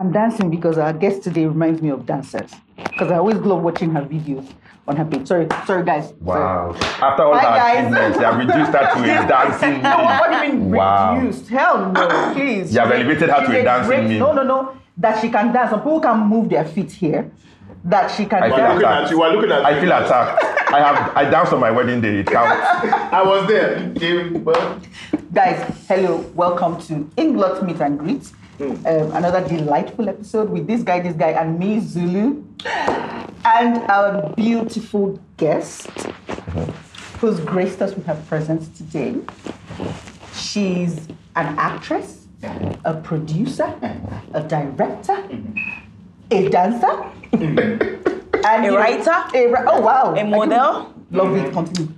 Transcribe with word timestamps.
I'm 0.00 0.12
dancing 0.12 0.48
because 0.50 0.78
our 0.78 0.94
guest 0.94 1.22
today 1.22 1.44
reminds 1.44 1.82
me 1.82 1.90
of 1.90 2.06
dancers. 2.06 2.50
Because 2.76 3.10
I 3.10 3.16
always 3.18 3.36
love 3.36 3.60
watching 3.62 3.90
her 3.90 4.00
videos 4.00 4.50
on 4.88 4.96
her 4.96 5.04
page. 5.04 5.26
Sorry, 5.28 5.46
sorry 5.66 5.84
guys. 5.84 6.12
Wow. 6.20 6.74
After 7.02 7.24
all 7.24 7.38
Hi, 7.38 7.58
our 7.58 7.78
achievements, 7.78 8.18
they 8.18 8.24
have 8.24 8.38
reduced 8.38 8.72
her 8.72 8.94
to 8.94 9.02
a 9.02 9.28
dancing 9.28 9.82
No, 9.82 9.96
what 9.98 10.30
do 10.30 10.46
you 10.46 10.52
mean 10.54 10.70
Wow. 10.70 11.16
reduced? 11.18 11.48
Hell 11.48 11.92
no, 11.92 12.08
please. 12.34 12.72
You 12.72 12.80
have 12.80 12.90
elevated 12.90 13.28
her 13.28 13.40
She's 13.40 13.48
to 13.50 13.60
a 13.60 13.62
dancing 13.62 14.06
great- 14.06 14.18
No, 14.18 14.32
no, 14.32 14.42
no. 14.42 14.76
That 14.96 15.20
she 15.20 15.28
can 15.28 15.52
dance. 15.52 15.70
Some 15.70 15.80
people 15.80 16.00
can 16.00 16.18
move 16.26 16.48
their 16.48 16.64
feet 16.64 16.92
here. 16.92 17.30
That 17.84 18.08
she 18.10 18.24
can 18.24 18.42
I 18.42 18.48
feel 18.48 18.56
dance. 18.56 18.72
looking 18.74 18.88
attacked. 18.88 19.04
at 19.04 19.10
you. 19.10 19.20
We're 19.20 19.32
looking 19.34 19.52
at 19.52 19.64
I 19.66 19.70
you. 19.74 19.80
feel 19.82 19.92
attacked. 19.92 20.44
I 20.72 20.78
have 20.80 21.16
I 21.16 21.24
danced 21.30 21.52
on 21.52 21.60
my 21.60 21.70
wedding 21.70 22.00
day. 22.00 22.20
It 22.20 22.26
counts. 22.36 22.62
I 23.12 23.22
was 23.22 23.46
there. 23.48 23.86
David, 23.88 24.44
well, 24.46 24.80
Guys, 25.34 25.76
hello, 25.88 26.16
welcome 26.34 26.80
to 26.82 26.94
Inglot 27.16 27.62
Meet 27.66 27.80
and 27.80 27.98
Greet. 27.98 28.32
Hmm. 28.60 28.86
Um, 28.86 29.12
another 29.12 29.48
delightful 29.48 30.06
episode 30.10 30.50
with 30.50 30.66
this 30.66 30.82
guy, 30.82 31.00
this 31.00 31.16
guy, 31.16 31.30
and 31.30 31.58
me, 31.58 31.80
Zulu, 31.80 32.44
and 32.66 33.78
our 33.90 34.34
beautiful 34.36 35.18
guest 35.38 35.88
who's 37.20 37.40
graced 37.40 37.80
us 37.80 37.94
with 37.94 38.04
her 38.04 38.22
presence 38.28 38.68
today. 38.76 39.14
She's 40.34 41.08
an 41.36 41.58
actress, 41.58 42.26
a 42.84 43.00
producer, 43.02 43.74
a 44.34 44.42
director, 44.42 45.26
a 46.30 46.48
dancer, 46.50 47.02
and 47.32 48.64
you 48.64 48.72
know, 48.72 48.76
writer? 48.76 49.24
a 49.34 49.46
ri- 49.46 49.64
oh 49.68 49.80
wow, 49.80 50.14
A 50.14 50.22
model? 50.22 50.94
Love 51.12 51.34
it. 51.34 51.88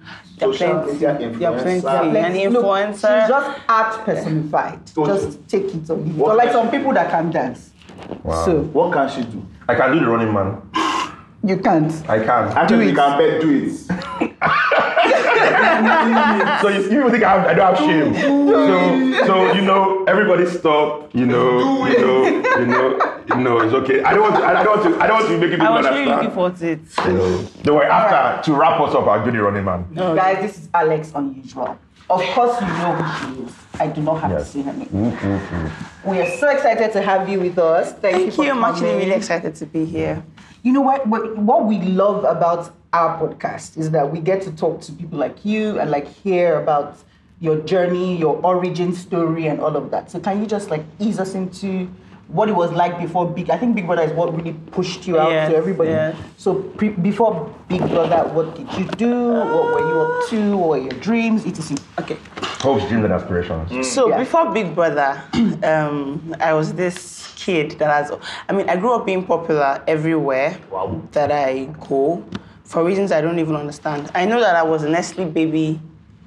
Continue. 0.42 0.92
social 0.98 1.14
media 1.14 1.30
There 1.38 1.51
are 1.52 1.59
plenty. 1.62 1.80
influencer. 1.80 2.14
An 2.14 2.52
Look, 2.52 2.64
influencer. 2.64 2.95
she's 3.20 3.28
just 3.28 3.60
art 3.69 4.05
personified. 4.05 4.87
Totally. 4.95 5.20
Just 5.20 5.48
take 5.48 5.65
it 5.74 5.91
or 5.91 5.96
leave 5.96 6.16
it. 6.18 6.20
Or 6.23 6.34
like 6.34 6.52
some 6.52 6.70
people 6.70 6.92
that 6.95 7.10
can 7.10 7.30
dance. 7.30 7.70
Wow. 8.23 8.45
So 8.45 8.60
What 8.73 8.93
can 8.93 9.09
she 9.09 9.23
do? 9.30 9.46
I 9.68 9.74
can 9.74 9.93
do 9.93 10.01
the 10.01 10.10
running 10.10 10.32
man. 10.35 10.60
you 11.45 11.57
can't. 11.59 11.93
I 12.09 12.18
can. 12.18 12.48
Actually, 12.57 12.87
it. 12.87 12.90
you 12.90 12.95
can 12.96 13.18
bet 13.18 13.40
do 13.40 13.51
it. 14.20 14.32
So 16.62 16.68
you, 16.68 16.82
you 16.90 17.10
think 17.10 17.24
I, 17.24 17.32
have, 17.38 17.46
I 17.46 17.54
don't 17.54 17.74
have 17.74 17.79
shame. 17.79 18.15
So 18.15 19.26
so 19.26 19.52
you 19.54 19.62
know 19.62 20.04
everybody 20.04 20.46
stop. 20.46 21.15
You 21.15 21.26
know 21.26 21.87
you 21.87 21.98
know 21.98 22.24
you 22.60 22.66
know 22.66 23.21
you 23.29 23.37
know 23.37 23.60
it's 23.60 23.74
okay. 23.74 24.02
I 24.02 24.13
don't 24.15 24.23
want 24.23 24.37
to, 24.37 24.45
I 24.45 24.63
don't 24.63 24.79
want 24.79 24.95
to 24.95 25.02
I 25.02 25.07
don't 25.07 25.16
want 25.18 25.29
to 25.29 25.35
be 25.38 25.46
making 25.46 25.60
I 25.60 25.65
people 25.66 25.74
was 25.76 25.87
really 25.87 26.04
looking 26.07 26.30
understand. 26.30 26.35
forward 26.35 26.57
to 26.57 26.66
it. 26.73 26.80
You 27.07 27.13
know. 27.18 27.48
Don't 27.63 27.76
worry. 27.76 27.87
After 27.87 28.43
to 28.52 28.59
wrap 28.59 28.80
us 28.80 28.95
up, 28.95 29.07
I'll 29.07 29.24
do 29.24 29.30
the 29.30 29.43
running 29.43 29.65
man. 29.65 29.87
Guys, 29.95 30.38
this 30.43 30.59
is 30.63 30.68
Alex 30.74 31.13
Unusual. 31.15 31.79
Of 32.10 32.20
course, 32.35 32.60
you 32.60 32.66
know 32.66 32.93
who 32.95 33.35
she 33.37 33.43
is. 33.45 33.52
I 33.80 33.87
do 33.87 34.02
not 34.02 34.20
have 34.20 34.30
Yes. 34.32 34.52
to 34.52 34.59
say 34.59 34.63
her 34.63 34.73
name. 34.73 34.88
Ooh, 34.95 35.26
ooh, 35.26 35.40
ooh. 36.07 36.10
We 36.10 36.20
are 36.20 36.30
so 36.37 36.48
excited 36.51 36.93
to 36.93 37.01
have 37.01 37.29
you 37.29 37.40
with 37.40 37.59
us. 37.59 37.93
Thank, 37.95 38.16
you 38.16 38.23
Thank 38.24 38.35
for 38.35 38.45
you. 38.45 38.51
I'm 38.51 38.63
actually 38.65 38.88
coming. 38.90 38.98
really 39.04 39.13
excited 39.16 39.54
to 39.57 39.66
be 39.66 39.85
here. 39.87 40.23
You 40.63 40.73
know 40.73 40.82
what, 40.82 41.07
what? 41.07 41.37
What 41.38 41.65
we 41.66 41.79
love 41.80 42.24
about 42.24 42.70
our 42.93 43.18
podcast 43.18 43.79
is 43.79 43.90
that 43.90 44.10
we 44.10 44.21
get 44.21 44.43
to 44.43 44.52
talk 44.52 44.80
to 44.82 44.93
people 44.93 45.18
like 45.18 45.45
you 45.45 45.79
and 45.80 45.90
like 45.90 46.07
hear 46.07 46.60
about 46.60 46.98
your 47.40 47.57
journey, 47.62 48.16
your 48.16 48.37
origin 48.45 48.93
story, 48.95 49.46
and 49.46 49.60
all 49.60 49.76
of 49.76 49.90
that. 49.90 50.10
So 50.10 50.21
can 50.21 50.40
you 50.40 50.46
just 50.46 50.71
like 50.71 50.85
ease 51.01 51.18
us 51.18 51.35
into 51.35 51.88
what 52.29 52.48
it 52.48 52.52
was 52.54 52.70
like 52.73 52.98
before 53.01 53.26
Big? 53.29 53.51
I 53.51 53.57
think 53.59 53.74
Big 53.74 53.87
Brother 53.87 54.02
is 54.02 54.13
what 54.13 54.35
really 54.37 54.52
pushed 54.70 55.07
you 55.07 55.18
out 55.18 55.30
Yes, 55.32 55.51
to 55.51 55.57
everybody. 55.57 55.90
yes. 55.90 56.16
So 56.37 56.54
pre- 56.54 56.90
before 56.90 57.52
Big 57.68 57.80
Brother, 57.80 58.29
what 58.32 58.54
did 58.54 58.73
you 58.74 58.85
do? 58.96 59.29
What 59.32 59.65
were 59.74 59.88
you 59.88 60.01
up 60.01 60.29
to? 60.30 60.57
What 60.57 60.68
were 60.68 60.79
your 60.79 61.01
dreams? 61.01 61.45
Etc. 61.46 61.76
Okay. 61.98 62.16
Hopes, 62.60 62.87
dreams, 62.88 63.04
and 63.04 63.13
aspirations. 63.13 63.90
So 63.90 64.09
Yeah. 64.10 64.19
before 64.19 64.53
Big 64.53 64.75
Brother, 64.75 65.20
um, 65.65 66.37
I 66.41 66.53
was 66.53 66.75
this 66.75 67.32
kid 67.37 67.72
that 67.81 67.91
has. 67.91 68.12
I 68.48 68.53
mean, 68.53 68.69
I 68.69 68.76
grew 68.76 68.94
up 68.94 69.04
being 69.04 69.25
popular 69.26 69.82
everywhere 69.88 70.59
that 71.12 71.32
I 71.32 71.65
go, 71.88 72.22
for 72.72 72.83
reasons 72.83 73.12
I 73.12 73.21
don't 73.21 73.38
even 73.38 73.55
understand. 73.55 74.10
I 74.15 74.25
know 74.25 74.41
that 74.41 74.56
I 74.56 74.62
was 74.62 74.83
a 74.83 74.88
Nestle 74.88 75.27
baby 75.27 75.78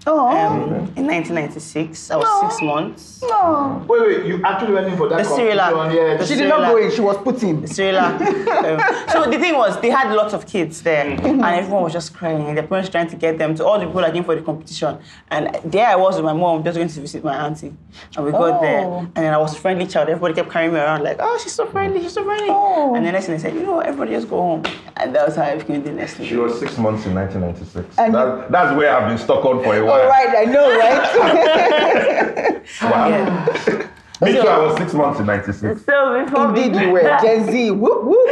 Oh, 0.07 0.27
um, 0.27 0.61
in 0.95 1.07
1996. 1.07 2.11
I 2.11 2.15
was 2.17 2.41
six 2.51 2.61
months. 2.61 3.21
no. 3.23 3.83
Wait, 3.89 4.01
wait, 4.01 4.25
you 4.27 4.39
actually 4.43 4.73
went 4.73 4.87
in 4.87 4.97
for 4.97 5.09
that 5.09 5.17
The 5.17 5.23
Cerelac. 5.23 5.71
competition? 5.71 6.07
Yeah, 6.07 6.17
The 6.17 6.25
She 6.27 6.35
did 6.35 6.47
not 6.47 6.71
go 6.71 6.77
in. 6.77 6.91
She 6.91 7.01
was 7.01 7.17
put 7.17 7.41
in. 7.41 7.63
Cerelac. 7.63 8.21
um, 8.21 9.09
so 9.09 9.29
the 9.31 9.39
thing 9.39 9.55
was, 9.55 9.79
they 9.81 9.89
had 9.89 10.13
lots 10.13 10.33
of 10.33 10.45
kids 10.45 10.83
there, 10.83 11.07
and 11.07 11.43
everyone 11.43 11.83
was 11.83 11.93
just 11.93 12.13
crying. 12.13 12.47
And 12.47 12.55
their 12.57 12.67
parents 12.67 12.89
trying 12.89 13.07
to 13.09 13.15
get 13.15 13.39
them 13.39 13.55
to 13.55 13.65
all 13.65 13.79
the 13.79 13.87
people 13.87 14.01
that 14.01 14.13
came 14.13 14.23
for 14.23 14.35
the 14.35 14.41
competition. 14.43 14.99
And 15.31 15.57
there 15.65 15.87
I 15.87 15.95
was 15.95 16.15
with 16.17 16.25
my 16.25 16.33
mom, 16.33 16.63
just 16.63 16.75
going 16.77 16.87
to 16.87 17.01
visit 17.01 17.23
my 17.23 17.35
auntie, 17.45 17.73
and 18.15 18.25
we 18.25 18.31
got 18.31 18.61
there. 18.61 18.81
Oh. 18.85 18.99
And 18.99 19.25
then 19.25 19.33
I 19.33 19.37
was 19.39 19.55
a 19.55 19.59
friendly 19.59 19.87
child. 19.87 20.09
Everybody 20.09 20.35
kept 20.35 20.51
carrying 20.51 20.73
me 20.73 20.79
around 20.79 21.01
like, 21.03 21.17
"Oh, 21.19 21.39
she's 21.41 21.53
so 21.53 21.65
friendly, 21.65 22.01
she's 22.01 22.13
so 22.13 22.23
friendly." 22.23 22.47
Oh. 22.49 22.93
And 22.93 23.03
then 23.03 23.13
next 23.13 23.25
thing 23.25 23.35
they 23.35 23.41
said, 23.41 23.55
"You 23.55 23.63
know, 23.63 23.79
everybody 23.79 24.11
just 24.11 24.29
go 24.29 24.37
home." 24.39 24.63
And 24.97 25.13
that 25.15 25.25
was 25.27 25.35
how 25.35 25.43
I 25.43 25.57
became 25.57 25.83
the 25.83 25.91
next 25.91 26.21
She 26.23 26.35
was 26.37 26.57
six 26.59 26.77
months 26.77 27.05
in 27.05 27.13
1996. 27.15 27.97
And 27.97 28.13
That, 28.13 28.51
that's 28.51 28.77
where 28.77 28.95
I've 28.95 29.09
been 29.09 29.17
stuck 29.17 29.43
on 29.43 29.61
for 29.63 29.75
a 29.75 29.83
while. 29.83 29.94
All 30.01 30.07
right, 30.09 30.35
I 30.37 30.45
know, 30.45 30.67
right? 30.79 32.61
Wow. 32.81 33.07
Yeah. 33.09 33.87
Me 34.21 34.31
too. 34.31 34.39
I 34.39 34.57
was 34.65 34.77
six 34.77 34.93
months 34.93 35.19
in 35.19 35.25
96. 35.25 35.85
So 35.85 36.23
before 36.25 36.47
Indeed, 36.55 36.75
you 36.81 36.89
were 36.91 37.01
Gen 37.21 37.51
Z. 37.51 37.71
Whoop 37.71 38.03
whoop. 38.05 38.27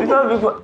before, 0.00 0.28
before, 0.28 0.62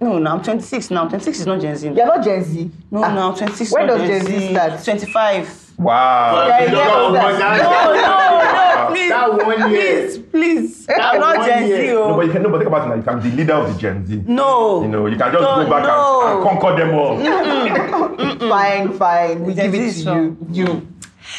no, 0.00 0.18
no, 0.18 0.30
I'm 0.32 0.42
26 0.42 0.90
now. 0.90 1.06
26 1.06 1.40
is 1.40 1.46
not 1.46 1.60
Gen 1.60 1.76
Z. 1.76 1.86
You're 1.88 2.06
not 2.06 2.24
Gen 2.24 2.42
Z. 2.42 2.70
No, 2.90 3.04
Ah, 3.04 3.12
no, 3.14 3.34
26. 3.36 3.72
When 3.72 3.86
does 3.86 4.00
Gen 4.08 4.24
Z 4.26 4.50
start? 4.54 4.82
25. 4.82 5.72
Wow. 5.78 6.46
Yeah, 6.48 6.60
yeah, 6.64 6.70
don't 6.70 7.12
but 7.12 7.12
know 7.12 7.12
that's- 7.12 7.38
that. 7.38 7.62
No, 7.62 7.70
no, 7.94 8.00
no, 8.00 8.59
please. 8.90 9.08
That 9.10 9.32
one 9.32 9.70
year. 9.72 10.06
Please, 10.06 10.18
please. 10.18 10.86
That 10.86 11.18
not 11.18 11.38
one 11.38 11.48
Gen 11.48 11.66
year. 11.68 11.86
Z. 11.86 11.92
No, 11.92 12.02
oh. 12.02 12.16
but 12.16 12.26
you 12.26 12.32
can, 12.32 12.42
no, 12.42 12.50
but 12.50 12.58
think 12.58 12.68
about 12.68 12.86
it 12.86 12.88
now. 12.90 12.94
You 12.96 13.02
can 13.02 13.20
be 13.20 13.30
the 13.30 13.36
leader 13.36 13.54
of 13.54 13.72
the 13.72 13.80
Gen 13.80 14.06
Z. 14.06 14.22
No. 14.26 14.82
You 14.82 14.88
know, 14.88 15.06
you 15.06 15.16
can 15.16 15.32
just 15.32 15.42
No, 15.42 15.64
go 15.64 15.70
back 15.70 15.82
no. 15.84 16.26
and, 16.26 16.38
and 16.38 16.60
conquer 16.60 16.76
them 16.76 16.94
all. 16.94 18.48
Fine, 18.48 18.92
fine. 18.94 19.44
We 19.44 19.54
Gen 19.54 19.70
give 19.70 19.80
it 19.80 19.92
to 20.04 20.14
you. 20.14 20.64
You. 20.64 20.88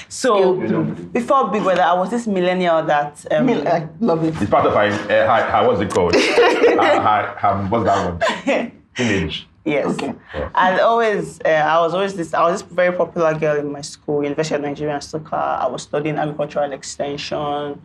So, 0.08 0.62
You 0.62 0.84
before 1.12 1.50
Big 1.50 1.64
Brother, 1.64 1.82
I 1.84 1.94
was 1.94 2.10
this 2.10 2.28
millennial 2.28 2.82
that. 2.84 3.26
Um, 3.32 3.50
I 3.50 3.90
love 4.00 4.24
it. 4.24 4.40
It's 4.42 4.50
part 4.50 4.66
of 4.66 4.74
her, 4.74 4.80
uh, 4.80 5.08
her, 5.08 5.52
her 5.52 5.68
what's 5.68 5.82
it 5.82 5.92
called? 5.92 6.16
her, 6.16 7.02
her, 7.02 7.36
her, 7.38 7.68
what's 7.68 7.86
that 7.86 8.20
one? 8.46 8.72
Image. 8.98 9.48
Yes. 9.64 9.86
Okay. 9.94 10.14
And 10.56 10.80
always, 10.82 11.40
uh, 11.46 11.50
I 11.50 11.80
was 11.82 11.94
always 11.94 12.16
this. 12.16 12.34
I 12.34 12.42
was 12.50 12.62
this 12.64 12.72
very 12.72 12.96
popular 12.98 13.38
girl 13.38 13.58
in 13.60 13.72
my 13.72 13.82
school, 13.82 14.24
University 14.24 14.56
of 14.56 14.62
Nigeria, 14.62 14.98
Nsukka. 14.98 15.34
I 15.34 15.68
was 15.68 15.84
studying 15.84 16.18
agricultural 16.18 16.72
extension. 16.72 17.80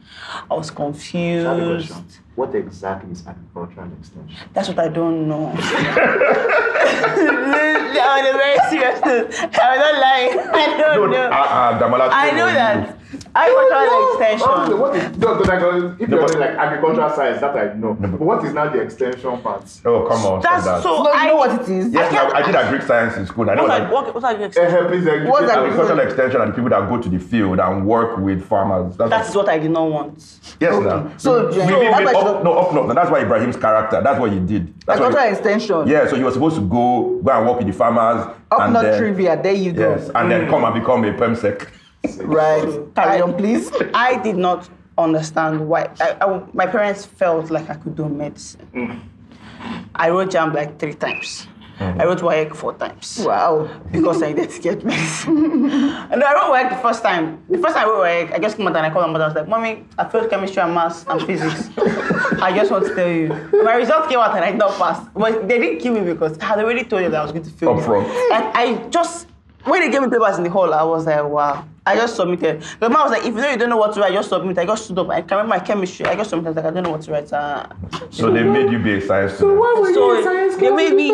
I 0.50 0.54
was 0.54 0.70
confused. 0.70 1.92
What 2.34 2.54
exactly 2.54 3.12
is 3.12 3.26
agricultural 3.26 3.90
extension? 3.98 4.36
That's 4.54 4.68
what 4.68 4.78
I 4.78 4.88
don't 4.88 5.28
know. 5.28 5.46
On 6.96 8.24
a 8.24 8.32
very 8.32 8.58
serious 8.70 9.00
note, 9.04 9.34
I'm 9.60 9.78
not 9.78 10.00
lying. 10.00 10.38
I 10.38 10.76
don't 10.78 11.10
No, 11.10 11.12
know. 11.12 11.28
uh, 11.28 11.78
uh, 11.80 12.08
I 12.12 12.30
know 12.32 12.46
that 12.46 12.96
agricultural 13.36 14.08
extension. 14.12 14.48
Okay, 14.48 14.74
what 14.74 14.96
is, 14.96 15.18
no, 15.18 15.34
because 15.34 15.48
I 15.50 15.58
go, 15.60 15.96
if 15.98 16.08
No, 16.08 16.16
you're 16.16 16.26
but- 16.26 16.32
doing 16.32 16.40
like 16.40 16.50
agricultural 16.50 17.10
science, 17.10 17.40
that 17.40 17.56
I 17.56 17.74
know. 17.74 17.88
No, 17.88 17.94
but- 17.94 18.10
but 18.12 18.20
what 18.20 18.44
is 18.44 18.52
now 18.54 18.68
the 18.68 18.80
extension 18.80 19.38
part? 19.42 19.64
Oh, 19.84 20.06
come 20.08 20.24
on. 20.26 20.40
That's 20.40 20.64
that. 20.64 20.82
so. 20.82 21.02
No, 21.02 21.12
you 21.12 21.18
I 21.18 21.26
know 21.26 21.36
what 21.36 21.60
it 21.60 21.68
is? 21.68 21.92
Yes, 21.92 22.12
now, 22.12 22.30
I 22.32 22.42
did 22.42 22.54
agric 22.54 22.82
science 22.86 23.16
in 23.16 23.26
school. 23.26 23.48
I 23.50 23.54
know 23.54 23.62
What 23.62 23.68
that 23.78 23.92
what, 23.92 24.14
what 24.14 24.24
are 24.24 24.32
you 24.32 24.38
eh, 24.38 24.42
eh, 24.42 24.46
explaining? 24.46 24.88
please, 24.88 25.04
What's 25.28 25.38
please, 25.40 25.48
that? 25.48 25.58
agricultural 25.58 26.00
extension 26.00 26.40
and 26.40 26.50
the 26.52 26.54
people 26.54 26.70
that 26.70 26.88
go 26.88 26.98
to 27.00 27.08
the 27.08 27.18
field 27.18 27.60
and 27.60 27.86
work 27.86 28.18
with 28.18 28.44
farmers. 28.44 28.96
That's 28.96 29.10
That 29.10 29.28
is 29.28 29.36
what 29.36 29.48
I 29.48 29.58
did 29.58 29.70
not 29.70 29.90
want. 29.90 30.16
yes, 30.60 30.72
Okay. 30.74 30.86
now. 30.86 31.10
So, 31.16 31.48
we 31.48 31.56
yeah, 31.56 31.64
even 31.70 31.90
that's 31.90 32.04
made 32.04 32.14
why 32.14 32.20
up, 32.22 32.44
no, 32.44 32.52
up 32.58 32.72
north. 32.74 32.88
And 32.88 32.96
that's 32.98 33.10
why 33.10 33.20
Ibrahim's 33.20 33.56
character. 33.56 34.00
That's 34.02 34.18
what 34.20 34.32
he 34.32 34.38
did. 34.40 34.72
That's 34.86 34.98
what 35.00 35.08
Agricultural 35.12 35.24
he- 35.24 35.32
extension. 35.32 35.88
Yeah, 35.88 36.06
so 36.08 36.16
you 36.16 36.24
were 36.24 36.32
supposed 36.32 36.56
to 36.56 36.62
go 36.62 37.20
go 37.22 37.32
and 37.32 37.46
work 37.46 37.58
with 37.58 37.66
the 37.66 37.72
farmers. 37.72 38.26
Up 38.50 38.60
and 38.60 38.72
not 38.72 38.96
trivia. 38.96 39.40
There 39.42 39.52
you 39.52 39.72
go. 39.72 39.96
Yes, 39.96 40.10
and 40.14 40.30
then 40.30 40.46
mm. 40.46 40.50
come 40.50 40.64
and 40.64 40.74
become 40.74 41.04
a 41.04 41.12
permsec. 41.12 41.68
Right. 42.20 42.94
Carry 42.94 43.20
on, 43.20 43.34
please. 43.36 43.70
I 43.94 44.20
did 44.22 44.36
not 44.36 44.68
understand 44.98 45.68
why. 45.68 45.90
I, 46.00 46.16
I, 46.20 46.42
my 46.52 46.66
parents 46.66 47.04
felt 47.04 47.50
like 47.50 47.68
I 47.68 47.74
could 47.74 47.96
do 47.96 48.08
medicine. 48.08 48.68
Mm. 48.74 49.00
I 49.94 50.10
wrote 50.10 50.30
JAMB 50.30 50.54
like 50.54 50.78
three 50.78 50.94
times. 50.94 51.48
Mm. 51.78 52.00
I 52.00 52.04
wrote 52.06 52.20
WAEC 52.20 52.56
four 52.56 52.72
times. 52.74 53.20
Wow. 53.22 53.68
because 53.92 54.22
I 54.22 54.32
did 54.32 54.50
get 54.62 54.82
medicine. 54.82 55.70
and 55.70 56.24
I 56.24 56.32
wrote 56.32 56.52
WAEC 56.54 56.70
the 56.70 56.76
first 56.76 57.02
time. 57.02 57.42
The 57.50 57.58
first 57.58 57.76
time 57.76 57.86
I 57.86 57.90
wrote 57.90 58.04
WAEC, 58.04 58.32
I 58.34 58.38
just 58.38 58.56
came 58.56 58.66
out 58.66 58.76
and 58.76 58.86
I 58.86 58.90
called 58.90 59.06
my 59.06 59.12
mother. 59.12 59.24
I 59.24 59.28
was 59.28 59.36
like, 59.36 59.48
Mommy, 59.48 59.84
I 59.98 60.08
failed 60.08 60.30
chemistry 60.30 60.62
and 60.62 60.74
maths 60.74 61.04
and 61.06 61.20
physics. 61.22 61.68
I 62.40 62.52
just 62.56 62.70
want 62.70 62.86
to 62.86 62.94
tell 62.94 63.08
you. 63.08 63.28
My 63.62 63.74
results 63.74 64.08
came 64.08 64.18
out 64.18 64.34
and 64.34 64.44
I 64.44 64.52
did 64.52 64.58
not 64.58 64.78
pass. 64.78 65.06
But 65.14 65.48
they 65.48 65.58
didn't 65.58 65.80
kill 65.80 65.92
me 65.94 66.00
because 66.12 66.38
I 66.38 66.44
had 66.46 66.58
already 66.60 66.84
told 66.84 67.02
you 67.02 67.10
that 67.10 67.20
I 67.20 67.22
was 67.22 67.32
going 67.32 67.44
to 67.44 67.50
fail. 67.50 67.76
Up 67.76 67.84
front. 67.84 68.06
And 68.06 68.44
I 68.56 68.88
just, 68.88 69.26
when 69.64 69.80
they 69.82 69.90
gave 69.90 70.00
me 70.00 70.08
papers 70.08 70.38
in 70.38 70.44
the 70.44 70.50
hall, 70.50 70.72
I 70.72 70.82
was 70.82 71.04
like, 71.04 71.24
wow. 71.24 71.66
I 71.86 71.94
just 71.94 72.16
submitted. 72.16 72.62
The 72.80 72.88
man 72.90 72.98
was 73.02 73.12
like, 73.12 73.20
if 73.24 73.26
you 73.34 73.40
know 73.40 73.48
you 73.50 73.56
don't 73.56 73.70
know 73.70 73.76
what 73.76 73.94
to 73.94 74.00
write, 74.00 74.12
just 74.12 74.28
submit. 74.28 74.58
I 74.58 74.64
just 74.66 74.84
stood 74.86 74.98
up. 74.98 75.08
I 75.08 75.22
can 75.22 75.38
remember 75.38 75.50
my 75.56 75.60
chemistry. 75.64 76.04
I 76.04 76.16
just 76.16 76.30
submitted. 76.30 76.48
I 76.48 76.50
was 76.50 76.56
like, 76.56 76.64
I 76.66 76.70
don't 76.74 76.82
know 76.82 76.90
what 76.90 77.02
to 77.02 77.12
write. 77.12 77.32
Uh, 77.32 77.66
So 78.10 78.30
they 78.32 78.42
made 78.42 78.72
you 78.72 78.78
be 78.80 78.94
a 78.94 79.00
science 79.00 79.34
student. 79.34 79.56
so 79.56 79.60
why 79.60 79.74
were 79.80 79.94
so 79.94 80.12
you 80.12 80.18
in 80.18 80.24
science 80.24 80.56
they 80.56 80.70
made 80.70 80.94
me. 80.94 81.10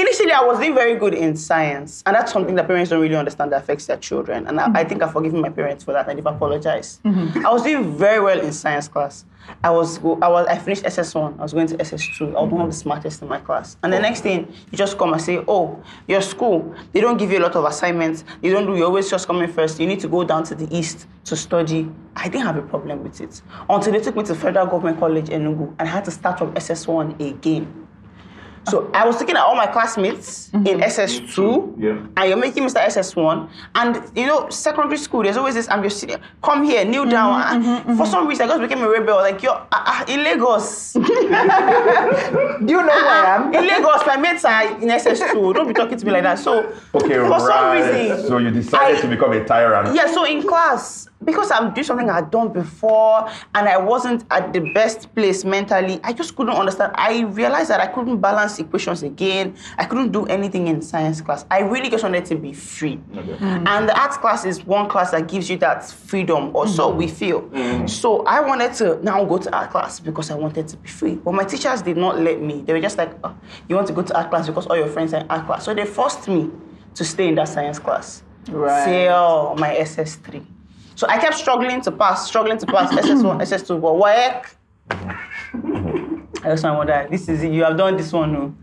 Initially, 0.00 0.32
I 0.32 0.42
was 0.42 0.58
doing 0.58 0.74
very 0.74 0.94
good 0.96 1.14
in 1.14 1.36
science, 1.36 2.02
and 2.06 2.14
that's 2.14 2.32
something 2.32 2.54
that 2.54 2.66
parents 2.66 2.90
don't 2.90 3.00
really 3.00 3.16
understand 3.16 3.50
that 3.52 3.62
affects 3.62 3.86
their 3.86 3.96
children. 3.96 4.46
And 4.46 4.60
I, 4.60 4.70
I 4.80 4.84
think 4.84 5.02
I've 5.02 5.12
forgiven 5.12 5.40
my 5.40 5.48
parents 5.50 5.82
for 5.84 5.92
that, 5.92 6.08
and 6.08 6.16
they've 6.18 6.26
apologized. 6.26 7.00
I 7.04 7.50
was 7.52 7.62
doing 7.62 7.96
very 7.96 8.20
well 8.20 8.38
in 8.40 8.52
science 8.52 8.86
class, 8.88 9.24
I 9.62 9.70
was 9.70 9.98
go- 9.98 10.18
I 10.20 10.28
was 10.28 10.46
I 10.46 10.58
finished 10.58 10.84
SS1. 10.84 11.38
I 11.38 11.42
was 11.42 11.52
going 11.52 11.66
to 11.68 11.76
SS2. 11.76 12.34
I 12.36 12.42
was 12.42 12.52
one 12.52 12.62
of 12.62 12.70
the 12.70 12.76
smartest 12.76 13.22
in 13.22 13.28
my 13.28 13.38
class. 13.38 13.76
And 13.82 13.92
the 13.92 13.98
next 13.98 14.20
thing, 14.20 14.52
you 14.70 14.78
just 14.78 14.98
come 14.98 15.12
and 15.12 15.20
say, 15.22 15.42
"Oh, 15.48 15.82
your 16.06 16.20
school. 16.20 16.74
They 16.92 17.00
don't 17.00 17.16
give 17.16 17.30
you 17.30 17.38
a 17.38 17.44
lot 17.44 17.56
of 17.56 17.64
assignments. 17.64 18.24
You 18.42 18.52
don't 18.52 18.66
do. 18.66 18.76
You 18.76 18.84
always 18.84 19.10
just 19.10 19.26
come 19.26 19.40
in 19.42 19.52
first. 19.52 19.80
You 19.80 19.86
need 19.86 20.00
to 20.00 20.08
go 20.08 20.24
down 20.24 20.44
to 20.44 20.54
the 20.54 20.68
east 20.76 21.06
to 21.24 21.36
study." 21.36 21.90
I 22.16 22.28
didn't 22.28 22.46
have 22.46 22.56
a 22.56 22.62
problem 22.62 23.02
with 23.02 23.20
it 23.20 23.42
until 23.68 23.92
they 23.92 24.00
took 24.00 24.16
me 24.16 24.22
to 24.24 24.34
Federal 24.34 24.66
Government 24.66 24.98
College 25.00 25.26
Enugu, 25.26 25.74
and 25.78 25.88
I 25.88 25.92
had 25.92 26.04
to 26.04 26.10
start 26.10 26.38
from 26.38 26.54
SS1 26.54 27.20
again. 27.20 27.83
So 28.68 28.90
I 28.94 29.04
was 29.06 29.20
looking 29.20 29.36
at 29.36 29.42
all 29.42 29.54
my 29.56 29.66
classmates 29.66 30.48
in 30.54 30.80
SS2, 30.80 31.74
Yeah. 31.78 31.98
and 32.16 32.28
you're 32.28 32.38
making 32.38 32.64
Mr. 32.64 32.80
SS1. 32.80 33.48
And 33.74 34.02
you 34.16 34.26
know, 34.26 34.48
secondary 34.48 34.96
school, 34.96 35.22
there's 35.22 35.36
always 35.36 35.54
this. 35.54 35.68
I'm 35.70 35.82
just 35.82 35.98
sitting, 36.00 36.16
come 36.42 36.64
here, 36.64 36.84
kneel 36.84 37.04
down. 37.04 37.64
And 37.86 37.96
For 37.98 38.06
some 38.06 38.26
reason, 38.26 38.44
I 38.46 38.48
just 38.48 38.60
became 38.62 38.82
a 38.82 38.88
rebel. 38.88 39.16
Like 39.16 39.42
you're 39.42 39.52
uh, 39.52 39.66
uh, 39.72 40.04
in 40.08 40.22
Lagos. 40.24 40.92
Do 40.94 41.00
you 41.00 42.82
know 42.82 42.98
who 43.00 43.06
I 43.08 43.36
am? 43.36 43.54
in 43.54 43.66
Lagos, 43.66 44.06
my 44.06 44.16
mates 44.16 44.44
are 44.44 44.64
in 44.80 44.88
SS2. 44.88 45.54
Don't 45.54 45.68
be 45.68 45.74
talking 45.74 45.98
to 45.98 46.06
me 46.06 46.12
like 46.12 46.22
that. 46.22 46.38
So 46.38 46.72
Okay, 46.94 47.18
for 47.18 47.38
some 47.40 47.48
right. 47.48 48.08
reason, 48.10 48.26
so 48.26 48.38
you 48.38 48.50
decided 48.50 48.98
I- 48.98 49.00
to 49.02 49.08
become 49.08 49.32
a 49.32 49.44
tyrant. 49.44 49.94
yeah, 49.94 50.06
so 50.12 50.24
in 50.24 50.42
class, 50.46 51.08
because 51.24 51.50
I'm 51.50 51.72
doing 51.72 51.84
something 51.84 52.08
I'd 52.10 52.30
done 52.30 52.52
before 52.52 53.28
and 53.54 53.68
I 53.68 53.76
wasn't 53.76 54.24
at 54.30 54.52
the 54.52 54.60
best 54.72 55.14
place 55.14 55.44
mentally, 55.44 56.00
I 56.04 56.12
just 56.12 56.36
couldn't 56.36 56.54
understand. 56.54 56.92
I 56.94 57.22
realized 57.22 57.70
that 57.70 57.80
I 57.80 57.86
couldn't 57.86 58.20
balance 58.20 58.58
equations 58.58 59.02
again. 59.02 59.56
I 59.78 59.84
couldn't 59.84 60.12
do 60.12 60.26
anything 60.26 60.66
in 60.68 60.82
science 60.82 61.20
class. 61.20 61.44
I 61.50 61.60
really 61.60 61.90
just 61.90 62.04
wanted 62.04 62.24
to 62.26 62.36
be 62.36 62.52
free. 62.52 62.96
Mm. 63.12 63.66
And 63.66 63.88
the 63.88 63.98
arts 63.98 64.16
class 64.16 64.44
is 64.44 64.64
one 64.64 64.88
class 64.88 65.10
that 65.12 65.28
gives 65.28 65.48
you 65.48 65.56
that 65.58 65.84
freedom, 65.84 66.54
or 66.54 66.66
so 66.66 66.92
mm. 66.92 66.96
we 66.96 67.08
feel. 67.08 67.42
Mm. 67.42 67.88
So 67.88 68.22
I 68.24 68.40
wanted 68.40 68.74
to 68.74 69.02
now 69.02 69.24
go 69.24 69.38
to 69.38 69.56
art 69.56 69.70
class 69.70 70.00
because 70.00 70.30
I 70.30 70.34
wanted 70.34 70.68
to 70.68 70.76
be 70.76 70.88
free. 70.88 71.14
But 71.14 71.32
my 71.34 71.44
teachers 71.44 71.82
did 71.82 71.96
not 71.96 72.20
let 72.20 72.40
me. 72.40 72.62
They 72.62 72.72
were 72.72 72.80
just 72.80 72.98
like, 72.98 73.12
oh, 73.24 73.36
you 73.68 73.76
want 73.76 73.88
to 73.88 73.92
go 73.92 74.02
to 74.02 74.16
art 74.16 74.30
class 74.30 74.46
because 74.46 74.66
all 74.66 74.76
your 74.76 74.88
friends 74.88 75.14
are 75.14 75.20
in 75.20 75.30
art 75.30 75.46
class. 75.46 75.64
So 75.64 75.74
they 75.74 75.84
forced 75.84 76.28
me 76.28 76.50
to 76.94 77.04
stay 77.04 77.28
in 77.28 77.34
that 77.36 77.48
science 77.48 77.78
class 77.78 78.22
Right. 78.48 78.84
till 78.84 79.54
my 79.58 79.74
SS3. 79.74 80.44
So 80.96 81.06
I 81.08 81.18
kept 81.18 81.34
struggling 81.36 81.80
to 81.82 81.92
pass, 81.92 82.26
struggling 82.26 82.58
to 82.58 82.66
pass 82.66 82.92
SS1, 82.92 83.40
SS2, 83.40 83.80
but 83.80 83.94
WAEC, 83.94 84.54
I 86.44 86.48
just 86.50 86.64
wonder, 86.64 87.06
this 87.10 87.28
is 87.28 87.42
it, 87.42 87.52
you 87.52 87.64
have 87.64 87.76
done 87.76 87.96
this 87.96 88.12
one. 88.12 88.32
No. 88.32 88.54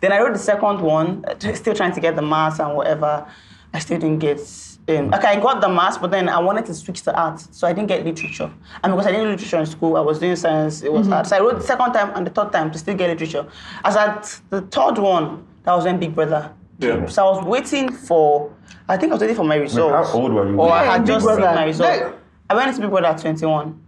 Then 0.00 0.12
I 0.12 0.20
wrote 0.20 0.32
the 0.32 0.38
second 0.38 0.80
one, 0.80 1.24
uh, 1.26 1.54
still 1.54 1.74
trying 1.74 1.92
to 1.92 2.00
get 2.00 2.16
the 2.16 2.22
maths 2.22 2.58
and 2.58 2.74
whatever. 2.74 3.26
I 3.72 3.78
still 3.78 3.98
didn't 3.98 4.20
get. 4.20 4.40
Um, 4.88 5.12
okay, 5.12 5.28
I 5.28 5.40
got 5.40 5.60
the 5.60 5.68
maths, 5.68 5.98
but 5.98 6.12
then 6.12 6.28
I 6.28 6.38
wanted 6.38 6.64
to 6.66 6.74
switch 6.74 7.02
to 7.02 7.14
art, 7.20 7.40
so 7.40 7.66
I 7.66 7.72
didn't 7.72 7.88
get 7.88 8.04
literature. 8.04 8.50
And 8.82 8.92
because 8.92 9.06
I 9.06 9.10
didn't 9.10 9.26
do 9.26 9.30
literature 9.32 9.58
in 9.58 9.66
school, 9.66 9.96
I 9.96 10.00
was 10.00 10.18
doing 10.18 10.36
science, 10.36 10.82
it 10.82 10.92
was 10.92 11.08
art. 11.08 11.26
So 11.26 11.36
I 11.36 11.40
wrote 11.40 11.56
the 11.56 11.66
second 11.66 11.92
time 11.92 12.12
and 12.14 12.26
the 12.26 12.30
third 12.30 12.52
time 12.52 12.70
to 12.70 12.78
still 12.78 12.94
get 12.96 13.10
literature. 13.10 13.46
As 13.84 13.96
at 13.96 14.40
the 14.50 14.62
third 14.62 14.98
one, 14.98 15.44
that 15.64 15.74
was 15.74 15.84
when 15.84 15.98
Big 15.98 16.14
Brother. 16.14 16.52
Yeah. 16.78 17.06
So 17.06 17.26
I 17.26 17.30
was 17.36 17.44
waiting 17.44 17.90
for, 17.92 18.52
I 18.88 18.96
think 18.96 19.10
I 19.10 19.14
was 19.14 19.20
waiting 19.20 19.36
for 19.36 19.44
my 19.44 19.56
results. 19.56 20.10
how 20.10 20.18
old 20.18 20.32
were 20.32 20.48
you? 20.48 20.58
Or 20.60 20.70
I 20.72 20.84
had 20.84 21.06
just 21.06 21.26
seen 21.26 21.40
my 21.40 21.64
results. 21.64 22.00
No. 22.00 22.14
I 22.50 22.54
went 22.54 22.68
into 22.68 22.80
Big 22.82 22.90
Brother 22.90 23.06
at 23.08 23.18
21. 23.18 23.80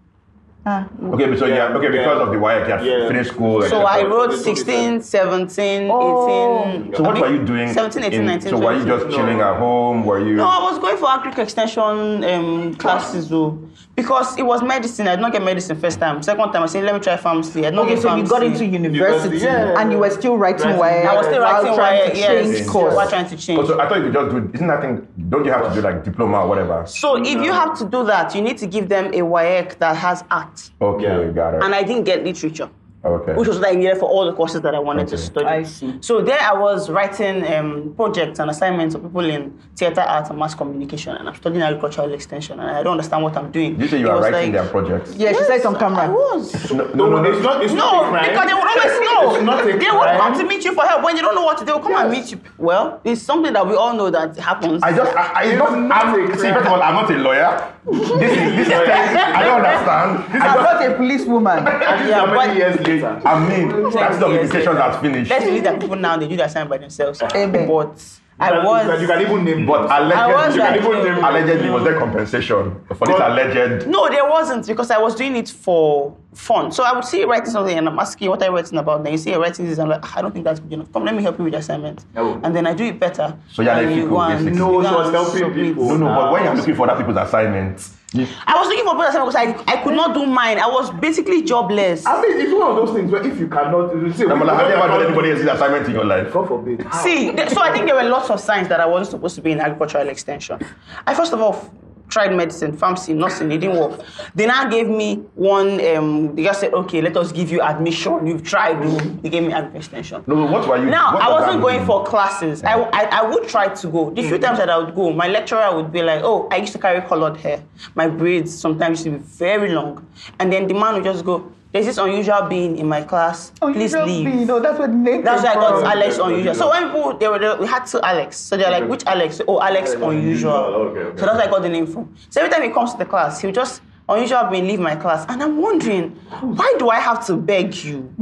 Ah. 0.69 0.85
Okay, 1.15 1.37
so 1.41 1.47
yeah, 1.47 1.55
Yeah, 1.57 1.77
okay, 1.77 1.89
because 1.97 2.19
yeah. 2.19 2.25
of 2.25 2.31
the 2.33 2.39
WAEC, 2.45 2.67
you 2.67 2.73
had 2.75 2.85
Yeah. 2.85 3.09
finished 3.11 3.31
school. 3.35 3.63
So. 3.63 3.79
I 3.97 4.03
wrote 4.11 4.31
told 4.33 4.41
16, 4.51 5.01
17, 5.01 5.89
Oh. 5.91 6.65
18. 6.69 6.95
So 6.97 7.03
what 7.09 7.19
were 7.23 7.33
you 7.37 7.43
doing? 7.53 7.69
17, 7.73 8.03
18, 8.05 8.21
in- 8.21 8.27
19, 8.27 8.51
So 8.51 8.59
were 8.67 8.75
you 8.81 8.85
just 8.95 9.05
chilling 9.15 9.41
at 9.49 9.57
home? 9.65 10.05
Were 10.05 10.21
you? 10.29 10.35
No, 10.43 10.47
I 10.59 10.61
was 10.69 10.77
going 10.85 10.99
for 11.03 11.07
agric 11.17 11.39
extension 11.39 12.25
um, 12.33 12.75
classes 12.75 13.29
though. 13.33 13.53
Because 14.01 14.29
it 14.39 14.47
was 14.53 14.63
medicine. 14.63 15.09
I 15.09 15.17
did 15.17 15.23
not 15.23 15.33
get 15.33 15.43
medicine 15.43 15.77
first 15.85 15.99
time. 15.99 16.23
Second 16.23 16.53
time, 16.53 16.63
I 16.63 16.67
said, 16.67 16.85
let 16.85 16.95
me 16.95 17.01
try 17.01 17.17
pharmacy. 17.17 17.61
I 17.67 17.71
did 17.71 17.75
not 17.77 17.87
Okay, 17.87 17.95
get 17.95 18.03
so 18.05 18.15
you 18.15 18.25
got 18.35 18.43
into 18.45 18.65
university 18.65 19.39
yeah. 19.39 19.79
and 19.79 19.91
you 19.93 19.99
were 19.99 20.11
still 20.11 20.37
writing 20.37 20.67
Writing. 20.67 20.81
WAEC 20.81 21.07
I 21.13 21.15
was 21.17 21.27
still 21.27 21.43
while 21.43 21.53
writing 21.63 21.75
trying 21.75 22.01
WAEC, 22.03 22.13
to 22.13 22.19
yes. 22.19 22.59
change 22.59 22.69
course. 22.69 22.95
While 22.95 23.09
trying 23.15 23.29
to 23.33 23.37
change. 23.37 23.67
So 23.67 23.81
I 23.81 23.89
thought 23.89 23.99
you 23.99 24.05
could 24.05 24.13
just 24.21 24.31
do. 24.31 24.51
Isn't 24.55 24.69
that 24.73 24.81
thing? 24.83 24.95
Don't 25.33 25.45
you 25.45 25.51
have 25.51 25.65
to 25.69 25.75
do 25.75 25.81
like 25.89 26.05
diploma 26.05 26.37
or 26.43 26.49
whatever? 26.49 26.85
So 26.87 27.17
if 27.33 27.39
you 27.47 27.53
have 27.53 27.77
to 27.81 27.85
do 27.97 28.05
that, 28.13 28.35
you 28.37 28.43
need 28.43 28.59
to 28.59 28.67
give 28.75 28.89
them 28.89 29.07
a 29.07 29.23
WAEC 29.35 29.79
that 29.83 29.97
has 29.97 30.23
art. 30.31 30.58
Okay, 30.81 31.05
Yeah. 31.27 31.33
got 31.33 31.55
it. 31.55 31.63
And 31.65 31.75
I 31.75 31.83
didn't 31.83 32.05
get 32.05 32.25
literature. 32.25 32.71
Okay. 33.05 33.35
which 33.35 33.49
was 33.49 33.59
what 33.59 33.69
I 33.69 33.73
needed 33.73 33.99
for 33.99 34.09
all 34.09 34.27
the 34.27 34.33
courses 34.33 34.61
that 34.63 34.75
I 34.75 34.79
wanted 34.79 35.09
to 35.09 35.19
study. 35.19 35.47
I 35.47 35.63
see. 35.63 35.99
So 36.01 36.21
there 36.21 36.41
I 36.41 36.53
was 36.53 36.91
writing 36.91 37.47
um, 37.55 37.95
projects 37.97 38.39
and 38.39 38.51
assignments 38.51 38.95
of 38.95 39.03
people 39.03 39.25
in 39.25 39.57
theater 39.77 40.01
art 40.01 40.29
and 40.31 40.39
mass 40.39 40.55
communication, 40.55 41.17
and 41.17 41.29
I'm 41.29 41.35
studying 41.35 41.63
agricultural 41.63 42.13
extension, 42.13 42.59
and 42.61 42.71
I 42.71 42.83
don't 42.83 42.93
understand 42.93 43.23
what 43.23 43.37
I'm 43.37 43.51
doing. 43.51 43.81
You 43.81 43.89
say 43.89 44.01
you 44.01 44.07
It 44.07 44.11
are 44.11 44.17
was 44.17 44.25
writing 44.31 44.53
like- 44.53 44.63
their 44.63 44.71
projects? 44.71 45.15
Yeah, 45.17 45.33
she 45.33 45.45
said 45.45 45.61
it 45.61 45.67
on 45.67 45.79
camera. 45.79 46.05
I 46.05 46.09
was. 46.09 46.71
No, 46.73 46.85
No, 46.95 47.09
no, 47.09 47.25
it's 47.31 47.43
not. 47.43 47.63
It's 47.65 47.73
not 47.75 48.07
a 48.07 48.09
crime. 48.11 48.31
because 48.31 48.47
they 48.49 48.55
would 48.55 48.69
always 48.69 49.01
know. 49.01 49.35
It's 49.37 49.45
not 49.45 49.61
a 49.61 49.67
they 49.67 49.91
would 49.91 50.19
come 50.21 50.39
to 50.39 50.45
meet 50.47 50.65
you 50.65 50.75
for 50.75 50.85
help 50.85 51.03
when 51.05 51.15
they 51.17 51.23
don't 51.23 51.35
know 51.35 51.45
what 51.45 51.59
to 51.59 51.65
do. 51.65 51.67
They 51.67 51.73
will 51.73 51.81
come 51.81 51.95
and 51.97 52.11
meet 52.11 52.31
you. 52.33 52.41
Well, 52.57 53.01
it's 53.05 53.23
something 53.23 53.53
that 53.53 53.67
we 53.67 53.75
all 53.75 53.95
know 53.95 54.11
that 54.11 54.37
happens. 54.37 54.83
I 54.83 54.93
just, 54.97 55.15
I, 55.17 55.33
I 55.35 55.45
It's 55.45 55.59
don't, 55.59 55.89
not 55.89 56.05
I'm, 56.07 56.31
a 56.31 56.37
see, 56.37 56.51
first 56.53 56.67
of 56.67 56.73
all, 56.73 56.83
I'm 56.83 56.95
not 56.95 57.11
a 57.11 57.15
lawyer. 57.19 57.75
This 57.91 58.01
is, 58.11 58.39
this 58.59 58.67
is, 58.69 58.73
I 59.39 59.43
don't 59.45 59.65
understand. 59.65 60.43
I'm 60.43 60.63
not 60.63 60.85
a 60.85 60.95
policewoman. 60.97 61.59
And 61.67 62.09
Yeah, 62.09 62.25
many 62.27 62.49
but- 62.49 62.57
years 62.57 62.77
later? 62.89 63.21
I 63.25 63.49
mean, 63.49 63.69
that's 63.93 64.19
the 64.19 64.27
implications 64.31 64.77
that's 64.77 64.99
finished. 64.99 65.31
Let's 65.31 65.45
believe 65.45 65.65
that 65.65 65.81
people 65.81 65.97
now 65.97 66.17
they 66.17 66.29
do 66.29 66.37
their 66.37 66.47
assignment 66.47 66.71
by 66.71 66.79
themselves. 66.79 67.23
Amen. 67.23 67.67
But 67.69 68.03
I 68.41 68.49
You 68.51 68.55
can- 68.55 68.65
was. 68.65 69.01
You 69.03 69.07
can 69.09 69.21
even 69.23 69.45
name. 69.45 69.67
But 69.67 69.91
I 69.91 70.27
was 70.33 70.57
allegedly, 70.57 70.61
like- 70.61 70.75
you 70.77 70.81
can 70.81 71.01
even 71.01 71.15
name. 71.15 71.25
Uh, 71.25 71.31
allegedly, 71.31 71.71
was 71.71 71.85
there 71.85 71.99
compensation 71.99 72.77
for 72.97 73.07
this 73.07 73.17
alleged? 73.21 73.87
No, 73.89 74.09
there 74.09 74.25
wasn't 74.29 74.67
because 74.67 74.91
I 74.91 74.99
was 74.99 75.15
doing 75.17 75.35
it 75.37 75.49
for 75.49 76.17
fun. 76.35 76.71
So 76.71 76.85
I 76.85 76.93
would 76.93 77.05
see 77.05 77.21
you 77.21 77.31
writing 77.31 77.51
something 77.51 77.77
and 77.77 77.89
I'm 77.89 77.99
asking 77.99 78.27
you 78.27 78.31
what 78.31 78.43
are 78.43 78.47
you 78.49 78.55
writing 78.55 78.79
about. 78.79 79.03
Then 79.03 79.13
you 79.13 79.19
see 79.19 79.31
you're 79.31 79.41
writing 79.41 79.67
this, 79.67 79.79
I'm 79.79 79.89
like, 79.89 80.01
"Ah, 80.05 80.15
I 80.19 80.23
don't 80.23 80.33
think 80.33 80.45
that's 80.45 80.61
good 80.61 80.73
enough. 80.73 80.93
Come, 80.93 81.05
let 81.05 81.15
me 81.15 81.23
help 81.23 81.39
you 81.39 81.45
with 81.45 81.53
the 81.55 81.59
assignment. 81.59 82.05
Oh. 82.17 82.41
And 82.45 82.55
then 82.55 82.67
I 82.67 82.75
do 82.75 82.85
it 82.85 83.01
better. 83.01 83.37
So 83.53 83.63
you're 83.63 83.73
And 83.73 83.87
like 83.87 83.97
you 83.97 84.03
people, 84.03 84.19
go 84.19 84.29
basically. 84.29 84.59
No, 84.59 84.73
you 84.77 84.83
go 84.83 84.89
she 84.89 84.95
was 84.95 85.11
helping 85.13 85.39
submit. 85.39 85.55
people. 85.67 85.89
No, 85.89 85.97
no, 85.97 86.07
but 86.07 86.33
when 86.33 86.45
you're 86.45 86.53
Ah. 86.53 86.57
looking 86.57 86.75
for 86.75 86.91
other 86.91 87.01
people's 87.05 87.17
assignments, 87.19 87.95
you, 88.13 88.27
I 88.47 88.59
was 88.59 88.69
looking 88.69 88.85
for 88.87 88.97
better 88.97 89.09
assignments 89.11 89.37
because 89.37 89.65
I, 89.69 89.73
I 89.81 89.83
could 89.83 89.95
not 89.95 90.15
do 90.15 90.25
mine. 90.27 90.59
I 90.59 90.67
was 90.67 90.91
basically 90.93 91.43
jobless. 91.43 92.07
I 92.07 92.21
mean, 92.23 92.41
it's 92.41 92.53
one 92.53 92.71
of 92.71 92.77
those 92.77 92.95
things 92.97 93.11
where 93.11 93.27
if 93.27 93.39
you 93.39 93.49
cannot, 93.49 93.95
you 93.95 94.13
see, 94.15 94.25
Damola, 94.25 94.57
have 94.57 94.69
you 94.69 94.77
ever 94.77 94.89
done 94.89 95.03
anybody 95.07 95.31
else's 95.33 95.47
assignment 95.47 95.87
in 95.87 95.93
your 95.93 96.07
life? 96.07 96.33
God 96.33 96.49
forbid. 96.49 96.87
See, 97.03 97.37
so 97.49 97.61
I 97.61 97.71
think 97.73 97.85
there 97.87 97.95
were 97.95 98.09
lots 98.09 98.31
of 98.31 98.41
signs 98.41 98.69
that 98.69 98.81
I 98.81 98.87
wasn't 98.87 99.11
supposed 99.11 99.35
to 99.37 99.43
be 99.43 99.53
in 99.53 99.61
agricultural 99.61 100.09
extension. 100.09 100.59
I 101.07 101.15
first 101.15 101.33
of 101.35 101.41
all 101.43 101.55
f- 101.55 101.71
tried 102.09 102.35
medicine, 102.35 102.77
pharmacy, 102.77 103.15
nursing, 103.15 103.53
it 103.53 103.59
didn't 103.59 103.79
work. 103.79 104.01
They 104.35 104.47
now 104.47 104.69
gave 104.69 104.89
me 104.89 105.17
one, 105.35 105.85
um, 105.87 106.35
they 106.35 106.45
just 106.45 106.61
said, 106.61 106.73
okay, 106.75 107.01
let 107.01 107.17
us 107.17 107.33
give 107.33 107.51
you 107.51 107.61
admission. 107.61 108.27
You've 108.27 108.43
tried, 108.43 108.79
oh." 108.81 108.99
they 109.23 109.29
gave 109.29 109.43
me 109.43 109.53
agri 109.53 109.79
extension. 109.79 110.25
No, 110.27 110.47
what 110.47 110.69
were 110.69 110.79
you? 110.79 110.87
Now, 110.87 111.17
I 111.19 111.31
wasn't 111.31 111.61
going 111.61 111.79
mean? 111.79 111.87
for 111.87 112.05
classes. 112.05 112.63
I, 112.65 112.75
I, 112.93 113.05
I 113.21 113.23
would 113.23 113.49
try 113.49 113.69
to 113.69 113.89
go. 113.89 114.11
The 114.11 114.23
few 114.23 114.39
times 114.39 114.59
that 114.59 114.71
I 114.71 114.79
would 114.79 114.95
go, 114.95 115.13
my 115.13 115.29
lecturer 115.29 115.75
would 115.75 115.93
be 115.93 116.03
like, 116.03 116.23
oh, 116.25 116.49
I 116.51 116.57
used 116.57 116.73
to 116.73 116.79
carry 116.79 117.07
colored 117.07 117.37
hair. 117.37 117.63
My 117.95 118.09
braids 118.09 118.57
sometimes 118.57 119.05
used 119.05 119.05
to 119.05 119.23
be 119.23 119.37
very 119.37 119.73
long. 119.73 120.07
And 120.39 120.53
then 120.53 120.67
the 120.67 120.75
man 120.75 120.95
would 120.95 121.05
just 121.05 121.25
go, 121.25 121.53
there's 121.73 121.85
this 121.87 121.99
unusual 121.99 122.43
being 122.49 122.79
in 122.79 122.87
my 122.89 123.03
class. 123.03 123.53
Oh, 123.61 123.73
Please 123.73 123.95
leave. 123.95 124.27
You 124.27 124.45
know, 124.47 124.59
that's 124.61 124.79
what 124.79 124.91
name 124.91 125.23
That's 125.23 125.43
why 125.43 125.51
I 125.51 125.55
got 125.55 125.81
from. 125.81 125.85
Alex 125.91 126.19
Okay, 126.19 126.33
Unusual. 126.33 126.51
okay. 126.51 126.59
So 126.59 126.71
when 126.71 126.87
people 126.89 127.19
they 127.19 127.29
were 127.29 127.57
we 127.61 127.67
had 127.67 127.85
two 127.85 128.01
Alex, 128.01 128.37
so 128.39 128.57
they're 128.57 128.71
like, 128.71 128.83
Okay. 128.85 128.91
which 128.91 129.05
Alex? 129.07 129.41
Oh, 129.47 129.61
Alex 129.61 129.91
Alex 129.91 130.03
Unusual. 130.03 130.11
Unusual, 130.19 130.53
okay, 130.53 131.01
okay. 131.01 131.19
So 131.21 131.27
that's 131.27 131.37
where 131.39 131.47
I 131.47 131.51
got 131.51 131.63
the 131.63 131.69
name 131.69 131.87
from. 131.87 132.15
So 132.31 132.41
every 132.41 132.51
time 132.53 132.63
he 132.63 132.71
comes 132.71 132.93
to 132.93 132.99
the 132.99 133.05
class, 133.05 133.41
he'll 133.41 133.53
just 133.53 133.83
unusual 134.09 134.45
being 134.51 134.67
leave 134.67 134.81
my 134.81 134.97
class, 134.97 135.27
and 135.29 135.43
I'm 135.43 135.61
wondering 135.61 136.11
why 136.41 136.75
do 136.79 136.89
I 136.91 136.99
have 137.01 137.27
to 137.27 137.37
beg 137.37 137.75
you 137.85 138.13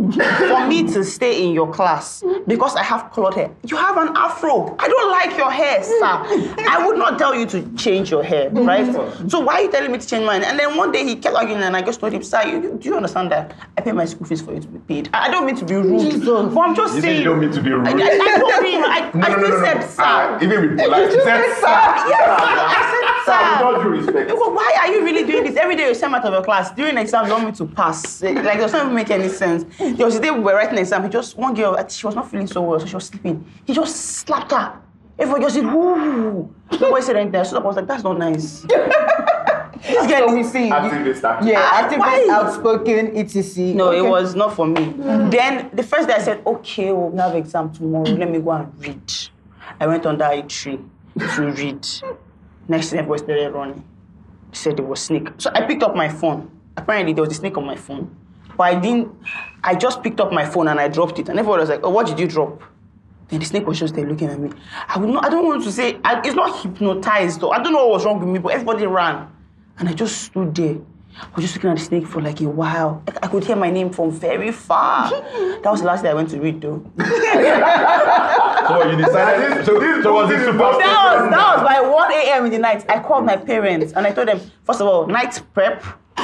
for 0.49 0.67
me 0.67 0.83
to 0.93 1.05
stay 1.05 1.45
in 1.45 1.53
your 1.53 1.73
class 1.73 2.23
because 2.47 2.75
I 2.77 2.83
have 2.83 3.13
colored 3.13 3.35
hair? 3.35 3.51
You 3.67 3.77
have 3.77 3.97
an 3.97 4.09
afro. 4.17 4.75
I 4.79 4.89
don't 4.89 5.11
like 5.11 5.37
your 5.37 5.51
hair, 5.51 5.83
sir. 5.83 5.97
I 6.69 6.83
would 6.87 6.99
not 6.99 7.19
tell 7.19 7.35
you 7.35 7.47
to 7.47 7.63
change 7.77 8.11
your 8.11 8.23
hair, 8.25 8.51
right? 8.51 8.87
So 9.31 9.41
why 9.41 9.55
are 9.55 9.63
you 9.63 9.71
telling 9.71 9.93
me 9.93 9.99
to 9.99 10.07
change 10.07 10.25
mine? 10.25 10.43
And 10.43 10.59
then 10.59 10.77
one 10.77 10.93
day 10.93 11.05
he 11.05 11.17
kept 11.17 11.37
arguing, 11.37 11.63
and 11.63 11.77
I 11.77 11.83
just 11.83 12.01
told 12.01 12.13
him, 12.13 12.23
sir, 12.23 12.43
you, 12.47 12.63
you- 12.63 12.77
do 12.77 12.89
you 12.91 12.97
understand 12.97 13.31
that 13.33 13.55
I 13.79 13.81
pay 13.81 13.93
my 13.93 14.05
school 14.05 14.27
fees 14.27 14.41
for 14.43 14.53
you 14.55 14.61
to 14.61 14.69
be 14.69 14.79
paid? 14.81 15.09
I 15.13 15.27
I 15.27 15.31
don't 15.31 15.45
mean 15.47 15.57
to 15.57 15.65
be 15.65 15.75
rude, 15.75 16.01
Jesus. 16.01 16.25
but 16.25 16.59
I'm 16.61 16.75
just 16.75 16.95
You 16.97 17.01
saying. 17.03 17.19
you 17.19 17.25
don't 17.25 17.41
mean 17.41 17.51
to 17.53 17.61
be 17.63 17.71
rude. 17.73 17.87
I, 17.87 17.91
I, 17.93 17.95
I 17.95 18.39
told 18.39 18.65
him. 18.65 18.83
I, 18.85 19.11
No, 19.15 19.27
I 19.27 19.29
no, 19.31 19.37
no, 19.37 19.45
still 19.45 19.51
no, 19.51 19.59
no. 19.59 19.65
said, 19.65 19.83
sir. 19.83 20.03
Ah, 20.07 20.39
even 20.43 20.61
with 20.63 20.79
polite, 20.79 21.13
you 21.13 21.23
said, 21.23 21.45
sir. 21.45 21.61
sir. 21.61 22.27
I 22.69 22.81
said, 22.93 23.05
With 23.07 23.25
sir. 23.27 23.65
all 23.65 23.83
due 23.83 23.89
respect. 23.91 24.31
Why 24.35 24.77
are 24.81 24.89
you 24.93 25.05
really 25.05 25.25
doing 25.31 25.45
this? 25.45 25.57
Every 25.57 25.76
day 25.77 25.89
you 25.89 25.95
send 25.95 26.15
out 26.15 26.25
of 26.25 26.33
your 26.33 26.43
class. 26.45 26.71
During 26.73 26.97
exam, 26.99 27.27
you 27.27 27.33
want 27.33 27.47
me 27.47 27.53
to 27.53 27.67
pass. 27.67 28.23
Like, 28.23 28.37
it 28.39 28.43
doesn't 28.61 28.81
even 28.81 28.95
make 28.95 29.11
any 29.11 29.29
sense. 29.29 29.65
There 29.79 30.07
was 30.07 30.17
a 30.17 30.21
day 30.21 30.31
we 30.31 30.41
were 30.41 30.55
writing 30.55 30.79
exam. 30.79 31.03
He 31.05 31.09
just, 31.09 31.37
one 31.37 31.55
girl, 31.55 31.77
she 31.89 32.07
was 32.07 32.15
not 32.15 32.31
feeling 32.31 32.47
so 32.47 32.63
well, 32.63 32.81
so 32.81 32.87
she 32.87 32.95
was 32.95 33.07
sleeping. 33.07 33.45
He 33.65 33.73
just 33.75 33.95
slapped 33.97 34.53
her. 34.53 34.79
Everyone 35.19 35.41
just 35.43 35.55
said, 35.55 35.65
whoo. 35.67 36.55
Nobody 36.81 37.03
said 37.03 37.17
anything. 37.17 37.45
So 37.45 37.59
I 37.59 37.63
was 37.63 37.77
like, 37.77 37.87
that's 37.87 38.03
not 38.05 38.19
nice. 38.19 38.61
this 39.83 40.07
girl 40.09 40.29
So 40.29 40.35
we 40.35 40.41
is 40.41 40.53
see. 40.53 40.69
Activist, 40.71 41.21
activist. 41.23 41.47
Yeah, 41.49 41.61
Ah, 41.73 41.89
activist, 41.89 41.99
why? 41.99 42.29
outspoken, 42.31 43.17
etc. 43.17 43.65
No, 43.75 43.93
it 43.93 44.05
was 44.05 44.35
not 44.35 44.55
for 44.55 44.67
me. 44.67 44.93
Then 45.31 45.71
the 45.73 45.83
first 45.83 46.09
day 46.09 46.15
I 46.15 46.19
said, 46.21 46.43
okay, 46.47 46.93
we'll 46.93 47.17
have 47.17 47.35
exam 47.35 47.73
tomorrow. 47.73 48.05
Let 48.11 48.31
me 48.31 48.41
go 48.41 48.51
and 48.53 48.73
read. 48.85 49.13
I 49.81 49.87
went 49.87 50.05
under 50.07 50.25
a 50.25 50.43
tree 50.43 50.81
to 51.19 51.43
read. 51.51 51.87
Next 52.69 52.91
thing 52.91 52.99
everybody 52.99 53.23
started 53.25 53.53
running. 53.53 53.85
Said 54.57 54.81
it 54.81 54.87
was 54.87 55.01
snake. 55.01 55.29
So 55.39 55.51
I 55.55 55.63
picked 55.63 55.83
up 55.83 55.95
my 55.95 56.09
phone 56.09 56.51
apparently 56.77 57.13
there 57.13 57.25
was 57.25 57.33
a 57.33 57.37
snake 57.37 57.57
on 57.57 57.65
my 57.65 57.77
phone, 57.77 58.15
but 58.57 58.65
I 58.65 58.75
didn't. 58.79 59.13
I 59.65 59.75
just 59.75 60.03
picked 60.03 60.21
up 60.21 60.33
my 60.33 60.45
phone 60.45 60.69
and 60.69 60.79
I 60.79 60.89
dropped 60.89 61.19
it, 61.19 61.29
and 61.29 61.39
everyone 61.39 61.61
was 61.61 61.69
like, 61.69 61.81
"Oh, 61.83 61.91
what 61.91 62.07
did 62.07 62.19
you 62.19 62.29
drop?" 62.29 62.63
Then 63.29 63.41
the 63.41 63.47
snake 63.47 63.67
was 63.67 63.79
just 63.81 63.95
there 63.95 64.07
looking 64.07 64.29
at 64.29 64.39
me. 64.39 64.51
I 64.89 64.99
would 64.99 65.11
not. 65.11 65.25
I 65.25 65.29
don't 65.29 65.47
want 65.47 65.65
to 65.65 65.73
say. 65.73 65.99
I, 66.05 66.21
it's 66.25 66.35
not 66.35 66.63
hypnotized. 66.63 67.41
Though. 67.41 67.51
I 67.51 67.63
don't 67.63 67.73
know 67.73 67.87
what 67.87 67.91
was 67.91 68.05
wrong 68.05 68.21
with 68.21 68.29
me, 68.29 68.39
but 68.39 68.53
everybody 68.53 68.87
ran, 68.87 69.29
and 69.79 69.89
I 69.89 69.93
just 69.93 70.23
stood 70.23 70.55
there. 70.55 70.77
I 71.21 71.27
was 71.35 71.45
just 71.45 71.55
looking 71.57 71.71
at 71.71 71.79
the 71.79 71.85
snake 71.85 72.07
for 72.07 72.21
like 72.21 72.41
a 72.41 72.49
while. 72.49 73.03
I, 73.09 73.27
I 73.27 73.29
could 73.29 73.45
hear 73.45 73.57
my 73.57 73.71
name 73.71 73.91
from 73.91 74.11
very 74.11 74.53
far. 74.53 75.11
that 75.63 75.71
was 75.71 75.81
the 75.81 75.87
last 75.87 76.03
day 76.03 76.11
I 76.11 76.15
went 76.15 76.31
to 76.31 76.41
read, 76.41 76.61
though. 76.61 76.85
So 78.67 78.91
you 78.91 78.97
decided. 78.97 79.65
So, 79.65 80.03
so 80.03 80.13
was 80.13 80.31
it 80.31 80.41
super? 80.45 80.59
That 80.59 81.21
was, 81.21 81.31
that 81.31 81.57
was 81.57 81.63
by 81.63 81.81
1 81.89 82.13
a.m. 82.13 82.47
in 82.47 82.51
the 82.51 82.59
night. 82.59 82.85
I 82.89 82.99
called 82.99 83.25
my 83.25 83.37
parents 83.37 83.93
and 83.93 84.07
I 84.07 84.11
told 84.11 84.29
them, 84.29 84.41
first 84.65 84.81
of 84.81 84.89
all, 84.89 85.07
night 85.07 85.41
prep, 85.55 85.83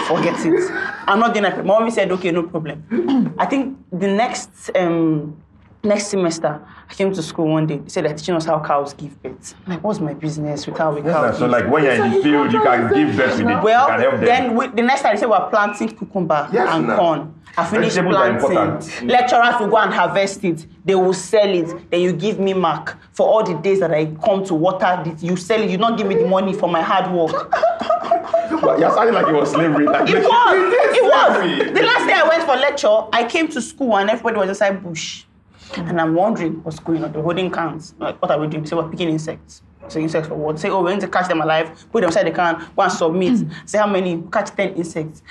forget 0.08 0.34
it. 0.44 0.70
I'm 1.06 1.20
not 1.20 1.34
doing 1.34 1.44
night 1.44 1.54
prep. 1.54 1.64
My 1.64 1.78
mommy 1.78 1.92
said, 1.92 2.10
okay, 2.10 2.32
no 2.32 2.42
problem. 2.42 3.34
I 3.38 3.46
think 3.46 3.78
the 3.92 4.08
next 4.08 4.70
um, 4.74 5.40
next 5.84 6.06
semester, 6.08 6.64
I 6.88 6.94
came 6.94 7.12
to 7.12 7.22
school 7.22 7.48
one 7.48 7.66
day. 7.66 7.78
They 7.78 7.88
said 7.88 8.04
they're 8.04 8.14
teaching 8.14 8.34
us 8.34 8.44
how 8.44 8.60
cows 8.60 8.94
give 8.94 9.20
birth. 9.22 9.54
I'm 9.66 9.72
like, 9.74 9.84
what's 9.84 10.00
my 10.00 10.14
business 10.14 10.66
with 10.66 10.78
how 10.78 10.94
we 10.94 11.02
cow 11.02 11.32
So 11.32 11.46
like 11.46 11.68
when 11.70 11.84
you're 11.84 11.92
in 12.04 12.10
the 12.12 12.22
field, 12.22 12.52
you 12.52 12.62
can 12.62 12.92
give 12.92 13.16
birth 13.16 13.38
to 13.38 13.48
it. 13.48 13.62
well, 13.62 13.86
you 13.88 13.92
can 13.92 14.00
help 14.00 14.14
them. 14.14 14.24
then 14.24 14.56
we, 14.56 14.66
the 14.68 14.82
next 14.82 15.02
time 15.02 15.14
they 15.14 15.20
said 15.20 15.28
we're 15.30 15.48
planting 15.50 15.88
cucumber 15.88 16.48
Yes, 16.52 16.68
and 16.72 16.86
corn. 16.88 17.34
I 17.56 17.66
finished 17.66 17.96
planting. 17.96 18.48
Mm. 18.48 19.10
Lecturers 19.10 19.60
will 19.60 19.68
go 19.68 19.76
and 19.76 19.92
harvest 19.92 20.42
it. 20.44 20.66
They 20.86 20.94
will 20.94 21.12
sell 21.12 21.48
it. 21.52 21.90
Then 21.90 22.00
you 22.00 22.12
give 22.12 22.38
me 22.38 22.54
mark 22.54 22.96
for 23.12 23.28
all 23.28 23.42
the 23.44 23.54
days 23.60 23.80
that 23.80 23.92
I 23.92 24.06
come 24.24 24.44
to 24.46 24.54
water 24.54 25.02
it. 25.06 25.22
You 25.22 25.36
sell 25.36 25.60
it. 25.60 25.68
You 25.68 25.76
don't 25.76 25.96
give 25.96 26.06
me 26.06 26.14
the 26.14 26.26
money 26.26 26.54
for 26.54 26.68
my 26.68 26.80
hard 26.82 27.12
work. 27.12 27.52
But 28.62 28.78
you're 28.78 28.90
sounding 28.92 29.14
like 29.14 29.26
it 29.26 29.32
was 29.34 29.50
slavery. 29.50 29.86
Like, 29.86 30.08
It 30.08 30.14
was. 30.22 30.74
It 30.96 31.02
was. 31.02 31.72
The 31.74 31.82
last 31.82 32.06
day 32.06 32.12
I 32.12 32.28
went 32.28 32.44
for 32.44 32.54
lecture, 32.54 33.08
I 33.12 33.24
came 33.28 33.48
to 33.48 33.60
school 33.60 33.96
and 33.96 34.08
everybody 34.08 34.36
was 34.36 34.50
inside 34.50 34.82
bush. 34.84 35.24
And 35.76 36.00
I'm 36.00 36.14
wondering 36.14 36.62
what's 36.62 36.78
going 36.78 37.02
on. 37.04 37.12
They're 37.12 37.22
holding 37.22 37.50
cans. 37.50 37.94
Like, 37.98 38.20
what 38.20 38.30
are 38.30 38.38
we 38.38 38.46
doing? 38.46 38.64
They 38.64 38.76
we're 38.76 38.88
picking 38.88 39.08
insects. 39.08 39.62
So 39.88 40.00
insects 40.00 40.28
for 40.28 40.34
what? 40.36 40.58
Say, 40.58 40.70
oh, 40.70 40.80
we're 40.82 40.88
going 40.90 41.00
to 41.00 41.08
catch 41.08 41.28
them 41.28 41.40
alive, 41.40 41.68
put 41.92 42.00
them 42.00 42.08
inside 42.08 42.24
the 42.24 42.30
can, 42.30 42.54
go 42.76 42.82
and 42.82 42.92
submit. 42.92 43.32
Mm. 43.32 43.68
Say 43.68 43.78
how 43.78 43.86
many, 43.86 44.22
catch 44.32 44.50
10 44.56 44.74
insects. 44.74 45.22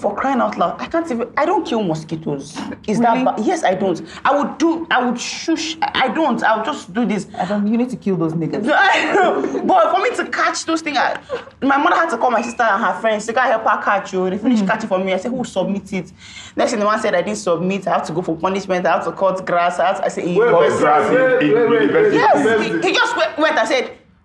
For 0.00 0.14
crying 0.14 0.40
out 0.40 0.56
loud, 0.56 0.80
I 0.80 0.86
can't 0.86 1.10
even, 1.10 1.32
I 1.36 1.44
don't 1.44 1.66
kill 1.66 1.82
mosquitoes. 1.82 2.56
Is 2.86 2.98
Really? 2.98 3.24
that 3.24 3.36
bad? 3.36 3.44
Yes, 3.44 3.64
I 3.64 3.74
don't. 3.74 4.00
I 4.24 4.36
would 4.38 4.56
do, 4.58 4.86
I 4.90 5.04
would 5.04 5.20
shush. 5.20 5.76
I 5.82 6.00
I 6.00 6.08
don't. 6.08 6.42
I 6.42 6.56
would 6.56 6.64
just 6.64 6.94
do 6.94 7.04
this. 7.04 7.26
I 7.36 7.44
don't, 7.44 7.66
you 7.66 7.76
need 7.76 7.90
to 7.90 7.96
kill 7.96 8.16
those 8.16 8.32
niggas. 8.32 8.64
I 8.74 9.12
know. 9.14 9.62
But 9.64 9.94
for 9.94 10.00
me 10.02 10.14
to 10.16 10.26
catch 10.30 10.64
those 10.64 10.80
things, 10.80 10.96
I, 10.96 11.20
my 11.60 11.76
mother 11.76 11.96
had 11.96 12.08
to 12.10 12.16
call 12.18 12.30
my 12.30 12.40
sister 12.40 12.62
and 12.62 12.82
her 12.82 12.98
friends 13.00 13.26
to 13.26 13.32
go 13.34 13.40
help 13.42 13.64
her 13.64 13.82
catch 13.82 14.12
you. 14.12 14.30
They 14.30 14.38
finished 14.38 14.64
mm. 14.64 14.68
catching 14.68 14.88
for 14.88 14.98
me. 14.98 15.12
I 15.12 15.18
said, 15.18 15.30
who 15.32 15.44
submit 15.44 15.92
it? 15.92 16.12
Next 16.56 16.70
thing 16.70 16.80
the 16.80 16.86
man 16.86 16.98
said, 17.00 17.14
I 17.14 17.22
didn't 17.22 17.38
submit. 17.38 17.86
I 17.86 17.94
have 17.94 18.06
to 18.06 18.12
go 18.12 18.22
for 18.22 18.36
punishment. 18.36 18.86
I 18.86 18.92
have 18.92 19.04
to 19.04 19.12
cut 19.12 19.44
grass. 19.44 19.78
I, 19.78 19.86
have 19.88 19.98
to, 19.98 20.04
I 20.04 20.08
said, 20.08 20.24
Wait, 20.24 20.36
Cut 20.36 20.60
wait, 20.60 20.78
grass 20.78 21.08
in- 21.08 21.14
wait, 21.14 21.42
in 21.42 21.54
wait, 21.54 21.68
wait, 21.70 21.82
university. 21.82 22.16
wait. 22.16 22.34
yes. 22.44 22.84
He, 22.84 22.88
he 22.88 22.94
just 22.94 23.16
went, 23.16 23.38
went 23.38 23.58
and 23.58 23.68
said, 23.68 23.79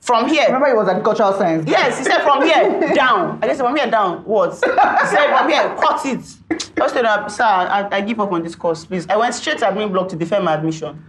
from 0.06 0.30
here. 0.30 0.46
Remember, 0.46 0.68
it 0.68 0.76
was 0.76 0.88
agricultural 0.88 1.34
science. 1.34 1.68
Yes, 1.68 1.98
he 1.98 2.04
said 2.04 2.22
from 2.22 2.44
here 2.44 2.94
down. 2.96 3.40
I 3.42 3.48
guess 3.48 3.58
from 3.58 3.76
here 3.76 3.90
down. 3.90 4.24
What? 4.24 4.54
He 4.54 4.60
said 4.60 5.36
from 5.36 5.50
here, 5.50 5.76
cut 5.82 6.06
it. 6.06 6.20
I 6.52 6.56
just 6.78 6.96
him, 6.96 7.30
sir, 7.30 7.44
I, 7.44 7.88
I 7.92 8.02
give 8.02 8.20
up 8.20 8.32
on 8.32 8.44
this 8.44 8.54
course, 8.54 8.86
please. 8.86 9.08
I 9.10 9.18
went 9.18 9.34
straight 9.34 9.58
to 9.60 9.66
admin 9.66 9.92
block 9.92 10.10
to 10.10 10.16
defend 10.16 10.46
my 10.46 10.54
admission 10.54 11.04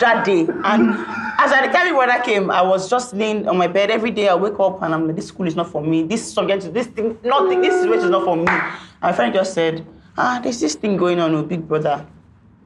that 0.00 0.24
day. 0.24 0.40
And 0.40 0.90
as 1.38 1.52
I 1.52 1.68
the 1.68 1.96
when 1.96 2.10
I 2.10 2.20
came, 2.20 2.50
I 2.50 2.62
was 2.62 2.90
just 2.90 3.14
laying 3.14 3.46
on 3.48 3.56
my 3.56 3.68
bed 3.68 3.88
every 3.88 4.10
day. 4.10 4.28
I 4.28 4.34
wake 4.34 4.58
up 4.58 4.82
and 4.82 4.92
I'm 4.92 5.06
like, 5.06 5.14
this 5.14 5.28
school 5.28 5.46
is 5.46 5.54
not 5.54 5.70
for 5.70 5.80
me. 5.80 6.02
This 6.02 6.32
subject, 6.32 6.72
this 6.74 6.88
thing, 6.88 7.18
nothing. 7.22 7.60
This 7.60 7.80
situation 7.80 8.06
is 8.06 8.10
not 8.10 8.24
for 8.24 8.36
me. 8.36 8.46
And 8.48 8.72
my 9.00 9.12
friend 9.12 9.32
just 9.32 9.54
said, 9.54 9.86
ah, 10.18 10.40
there's 10.42 10.58
this 10.58 10.74
thing 10.74 10.96
going 10.96 11.20
on 11.20 11.36
with 11.36 11.48
Big 11.48 11.68
Brother. 11.68 12.04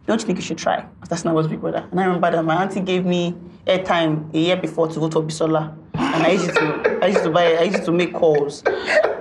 Don't 0.06 0.18
you 0.20 0.26
think 0.26 0.38
you 0.38 0.44
should 0.44 0.58
try? 0.58 0.86
That's 1.10 1.24
not 1.24 1.34
was 1.34 1.46
Big 1.46 1.60
Brother. 1.60 1.86
And 1.90 2.00
I 2.00 2.04
remember 2.04 2.30
that 2.30 2.42
my 2.42 2.62
auntie 2.62 2.80
gave 2.80 3.04
me 3.04 3.34
airtime 3.66 4.32
a 4.34 4.38
year 4.38 4.56
before 4.56 4.88
to 4.88 5.00
go 5.00 5.08
to 5.08 5.20
Bisola. 5.20 5.76
And 5.94 6.24
I 6.26 6.32
used 6.32 6.54
to, 6.54 6.98
I 7.02 7.06
used 7.06 7.22
to 7.22 7.30
buy, 7.30 7.54
I 7.54 7.62
used 7.62 7.84
to 7.84 7.92
make 7.92 8.12
calls. 8.12 8.62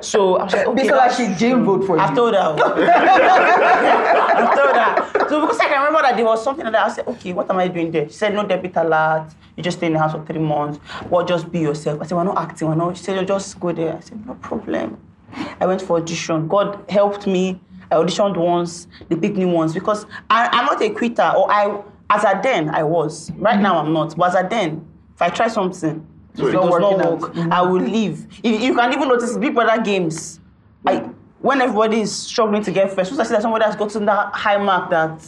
So 0.02 0.38
because 0.38 0.40
I 0.40 0.44
was 0.44 0.54
like, 0.54 0.68
okay. 0.68 0.88
Bisola, 0.88 1.18
she. 1.18 1.36
Jane 1.40 1.64
vote 1.64 1.86
for 1.86 1.98
you. 1.98 2.16
told 2.16 2.34
her. 2.34 2.40
I've 4.36 4.56
told 4.58 4.76
her. 4.76 5.30
So 5.30 5.42
because 5.42 5.60
I 5.60 5.66
can 5.66 5.78
remember 5.78 6.02
that 6.02 6.16
there 6.16 6.26
was 6.26 6.44
something 6.44 6.66
that, 6.66 6.76
I 6.76 6.90
said, 6.94 7.08
okay, 7.08 7.34
what 7.34 7.50
am 7.50 7.58
I 7.58 7.68
doing 7.68 7.92
there? 7.92 8.08
She 8.08 8.16
said, 8.16 8.34
no 8.34 8.46
debit 8.46 8.76
alert. 8.76 9.30
You 9.56 9.64
just 9.64 9.78
stay 9.78 9.88
in 9.88 9.94
the 9.94 10.00
house 10.00 10.12
for 10.12 10.26
three 10.26 10.40
months. 10.40 10.80
Well, 11.10 11.26
just 11.26 11.52
be 11.52 11.60
yourself. 11.60 12.02
I 12.02 12.06
said, 12.06 12.16
we're 12.16 12.24
not 12.24 12.38
acting. 12.38 12.68
We're 12.68 12.76
not. 12.76 12.98
She 12.98 13.04
said, 13.04 13.28
just 13.28 13.60
go 13.60 13.72
there. 13.72 13.98
I 13.98 14.00
said, 14.00 14.26
no 14.26 14.34
problem. 14.36 14.98
I 15.60 15.66
went 15.66 15.82
for 15.82 15.98
audition. 15.98 16.48
God 16.48 16.84
helped 16.90 17.28
me. 17.28 17.60
I 17.92 17.96
auditioned 17.96 18.38
once. 18.38 18.88
They 19.10 19.16
picked 19.16 19.38
me 19.38 19.46
once 19.46 19.74
because 19.74 20.06
I, 20.30 20.48
I'm 20.52 20.66
not 20.66 20.82
a 20.82 20.90
quitter. 20.90 21.32
Or 21.36 21.52
I, 21.52 21.82
as 22.16 22.24
a 22.24 22.40
then, 22.42 22.70
I 22.70 22.84
was. 22.84 23.32
Right 23.32 23.56
mm-hmm. 23.56 23.64
now, 23.64 23.80
I'm 23.80 23.94
not. 23.94 24.16
But 24.16 24.36
as 24.36 24.46
a 24.46 24.48
then, 24.48 24.88
if 25.16 25.22
I 25.22 25.30
try 25.30 25.48
something, 25.48 26.06
if 26.34 26.40
it 26.40 26.52
does 26.52 26.70
not 26.70 26.98
work, 26.98 27.34
mm-hmm. 27.34 27.52
I 27.54 27.62
will 27.62 27.82
leave. 27.82 28.28
If, 28.44 28.62
you 28.62 28.76
can 28.76 28.94
even 28.94 29.08
notice 29.08 29.38
Big 29.38 29.54
Brother 29.54 29.82
games. 29.82 30.40
I 30.86 31.10
when 31.44 31.62
everybody 31.62 32.00
is 32.00 32.16
struggling 32.16 32.64
to 32.64 32.72
get 32.72 32.94
first, 32.94 33.12
once 33.12 33.20
I 33.20 33.24
see 33.26 33.34
that 33.34 33.42
somebody 33.42 33.66
has 33.66 33.76
gotten 33.76 34.06
that 34.06 34.34
high 34.34 34.58
mark 34.58 34.90
that 34.92 35.22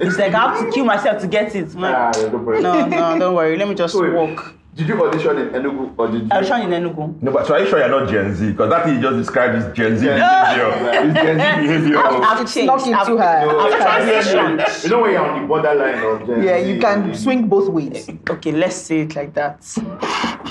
it's 0.00 0.16
like 0.16 0.32
I 0.32 0.54
have 0.54 0.64
to 0.64 0.72
kill 0.72 0.86
myself 0.86 1.20
to 1.20 1.26
get 1.26 1.54
it. 1.54 1.74
Like, 1.74 2.16
no, 2.32 2.86
no, 2.86 3.18
don't 3.18 3.34
worry. 3.34 3.56
Let 3.58 3.68
me 3.68 3.74
just 3.74 3.94
wait, 4.00 4.12
walk. 4.12 4.54
Did 4.78 4.86
you 4.90 5.04
audition 5.04 5.36
in 5.38 5.48
Enugu 5.48 5.92
or 5.98 6.06
did 6.06 6.22
you? 6.22 6.28
I 6.30 6.40
auditioned 6.40 6.64
in 6.66 6.70
Enugu. 6.84 7.20
No, 7.20 7.32
but 7.32 7.44
so 7.48 7.54
are 7.54 7.60
you 7.60 7.66
sure 7.68 7.80
you're 7.80 7.88
not 7.88 8.08
Gen 8.08 8.32
Z? 8.32 8.52
Because 8.52 8.70
that 8.70 8.84
thing 8.84 8.94
you 8.94 9.00
just 9.02 9.16
described 9.16 9.56
is 9.56 9.64
Gen 9.76 9.98
Z 9.98 10.04
Gen 10.04 10.18
Z. 10.18 10.22
behavior. 10.22 10.70
It's 11.10 11.14
Gen 11.14 11.38
Z 11.40 11.66
behavior. 11.66 11.98
I've 11.98 12.38
changed. 12.38 12.52
Snuck 12.52 12.86
into 12.86 12.98
I've, 12.98 13.08
her. 13.08 13.58
I've 13.58 13.72
Okay. 13.74 13.84
transitioned. 13.88 14.84
You 14.84 14.90
know 14.90 15.00
when 15.02 15.10
you're 15.10 15.26
on 15.28 15.40
the 15.42 15.48
borderline 15.48 15.98
of 16.04 16.26
Gen 16.28 16.42
Yeah, 16.44 16.62
Z, 16.62 16.70
you 16.72 16.80
can 16.80 17.14
swing 17.16 17.48
both 17.48 17.68
ways. 17.70 18.08
Okay, 18.30 18.52
let's 18.52 18.76
say 18.76 19.00
it 19.00 19.16
like 19.16 19.34
that. 19.34 19.66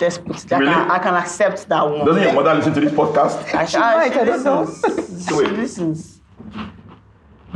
Let's 0.02 0.18
put 0.18 0.44
it. 0.44 0.52
I, 0.52 0.58
Really? 0.60 0.74
can, 0.74 0.92
I 0.92 1.00
can 1.00 1.14
accept 1.14 1.70
that 1.70 1.84
one. 1.90 2.06
Doesn't 2.06 2.22
your 2.24 2.34
mother 2.34 2.54
listen 2.56 2.74
to 2.74 2.82
this 2.82 2.92
podcast? 2.92 3.56
I, 3.56 3.66
She 3.66 3.78
might, 3.80 4.12
I 4.18 4.24
don't 4.26 4.44
know. 4.44 4.62
listens. 4.64 5.26
She 5.28 5.34
listens. 5.48 6.22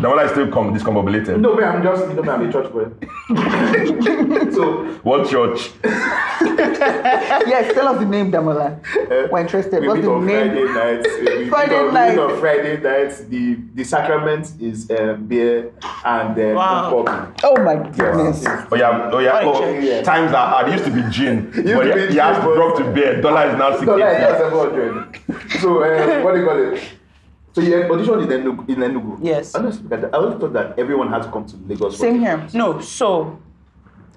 The 0.01 0.07
mother 0.09 0.23
is 0.25 0.31
still 0.31 0.47
com- 0.51 0.73
discombobulated. 0.73 1.39
No, 1.39 1.55
man, 1.55 1.75
I'm 1.77 1.83
just, 1.83 2.07
you 2.09 2.23
know, 2.23 2.31
I'm 2.31 2.49
a 2.49 2.51
church 2.51 2.71
boy. 2.71 2.85
so, 4.51 4.85
What 5.03 5.29
church? 5.29 5.71
Yes, 7.51 7.73
tell 7.73 7.87
us 7.87 7.99
the 7.99 8.05
name, 8.05 8.31
Damola. 8.31 8.79
We're 9.31 9.39
interested. 9.41 9.81
we 9.81 9.87
What's 9.87 9.97
meet 9.99 10.05
the 10.05 10.11
on 10.11 10.25
name? 10.25 10.47
Friday 10.51 10.73
nights. 10.73 11.09
We 11.19 11.37
meet 11.43 11.49
Friday 11.55 11.75
on, 11.75 11.85
we 11.85 11.91
meet 12.09 12.19
on 12.19 12.39
Friday 12.39 12.77
nights. 12.81 13.19
The 13.25 13.55
the 13.75 13.83
sacrament 13.83 14.51
is 14.59 14.89
um, 14.91 15.25
beer 15.27 15.71
and 16.05 16.35
then 16.35 16.55
Wow. 16.55 17.03
pop. 17.05 17.39
Oh 17.43 17.61
my 17.63 17.75
goodness. 17.75 18.43
Oh 18.71 18.75
yeah, 18.75 19.09
oh 19.11 19.19
yeah. 19.19 19.45
What 19.45 19.55
Oh, 19.55 19.59
church. 19.61 20.05
times 20.05 20.33
are 20.33 20.47
hard. 20.49 20.69
It 20.69 20.73
used 20.73 20.85
to 20.85 20.91
be 20.91 21.03
gin. 21.09 21.51
used 21.53 21.73
but 21.75 21.83
to 21.83 21.87
you, 22.01 22.07
be 22.07 22.13
you 22.13 22.19
have 22.21 22.35
gin, 22.37 22.43
to 22.43 22.47
but- 22.49 22.55
drop 22.55 22.77
to 22.77 22.83
beer. 22.91 23.21
Dollar 23.21 23.49
is 23.51 23.57
now 23.57 23.71
six 23.73 23.85
No, 23.85 23.95
like, 23.97 24.17
that's 24.17 24.41
eighty. 24.41 24.49
700. 24.49 25.61
So, 25.61 25.69
um, 25.83 26.23
what 26.23 26.33
do 26.33 26.39
you 26.39 26.45
call 26.45 26.73
it? 26.73 26.83
So 27.53 27.61
you 27.61 27.73
auditioned 27.75 28.23
in 28.23 28.29
Enugu. 28.29 28.69
In 28.69 28.75
Enugu. 28.77 29.19
Yes. 29.21 29.55
Honestly, 29.55 29.85
I 29.91 30.09
always 30.11 30.39
thought 30.39 30.53
that 30.53 30.79
everyone 30.79 31.09
had 31.09 31.23
to 31.23 31.31
come 31.31 31.45
to 31.45 31.55
Lagos. 31.67 31.95
for 31.95 31.99
Same 32.01 32.15
it. 32.15 32.19
here. 32.19 32.47
No, 32.53 32.79
so 32.79 33.39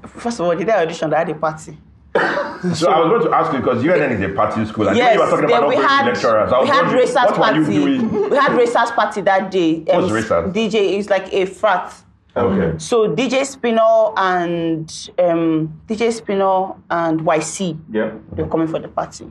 first 0.06 0.38
of 0.40 0.46
all, 0.46 0.54
did 0.54 0.66
day 0.66 0.72
I 0.72 0.86
auditioned, 0.86 1.12
I 1.12 1.18
had 1.18 1.30
a 1.30 1.34
party. 1.34 1.76
So 2.74 2.90
I 2.90 2.98
was 3.00 3.08
going 3.10 3.30
to 3.30 3.36
ask 3.36 3.52
you 3.52 3.58
because 3.58 3.84
UNN 3.84 4.12
is 4.12 4.22
a 4.22 4.28
party 4.34 4.64
school. 4.64 4.88
And 4.88 4.96
Yes, 4.96 5.18
when 5.18 5.18
you 5.18 5.20
were 5.24 5.30
talking 5.30 5.44
about 5.56 5.68
we 5.68 5.76
had 5.76 6.06
lecturers, 6.06 6.50
I 6.50 6.62
we 6.62 6.68
had 6.68 6.76
wondering, 6.86 7.00
racers 7.02 7.14
what 7.16 7.38
were 7.38 7.60
you 7.60 7.64
party. 7.64 7.98
doing? 8.08 8.30
We 8.30 8.36
had 8.38 8.52
racers 8.56 8.90
party 8.92 9.20
that 9.20 9.50
day. 9.50 9.80
What's 9.80 10.10
racers? 10.10 10.52
DJ 10.54 10.96
is 10.98 11.10
like 11.10 11.30
a 11.34 11.44
frat. 11.44 11.94
Okay. 12.36 12.78
So 12.78 13.14
DJ 13.14 13.42
Spino 13.42 14.14
and 14.16 14.88
um, 15.18 15.78
DJ 15.86 16.08
Spino 16.18 16.80
and 16.88 17.20
YC 17.20 17.78
Yeah. 17.90 18.12
they're 18.32 18.46
coming 18.46 18.66
for 18.68 18.78
the 18.78 18.88
party. 18.88 19.30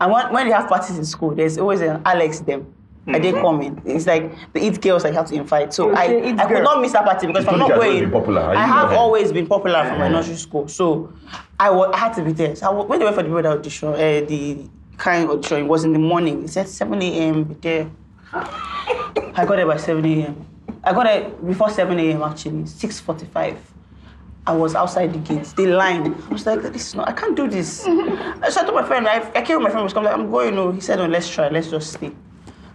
And 0.00 0.12
when, 0.12 0.30
when 0.32 0.46
they 0.46 0.52
have 0.52 0.68
parties 0.68 0.98
in 0.98 1.04
school, 1.06 1.34
there's 1.34 1.56
always 1.56 1.80
an 1.80 2.02
Alex 2.04 2.40
them. 2.40 2.74
And 3.14 3.24
they 3.24 3.32
come 3.32 3.60
in. 3.62 3.80
It's 3.84 4.06
like 4.06 4.30
the 4.52 4.60
it 4.66 4.80
girls 4.82 5.04
I 5.04 5.12
have 5.12 5.26
to 5.28 5.34
invite. 5.34 5.72
So 5.72 5.94
I, 5.94 6.04
Okay, 6.04 6.30
it 6.30 6.38
I 6.38 6.46
could 6.46 6.62
not 6.62 6.80
miss 6.80 6.92
that 6.92 7.04
party 7.04 7.26
because 7.26 7.44
if 7.44 7.48
I'm 7.50 7.58
not 7.58 7.68
me 7.70 7.74
you 7.74 7.80
had 7.80 7.88
always 7.88 8.00
going. 8.00 8.10
popular. 8.12 8.40
I 8.42 8.66
have 8.66 8.90
not? 8.90 8.98
always 8.98 9.32
been 9.32 9.46
popular 9.46 9.84
from 9.86 9.98
my 9.98 10.08
nursery 10.08 10.36
school. 10.36 10.68
So 10.68 11.12
I, 11.58 11.68
had 11.96 12.12
to 12.14 12.22
be 12.22 12.32
there. 12.32 12.54
So 12.54 12.66
I, 12.68 12.72
wa- 12.72 12.84
when 12.84 12.98
they 12.98 13.04
went 13.04 13.16
for 13.16 13.22
the 13.22 13.28
brother 13.30 13.50
audition, 13.50 13.88
uh, 13.88 13.96
the 13.96 14.68
kind 14.98 15.28
audition, 15.30 15.58
it 15.60 15.66
was 15.68 15.84
in 15.84 15.92
the 15.92 15.98
morning. 15.98 16.44
It 16.44 16.50
said 16.50 16.68
7 16.68 17.00
a.m. 17.02 17.44
be 17.44 17.54
there. 17.54 17.90
I 18.32 19.44
got 19.46 19.56
there 19.56 19.66
by 19.66 19.76
7 19.78 20.04
a.m. 20.04 20.46
I 20.84 20.92
got 20.92 21.04
there 21.04 21.30
before 21.30 21.70
7 21.70 21.98
a.m. 21.98 22.22
actually, 22.22 22.62
6:45. 22.64 23.56
I 24.46 24.52
was 24.52 24.74
outside 24.74 25.12
the 25.12 25.18
gates. 25.18 25.52
They 25.52 25.66
lined. 25.66 26.14
I 26.26 26.28
was 26.32 26.46
like, 26.46 26.62
this 26.62 26.88
is 26.88 26.94
not. 26.94 27.08
I 27.08 27.12
can't 27.12 27.36
do 27.36 27.48
this. 27.48 27.84
I 27.86 28.48
said 28.50 28.64
to 28.64 28.72
my 28.72 28.82
friend. 28.82 29.06
I, 29.06 29.16
I 29.34 29.42
came 29.42 29.56
with 29.58 29.64
my 29.64 29.70
friend. 29.70 29.84
Was 29.84 29.92
coming. 29.92 30.10
Like, 30.10 30.18
I'm 30.18 30.30
going. 30.30 30.54
No, 30.54 30.72
he 30.72 30.80
said, 30.80 30.96
no. 30.98 31.06
Let's 31.06 31.28
try. 31.28 31.48
Let's 31.48 31.68
just 31.70 31.92
stay. 31.92 32.12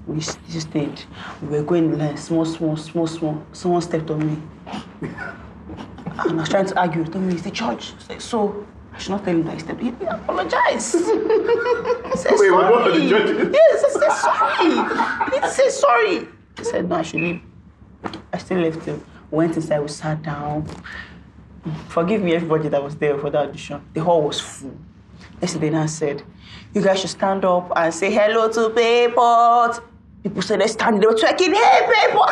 We 0.08 0.20
stayed. 0.22 1.04
We 1.42 1.48
were 1.48 1.64
going 1.64 1.98
like 1.98 2.18
small, 2.18 2.46
small, 2.46 2.76
small, 2.76 3.08
small. 3.08 3.44
Someone 3.54 3.82
stepped 3.82 4.10
on 4.10 4.20
me, 4.28 4.38
and 5.02 5.16
I 6.18 6.34
was 6.34 6.50
trying 6.50 6.66
to 6.66 6.80
argue. 6.80 7.04
He 7.04 7.10
told 7.10 7.24
me, 7.26 7.34
"It's 7.34 7.44
the 7.44 7.52
church." 7.52 7.92
I 7.92 7.96
was 7.96 8.10
like, 8.10 8.22
so. 8.22 8.66
I 8.94 9.00
should 9.00 9.10
not 9.12 9.24
tell 9.26 9.34
him 9.34 9.44
that 9.46 9.56
I 9.56 9.58
stepped. 9.58 9.82
He 9.82 9.90
he 9.92 10.06
apologized. 10.06 10.96
He 12.14 12.18
said 12.20 12.34
Wait, 12.38 12.50
sorry. 12.50 12.92
was 12.92 13.02
the 13.02 13.10
judge? 13.10 13.54
Yes, 13.54 13.84
I 13.84 13.90
said 13.90 14.12
sorry. 14.12 15.32
He 15.42 15.48
said 15.50 15.72
sorry. 15.72 16.28
I 16.60 16.64
said, 16.64 16.90
no, 16.90 16.96
I 16.98 17.02
should 17.02 17.22
leave. 17.22 17.42
I 18.32 18.38
still 18.38 18.60
left 18.60 18.86
him. 18.86 19.04
Went 19.32 19.56
inside, 19.56 19.80
we 19.80 19.88
sat 19.88 20.22
down. 20.22 20.68
Forgive 21.88 22.22
me, 22.22 22.36
everybody 22.36 22.70
that 22.70 22.84
was 22.84 22.96
there 22.98 23.18
for 23.18 23.32
the 23.32 23.40
audition. 23.40 23.82
The 23.94 24.02
hall 24.04 24.22
was 24.22 24.40
full. 24.40 24.78
Yesterday, 25.42 25.74
I 25.74 25.88
said, 25.88 26.22
you 26.76 26.82
guys 26.84 27.00
should 27.00 27.10
stand 27.10 27.44
up 27.46 27.72
and 27.76 27.92
say 27.92 28.12
hello 28.12 28.48
to 28.52 28.70
people. 28.70 29.93
People 30.24 30.42
said 30.42 30.62
they 30.62 30.68
stand, 30.68 31.02
they 31.04 31.06
were 31.06 31.14
twerking, 31.14 31.54
hey 31.54 31.82
people. 32.08 32.24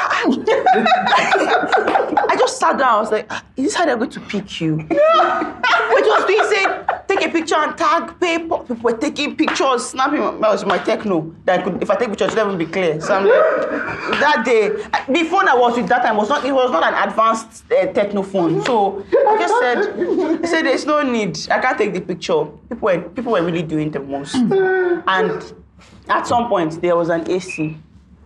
I 2.30 2.36
just 2.40 2.58
sat 2.58 2.78
down, 2.78 2.88
I 2.88 3.00
was 3.02 3.12
like, 3.12 3.28
"Ah, 3.30 3.44
is 3.58 3.66
this 3.66 3.76
how 3.76 3.86
they're 3.86 3.98
going 3.98 4.10
to 4.12 4.20
pick 4.22 4.62
you? 4.62 4.76
we 4.90 6.02
just 6.02 6.28
doing 6.28 6.46
say, 6.50 6.66
take 7.08 7.28
a 7.28 7.30
picture 7.30 7.56
and 7.56 7.78
tag 7.78 8.18
people. 8.20 8.60
People 8.60 8.78
were 8.82 8.98
taking 8.98 9.36
pictures, 9.36 9.88
snapping. 9.88 10.22
That 10.22 10.40
was 10.40 10.66
my 10.66 10.80
Tecno. 10.80 11.36
That 11.44 11.60
I 11.60 11.64
could, 11.64 11.84
if 11.84 11.90
I 11.90 11.96
take 11.96 12.10
pictures, 12.10 12.34
it 12.34 12.48
would 12.48 12.58
be 12.58 12.66
clear. 12.66 13.02
So 13.02 13.14
I'm 13.14 13.26
like, 13.26 14.20
that 14.22 14.44
day, 14.46 14.70
the 15.10 15.24
phone 15.30 15.50
I 15.50 15.56
was 15.56 15.76
with 15.76 15.90
that 15.90 16.04
time 16.04 16.16
was 16.16 16.30
not. 16.30 16.46
It 16.46 16.54
was 16.54 16.72
not 16.72 16.84
an 16.84 17.10
advanced 17.10 17.66
uh, 17.72 17.88
Tecno 17.88 18.26
phone. 18.26 18.64
So 18.64 19.04
I 19.12 19.38
just 19.38 19.60
said, 19.60 20.40
I 20.44 20.48
said, 20.48 20.66
there's 20.66 20.86
no 20.86 21.02
need. 21.02 21.38
I 21.50 21.60
can't 21.60 21.78
take 21.78 21.94
the 21.94 22.02
picture. 22.02 22.46
People 22.70 22.86
were 22.86 23.02
people 23.02 23.32
were 23.34 23.44
really 23.44 23.64
doing 23.64 23.92
the 23.92 24.00
most. 24.00 24.36
And 25.08 25.54
at 26.10 26.28
some 26.28 26.48
point 26.48 26.82
there 26.82 26.96
was 26.96 27.10
an 27.10 27.30
AC. 27.30 27.78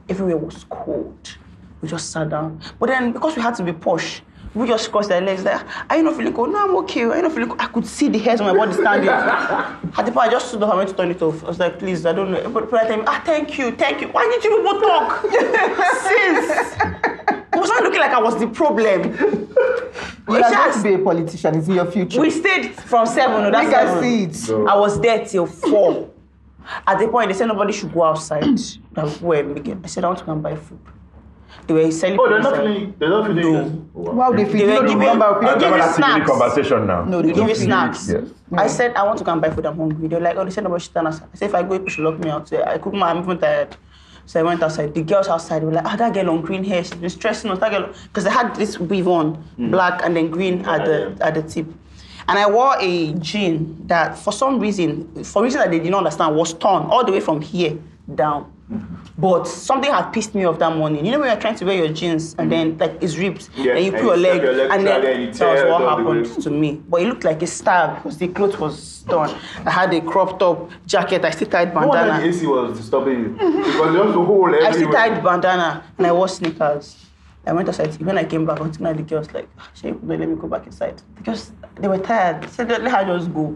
Everywhere 0.09 0.37
was 0.37 0.65
cold. 0.69 1.37
We 1.81 1.89
just 1.89 2.11
sat 2.11 2.29
down. 2.29 2.61
But 2.79 2.87
then 2.89 3.11
because 3.11 3.35
we 3.35 3.41
had 3.41 3.55
to 3.55 3.63
be 3.63 3.73
posh, 3.73 4.21
we 4.53 4.67
just 4.67 4.89
crossed 4.91 5.11
our 5.11 5.19
legs 5.21 5.43
like, 5.43 5.61
are 5.89 5.97
you 5.97 6.03
not 6.03 6.15
feeling 6.15 6.33
cold? 6.33 6.51
No, 6.51 6.63
I'm 6.63 6.75
okay. 6.77 7.03
Are 7.03 7.15
you 7.17 7.21
not 7.23 7.33
feeling 7.33 7.49
cold? 7.49 7.59
I 7.61 7.67
could 7.67 7.85
see 7.85 8.07
the 8.07 8.17
hairs 8.19 8.39
on 8.39 8.47
my 8.47 8.57
body 8.65 8.73
standing. 8.73 9.09
At 9.09 10.05
the 10.05 10.11
point, 10.11 10.27
I 10.27 10.31
just 10.31 10.47
stood 10.47 10.63
up 10.63 10.69
and 10.69 10.77
went 10.77 10.89
to 10.91 10.95
turn 10.95 11.11
it 11.11 11.21
off. 11.21 11.43
I 11.43 11.47
was 11.47 11.59
like, 11.59 11.77
please, 11.79 12.05
I 12.05 12.13
don't 12.13 12.31
know. 12.31 12.49
But 12.49 12.71
but 12.71 12.83
I 12.83 12.87
tell 12.87 12.97
me, 12.97 13.03
ah, 13.07 13.21
thank 13.25 13.57
you, 13.57 13.71
thank 13.71 14.01
you. 14.01 14.07
Why 14.09 14.23
did 14.25 14.43
you 14.43 14.55
people 14.57 14.79
talk? 14.79 15.21
Sis. 16.03 16.75
It 17.53 17.59
was 17.59 17.69
not 17.69 17.83
looking 17.83 17.99
like 17.99 18.11
I 18.11 18.21
was 18.21 18.39
the 18.39 18.47
problem. 18.47 19.45
You 20.27 20.33
are 20.43 20.49
going 20.51 20.73
to 20.73 20.83
be 20.83 20.93
a 20.95 20.97
politician. 20.97 21.55
It's 21.55 21.67
in 21.67 21.75
your 21.75 21.85
future. 21.91 22.19
We 22.19 22.31
stayed 22.31 22.73
from 22.73 23.05
seven. 23.05 23.43
No, 23.43 23.51
that's 23.51 23.67
We 23.67 23.71
can 23.73 23.87
seven. 23.87 24.33
see 24.33 24.51
it. 24.53 24.67
I 24.67 24.75
was 24.75 24.99
there 24.99 25.23
till 25.23 25.45
four. 25.45 26.09
At 26.87 26.99
the 26.99 27.07
point, 27.07 27.27
they 27.29 27.33
said 27.33 27.47
nobody 27.47 27.73
should 27.73 27.93
go 27.93 28.03
outside. 28.03 28.43
That 28.95 29.07
people 29.11 29.27
were 29.29 29.43
making. 29.43 29.81
I 29.83 29.87
said, 29.87 30.03
I 30.03 30.07
want 30.07 30.19
to 30.19 30.25
go 30.25 30.31
and 30.31 30.43
buy 30.43 30.55
food. 30.55 30.79
They 31.67 31.73
were 31.73 31.91
selling 31.91 32.17
Oh, 32.19 32.29
they're 32.29 32.37
food 32.41 32.43
not 32.43 32.53
inside. 32.53 32.73
feeling. 32.73 32.93
They're 32.99 33.09
not 33.09 33.27
feeling. 33.27 33.53
No. 33.53 33.63
this. 33.63 33.73
Oh, 33.95 33.99
wow. 34.01 34.13
Wow, 34.13 34.31
they 34.31 34.45
feel 34.45 34.67
They 34.67 34.73
you 34.73 34.81
were 34.81 34.87
giving- 34.87 34.99
number 35.07 35.25
of 35.25 35.41
they 35.41 35.47
people. 35.47 35.59
give 35.61 35.69
you 35.69 35.75
a 35.75 35.79
unique 35.79 35.95
snacks. 35.95 36.29
conversation 36.29 36.87
now. 36.87 37.03
No, 37.05 37.21
They 37.21 37.27
they 37.29 37.33
give 37.33 37.49
you 37.49 37.55
snacks. 37.55 38.09
Yes. 38.09 38.23
I 38.53 38.67
said, 38.67 38.95
I 38.95 39.03
want 39.03 39.17
to 39.19 39.23
go 39.23 39.31
and 39.31 39.41
buy 39.41 39.49
food. 39.49 39.65
I'm 39.65 39.77
hungry. 39.77 40.07
They're 40.07 40.19
like, 40.19 40.35
oh, 40.37 40.45
they 40.45 40.51
said 40.51 40.63
nobody 40.63 40.81
should 40.83 40.91
stand 40.91 41.07
outside. 41.07 41.27
I 41.33 41.37
said, 41.37 41.49
if 41.49 41.55
I 41.55 41.63
go, 41.63 41.69
people 41.69 41.89
should 41.89 42.03
lock 42.05 42.19
me 42.19 42.29
out. 42.29 42.47
So 42.47 42.63
I 42.63 42.77
cook 42.77 42.93
my, 42.93 43.09
I'm 43.09 43.19
even 43.23 43.37
tired. 43.39 43.75
So 44.27 44.39
I 44.39 44.43
went 44.43 44.61
outside. 44.63 44.93
The 44.93 45.01
girls 45.03 45.27
outside 45.27 45.63
were 45.63 45.71
like, 45.71 45.85
ah, 45.85 45.95
that 45.95 46.13
girl 46.13 46.29
on 46.31 46.41
green 46.41 46.63
hair, 46.63 46.83
she's 46.83 46.93
been 46.95 47.09
stressing 47.09 47.49
us. 47.51 47.59
That 47.59 47.71
girl, 47.71 47.93
because 48.03 48.23
they 48.23 48.31
had 48.31 48.55
this 48.55 48.79
weave 48.79 49.07
on, 49.07 49.43
black 49.57 50.01
and 50.03 50.15
then 50.15 50.29
green 50.31 50.65
at 50.65 50.85
the 50.85 51.17
at 51.21 51.33
the 51.35 51.43
tip. 51.43 51.67
And 52.27 52.39
I 52.39 52.49
wore 52.49 52.75
a 52.79 53.13
jean 53.13 53.85
that, 53.87 54.17
for 54.17 54.31
some 54.33 54.59
reason, 54.59 55.23
for 55.23 55.43
reason 55.43 55.59
that 55.59 55.69
they 55.69 55.79
did 55.79 55.91
not 55.91 55.99
understand, 55.99 56.35
was 56.35 56.53
torn 56.53 56.83
all 56.83 57.05
the 57.05 57.11
way 57.11 57.19
from 57.19 57.41
here 57.41 57.77
down. 58.13 58.51
But 59.17 59.47
something 59.47 59.91
had 59.91 60.11
pissed 60.11 60.33
me 60.33 60.43
off 60.43 60.57
that 60.59 60.75
morning. 60.75 61.05
You 61.05 61.11
know 61.11 61.19
when 61.19 61.29
you're 61.29 61.39
trying 61.39 61.55
to 61.55 61.65
wear 61.65 61.75
your 61.75 61.93
jeans 61.93 62.35
and 62.37 62.51
then 62.51 62.75
mm. 62.75 62.79
like 62.81 63.01
it's 63.01 63.15
ripped, 63.15 63.49
Yeah, 63.55 63.75
and 63.75 63.85
you 63.85 63.93
and 63.93 64.03
your 64.03 64.15
you 64.15 64.21
leg, 64.21 64.41
your 64.41 64.53
leg 64.53 64.71
and 64.71 64.87
then 64.87 65.05
and 65.05 65.33
that 65.35 65.39
was 65.39 65.39
what 65.39 65.57
it 65.57 65.69
all 65.69 65.97
the 65.97 66.03
way. 66.03 66.17
happened 66.17 66.43
to 66.43 66.49
me. 66.49 66.81
But 66.89 67.01
it 67.03 67.07
looked 67.07 67.23
like 67.23 67.41
a 67.43 67.47
stab 67.47 67.97
because 67.97 68.17
the 68.17 68.27
clothes 68.27 68.59
was 68.59 69.03
torn. 69.03 69.29
I 69.65 69.69
had 69.71 69.93
a 69.93 70.01
cropped 70.01 70.39
top 70.39 70.71
jacket. 70.85 71.23
I 71.23 71.29
still 71.29 71.47
tied 71.47 71.73
bandana. 71.73 71.91
No 71.91 72.09
wonder 72.09 72.27
the. 72.31 72.35
AC 72.35 72.47
was 72.47 72.77
disturbing 72.77 73.19
you. 73.19 73.29
Because 73.29 73.95
just 73.95 74.13
the 74.13 74.23
whole 74.23 74.65
I 74.65 74.71
still 74.71 74.91
tied 74.91 75.23
bandana 75.23 75.83
and 75.97 76.07
I 76.07 76.11
wore 76.11 76.27
sneakers. 76.27 77.04
I 77.47 77.53
went 77.53 77.69
outside. 77.69 77.95
When 78.01 78.17
I 78.17 78.23
came 78.23 78.45
back, 78.45 78.59
now 78.79 78.93
the 78.93 79.03
girls 79.03 79.31
like, 79.31 79.47
"Ah, 79.59 79.69
let 79.83 80.19
me 80.19 80.35
go 80.35 80.47
back 80.47 80.65
inside 80.65 81.01
because 81.15 81.51
they 81.75 81.87
were 81.87 81.99
tired. 81.99 82.43
They 82.43 82.47
said, 82.47 82.69
let 82.69 82.81
her 82.81 83.17
just 83.17 83.33
go. 83.33 83.55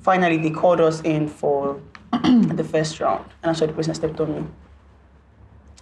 Finally, 0.00 0.38
they 0.38 0.50
called 0.50 0.80
us 0.80 1.00
in 1.02 1.28
for 1.28 1.80
the 2.12 2.64
first 2.68 2.98
round, 3.00 3.24
and 3.42 3.50
I 3.50 3.52
saw 3.54 3.66
the 3.66 3.72
person 3.72 3.94
stepped 3.94 4.18
on 4.20 4.34
me. 4.34 4.46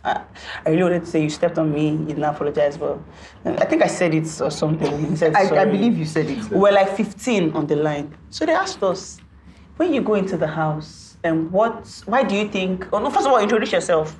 I, 0.04 0.22
I 0.64 0.70
really 0.70 0.82
wanted 0.82 1.00
to 1.00 1.06
say 1.06 1.22
you 1.22 1.30
stepped 1.30 1.58
on 1.58 1.72
me. 1.72 1.90
You 1.90 1.98
didn't 2.06 2.24
apologize, 2.24 2.76
but 2.76 2.98
I 3.44 3.64
think 3.66 3.82
I 3.82 3.86
said 3.86 4.14
it 4.14 4.40
or 4.40 4.50
something. 4.50 5.10
He 5.10 5.16
said, 5.16 5.34
I, 5.34 5.60
I 5.60 5.64
believe 5.64 5.98
you 5.98 6.06
said 6.06 6.26
it. 6.30 6.50
We 6.50 6.58
were 6.58 6.72
like 6.72 6.96
15 6.96 7.52
on 7.52 7.66
the 7.66 7.76
line. 7.76 8.14
So 8.30 8.46
they 8.46 8.52
asked 8.52 8.82
us, 8.82 9.18
when 9.76 9.92
you 9.92 10.00
go 10.00 10.14
into 10.14 10.36
the 10.36 10.46
house, 10.46 11.18
and 11.22 11.50
what, 11.52 12.02
why 12.06 12.22
do 12.22 12.34
you 12.34 12.48
think, 12.48 12.86
oh 12.92 12.98
no, 12.98 13.10
first 13.10 13.26
of 13.26 13.32
all, 13.32 13.38
introduce 13.38 13.72
yourself. 13.72 14.18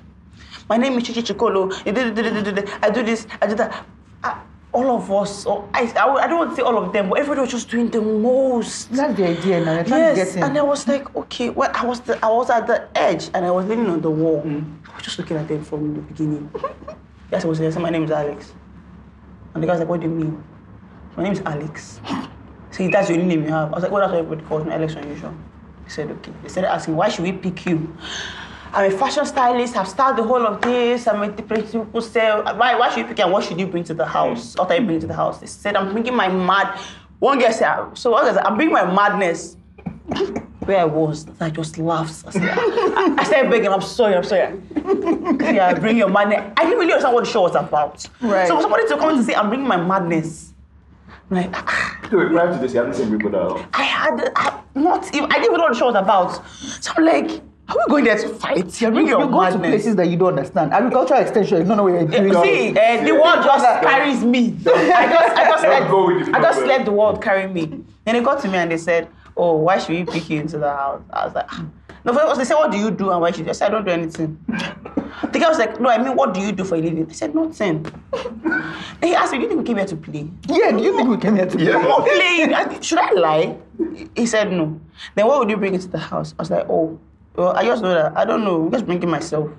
My 0.70 0.76
name 0.76 0.96
is 0.98 1.02
Chichi 1.02 1.22
Chikolo. 1.22 1.72
I 1.85 2.90
do 2.90 3.02
this, 3.02 3.26
I 3.42 3.46
do 3.48 3.54
that. 3.56 3.85
I- 4.22 4.40
all 4.72 4.88
of 4.96 5.11
us, 5.11 5.46
or 5.46 5.68
I, 5.74 5.83
I, 5.96 6.06
I 6.22 6.26
don't 6.28 6.38
want 6.38 6.50
to 6.50 6.56
say 6.56 6.62
all 6.62 6.78
of 6.78 6.92
them, 6.92 7.09
but 7.09 7.18
everybody 7.18 7.40
was 7.40 7.50
just 7.50 7.68
doing 7.68 7.90
the 7.90 8.00
most. 8.00 8.92
That's 8.92 9.16
the 9.16 9.26
idea 9.26 9.64
now. 9.64 9.74
You're 9.74 9.83
trying 9.85 10.00
Yes, 10.00 10.16
to 10.18 10.24
get 10.26 10.37
in. 10.37 10.42
and 10.44 10.59
I 10.59 10.62
was 10.62 10.87
like, 10.87 11.16
okay, 11.16 11.50
well, 11.50 11.72
I 11.74 11.85
was 11.85 11.98
the, 11.98 12.24
I 12.24 12.30
was 12.30 12.50
at 12.50 12.68
the 12.68 12.87
edge 12.96 13.30
and 13.35 13.44
I 13.44 13.50
was 13.50 13.66
leaning 13.66 13.88
on 13.88 14.00
the 14.00 14.11
wall. 14.11 14.42
Mm. 14.46 14.62
I 14.88 14.94
was 14.94 15.02
just 15.02 15.18
looking 15.18 15.37
at 15.38 15.48
them 15.48 15.64
from 15.64 15.94
the 15.94 16.00
beginning. 16.02 16.48
yes, 17.33 17.44
I 17.44 17.48
was 17.48 17.59
there. 17.59 17.72
So 17.72 17.80
my 17.80 17.90
name 17.90 18.04
is 18.04 18.12
Alex, 18.12 18.54
and 19.54 19.62
the 19.64 19.66
guy's 19.66 19.80
like, 19.80 19.88
what 19.88 19.98
do 19.98 20.06
you 20.06 20.14
mean? 20.14 20.44
My 21.16 21.24
name 21.24 21.33
is 21.33 21.40
Alex. 21.44 22.00
So 22.72 22.88
that's 22.88 23.09
the 23.09 23.14
only 23.14 23.26
name 23.26 23.42
you 23.42 23.50
have. 23.50 23.72
I 23.72 23.74
was 23.74 23.83
like, 23.83 23.90
well, 23.90 24.00
that's 24.02 24.12
what 24.12 24.20
everybody 24.20 24.46
calls 24.48 24.64
me, 24.64 24.70
Alex 24.72 24.94
Unusual. 24.94 25.35
He 25.83 25.90
said, 25.90 26.09
okay. 26.12 26.30
They 26.44 26.48
started 26.48 26.70
asking, 26.70 26.94
why 26.94 27.09
should 27.09 27.24
we 27.24 27.33
pick 27.33 27.66
you? 27.66 27.92
I'm 28.72 28.92
a 28.92 28.96
fashion 28.96 29.26
stylist. 29.26 29.76
I've 29.76 29.88
started 29.88 30.22
the 30.22 30.26
whole 30.26 30.46
of 30.46 30.61
this. 30.62 31.09
I'm 31.09 31.22
a 31.22 31.30
different 31.30 31.70
people 31.72 32.00
sell. 32.00 32.44
Why, 32.44 32.76
why 32.76 32.88
should 32.90 32.98
you 32.98 33.04
pick 33.06 33.18
and 33.18 33.33
what 33.33 33.44
should 33.44 33.59
you 33.59 33.66
bring 33.66 33.83
to 33.85 33.94
the 33.94 34.06
house? 34.06 34.54
What 34.56 34.70
are 34.70 34.76
you 34.76 34.83
bringing 34.83 35.00
to 35.00 35.06
the 35.09 35.14
house? 35.14 35.38
They 35.38 35.46
said, 35.46 35.76
I'm 35.76 35.92
bringing 35.92 36.14
my 36.14 36.28
mad. 36.28 36.78
One 37.18 37.38
girl 37.38 37.52
said, 37.52 37.94
so 37.94 38.12
one 38.12 38.24
girl 38.24 38.35
said, 38.35 38.44
I'm 38.44 38.54
bringing 38.56 38.74
my 38.74 38.85
madness. 38.85 39.56
Where 40.61 40.78
I 40.78 40.85
was, 40.85 41.26
I 41.40 41.50
just 41.50 41.78
laughed. 41.78 42.26
I, 42.28 42.30
said, 42.30 42.42
I, 42.48 43.16
I 43.18 43.24
started 43.24 43.50
begging, 43.50 43.70
I'm 43.70 43.80
sorry, 43.80 44.14
I'm 44.14 44.22
sorry. 44.22 44.61
yeah, 45.54 45.74
bring 45.74 45.96
your 45.96 46.09
madness. 46.11 46.52
I 46.56 46.64
didn't 46.64 46.78
really 46.78 46.92
understand 46.92 47.14
what 47.14 47.24
the 47.24 47.30
show 47.30 47.42
was 47.42 47.56
about. 47.56 48.06
Right. 48.20 48.46
So 48.46 48.56
for 48.56 48.62
somebody 48.62 48.87
to 48.87 48.96
come 48.96 49.16
to 49.16 49.24
say, 49.24 49.35
I'm 49.35 49.48
bringing 49.48 49.66
my 49.66 49.78
madness. 49.78 50.52
I'm 51.30 51.37
like, 51.38 51.50
ah, 51.54 51.98
So 52.04 52.28
prior 52.28 52.52
to 52.52 52.59
this, 52.61 52.72
you 52.72 52.78
haven't 52.78 52.94
seen 52.94 53.11
people 53.11 53.30
that. 53.30 53.68
I 53.72 53.83
had 53.83 54.33
I, 54.37 54.61
not 54.74 55.12
even, 55.14 55.24
I 55.33 55.35
didn't 55.37 55.46
even 55.46 55.56
know 55.56 55.64
what 55.64 55.72
the 55.72 55.78
show 55.78 55.87
was 55.87 55.96
about. 55.96 56.46
So 56.48 56.92
I'm 56.96 57.04
like, 57.04 57.40
are 57.70 57.76
we 57.87 57.90
going 57.90 58.04
there 58.04 58.18
to 58.18 58.28
fight? 58.28 58.80
You're 58.80 58.90
you, 58.90 58.94
bringing 58.94 59.12
you 59.12 59.18
your 59.18 59.28
go 59.28 59.50
to 59.50 59.59
places 59.59 59.96
that 59.96 60.09
you 60.09 60.16
don't 60.16 60.30
understand. 60.30 60.72
Agricultural 60.72 61.20
extension, 61.20 61.59
you 61.59 61.64
don't 61.64 61.76
know 61.76 61.85
what 61.85 61.92
you're 61.92 62.06
doing. 62.06 62.33
See, 62.44 62.70
uh, 62.78 63.04
the 63.04 63.12
world 63.14 63.44
just 63.44 63.64
carries 63.83 64.24
me. 64.24 64.56
I 64.66 65.06
just, 65.09 65.37
I 65.37 65.44
just 65.48 65.62
let, 65.64 65.90
go 65.90 66.06
with 66.06 66.26
the 66.26 66.37
I 66.37 66.40
just 66.40 66.61
let 66.62 66.85
the 66.85 66.92
world 66.92 67.22
carry 67.22 67.46
me. 67.46 67.66
Then 68.04 68.14
they 68.14 68.20
got 68.22 68.40
to 68.42 68.48
me 68.48 68.59
and 68.59 68.70
they 68.70 68.76
said, 68.78 69.09
"Oh, 69.37 69.56
why 69.56 69.78
should 69.78 69.90
we 69.96 70.04
pick 70.04 70.28
you 70.30 70.40
into 70.40 70.59
the 70.59 70.70
house?" 70.70 71.02
I 71.11 71.24
was 71.26 71.35
like, 71.35 71.46
"Ah." 71.50 71.64
"No." 72.04 72.12
First, 72.14 72.38
they 72.38 72.44
said, 72.44 72.54
"What 72.56 72.70
do 72.72 72.78
you 72.78 72.90
do?" 72.90 73.11
And 73.11 73.20
why 73.20 73.30
should 73.30 73.44
you? 73.44 73.50
I 73.50 73.52
said, 73.52 73.68
"I 73.68 73.70
don't 73.70 73.85
do 73.85 73.92
anything." 73.92 74.38
The 75.33 75.38
guy 75.38 75.48
was 75.48 75.59
like, 75.59 75.80
"No, 75.80 75.90
I 75.90 75.98
mean, 75.98 76.16
what 76.16 76.33
do 76.35 76.40
you 76.40 76.50
do 76.52 76.64
for 76.64 76.76
a 76.76 76.80
living?" 76.80 77.06
I 77.09 77.12
said, 77.12 77.35
"Nothing." 77.35 77.83
Then 79.00 79.11
he 79.11 79.14
asked 79.14 79.33
me, 79.33 79.38
"Do 79.38 79.42
you 79.44 79.48
think 79.48 79.61
we 79.61 79.64
came 79.66 79.76
here 79.76 79.87
to 79.87 79.96
play?" 79.96 80.28
Yeah, 80.48 80.72
do 80.72 80.83
you 80.83 80.96
think 80.96 81.09
we 81.09 81.16
came 81.18 81.37
here 81.37 81.46
to 81.46 81.56
play? 81.56 81.66
Yeah. 81.66 81.76
I'm 81.78 81.88
not 81.88 82.06
playing. 82.06 82.54
I- 82.54 82.80
Should 82.80 82.98
I 82.98 83.12
lie? 83.12 83.56
He 84.16 84.26
said 84.26 84.50
no. 84.52 84.80
Then 85.14 85.26
what 85.26 85.38
would 85.38 85.50
you 85.50 85.56
bring 85.56 85.74
into 85.74 85.88
the 85.88 85.98
house? 85.98 86.35
I 86.38 86.42
was 86.42 86.50
like, 86.50 86.66
oh, 86.68 86.98
well, 87.34 87.56
I 87.56 87.64
just 87.64 87.82
know 87.82 87.94
that. 87.94 88.16
I 88.16 88.24
don't 88.24 88.44
know. 88.44 88.64
I'm 88.64 88.72
just 88.72 88.86
bringing 88.86 89.10
myself. 89.10 89.50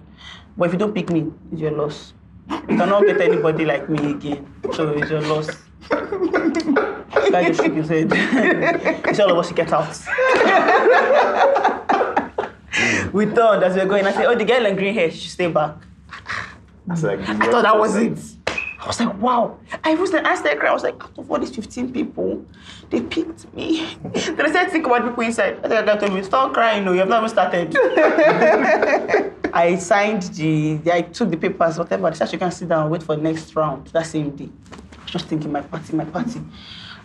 But 0.58 0.66
if 0.66 0.74
you 0.74 0.80
don't 0.80 0.94
pick 0.94 1.10
me, 1.10 1.32
it's 1.52 1.62
your 1.62 1.72
loss. 1.72 2.14
You 2.50 2.78
cannot 2.78 3.06
get 3.06 3.22
anybody 3.22 3.66
like 3.66 3.90
me 3.90 4.12
again. 4.12 4.54
So 4.74 4.90
it's 4.90 5.10
your 5.10 5.22
loss. 5.22 5.50
Guy 5.90 7.48
just 7.48 7.64
shook 7.64 7.74
his 7.74 7.88
head. 7.88 8.12
he 8.12 9.14
said 9.14 9.22
all 9.26 9.32
of 9.32 9.38
us 9.38 9.48
to 9.48 9.54
get 9.54 9.72
out. 9.72 9.88
we 13.14 13.26
turned 13.26 13.64
as 13.64 13.76
we 13.76 13.82
were 13.82 13.88
going. 13.88 14.06
I 14.06 14.12
said, 14.12 14.26
oh, 14.26 14.36
the 14.36 14.46
girl 14.46 14.66
in 14.66 14.76
green 14.76 14.94
hair, 14.94 15.10
she 15.12 15.20
should 15.20 15.32
stay 15.32 15.48
back. 15.48 15.76
It's 16.90 17.04
like, 17.04 17.20
I 17.22 17.50
thought 17.50 17.64
that 17.64 17.78
was 17.78 17.96
it. 17.96 18.20
I 18.82 18.88
was 18.88 19.00
like, 19.00 19.16
wow. 19.22 19.60
I 19.84 19.94
was 19.94 20.10
the 20.12 20.28
I 20.28 20.34
started. 20.36 20.66
I 20.66 20.74
was 20.74 20.82
like, 20.84 21.02
out 21.04 21.12
of 21.18 21.30
all 21.30 21.38
these 21.38 21.56
15 21.56 21.94
people, 21.94 22.44
they 22.90 23.00
picked 23.02 23.54
me. 23.54 23.96
then 24.04 24.42
I 24.42 24.50
started 24.50 24.72
thinking 24.72 24.86
about 24.92 25.08
people 25.08 25.24
inside. 25.24 25.60
I 25.64 25.68
think 25.68 25.74
I 25.74 25.86
got 25.86 26.00
told 26.00 26.14
me, 26.14 26.24
stop 26.24 26.52
crying, 26.54 26.84
no, 26.84 26.92
you 26.94 27.00
have 27.00 27.08
not 27.08 27.20
even 27.20 27.30
started. 27.30 27.78
I 29.54 29.76
signed 29.76 30.24
the, 30.24 30.80
I 30.92 31.02
took 31.04 31.30
the 31.30 31.38
papers, 31.38 31.78
whatever. 31.78 32.10
They 32.10 32.16
said 32.16 32.34
you 32.34 32.40
can 32.40 32.52
sit 32.52 32.70
down 32.70 32.84
and 32.84 32.92
wait 32.92 33.04
for 33.04 33.16
the 33.16 33.22
next 33.22 33.56
round 33.56 33.88
that 33.88 34.06
same 34.08 34.32
day. 34.36 34.50
I 34.98 35.04
was 35.04 35.12
just 35.12 35.28
thinking, 35.28 35.52
my 35.52 35.62
party, 35.62 35.94
my 35.96 36.06
party. 36.06 36.42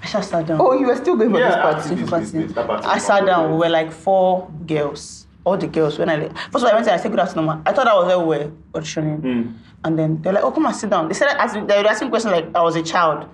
I 0.03 0.07
just 0.09 0.31
sat 0.31 0.47
down. 0.47 0.61
Oh, 0.61 0.73
you 0.79 0.87
were 0.87 0.97
still 0.97 1.17
going 1.17 1.31
for 1.31 1.39
Yeah, 1.41 1.49
this 1.49 1.57
party. 1.57 1.95
This- 2.03 2.11
this- 2.11 2.31
this- 2.31 2.53
that 2.53 2.67
party 2.67 2.87
I 2.87 2.99
sat 2.99 3.27
down. 3.27 3.51
We 3.53 3.59
were 3.59 3.69
like 3.69 3.93
four 3.93 4.49
girls. 4.67 5.25
all 5.45 5.57
the 5.57 5.69
girls 5.69 5.97
when 5.97 6.09
I 6.11 6.29
first 6.51 6.57
of 6.57 6.65
all 6.65 6.69
I 6.71 6.75
went 6.75 6.89
in 6.89 6.93
I 6.95 6.97
said 6.97 7.11
good 7.13 7.21
afternoon. 7.21 7.47
ma." 7.47 7.61
I 7.65 7.73
thought 7.73 7.85
that 7.85 7.95
was 7.95 8.07
where 8.07 8.19
we 8.19 8.27
were 8.27 8.51
auditioning, 8.75 9.21
hmm. 9.21 9.53
And 9.87 9.97
then 9.97 10.21
they're 10.21 10.33
like, 10.33 10.43
oh 10.43 10.51
come 10.51 10.67
and 10.67 10.75
sit 10.75 10.91
down. 10.91 11.07
They 11.07 11.15
said 11.15 11.29
asking, 11.29 11.69
they 11.69 11.81
were 11.81 11.89
asking 11.89 12.09
questions 12.11 12.33
like 12.33 12.47
I 12.55 12.61
was 12.61 12.75
a 12.75 12.83
child. 12.83 13.29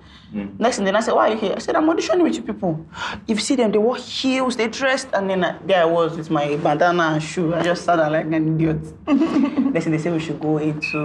Next 0.57 0.77
thing 0.77 0.85
then 0.85 0.95
I 0.95 0.99
said, 0.99 1.13
why 1.13 1.27
are 1.29 1.33
you 1.33 1.37
here? 1.39 1.53
I 1.55 1.59
said 1.59 1.75
I'm 1.75 1.85
auditioning 1.85 2.23
with 2.23 2.35
you 2.35 2.43
people. 2.43 2.85
If 3.27 3.37
you 3.37 3.43
see 3.43 3.55
them, 3.55 3.71
they 3.71 3.77
wore 3.79 3.97
heels, 3.97 4.55
they 4.55 4.67
dressed, 4.67 5.07
and 5.13 5.29
then 5.29 5.43
I, 5.43 5.57
there 5.65 5.81
I 5.81 5.85
was 5.85 6.15
with 6.17 6.29
my 6.29 6.55
bandana 6.57 7.03
and 7.03 7.23
shoe. 7.23 7.53
I 7.55 7.61
just 7.63 7.85
sat 7.85 7.95
there 7.97 8.09
like 8.09 8.25
an 8.25 8.55
idiot. 8.55 8.81
Next 9.07 9.85
thing 9.85 9.91
they 9.93 9.97
said 9.99 10.13
we 10.13 10.19
should 10.19 10.39
go 10.39 10.57
into. 10.59 10.99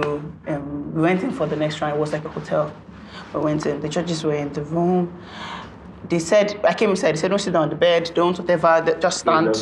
Um, 0.47 0.93
we 0.93 1.01
went 1.01 1.23
in 1.23 1.31
for 1.31 1.45
the 1.47 1.55
next 1.55 1.81
round. 1.81 1.95
It 1.95 1.99
was 1.99 2.11
like 2.13 2.25
a 2.25 2.29
hotel. 2.29 2.71
We 3.33 3.39
went 3.41 3.65
in. 3.65 3.81
The 3.81 3.89
judges 3.89 4.23
were 4.23 4.33
in 4.35 4.51
the 4.53 4.63
room. 4.63 5.13
They 6.09 6.19
said 6.19 6.59
I 6.63 6.73
came 6.73 6.91
inside. 6.91 7.13
They 7.13 7.19
said 7.19 7.29
don't 7.29 7.39
sit 7.39 7.53
down 7.53 7.63
on 7.63 7.69
the 7.69 7.75
bed, 7.75 8.11
don't 8.15 8.37
whatever, 8.37 8.97
just 8.99 9.19
stand. 9.19 9.55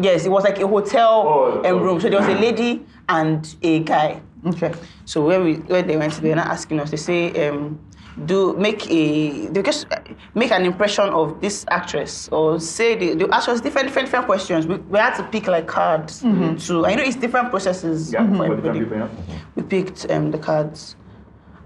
Yes, 0.00 0.24
it 0.24 0.30
was 0.30 0.44
like 0.44 0.58
a 0.58 0.66
hotel 0.66 1.24
Oh, 1.26 1.58
um, 1.58 1.62
oh. 1.66 1.76
room. 1.78 2.00
So 2.00 2.08
there 2.08 2.20
was 2.20 2.28
a 2.28 2.38
lady 2.40 2.86
and 3.08 3.54
a 3.62 3.80
guy. 3.80 4.22
Okay. 4.46 4.72
So 5.04 5.24
where 5.24 5.40
we 5.42 5.54
where 5.54 5.82
they 5.82 5.96
went, 5.96 6.14
they 6.14 6.28
were 6.30 6.34
not 6.36 6.48
asking 6.48 6.80
us. 6.80 6.90
They 6.90 6.96
say, 6.96 7.48
um, 7.48 7.78
do 8.26 8.54
make 8.58 8.90
a 8.90 9.46
they 9.48 9.62
just 9.62 9.86
make 10.34 10.50
an 10.50 10.64
impression 10.66 11.08
of 11.10 11.40
this 11.40 11.64
actress 11.70 12.28
or 12.30 12.58
say 12.60 12.94
they, 12.94 13.14
they 13.14 13.24
ask 13.30 13.48
us 13.48 13.60
different 13.60 13.86
different 13.88 14.06
different 14.08 14.26
questions. 14.26 14.66
We, 14.66 14.76
we 14.76 14.98
had 14.98 15.14
to 15.16 15.22
pick 15.24 15.46
like 15.46 15.66
cards 15.68 16.20
to. 16.20 16.84
I 16.86 16.94
know 16.94 17.02
it's 17.02 17.16
different 17.16 17.50
processes 17.50 18.12
Yeah, 18.12 18.26
for 18.36 18.44
everybody. 18.46 18.80
people. 18.80 18.98
yeah. 18.98 19.08
We 19.54 19.62
picked 19.62 20.10
um, 20.10 20.30
the 20.30 20.38
cards. 20.38 20.96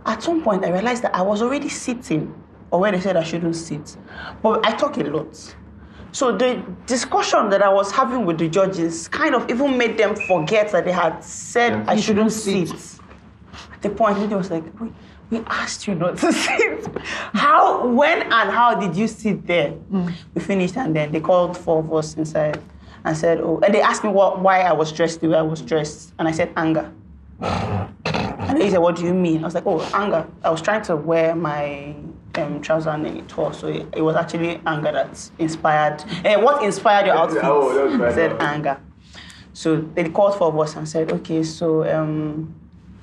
At 0.04 0.22
some 0.22 0.42
point, 0.42 0.64
I 0.64 0.70
realized 0.70 1.02
that 1.02 1.14
I 1.16 1.22
was 1.22 1.42
already 1.42 1.68
sitting, 1.68 2.32
or 2.70 2.78
where 2.80 2.92
they 2.92 3.00
said 3.00 3.16
I 3.16 3.24
shouldn't 3.24 3.56
sit. 3.56 3.96
But 4.42 4.64
I 4.64 4.70
talk 4.76 4.98
a 4.98 5.02
lot. 5.04 5.56
So 6.12 6.36
the 6.36 6.62
discussion 6.86 7.50
that 7.50 7.62
I 7.62 7.68
was 7.68 7.90
having 7.92 8.24
with 8.24 8.38
the 8.38 8.48
judges 8.48 9.08
kind 9.08 9.34
of 9.34 9.48
even 9.50 9.76
made 9.76 9.98
them 9.98 10.16
forget 10.16 10.72
that 10.72 10.84
they 10.84 10.92
had 10.92 11.22
said 11.22 11.72
Yeah. 11.72 11.84
I 11.88 11.96
shouldn't 11.96 12.32
sit. 12.32 12.68
sit. 12.68 13.00
At 13.72 13.82
the 13.82 13.90
point, 13.90 14.18
they 14.28 14.34
was 14.34 14.50
like, 14.50 14.64
we, 14.80 14.90
we 15.30 15.38
asked 15.46 15.86
you 15.86 15.94
not 15.94 16.16
to 16.18 16.32
sit. 16.44 16.86
How, 17.34 17.86
when, 17.86 18.22
and 18.22 18.50
how 18.50 18.74
did 18.74 18.96
you 18.96 19.06
sit 19.08 19.46
there? 19.46 19.72
Mm. 19.92 20.12
We 20.34 20.40
finished, 20.40 20.76
and 20.76 20.96
then 20.96 21.12
they 21.12 21.20
called 21.20 21.56
four 21.56 21.80
of 21.80 21.92
us 21.92 22.14
inside 22.14 22.60
and 23.04 23.16
said, 23.16 23.40
oh, 23.40 23.60
and 23.64 23.74
they 23.74 23.82
asked 23.82 24.02
me 24.02 24.10
what, 24.10 24.40
why 24.40 24.60
I 24.62 24.72
was 24.72 24.92
dressed 24.92 25.20
the 25.20 25.28
way 25.28 25.38
I 25.38 25.42
was 25.42 25.60
dressed, 25.60 26.14
and 26.18 26.26
I 26.26 26.32
said 26.32 26.52
anger. 26.56 26.90
And 28.48 28.60
they 28.60 28.70
said, 28.70 28.78
What 28.78 28.94
do 28.96 29.04
you 29.04 29.12
mean? 29.12 29.40
I 29.42 29.44
was 29.46 29.54
like, 29.54 29.66
Oh, 29.66 29.80
anger. 29.92 30.24
I 30.44 30.50
was 30.50 30.62
trying 30.62 30.82
to 30.82 30.94
wear 30.94 31.34
my 31.34 31.94
um, 32.38 32.60
trouser 32.60 32.90
and 32.90 33.04
then 33.04 33.16
it 33.16 33.28
tore. 33.28 33.52
So 33.52 33.68
it, 33.68 33.86
it 33.96 34.02
was 34.02 34.16
actually 34.16 34.60
anger 34.66 34.92
that 34.92 35.30
inspired. 35.38 36.04
And 36.24 36.42
what 36.42 36.62
inspired 36.62 37.06
your 37.06 37.16
outfit? 37.16 37.40
Oh, 37.42 37.74
that 37.74 37.84
was 37.84 37.96
right. 37.96 38.14
said 38.14 38.40
anger. 38.40 38.78
So 39.52 39.76
they 39.76 40.08
called 40.10 40.36
for 40.36 40.62
us 40.62 40.76
and 40.76 40.88
said, 40.88 41.12
Okay, 41.12 41.42
so 41.42 41.88
um, 41.88 42.54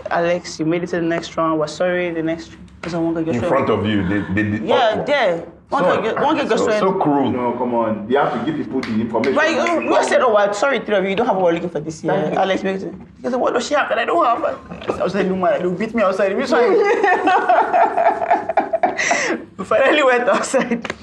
Alex, 0.09 0.59
you 0.59 0.65
made 0.65 0.83
it 0.83 0.87
to 0.87 0.97
the 0.97 1.01
next 1.01 1.35
round. 1.35 1.59
We're 1.59 1.67
sorry, 1.67 2.11
the 2.11 2.21
next. 2.23 2.51
Because 2.79 2.93
I 2.93 2.97
want 2.99 3.15
to 3.17 3.23
get 3.23 3.35
In 3.35 3.41
front 3.41 3.69
of 3.69 3.85
you, 3.85 4.07
they, 4.07 4.19
they, 4.33 4.57
they 4.57 4.67
Yeah, 4.67 5.03
there. 5.03 5.47
One 5.69 5.83
So, 5.83 6.01
girl, 6.01 6.15
one 6.23 6.35
girl 6.47 6.57
so, 6.57 6.67
went. 6.67 6.79
so 6.79 6.93
cruel. 6.93 7.31
No, 7.31 7.53
come 7.53 7.73
on. 7.73 8.07
You 8.07 8.17
have 8.17 8.33
to 8.33 8.45
give 8.45 8.57
people 8.57 8.81
the 8.81 8.89
information. 8.89 9.35
Right, 9.35 9.55
you, 9.55 9.81
you 9.81 10.03
said, 10.03 10.21
oh, 10.21 10.31
well, 10.33 10.53
sorry, 10.53 10.79
three 10.79 10.95
of 10.95 11.03
you, 11.03 11.11
you 11.11 11.15
don't 11.15 11.25
have 11.25 11.35
what 11.37 11.45
we're 11.45 11.53
looking 11.53 11.69
for 11.69 11.79
this 11.79 12.03
year. 12.03 12.13
Thank. 12.13 12.35
Alex 12.35 12.61
makes 12.61 12.83
it. 12.83 12.93
He 13.23 13.29
said, 13.29 13.37
what 13.37 13.53
does 13.53 13.65
she 13.65 13.73
have 13.73 13.89
that 13.89 13.97
I 13.97 14.05
don't 14.05 14.23
have? 14.23 14.43
I 14.99 15.03
was 15.03 15.15
like, 15.15 15.25
no 15.25 15.35
man, 15.35 15.61
they'll 15.61 15.71
beat 15.71 15.95
me 15.95 16.03
outside. 16.03 16.37
Which 16.37 16.51
one? 16.51 16.73
we 19.57 19.65
finally 19.65 20.03
went 20.03 20.29
outside. 20.29 20.93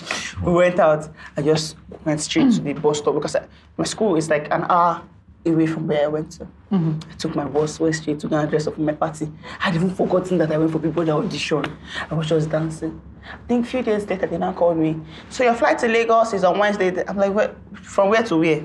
We 0.42 0.52
went 0.52 0.78
out. 0.78 1.08
I 1.36 1.42
just 1.42 1.76
went 2.04 2.20
straight 2.20 2.52
to 2.52 2.60
the 2.60 2.72
bus 2.74 2.98
stop 2.98 3.14
because 3.14 3.36
I, 3.36 3.46
my 3.76 3.84
school 3.84 4.16
is 4.16 4.28
like 4.30 4.52
an 4.52 4.64
hour 4.68 5.02
away 5.46 5.66
from 5.66 5.86
where 5.86 6.04
I 6.04 6.06
went 6.08 6.32
to. 6.32 6.44
Mm-hmm. 6.70 6.98
I 7.10 7.14
took 7.14 7.34
my 7.34 7.44
bus, 7.44 7.80
went 7.80 7.94
straight 7.94 8.20
to 8.20 8.28
go 8.28 8.38
and 8.38 8.50
dress 8.50 8.66
up 8.66 8.74
for 8.74 8.80
my 8.80 8.92
party. 8.92 9.30
I 9.60 9.66
had 9.66 9.74
even 9.74 9.90
forgotten 9.90 10.38
that 10.38 10.52
I 10.52 10.58
went 10.58 10.72
for 10.72 10.78
people 10.78 11.04
that 11.04 11.12
audition. 11.12 11.64
I 12.10 12.14
was 12.14 12.28
just 12.28 12.50
dancing. 12.50 13.00
I 13.22 13.36
think 13.46 13.66
a 13.66 13.68
few 13.68 13.82
days 13.82 14.08
later, 14.08 14.26
they 14.26 14.38
now 14.38 14.52
called 14.52 14.76
me. 14.76 15.00
So 15.28 15.44
your 15.44 15.54
flight 15.54 15.78
to 15.80 15.88
Lagos 15.88 16.32
is 16.32 16.44
on 16.44 16.58
Wednesday. 16.58 17.04
I'm 17.06 17.16
like, 17.16 17.32
where, 17.32 17.54
from 17.74 18.10
where 18.10 18.22
to 18.24 18.36
where? 18.36 18.62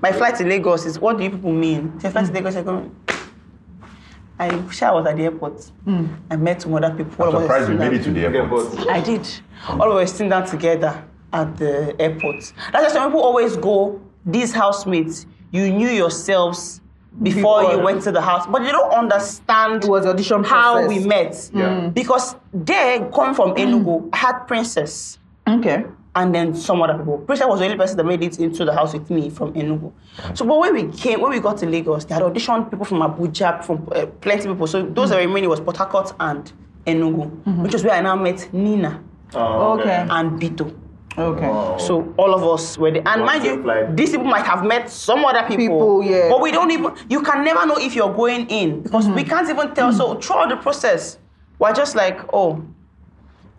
My 0.00 0.12
flight 0.12 0.36
to 0.36 0.44
Lagos 0.44 0.86
is, 0.86 0.98
what 0.98 1.18
do 1.18 1.24
you 1.24 1.30
people 1.30 1.52
mean? 1.52 1.98
Your 2.02 2.12
flight 2.12 2.26
to 2.26 2.32
mm. 2.32 2.36
Lagos, 2.36 2.56
I 2.56 2.62
go, 2.62 2.90
I 4.38 4.54
wish 4.54 4.82
I 4.82 4.92
was 4.92 5.06
at 5.06 5.16
the 5.16 5.24
airport. 5.24 5.64
Hmm. 5.84 6.06
I 6.30 6.36
met 6.36 6.62
some 6.62 6.74
other 6.74 6.90
people. 6.94 7.24
I'm 7.24 7.42
surprised 7.42 7.68
you 7.70 7.76
made 7.76 7.92
it 7.92 8.04
to 8.04 8.12
the 8.12 8.20
airport. 8.20 8.88
I 8.88 9.00
did. 9.00 9.26
All 9.68 9.90
of 9.90 9.96
us 9.96 10.12
sitting 10.12 10.28
down 10.28 10.46
together 10.46 11.04
at 11.32 11.56
the 11.56 12.00
airport. 12.00 12.52
That's 12.72 12.86
why 12.86 12.88
some 12.88 13.10
people 13.10 13.22
always 13.22 13.56
go, 13.56 14.00
these 14.24 14.52
housemates, 14.52 15.26
you 15.50 15.72
knew 15.72 15.88
yourselves 15.88 16.80
before, 17.22 17.62
Before. 17.62 17.72
you 17.76 17.82
went 17.82 18.02
to 18.02 18.12
the 18.12 18.20
house, 18.20 18.46
but 18.46 18.62
you 18.62 18.70
don't 18.70 18.92
understand 18.92 19.82
It 19.82 19.90
was 19.90 20.06
audition 20.06 20.44
how 20.44 20.74
process. 20.74 20.88
we 20.88 21.06
met. 21.06 21.50
Yeah. 21.52 21.80
Hmm. 21.80 21.88
Because 21.90 22.36
they, 22.54 23.04
coming 23.12 23.34
from 23.34 23.50
hmm. 23.50 23.56
Enugu, 23.56 24.08
I 24.12 24.16
had 24.16 24.38
Princess 24.46 25.18
Okay. 25.48 25.84
And 26.14 26.34
then 26.34 26.54
some 26.54 26.82
other 26.82 26.96
people. 26.98 27.18
Princess 27.18 27.46
was 27.46 27.60
the 27.60 27.66
only 27.66 27.76
person 27.76 27.96
that 27.96 28.04
made 28.04 28.22
it 28.22 28.38
into 28.38 28.64
the 28.64 28.72
house 28.72 28.92
with 28.92 29.08
me 29.10 29.30
from 29.30 29.52
Enugu. 29.54 29.92
So, 30.34 30.44
but 30.44 30.58
when 30.58 30.74
we 30.74 30.92
came, 30.92 31.20
when 31.20 31.30
we 31.30 31.40
got 31.40 31.58
to 31.58 31.66
Lagos, 31.66 32.04
they 32.06 32.14
had 32.14 32.22
auditioned 32.22 32.70
people 32.70 32.84
from 32.86 32.98
Abuja, 32.98 33.64
from 33.64 33.88
uh, 33.92 34.06
plenty 34.20 34.48
of 34.48 34.54
people. 34.56 34.66
So 34.66 34.82
those 34.86 35.10
that 35.10 35.16
were 35.16 35.26
remaining 35.26 35.50
was 35.50 35.60
Port 35.60 35.76
Harcourt 35.76 36.12
and 36.18 36.52
Enugu, 36.86 37.62
which 37.62 37.74
is 37.74 37.84
where 37.84 37.94
I 37.94 38.00
now 38.00 38.16
met 38.16 38.52
Nina 38.52 39.02
Oh, 39.34 39.78
Okay. 39.78 40.06
and 40.08 40.40
Bito. 40.40 40.74
Okay. 41.16 41.46
Oh. 41.46 41.76
So 41.78 42.14
all 42.16 42.32
of 42.32 42.44
us 42.44 42.78
were 42.78 42.90
there. 42.92 43.02
And 43.06 43.22
One 43.22 43.26
mind 43.26 43.44
you, 43.44 43.62
flight. 43.62 43.96
these 43.96 44.10
people 44.10 44.26
might 44.26 44.46
have 44.46 44.64
met 44.64 44.88
some 44.88 45.24
other 45.24 45.42
people. 45.48 45.58
People, 45.58 46.04
yeah. 46.04 46.28
But 46.28 46.40
we 46.40 46.52
don't 46.52 46.70
even, 46.70 46.94
you 47.10 47.22
can 47.22 47.44
never 47.44 47.66
know 47.66 47.76
if 47.76 47.94
you're 47.94 48.12
going 48.14 48.46
in 48.48 48.82
because 48.82 49.08
we 49.08 49.22
mm-hmm. 49.22 49.28
can't 49.28 49.50
even 49.50 49.74
tell. 49.74 49.92
So 49.92 50.10
mm-hmm. 50.10 50.20
throughout 50.20 50.48
the 50.50 50.56
process, 50.56 51.18
we're 51.58 51.72
just 51.74 51.96
like, 51.96 52.20
oh, 52.32 52.64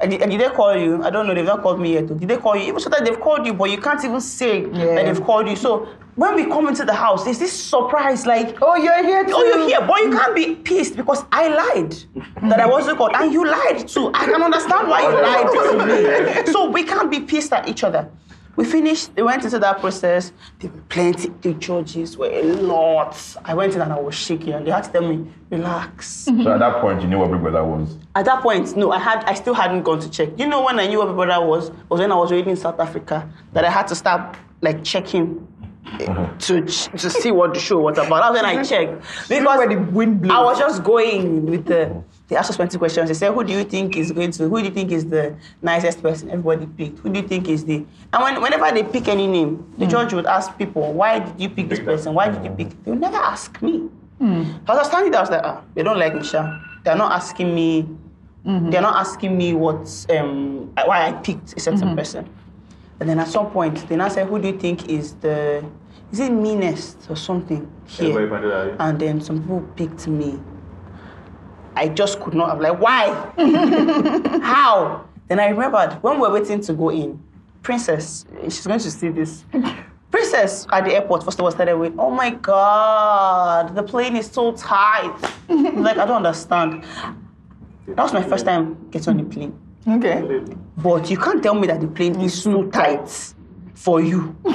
and 0.01 0.12
did, 0.12 0.21
and 0.21 0.31
did 0.31 0.39
they 0.39 0.49
call 0.49 0.75
you? 0.77 1.03
I 1.03 1.09
don't 1.09 1.27
know, 1.27 1.33
they've 1.33 1.45
not 1.45 1.62
called 1.62 1.79
me 1.79 1.93
yet. 1.93 2.07
Did 2.07 2.27
they 2.27 2.38
call 2.38 2.55
you? 2.55 2.63
Even 2.63 2.79
so 2.79 2.89
that 2.89 3.03
they've 3.03 3.19
called 3.19 3.45
you, 3.45 3.53
but 3.53 3.69
you 3.69 3.77
can't 3.79 4.03
even 4.03 4.21
say 4.21 4.62
Yeah. 4.62 4.95
that 4.95 5.05
they've 5.05 5.23
called 5.23 5.47
you. 5.49 5.55
So 5.55 5.88
when 6.15 6.35
we 6.35 6.45
come 6.45 6.67
into 6.67 6.85
the 6.85 6.93
house, 6.93 7.25
there's 7.25 7.39
this 7.39 7.51
surprise 7.51 8.25
like, 8.25 8.57
Oh, 8.62 8.75
you're 8.75 9.03
here 9.03 9.25
too. 9.25 9.33
Oh, 9.35 9.43
you're 9.43 9.67
here, 9.67 9.81
but 9.81 9.99
you 10.01 10.12
can't 10.12 10.35
be 10.35 10.55
pissed 10.55 10.95
because 10.95 11.25
I 11.31 11.49
lied 11.49 11.95
that 12.43 12.59
I 12.59 12.65
wasn't 12.65 12.97
called, 12.97 13.12
and 13.15 13.33
you 13.33 13.45
lied 13.45 13.88
too. 13.88 14.12
I 14.13 14.25
can 14.25 14.41
understand 14.41 14.88
why 14.88 15.01
you 15.01 15.17
oh, 15.17 15.21
lied 15.21 15.47
to 15.55 16.45
me. 16.45 16.51
So 16.53 16.69
we 16.69 16.83
can't 16.83 17.12
be 17.12 17.19
pissed 17.19 17.51
at 17.51 17.67
each 17.67 17.83
other. 17.83 18.09
We 18.60 18.65
finished. 18.65 19.15
They 19.15 19.22
went 19.24 19.45
into 19.45 19.58
that 19.60 19.80
process. 19.80 20.34
There 20.60 20.69
were 20.69 20.82
plenty. 20.89 21.30
The 21.39 21.54
judges 21.54 22.17
were 22.17 22.30
a 22.30 22.43
lot. 22.43 23.15
I 23.45 23.54
went 23.54 23.74
in 23.74 23.80
and 23.80 23.93
I 23.93 23.98
was 23.98 24.15
shaking, 24.15 24.52
and 24.52 24.67
they 24.67 24.72
had 24.72 24.84
to 24.84 24.91
tell 24.91 25.08
me, 25.08 25.26
"Relax." 25.50 26.26
So 26.26 26.52
at 26.52 26.60
that 26.60 26.82
point, 26.82 27.02
you 27.02 27.08
knew 27.08 27.19
what 27.19 27.32
Big 27.32 27.39
Brother 27.39 27.63
was. 27.63 27.98
At 28.15 28.26
that 28.26 28.41
point, 28.43 28.76
no, 28.76 28.91
I 28.91 29.00
had. 29.00 29.24
I 29.24 29.34
still 29.34 29.54
hadn't 29.54 29.84
gone 29.84 30.02
to 30.02 30.10
check. 30.10 30.38
You 30.38 30.45
know 30.45 30.62
when 30.65 30.78
I 30.78 30.88
knew 30.88 30.98
what 30.98 31.08
Big 31.08 31.15
Brother 31.15 31.45
was 31.45 31.72
was 31.88 32.02
when 32.02 32.12
I 32.12 32.15
was 32.15 32.34
already 32.34 32.50
in 32.50 32.58
South 32.58 32.82
Africa. 32.82 33.30
That 33.54 33.63
I 33.63 33.69
had 33.69 33.88
to 33.88 33.95
start 33.95 34.36
like 34.60 34.84
checking 34.84 35.48
to 36.39 36.65
ch- 36.65 36.89
to 37.02 37.10
see 37.10 37.32
what 37.32 37.54
the 37.54 37.62
show 37.62 37.80
was 37.80 37.98
about. 37.98 38.34
That's 38.34 38.43
when 38.43 38.45
I 38.45 38.62
checked 38.62 39.02
because 39.30 39.58
where 39.58 39.69
the 39.69 39.80
wind 39.89 40.22
blows. 40.22 40.38
I 40.38 40.43
was 40.43 40.60
just 40.60 40.84
going 40.84 41.45
with 41.45 41.65
the. 41.65 42.04
They 42.30 42.36
asked 42.36 42.52
us 42.52 42.58
20 42.58 42.78
questions. 42.78 43.10
They 43.10 43.15
said, 43.15 43.34
"Who 43.34 43.44
do 43.44 43.52
you 43.52 43.63
think 43.63 43.98
is 43.98 44.12
going 44.12 44.32
to? 44.32 44.48
Who 44.48 44.60
do 44.60 44.65
you 44.65 44.72
think 44.72 44.92
is 44.92 45.06
the 45.06 45.36
nicest 45.63 46.02
person?" 46.02 46.30
Everybody 46.30 46.68
picked. 46.68 47.00
Who 47.00 47.10
do 47.10 47.20
you 47.20 47.28
think 47.28 47.50
is 47.50 47.65
the? 47.65 47.84
And 48.13 48.24
when, 48.24 48.39
whenever 48.42 48.72
they 48.72 48.84
pick 48.84 49.08
any 49.08 49.26
name, 49.26 49.65
the 49.80 49.86
hmm. 49.86 49.92
judge 49.92 50.13
would 50.13 50.28
ask 50.28 50.56
people, 50.56 50.94
"Why 50.94 51.20
did 51.20 51.42
you 51.42 51.50
pick 51.50 51.70
this 51.70 51.80
person? 51.80 52.13
Why 52.13 52.30
did 52.30 52.44
you 52.44 52.52
hmm. 52.52 52.58
pick?" 52.58 52.84
They 52.84 52.92
would 52.92 53.02
never 53.02 53.18
ask 53.18 53.60
me. 53.63 53.89
Because 54.20 54.78
I 54.78 54.82
was 54.82 54.88
standing 54.88 55.12
there. 55.12 55.20
I 55.20 55.24
was 55.24 55.32
like, 55.32 55.42
"Ah, 55.44 55.62
they 55.74 55.82
don't 55.82 55.98
like 55.98 56.13
me, 56.13 56.24
Sha. 56.24 56.60
They're 56.84 56.96
not 56.96 57.12
asking 57.13 57.54
me. 57.56 57.89
They're 58.46 58.82
not 58.82 58.96
asking 58.96 59.38
me 59.38 59.54
what 59.54 59.89
um 60.10 60.72
why 60.86 61.08
I 61.08 61.12
picked 61.13 61.58
a 61.58 61.60
certain 61.60 61.96
person." 61.96 62.30
And 63.00 63.10
then 63.10 63.18
at 63.20 63.28
some 63.28 63.50
point, 63.50 63.88
they 63.89 63.96
now 63.96 64.10
said, 64.10 64.28
"Who 64.28 64.38
do 64.39 64.50
you 64.50 64.60
think 64.60 64.88
is 64.88 65.13
the? 65.15 65.65
Is 66.12 66.20
it 66.20 66.32
meanest 66.32 67.10
or 67.10 67.15
something 67.15 67.65
here?" 67.88 68.12
Everybody 68.12 68.30
pointed 68.30 68.52
at 68.52 68.68
you. 68.68 68.76
And 68.80 69.00
then 69.00 69.22
some 69.22 69.42
people 69.42 69.62
picked 69.76 70.08
me. 70.08 70.39
I 71.75 71.88
just 71.89 72.19
could 72.19 72.34
not. 72.34 72.49
I'm 72.49 72.60
like, 72.60 72.79
why? 72.79 73.32
How? 74.41 75.05
Then 75.27 75.39
I 75.39 75.49
remembered 75.49 75.93
when 76.01 76.15
we 76.15 76.21
were 76.27 76.34
waiting 76.34 76.62
to 76.62 76.73
go 76.73 76.89
in, 76.89 77.21
Princess, 77.62 78.25
she's 78.43 78.65
going 78.65 78.79
to 78.79 78.91
see 78.91 79.10
this. 79.10 79.43
Princess 80.12 80.65
at 80.71 80.86
the 80.86 80.95
airport, 80.95 81.23
first 81.23 81.38
of 81.38 81.45
all, 81.45 81.51
started 81.51 81.77
with, 81.77 81.93
oh 81.99 82.10
my 82.10 82.32
God, 82.32 83.75
the 83.75 83.84
plane 83.84 84.15
is 84.15 84.25
so 84.25 84.53
tight. 84.53 85.15
Like, 85.47 85.97
I 85.97 86.05
don't 86.05 86.25
understand. 86.25 86.84
That 87.88 88.03
was 88.03 88.13
my 88.13 88.23
first 88.23 88.45
time 88.45 88.89
getting 88.89 89.10
on 89.10 89.17
the 89.17 89.23
plane. 89.23 89.60
Okay. 89.88 90.43
But 90.77 91.10
you 91.12 91.17
can't 91.17 91.43
tell 91.43 91.53
me 91.53 91.67
that 91.67 91.82
the 91.82 91.88
plane 91.88 92.19
is 92.21 92.41
so 92.41 92.63
tight 92.69 93.34
for 93.75 94.01
you. 94.01 94.36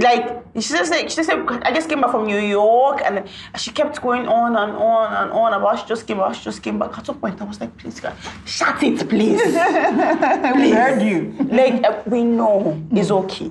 like 0.00 0.45
she 0.62 0.74
just 0.74 0.90
said, 0.90 1.10
she 1.10 1.16
just 1.16 1.28
said, 1.28 1.46
I 1.62 1.72
just 1.72 1.88
came 1.88 2.00
back 2.00 2.10
from 2.10 2.26
New 2.26 2.38
York, 2.38 3.02
and 3.04 3.28
she 3.58 3.70
kept 3.70 4.00
going 4.00 4.26
on 4.26 4.56
and 4.56 4.72
on 4.76 5.12
and 5.14 5.32
on 5.32 5.52
about 5.52 5.78
she 5.80 5.86
just 5.86 6.06
came 6.06 6.18
back, 6.18 6.34
she 6.34 6.44
just 6.44 6.62
came 6.62 6.78
back. 6.78 6.96
At 6.96 7.06
some 7.06 7.18
point, 7.18 7.40
I 7.40 7.44
was 7.44 7.60
like, 7.60 7.76
please, 7.76 8.00
God, 8.00 8.16
shut 8.44 8.82
it, 8.82 9.08
please. 9.08 9.42
We 9.42 10.70
heard 10.70 11.02
you. 11.02 11.36
like 11.50 11.84
uh, 11.84 12.02
we 12.06 12.24
know 12.24 12.82
it's 12.90 13.10
okay. 13.10 13.50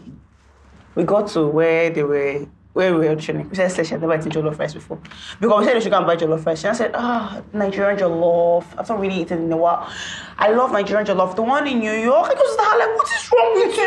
We 0.96 1.04
got 1.04 1.28
to 1.30 1.48
where 1.48 1.90
they 1.90 2.04
were 2.04 2.48
where 2.74 2.94
we 2.94 3.08
were 3.08 3.16
auditioning. 3.16 3.44
Princess 3.48 3.76
said 3.76 3.86
she 3.86 3.92
had 3.92 4.02
never 4.02 4.16
eaten 4.18 4.30
jollof 4.32 4.60
rice 4.60 4.74
before. 4.74 5.00
Because 5.40 5.66
we 5.66 5.72
said 5.72 5.82
she 5.82 5.90
can 5.90 6.06
buy 6.06 6.18
jollof 6.18 6.46
rice. 6.46 6.62
And 6.66 6.72
I 6.72 6.78
said, 6.78 6.92
ah, 6.94 7.42
Nigerian 7.54 7.98
jollof. 7.98 8.66
I've 8.78 8.90
not 8.90 9.00
really 9.00 9.22
eaten 9.22 9.44
in 9.44 9.52
a 9.54 9.56
while. 9.56 9.90
I 10.38 10.50
love 10.52 10.74
Nigerian 10.74 11.08
jollof. 11.08 11.38
The 11.38 11.42
one 11.42 11.68
in 11.68 11.80
New 11.80 11.94
York. 11.94 12.30
I 12.30 12.34
go 12.34 12.42
to 12.42 12.78
like, 12.78 12.96
what 12.98 13.08
is 13.16 13.32
wrong 13.32 13.54
with 13.56 13.78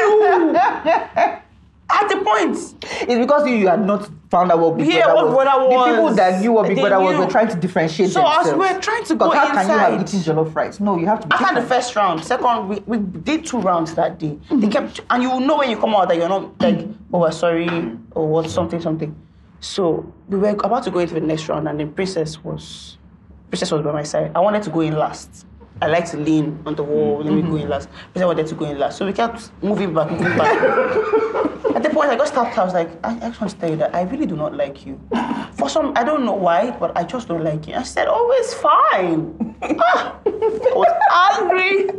you? 1.30 1.44
At 1.90 2.08
the 2.08 2.16
point, 2.16 2.56
It's 2.82 3.18
because 3.18 3.48
you, 3.48 3.54
you 3.54 3.68
had 3.68 3.84
not 3.86 4.10
found 4.30 4.52
out 4.52 4.58
what 4.58 4.76
Big 4.76 4.88
Yeah, 4.88 5.04
Brother 5.04 5.30
what 5.30 5.46
was. 5.70 5.86
The 5.86 5.90
people 5.94 6.14
that 6.14 6.40
knew 6.40 6.52
what 6.52 6.68
Big 6.68 6.76
Brother 6.76 7.00
was 7.00 7.16
were 7.16 7.30
trying 7.30 7.48
to 7.48 7.56
differentiate 7.56 8.10
So 8.10 8.26
as 8.26 8.46
themselves. 8.46 8.58
we're 8.58 8.80
trying 8.80 9.04
to 9.04 9.14
go 9.14 9.30
how 9.30 9.46
can 9.46 9.66
you 9.66 9.78
have 9.78 9.92
inside- 9.94 10.14
eaten 10.14 10.36
jollof 10.36 10.54
rice? 10.54 10.80
No, 10.80 10.98
you 10.98 11.06
have 11.06 11.20
to 11.20 11.26
be 11.28 11.34
after 11.34 11.60
the 11.60 11.66
first 11.66 11.96
round, 11.96 12.22
second, 12.22 12.68
we, 12.68 12.80
we 12.80 12.98
did 12.98 13.46
two 13.46 13.58
rounds 13.58 13.94
that 13.94 14.18
day. 14.18 14.38
They 14.50 14.56
mm-hmm. 14.56 14.68
kept, 14.68 15.00
and 15.08 15.22
you 15.22 15.30
will 15.30 15.40
know 15.40 15.58
when 15.58 15.70
you 15.70 15.78
come 15.78 15.94
out 15.94 16.08
that 16.08 16.18
you're 16.18 16.28
not 16.28 16.60
like, 16.60 16.86
oh, 17.12 17.20
we're 17.20 17.32
sorry, 17.32 17.68
or 18.10 18.28
what, 18.28 18.50
something, 18.50 18.80
something. 18.82 19.16
So 19.60 20.12
we 20.28 20.38
were 20.38 20.50
about 20.50 20.84
to 20.84 20.90
go 20.90 20.98
into 20.98 21.14
the 21.14 21.20
next 21.20 21.48
round, 21.48 21.66
and 21.68 21.80
then 21.80 21.92
Princess 21.94 22.44
was, 22.44 22.98
Princess 23.48 23.72
was 23.72 23.82
by 23.82 23.92
my 23.92 24.02
side. 24.02 24.30
I 24.34 24.40
wanted 24.40 24.62
to 24.64 24.70
go 24.70 24.80
in 24.80 24.94
last. 24.94 25.46
I 25.80 25.86
like 25.86 26.10
to 26.10 26.16
lean 26.16 26.60
on 26.66 26.74
the 26.74 26.82
wall, 26.82 27.22
let 27.22 27.32
me 27.32 27.42
go 27.42 27.56
in 27.56 27.68
last. 27.68 27.88
Because 28.08 28.22
I 28.22 28.26
wanted 28.26 28.46
to 28.48 28.54
go 28.54 28.64
in 28.64 28.78
last. 28.78 28.98
So 28.98 29.06
we 29.06 29.12
kept 29.12 29.50
moving 29.62 29.94
back, 29.94 30.10
moving 30.10 30.36
back. 30.36 30.56
At 31.76 31.82
the 31.82 31.90
point 31.90 32.10
I 32.10 32.16
got 32.16 32.26
stopped, 32.28 32.58
I 32.58 32.64
was 32.64 32.74
like, 32.74 32.90
I, 33.04 33.14
I 33.16 33.28
just 33.28 33.40
want 33.40 33.52
to 33.52 33.58
tell 33.58 33.70
you 33.70 33.76
that 33.76 33.94
I 33.94 34.02
really 34.02 34.26
do 34.26 34.36
not 34.36 34.56
like 34.56 34.84
you. 34.84 34.98
For 35.52 35.68
some, 35.68 35.92
I 35.96 36.02
don't 36.02 36.24
know 36.24 36.34
why, 36.34 36.72
but 36.72 36.96
I 36.96 37.04
just 37.04 37.28
don't 37.28 37.44
like 37.44 37.68
you. 37.68 37.74
I 37.74 37.82
said, 37.84 38.08
oh, 38.08 38.30
it's 38.40 38.54
fine. 38.54 39.54
Ah, 39.80 40.16
I 40.24 40.30
was 40.74 40.94
angry. 41.34 41.90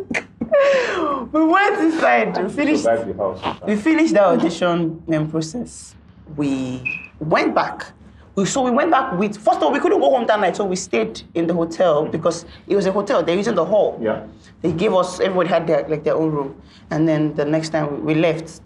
we 1.32 1.46
went 1.46 1.80
inside, 1.80 2.42
we 2.42 2.50
finished, 2.50 2.84
the 2.84 3.13
house. 3.18 3.62
we 3.68 3.76
finished 3.76 4.13
the 4.13 4.24
audition 4.24 5.02
process. 5.30 5.96
We 6.36 7.12
went 7.20 7.54
back. 7.54 7.92
We, 8.36 8.46
so 8.46 8.62
we 8.62 8.72
went 8.72 8.92
back 8.92 9.18
with, 9.18 9.36
first 9.38 9.58
of 9.58 9.63
all, 9.63 9.72
we 9.72 9.80
couldn't 9.80 10.00
go 10.00 10.10
home 10.10 10.26
that 10.28 10.39
night, 10.39 10.56
so 10.56 10.63
we 10.63 10.76
stayed 10.76 11.22
in 11.34 11.48
the 11.48 11.54
hotel 11.54 12.06
because 12.06 12.46
it 12.68 12.76
was 12.76 12.86
a 12.86 12.92
hotel, 12.92 13.24
they're 13.24 13.36
using 13.36 13.56
the 13.56 13.65
hall. 13.65 14.00
Yeah. 14.02 14.26
They 14.62 14.72
gave 14.72 14.94
us, 14.94 15.20
everybody 15.20 15.50
had 15.50 15.68
their, 15.68 15.88
like, 15.88 16.04
their 16.04 16.15
own 16.15 16.32
room. 16.32 16.62
And 16.92 17.08
then 17.08 17.36
the 17.36 17.46
next 17.46 17.70
time 17.70 18.06
we, 18.06 18.13
we 18.13 18.22
left, 18.22 18.62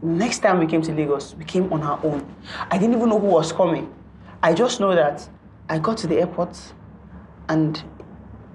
next 0.00 0.40
time 0.40 0.58
we 0.58 0.66
came 0.66 0.82
to 0.82 0.92
Lagos, 0.92 1.34
we 1.34 1.44
came 1.44 1.72
on 1.72 1.82
our 1.82 2.00
own. 2.04 2.26
I 2.70 2.78
didn't 2.78 2.96
even 2.96 3.08
know 3.08 3.18
who 3.18 3.26
was 3.26 3.52
coming. 3.52 3.92
I 4.42 4.54
just 4.54 4.80
know 4.80 4.94
that 4.94 5.28
I 5.68 5.78
got 5.78 5.96
to 5.98 6.06
the 6.06 6.18
airport 6.18 6.58
and 7.48 7.82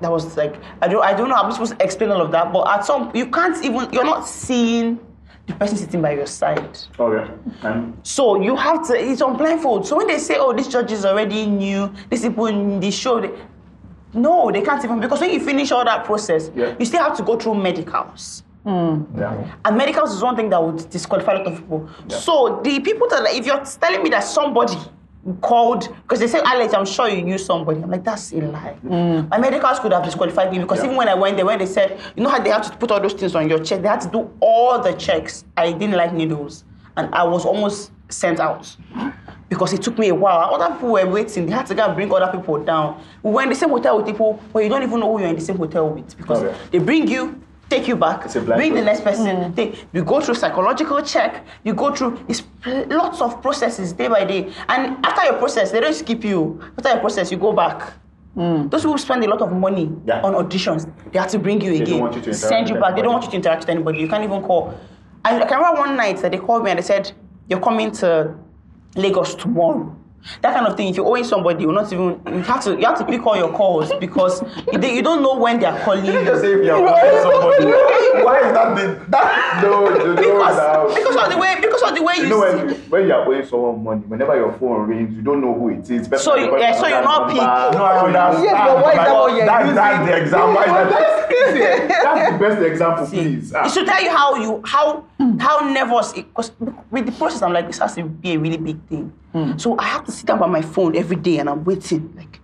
that 0.02 0.12
was 0.12 0.38
like 0.38 0.56
I 0.82 0.88
don't 0.88 1.04
I 1.04 1.14
don't 1.14 1.30
know 1.30 1.36
I'm 1.36 1.52
supposed 1.52 1.78
to 1.78 1.84
explain 1.84 2.12
all 2.12 2.22
of 2.22 2.32
that, 2.32 2.52
but 2.52 2.68
at 2.68 2.86
some 2.86 3.12
you 3.16 3.28
can't 3.30 3.64
even 3.64 3.92
you're 3.92 4.06
not 4.06 4.28
seeing 4.28 5.00
the 5.48 5.54
person 5.56 5.78
sitting 5.78 6.02
by 6.02 6.12
your 6.14 6.26
side. 6.26 6.78
Oh, 7.00 7.06
okay. 7.12 7.34
And 7.64 7.66
um, 7.66 7.98
So 8.04 8.42
you 8.42 8.56
have 8.56 8.86
to 8.88 8.94
it's 8.94 9.22
on 9.22 9.38
blindfold. 9.38 9.88
So 9.88 9.96
when 9.98 10.08
they 10.08 10.20
say, 10.20 10.36
oh, 10.38 10.54
this 10.54 10.68
judge 10.68 10.92
is 10.92 11.06
already 11.06 11.46
new, 11.46 11.92
these 12.10 12.22
people 12.22 12.48
in 12.48 12.80
the 12.80 12.92
show, 12.92 13.22
they, 13.22 13.32
no, 14.14 14.52
they 14.52 14.62
can't 14.62 14.84
even 14.84 15.00
because 15.00 15.22
when 15.22 15.32
you 15.32 15.40
finish 15.40 15.72
all 15.72 15.86
that 15.86 16.06
process, 16.06 16.52
Yeah. 16.56 16.76
you 16.78 16.86
still 16.86 17.02
have 17.04 17.16
to 17.18 17.24
go 17.24 17.38
through 17.38 17.56
medicals. 17.56 18.44
Hmm. 18.64 19.04
yeah. 19.18 19.58
And 19.64 19.78
medicals 19.78 20.14
is 20.14 20.22
one 20.22 20.36
thing 20.36 20.50
that 20.50 20.62
would 20.62 20.90
disqualify 20.90 21.34
a 21.34 21.38
lot 21.38 21.48
of 21.48 21.56
people. 21.58 21.90
So 22.10 22.60
the 22.64 22.82
people 22.82 23.08
that 23.10 23.26
if 23.34 23.46
you're 23.46 23.64
telling 23.64 24.04
me 24.04 24.10
that 24.10 24.26
somebody 24.26 24.76
called 25.42 25.90
because 26.04 26.20
they 26.20 26.28
say 26.28 26.40
Alex, 26.44 26.74
I'm 26.74 26.86
sure 26.86 27.10
you 27.10 27.22
knew 27.22 27.38
somebody. 27.38 27.82
I'm 27.82 27.90
like, 27.92 28.04
that's 28.04 28.32
a 28.34 28.38
lie. 28.38 28.78
Mm. 28.86 29.30
My 29.30 29.38
medicals 29.38 29.80
could 29.80 29.92
have 29.92 30.04
disqualified 30.04 30.52
me 30.52 30.60
because 30.60 30.80
Yeah. 30.80 30.86
even 30.86 30.96
when 30.98 31.10
I 31.10 31.14
went 31.16 31.36
there, 31.38 31.46
when 31.46 31.60
they 31.60 31.66
said, 31.66 32.00
you 32.16 32.24
know 32.24 32.30
how 32.30 32.40
they 32.40 32.50
have 32.50 32.70
to 32.70 32.78
put 32.78 32.92
all 32.92 33.00
those 33.02 33.14
things 33.14 33.36
on 33.36 33.50
your 33.50 33.60
chest, 33.60 33.82
they 33.82 33.88
had 33.88 34.02
to 34.02 34.10
do 34.10 34.30
all 34.40 34.80
the 34.82 34.94
checks. 34.94 35.44
I 35.56 35.72
didn't 35.74 35.96
like 35.96 36.14
needles, 36.14 36.64
and 36.96 37.14
I 37.14 37.24
was 37.24 37.46
almost 37.46 37.92
sent 38.10 38.40
out. 38.40 38.76
Because 39.50 39.72
it 39.72 39.82
took 39.82 39.98
me 39.98 40.10
a 40.10 40.16
while. 40.16 40.54
Other 40.56 40.74
people 40.76 40.90
were 40.92 41.06
waiting. 41.08 41.46
They 41.46 41.54
had 41.54 41.66
to 41.68 41.76
go 41.76 41.86
and 41.86 41.96
bring 41.96 42.12
other 42.12 42.30
people 42.38 42.62
down. 42.66 43.02
We 43.24 43.32
were 43.32 43.44
in 43.44 43.50
the 43.50 43.56
same 43.56 43.70
hotel 43.70 43.96
with 43.96 44.06
people, 44.06 44.42
but 44.52 44.62
you 44.62 44.68
don't 44.70 44.84
even 44.84 45.00
know 45.00 45.10
who 45.14 45.20
you're 45.22 45.30
in 45.30 45.36
the 45.36 45.42
same 45.42 45.56
hotel 45.58 45.88
with 45.90 46.18
because 46.18 46.44
Okay. 46.44 46.58
they 46.72 46.80
bring 46.80 47.08
you, 47.08 47.42
take 47.70 47.88
you 47.88 47.96
back, 47.96 48.26
It's 48.26 48.36
a 48.36 48.42
blind 48.42 48.60
bring 48.60 48.74
the 48.74 48.82
next 48.82 49.02
person. 49.02 49.26
Mm. 49.26 49.56
They, 49.56 49.78
you 49.94 50.04
go 50.04 50.22
through 50.22 50.36
psychological 50.36 51.02
check. 51.02 51.46
You 51.64 51.74
go 51.74 51.94
through 51.94 52.20
it's 52.28 52.44
lots 52.66 53.22
of 53.22 53.42
processes 53.42 53.94
day 53.94 54.08
by 54.08 54.26
day. 54.26 54.52
And 54.70 55.06
after 55.06 55.24
your 55.26 55.38
process, 55.38 55.72
they 55.72 55.80
don't 55.80 55.94
skip 55.94 56.24
you. 56.24 56.62
After 56.78 56.90
your 56.90 57.00
process, 57.00 57.32
you 57.32 57.38
go 57.38 57.54
back. 57.54 57.94
Mm. 58.36 58.70
Those 58.70 58.82
people 58.84 58.98
spend 58.98 59.24
a 59.24 59.30
lot 59.30 59.42
of 59.42 59.52
money 59.52 59.92
Yeah. 60.06 60.22
on 60.22 60.34
auditions. 60.34 60.90
They 61.12 61.20
have 61.20 61.30
to 61.32 61.40
bring 61.40 61.60
you 61.62 61.74
don't 61.74 61.82
again, 61.82 62.00
want 62.00 62.16
you 62.16 62.22
to 62.22 62.30
interact 62.30 62.50
send 62.50 62.70
you 62.70 62.76
with 62.76 62.84
back. 62.84 62.96
They 62.96 63.02
don't 63.02 63.14
want 63.14 63.26
you 63.26 63.32
to 63.32 63.36
interact 63.38 63.62
with 63.62 63.70
anybody. 63.70 64.00
You 64.00 64.08
can't 64.08 64.24
even 64.24 64.44
call. 64.44 64.74
And 65.26 65.44
I 65.44 65.48
can 65.48 65.58
remember 65.58 65.80
one 65.82 65.96
night 65.98 66.18
that 66.22 66.32
they 66.32 66.38
called 66.38 66.64
me 66.64 66.70
and 66.70 66.78
they 66.80 66.84
said, 66.84 67.12
"You're 67.50 67.60
coming 67.60 67.92
to 67.94 68.36
Lagos 68.96 69.36
tomorrow." 69.36 69.96
That 70.42 70.54
kind 70.54 70.68
of 70.68 70.76
thing. 70.78 70.88
If 70.90 70.98
you're 70.98 71.06
owing 71.06 71.24
somebody, 71.24 71.64
you're 71.64 71.74
not 71.74 71.92
even. 71.92 72.20
You 72.28 72.42
have 72.44 72.64
to. 72.66 72.72
You 72.78 72.86
have 72.86 72.98
to 73.00 73.06
pick 73.06 73.26
all 73.26 73.38
your 73.38 73.52
calls 73.52 73.92
because 74.00 74.42
you, 74.72 74.78
they- 74.80 74.96
you 74.96 75.02
don't 75.02 75.22
know 75.22 75.38
when 75.38 75.60
they 75.60 75.66
are 75.66 75.80
calling 75.80 76.06
you. 76.06 76.12
Just 76.26 76.42
say 76.42 76.54
if 76.54 76.66
you're 76.66 76.78
calling 76.78 77.22
somebody, 77.22 77.66
why 78.24 78.40
is 78.40 78.54
that 78.54 78.76
the 78.76 79.06
that? 79.10 79.60
No, 79.64 79.86
no, 79.90 80.16
because, 80.16 80.58
no. 80.58 80.94
because 80.96 81.16
of 81.16 81.30
the 81.32 81.38
way 81.38 81.56
because 81.62 81.82
of 81.84 81.96
the 81.96 82.02
way 82.04 82.16
you, 82.18 82.24
You 82.24 82.30
know 82.30 82.40
when, 82.40 82.70
see. 82.70 82.76
when 82.90 83.08
you're 83.08 83.26
owing 83.26 83.46
someone 83.46 83.84
money, 83.84 84.02
whenever 84.08 84.36
your 84.36 84.54
phone 84.54 84.88
rings, 84.88 85.16
you 85.16 85.22
don't 85.22 85.42
know 85.42 85.54
who 85.54 85.70
it 85.70 85.90
is. 85.90 86.08
So 86.22 86.36
you- 86.36 86.58
yeah, 86.60 86.74
so 86.80 86.88
you're 86.88 87.02
not 87.04 87.28
pick. 87.30 87.38
No, 87.38 87.44
I 87.44 88.00
understand. 88.06 88.44
Yes, 88.44 88.68
but 88.68 88.84
why 88.84 88.92
is 88.92 88.98
that 88.98 89.14
what 89.14 89.36
you're 89.36 89.46
that, 89.46 89.62
using? 89.62 89.76
That's 89.76 90.10
the 90.10 90.18
example. 90.22 90.54
Why 90.54 90.64
is 90.64 90.92
that? 90.92 91.24
that's 92.04 92.32
the 92.32 92.38
best 92.38 92.62
example, 92.62 93.06
please. 93.08 93.54
Ah. 93.54 93.66
It 93.66 93.72
should 93.72 93.86
tell 93.88 94.02
you 94.04 94.10
how 94.10 94.36
you 94.36 94.62
how 94.66 95.04
Hmm. 95.18 95.38
how 95.40 95.60
nervous 95.72 96.14
it 96.14 96.28
because 96.28 96.52
with 96.92 97.06
the 97.08 97.12
process 97.12 97.42
I'm 97.42 97.52
like 97.52 97.66
this 97.68 97.80
has 97.80 97.96
to 97.96 98.04
be 98.04 98.34
a 98.34 98.40
really 98.40 98.58
big 98.58 98.80
thing. 98.88 99.12
Hmm. 99.32 99.58
So 99.58 99.78
I 99.80 99.86
have 99.86 100.06
to 100.06 100.12
sit 100.12 100.28
down 100.28 100.40
by 100.40 100.48
my 100.48 100.62
phone 100.62 100.96
every 100.96 101.16
day 101.16 101.40
and 101.40 101.50
I'm 101.50 101.64
waiting 101.64 102.14
like 102.16 102.40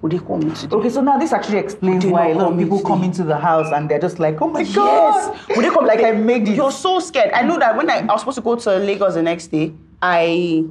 would 0.00 0.12
they 0.12 0.18
call 0.18 0.38
me 0.38 0.54
today? 0.54 0.76
Okay, 0.76 0.90
so 0.90 1.00
now 1.00 1.18
this 1.18 1.32
actually 1.32 1.58
explains 1.58 2.06
why 2.06 2.28
a 2.28 2.34
lot 2.34 2.52
of 2.52 2.58
people 2.58 2.80
come 2.82 3.02
into 3.02 3.24
the 3.24 3.36
house 3.36 3.72
and 3.72 3.88
they're 3.90 3.98
just 3.98 4.18
like, 4.20 4.40
oh 4.40 4.46
my 4.48 4.60
Yes. 4.60 4.74
god, 4.74 5.38
Would 5.56 5.64
they 5.64 5.70
come 5.70 5.86
like 5.86 6.02
I 6.04 6.12
made 6.12 6.46
it. 6.48 6.54
You're 6.54 6.70
so 6.70 7.00
scared. 7.00 7.32
I 7.32 7.42
know 7.42 7.58
that 7.58 7.76
when 7.76 7.90
I, 7.90 7.98
I 8.00 8.04
was 8.12 8.20
supposed 8.20 8.36
to 8.36 8.42
go 8.42 8.54
to 8.54 8.76
Lagos 8.78 9.14
the 9.14 9.22
next 9.22 9.48
day, 9.48 9.72
I 10.00 10.64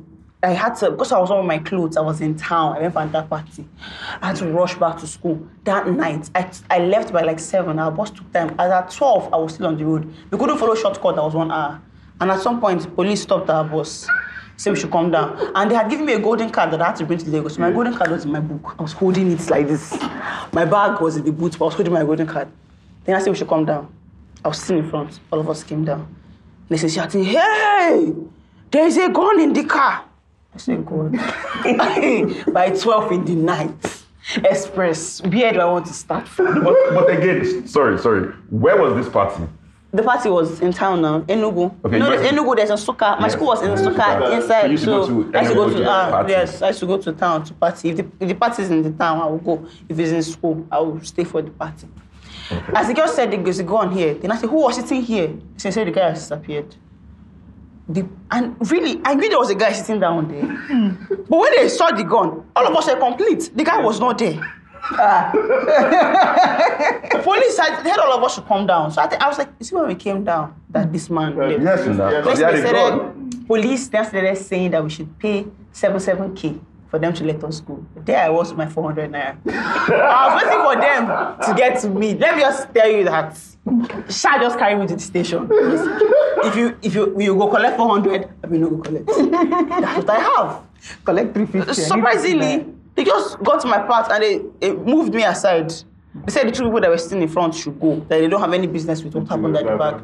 I 0.43 0.51
had 0.51 0.75
to 0.75 0.91
because 0.91 1.11
I 1.11 1.19
was 1.19 1.31
on 1.31 1.47
my 1.47 1.57
clothes. 1.57 1.97
I 1.97 2.01
was 2.01 2.21
in 2.21 2.35
town. 2.35 2.77
I 2.77 2.81
went 2.81 2.93
for 2.93 3.01
another 3.01 3.27
party. 3.27 3.67
I 4.21 4.27
had 4.27 4.35
to 4.37 4.47
rush 4.47 4.75
back 4.75 4.99
to 4.99 5.07
school 5.07 5.47
that 5.63 5.89
night. 5.89 6.29
I, 6.35 6.51
I 6.69 6.79
left 6.79 7.11
by 7.11 7.21
like 7.23 7.39
seven. 7.39 7.79
Our 7.79 7.91
bus 7.91 8.11
took 8.11 8.31
time. 8.31 8.55
At 8.59 8.91
twelve, 8.91 9.33
I 9.33 9.37
was 9.37 9.55
still 9.55 9.65
on 9.67 9.77
the 9.77 9.85
road. 9.85 10.13
We 10.29 10.37
couldn't 10.37 10.59
follow 10.59 10.75
shortcut. 10.75 11.15
That 11.15 11.23
was 11.23 11.33
one 11.33 11.51
hour. 11.51 11.81
And 12.21 12.29
at 12.29 12.39
some 12.41 12.59
point, 12.59 12.93
police 12.95 13.21
stopped 13.21 13.49
our 13.49 13.63
bus. 13.63 14.07
Said 14.57 14.73
we 14.73 14.79
should 14.79 14.91
come 14.91 15.11
down. 15.11 15.51
And 15.55 15.69
they 15.69 15.75
had 15.75 15.89
given 15.89 16.05
me 16.05 16.13
a 16.13 16.19
golden 16.19 16.49
card 16.49 16.71
that 16.71 16.81
I 16.81 16.87
had 16.87 16.95
to 16.97 17.05
bring 17.05 17.19
to 17.19 17.29
Lagos. 17.29 17.59
My 17.59 17.71
golden 17.71 17.95
card 17.95 18.09
was 18.09 18.25
in 18.25 18.31
my 18.31 18.39
book. 18.39 18.75
I 18.79 18.81
was 18.81 18.93
holding 18.93 19.31
it 19.31 19.47
like 19.49 19.67
this. 19.67 19.91
My 20.51 20.65
bag 20.65 20.99
was 20.99 21.15
in 21.17 21.25
the 21.25 21.31
boot, 21.31 21.53
but 21.53 21.65
I 21.65 21.67
was 21.67 21.73
holding 21.75 21.93
my 21.93 22.03
golden 22.03 22.25
card. 22.25 22.47
Then 23.05 23.15
I 23.15 23.19
said 23.19 23.29
we 23.29 23.37
should 23.37 23.47
come 23.47 23.65
down. 23.65 23.93
I 24.43 24.47
was 24.47 24.59
sitting 24.59 24.83
in 24.83 24.89
front. 24.89 25.19
All 25.31 25.39
of 25.39 25.49
us 25.49 25.63
came 25.63 25.83
down. 25.85 26.15
They 26.69 26.77
said 26.77 26.91
shouting, 26.91 27.23
"Hey, 27.23 28.13
there 28.71 28.85
is 28.85 28.97
a 28.97 29.09
gun 29.09 29.39
in 29.39 29.53
the 29.53 29.63
car." 29.63 30.05
I 30.57 30.59
said, 30.59 30.85
"God." 30.85 31.11
By 32.53 32.71
twelve 32.71 33.11
in 33.11 33.23
the 33.25 33.35
night, 33.35 34.03
express. 34.43 35.21
Where 35.21 35.53
do 35.53 35.59
I 35.59 35.65
want 35.65 35.85
to 35.85 35.93
start 35.93 36.27
from? 36.27 36.63
But, 36.63 36.75
but 36.93 37.09
again, 37.11 37.67
sorry, 37.67 37.99
sorry. 37.99 38.31
Where 38.49 38.81
was 38.81 38.95
this 38.95 39.11
party? 39.13 39.43
The 39.93 40.03
party 40.03 40.29
was 40.29 40.59
in 40.59 40.73
town 40.73 41.01
now, 41.01 41.21
Enugu. 41.21 41.73
Okay, 41.85 41.99
no, 41.99 42.09
there's 42.09 42.27
Enugu. 42.31 42.55
There's 42.55 42.71
a 42.71 42.73
Nsukka. 42.73 43.19
My 43.19 43.27
Yes, 43.27 43.33
school 43.33 43.47
was 43.47 43.61
in 43.61 43.69
Nsukka 43.69 44.35
inside. 44.35 44.61
So 44.61 44.65
you 44.65 44.71
used 44.71 44.83
to 44.85 44.89
go 44.89 45.07
to 45.07 45.37
I 45.37 45.41
used 45.41 45.53
to 45.53 45.55
go 45.55 45.69
to 45.69 45.85
ah, 45.87 46.27
yes, 46.27 46.61
I 46.61 46.67
used 46.69 46.79
to 46.79 46.87
go 46.87 46.97
to 46.97 47.11
town 47.13 47.43
to 47.45 47.53
party. 47.53 47.89
If 47.89 47.97
the, 47.97 48.05
if 48.19 48.27
the 48.27 48.35
party 48.35 48.63
is 48.63 48.71
in 48.71 48.81
the 48.81 48.91
town, 48.91 49.21
I 49.21 49.25
will 49.27 49.37
go. 49.37 49.65
If 49.87 49.99
it's 49.99 50.11
in 50.11 50.23
school, 50.23 50.67
I 50.71 50.79
will 50.79 50.99
stay 51.01 51.23
for 51.23 51.41
the 51.43 51.51
party. 51.51 51.87
As 52.73 52.87
the 52.87 52.93
girl 52.93 53.07
said, 53.07 53.31
there's 53.31 53.61
go 53.61 53.77
on 53.77 53.91
here. 53.91 54.15
Then 54.15 54.31
I 54.31 54.37
said, 54.37 54.49
who 54.49 54.61
was 54.61 54.75
sitting 54.75 55.01
here? 55.03 55.33
She 55.57 55.69
said 55.69 55.85
the 55.85 55.91
guy 55.91 56.09
has 56.09 56.19
disappeared. 56.19 56.75
The, 57.89 58.05
and 58.31 58.55
really, 58.69 58.99
I 59.05 59.15
knew 59.15 59.29
there 59.29 59.39
was 59.39 59.49
a 59.49 59.55
guy 59.55 59.71
sitting 59.71 60.01
down 60.01 60.27
there. 60.27 60.45
But 61.29 61.39
when 61.39 61.55
they 61.55 61.69
saw 61.69 61.91
the 61.91 62.03
gun, 62.03 62.43
all 62.55 62.67
of 62.67 62.75
us 62.75 62.87
were 62.87 62.97
complete. 62.97 63.49
The 63.55 63.63
guy 63.63 63.81
was 63.81 63.99
not 63.99 64.17
there. 64.17 64.41
The 64.91 65.31
police 67.25 67.57
had, 67.57 67.83
they 67.83 67.89
had 67.89 67.99
all 67.99 68.13
of 68.17 68.23
us 68.23 68.35
to 68.35 68.41
come 68.41 68.67
down. 68.67 68.91
So 68.91 69.01
I, 69.01 69.07
think 69.07 69.21
I 69.21 69.27
was 69.27 69.37
like, 69.37 69.49
you 69.59 69.65
see 69.65 69.75
when 69.75 69.87
we 69.87 69.95
came 69.95 70.23
down, 70.23 70.55
that 70.69 70.91
this 70.91 71.09
man 71.09 71.35
left. 71.35 71.61
Yes, 71.61 71.97
now. 71.97 72.09
Yes. 72.09 72.25
Next 72.25 72.39
They 72.39 72.45
had 72.45 72.55
they 72.55 72.63
a 72.63 72.67
started, 72.67 73.47
police 73.47 73.87
then 73.87 74.05
started 74.05 74.37
saying 74.37 74.71
that 74.71 74.83
we 74.83 74.89
should 74.89 75.17
pay 75.19 75.45
77k 75.73 76.59
for 76.89 76.99
them 76.99 77.13
to 77.13 77.23
let 77.23 77.43
us 77.43 77.59
go. 77.61 77.85
There 78.05 78.17
I 78.23 78.29
was 78.29 78.49
with 78.49 78.57
my 78.57 78.67
400 78.67 79.11
naira. 79.11 79.37
I 79.47 80.33
was 80.33 80.43
waiting 80.43 80.63
for 80.63 80.75
them 80.81 81.47
to 81.47 81.53
get 81.55 81.81
to 81.81 81.89
me. 81.89 82.13
Let 82.15 82.35
me 82.35 82.41
just 82.41 82.73
tell 82.73 82.89
you 82.89 83.03
that. 83.05 83.37
Sha 84.09 84.37
just 84.39 84.57
carry 84.57 84.75
me 84.79 84.87
to 84.87 84.95
the 84.95 85.01
station. 85.01 85.47
if 85.51 86.55
you 86.55 86.77
if 86.81 86.95
you 86.95 87.19
you 87.19 87.35
go 87.35 87.47
collect 87.49 87.77
400, 87.77 88.29
I 88.43 88.47
will 88.47 88.59
not 88.59 88.69
go 88.69 88.77
collect. 88.77 89.07
That's 89.07 89.97
what 90.05 90.09
I 90.09 90.19
have. 90.19 90.61
Collect 91.03 91.33
350. 91.33 91.73
Surprisingly, 91.81 92.65
they 92.95 93.03
just 93.03 93.39
got 93.43 93.59
to 93.61 93.67
my 93.67 93.79
part 93.79 94.09
and 94.11 94.23
they, 94.23 94.41
they 94.61 94.71
moved 94.73 95.13
me 95.13 95.23
aside. 95.23 95.69
They 96.25 96.31
said 96.31 96.47
the 96.47 96.51
two 96.51 96.63
people 96.63 96.81
that 96.81 96.89
were 96.89 96.97
sitting 96.97 97.21
in 97.21 97.27
front 97.27 97.53
should 97.55 97.79
go, 97.79 97.95
that 97.95 98.09
they 98.19 98.27
don't 98.27 98.41
have 98.41 98.53
any 98.53 98.67
business 98.67 99.03
with 99.03 99.13
what 99.15 99.27
happened 99.27 99.55
at 99.57 99.65
the 99.65 99.75
back. 99.77 100.01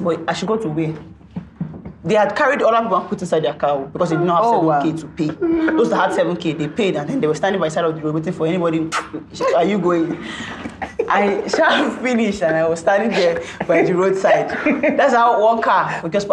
But 0.00 0.20
I 0.28 0.32
should 0.32 0.48
go 0.48 0.56
to 0.56 0.68
where? 0.68 0.94
They 2.06 2.14
had 2.14 2.36
carried 2.36 2.62
other 2.62 2.80
people 2.82 2.96
and 2.98 3.08
put 3.08 3.20
inside 3.20 3.42
their 3.44 3.54
car 3.54 3.84
because 3.86 4.10
they 4.10 4.16
did 4.16 4.24
not 4.24 4.44
have 4.44 4.54
Oh, 4.54 4.62
7K 4.62 4.64
wow. 4.64 4.96
to 4.96 5.06
pay. 5.08 5.26
Those 5.76 5.90
that 5.90 6.10
had 6.10 6.18
7K, 6.18 6.56
they 6.56 6.68
paid 6.68 6.96
and 6.96 7.08
then 7.10 7.20
they 7.20 7.26
were 7.26 7.34
standing 7.34 7.60
by 7.60 7.66
the 7.66 7.74
side 7.74 7.84
of 7.84 7.96
the 7.96 8.00
road 8.00 8.14
waiting 8.14 8.32
for 8.32 8.46
anybody. 8.46 8.88
Are 9.56 9.64
you 9.64 9.78
going? 9.78 10.16
I 11.08 11.46
shall 11.48 11.90
finish 11.90 12.42
and 12.42 12.54
I 12.56 12.68
was 12.68 12.80
standing 12.80 13.10
there 13.10 13.42
by 13.66 13.82
the 13.82 13.92
roadside. 13.94 14.50
That's 14.96 15.14
how 15.14 15.42
one 15.42 15.60
car 15.60 16.00
would 16.02 16.12
just. 16.12 16.28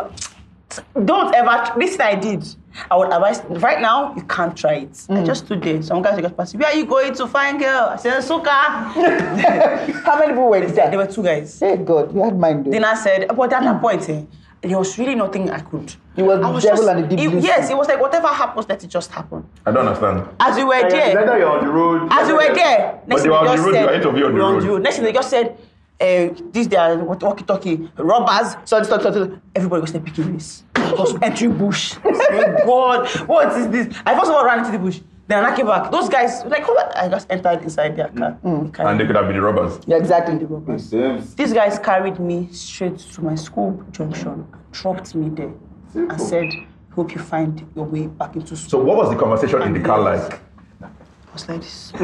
Don't 1.06 1.34
ever. 1.36 1.72
This 1.80 2.00
I 2.00 2.16
did. 2.16 2.44
I 2.90 2.96
would 2.98 3.12
advise. 3.14 3.42
Right 3.62 3.80
now, 3.80 4.16
you 4.16 4.24
can't 4.24 4.58
try 4.58 4.74
it. 4.86 4.92
Mm. 4.94 5.22
I 5.22 5.24
just 5.24 5.46
stood 5.46 5.62
there. 5.62 5.82
Some 5.84 6.02
guys 6.02 6.20
just 6.20 6.36
passing. 6.36 6.60
Where 6.60 6.70
are 6.70 6.76
you 6.76 6.86
going 6.86 7.14
to 7.14 7.28
find 7.28 7.60
girl? 7.60 7.90
I 7.92 7.98
said, 7.98 8.14
Nsukka. 8.24 8.44
How 10.04 10.18
many 10.20 10.34
people 10.34 10.50
were 10.50 10.60
there 10.66 10.90
there? 10.90 10.98
were 10.98 11.06
two 11.06 11.22
guys. 11.24 11.60
Hey 11.60 11.78
God, 11.78 12.14
you 12.14 12.24
had 12.24 12.38
mine. 12.40 12.64
Then 12.64 12.84
I 12.86 12.96
said, 12.96 13.28
but 13.36 13.54
at 13.54 13.62
that 13.64 13.82
point, 13.82 14.10
eh, 14.10 14.24
there 14.64 14.78
was 14.78 14.98
really 14.98 15.16
nothing 15.16 15.50
I 15.50 15.60
could. 15.60 15.94
You 16.16 16.26
were 16.26 16.34
I 16.36 16.52
the 16.52 16.60
devil 16.60 16.62
just- 16.62 16.88
and 16.88 17.04
the 17.04 17.16
deep 17.16 17.34
it- 17.34 17.44
Yes, 17.44 17.70
it 17.70 17.78
was 17.78 17.88
like 17.88 18.00
whatever 18.00 18.28
happens, 18.28 18.68
let 18.70 18.84
it 18.84 18.88
just 18.88 19.12
happen. 19.12 19.44
I 19.66 19.72
don't 19.72 19.86
understand. 19.88 20.28
As 20.40 20.56
we 20.56 20.64
were 20.64 20.70
Like, 20.72 20.90
there, 20.90 21.20
Either 21.20 21.38
you're 21.38 21.50
on 21.50 21.66
the 21.66 21.72
road. 21.72 22.08
as 22.12 22.28
we 22.28 22.34
were 22.34 22.54
there, 22.54 23.00
next 23.08 23.22
they 23.22 23.28
thing 23.28 23.32
were 23.32 23.38
on 23.38 23.46
they 23.46 23.52
the 23.52 23.56
just 23.58 23.66
road, 23.66 23.74
said, 23.74 23.82
you 23.82 23.88
were 23.88 23.94
eight 23.94 24.06
of 24.06 24.18
you 24.18 24.26
on 24.26 24.32
the 24.34 24.38
"We're 24.68 24.74
road." 24.74 24.84
Next 24.84 24.96
thing 24.96 25.06
they 25.06 25.12
just 25.14 25.30
said, 25.30 25.58
uh, 26.02 26.34
this 26.52 26.68
they 26.68 26.78
are 26.78 26.96
walkie 26.98 27.44
talkie 27.44 27.90
robbers. 27.98 28.56
So, 28.66 28.82
so, 28.84 29.00
so, 29.00 29.12
so 29.12 29.40
everybody 29.56 29.82
was 29.82 29.94
like 29.94 30.06
picking 30.06 30.34
this. 30.34 30.64
I 30.76 30.92
Was 30.94 31.16
entering 31.22 31.58
bush. 31.58 31.94
Say, 32.04 32.56
God, 32.66 33.08
what 33.28 33.48
is 33.58 33.68
this? 33.70 33.96
I 34.06 34.16
first 34.18 34.30
of 34.30 34.36
all 34.36 34.46
ran 34.46 34.60
into 34.60 34.72
the 34.72 34.80
bush. 34.80 35.00
Then 35.28 35.46
I 35.46 35.56
came 35.56 35.68
back. 35.68 35.90
Those 35.90 36.10
guys 36.10 36.44
like, 36.46 36.64
hold. 36.64 36.78
I 36.96 37.08
just 37.08 37.28
entered 37.30 37.62
inside 37.64 37.96
their 37.96 38.10
car. 38.10 38.38
Mm. 38.44 38.76
They 38.76 38.84
And 38.84 39.00
they 39.00 39.06
could 39.06 39.16
have 39.16 39.28
been 39.28 39.38
the 39.38 39.42
robbers. 39.42 39.80
Yeah, 39.88 39.98
exactly. 39.98 40.38
Seems 40.78 41.36
These 41.36 41.54
guys 41.54 41.80
carried 41.80 42.20
me 42.20 42.50
straight 42.52 43.00
to 43.00 43.22
my 43.22 43.36
school 43.36 43.82
junction, 43.92 44.46
dropped 44.72 45.16
me 45.16 45.30
there, 45.30 45.54
and 45.96 46.22
said, 46.22 46.52
"Hope 46.92 47.16
you 47.16 47.22
find 47.22 47.66
your 47.76 47.86
way 47.86 48.08
back 48.08 48.36
into 48.36 48.56
school." 48.58 48.70
So 48.70 48.84
what 48.84 48.98
was 48.98 49.10
the 49.12 49.16
conversation 49.16 49.62
in 49.62 49.74
the 49.74 49.80
car 49.80 50.00
like? 50.00 50.42
I 50.82 50.88
was 51.34 51.48
like 51.48 51.62
this. 51.62 51.92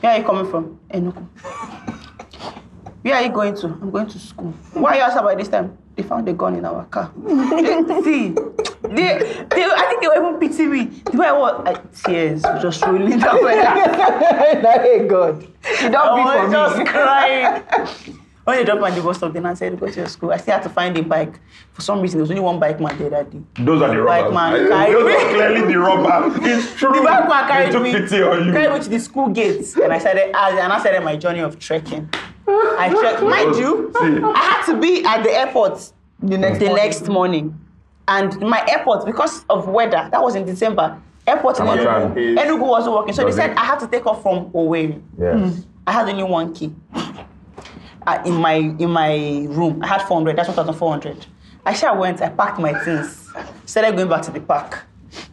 Where 0.00 0.12
are 0.12 0.18
you 0.18 0.24
coming 0.24 0.50
from? 0.50 0.78
Enugu. 0.94 1.26
Where 3.02 3.14
are 3.14 3.22
you 3.22 3.30
going 3.30 3.56
to? 3.56 3.66
I'm 3.66 3.90
going 3.90 4.06
to 4.06 4.18
school. 4.18 4.52
Why 4.72 4.92
are 4.92 4.96
you 4.96 5.02
asking 5.02 5.20
about 5.20 5.38
this 5.38 5.48
time? 5.48 5.76
They 5.96 6.02
found 6.04 6.28
a 6.28 6.32
gun 6.32 6.54
in 6.56 6.64
our 6.64 6.84
car. 6.86 7.12
See, 8.04 8.28
they, 8.82 9.44
they, 9.50 9.64
I 9.64 9.86
think 9.88 10.00
they 10.02 10.08
were 10.08 10.16
even 10.28 10.40
pity 10.40 10.66
me. 10.66 10.84
The 11.10 11.16
way 11.18 11.26
I 11.28 11.32
was, 11.32 11.62
I, 11.66 11.74
tears 12.10 12.42
were 12.42 12.58
just 12.60 12.82
rolling 12.86 13.18
down 13.18 13.42
my 13.44 13.52
eyes. 13.54 14.62
hey 14.82 15.06
God, 15.06 15.42
you 15.42 15.48
I 15.86 15.88
don't 15.90 16.16
be 16.16 16.22
was 16.24 16.44
for 16.46 16.50
just 16.52 16.78
me. 16.78 16.84
crying. 16.86 17.62
When 18.44 18.56
they 18.56 18.64
dropped 18.64 18.80
me 18.80 18.88
at 18.88 18.94
the 18.96 19.02
bus 19.02 19.18
stop, 19.18 19.32
then 19.34 19.44
I 19.44 19.52
said, 19.54 19.78
go 19.78 19.86
to 19.86 19.94
your 19.94 20.08
school. 20.08 20.32
I 20.32 20.38
still 20.38 20.54
had 20.54 20.62
to 20.62 20.70
find 20.70 20.96
a 20.96 21.02
bike. 21.02 21.38
For 21.74 21.82
some 21.82 22.00
reason, 22.00 22.16
there 22.18 22.22
was 22.22 22.30
only 22.30 22.40
one 22.42 22.58
bike 22.58 22.80
man 22.80 22.96
there 22.98 23.10
that 23.10 23.30
day. 23.30 23.38
Those 23.62 23.82
are 23.82 23.94
the 23.94 24.02
Bike 24.02 24.32
robbers. 24.32 24.34
man 24.34 24.52
Those 24.54 24.68
carried 24.70 24.96
are 24.96 25.34
clearly 25.34 25.72
the 25.72 25.78
robber. 25.78 26.38
It's 26.48 26.74
true. 26.74 26.94
The 26.96 27.02
bike 27.02 27.28
man 27.28 27.46
They 27.46 27.52
carried 27.70 27.72
took 27.72 28.08
pity 28.10 28.22
on 28.22 28.46
you. 28.46 28.52
carried 28.52 28.72
me 28.78 28.82
to 28.82 28.88
the 28.88 28.98
school 28.98 29.28
gates, 29.28 29.76
and 29.76 29.92
I 29.92 29.98
started, 29.98 30.34
and 30.34 30.72
I 30.72 30.80
started 30.80 31.04
my 31.04 31.16
journey 31.16 31.40
of 31.40 31.58
trekking. 31.58 32.08
I 32.78 32.88
trekked, 32.88 33.22
mind 33.22 33.56
you, 33.56 33.92
I 33.94 34.38
had 34.38 34.66
to 34.66 34.80
be 34.80 35.04
at 35.04 35.22
the 35.22 35.30
airport 35.30 35.92
The 36.22 36.38
next 36.38 36.58
the 36.58 36.66
morning. 36.66 36.84
next 36.84 37.08
morning, 37.08 37.60
and 38.08 38.40
my 38.40 38.66
airport 38.68 39.06
because 39.06 39.44
of 39.48 39.68
weather. 39.68 40.08
That 40.10 40.22
was 40.22 40.34
in 40.34 40.44
December. 40.44 41.00
Airport 41.26 41.60
in 41.60 41.66
Enugu, 41.66 42.36
Enugu 42.38 42.66
wasn't 42.66 42.94
working, 42.96 43.12
so 43.14 43.22
they 43.22 43.28
Does 43.28 43.36
said 43.36 43.50
it? 43.50 43.58
I 43.58 43.64
had 43.64 43.78
to 43.80 43.86
take 43.86 44.06
off 44.06 44.22
from 44.22 44.50
Owerri. 44.50 45.00
Yes. 45.18 45.64
I 45.86 45.92
had 45.92 46.08
only 46.08 46.22
one 46.24 46.52
key. 46.54 46.74
Uh, 48.06 48.22
in 48.24 48.34
my 48.34 48.54
in 48.54 48.90
my 48.90 49.46
room, 49.50 49.82
I 49.82 49.86
had 49.86 50.02
400. 50.08 50.34
That's 50.36 50.48
1,400. 50.48 51.26
I 51.66 51.74
sure 51.74 51.94
went. 51.94 52.22
I 52.22 52.30
packed 52.30 52.58
my 52.58 52.72
things. 52.82 53.28
Started 53.66 53.94
going 53.96 54.08
back 54.08 54.22
to 54.22 54.30
the 54.30 54.40
park. 54.40 54.86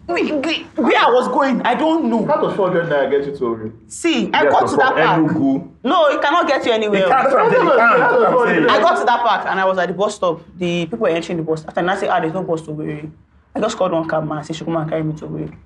Where 0.08 0.98
I 0.98 1.12
was 1.12 1.28
going, 1.28 1.62
I 1.64 1.76
don't 1.76 2.10
know. 2.10 2.26
How 2.26 2.40
does 2.42 2.56
400 2.56 2.86
naira 2.86 3.12
get 3.12 3.26
you 3.26 3.38
to 3.38 3.46
Ori? 3.46 3.72
See, 3.88 4.32
I 4.32 4.46
got 4.46 4.70
to 4.70 4.78
that 4.78 4.96
park. 4.96 5.22
Enugu. 5.22 5.70
No, 5.84 6.08
it 6.08 6.22
cannot 6.22 6.48
get 6.48 6.66
you 6.66 6.72
anywhere. 6.72 7.04
It 7.04 7.10
can't, 7.10 7.28
I'm 7.28 7.52
saying, 7.52 7.68
it 7.68 7.76
can't. 7.76 8.70
I 8.70 8.80
got 8.80 9.00
to 9.00 9.06
that 9.06 9.20
park 9.26 9.48
and 9.48 9.60
I 9.60 9.66
was 9.66 9.78
at 9.78 9.90
the 9.90 9.94
bus 9.94 10.16
stop. 10.16 10.42
The 10.56 10.86
people 10.86 11.00
were 11.00 11.10
entering 11.10 11.38
the 11.40 11.44
bus. 11.44 11.66
After 11.66 11.82
I 11.82 11.96
said, 11.98 12.10
ah, 12.10 12.22
there's 12.22 12.34
no 12.34 12.44
bus 12.44 12.62
to 12.64 12.72
Owerri. 12.72 13.12
I 13.54 13.60
just 13.60 13.76
called 13.76 13.92
one 13.92 14.08
cab 14.08 14.26
man. 14.26 14.38
I 14.38 14.42
said, 14.44 14.56
she 14.56 14.64
come 14.64 14.78
and 14.78 14.90
carry 14.90 15.04
me 15.04 15.14
to 15.18 15.26
Owerri. 15.28 15.58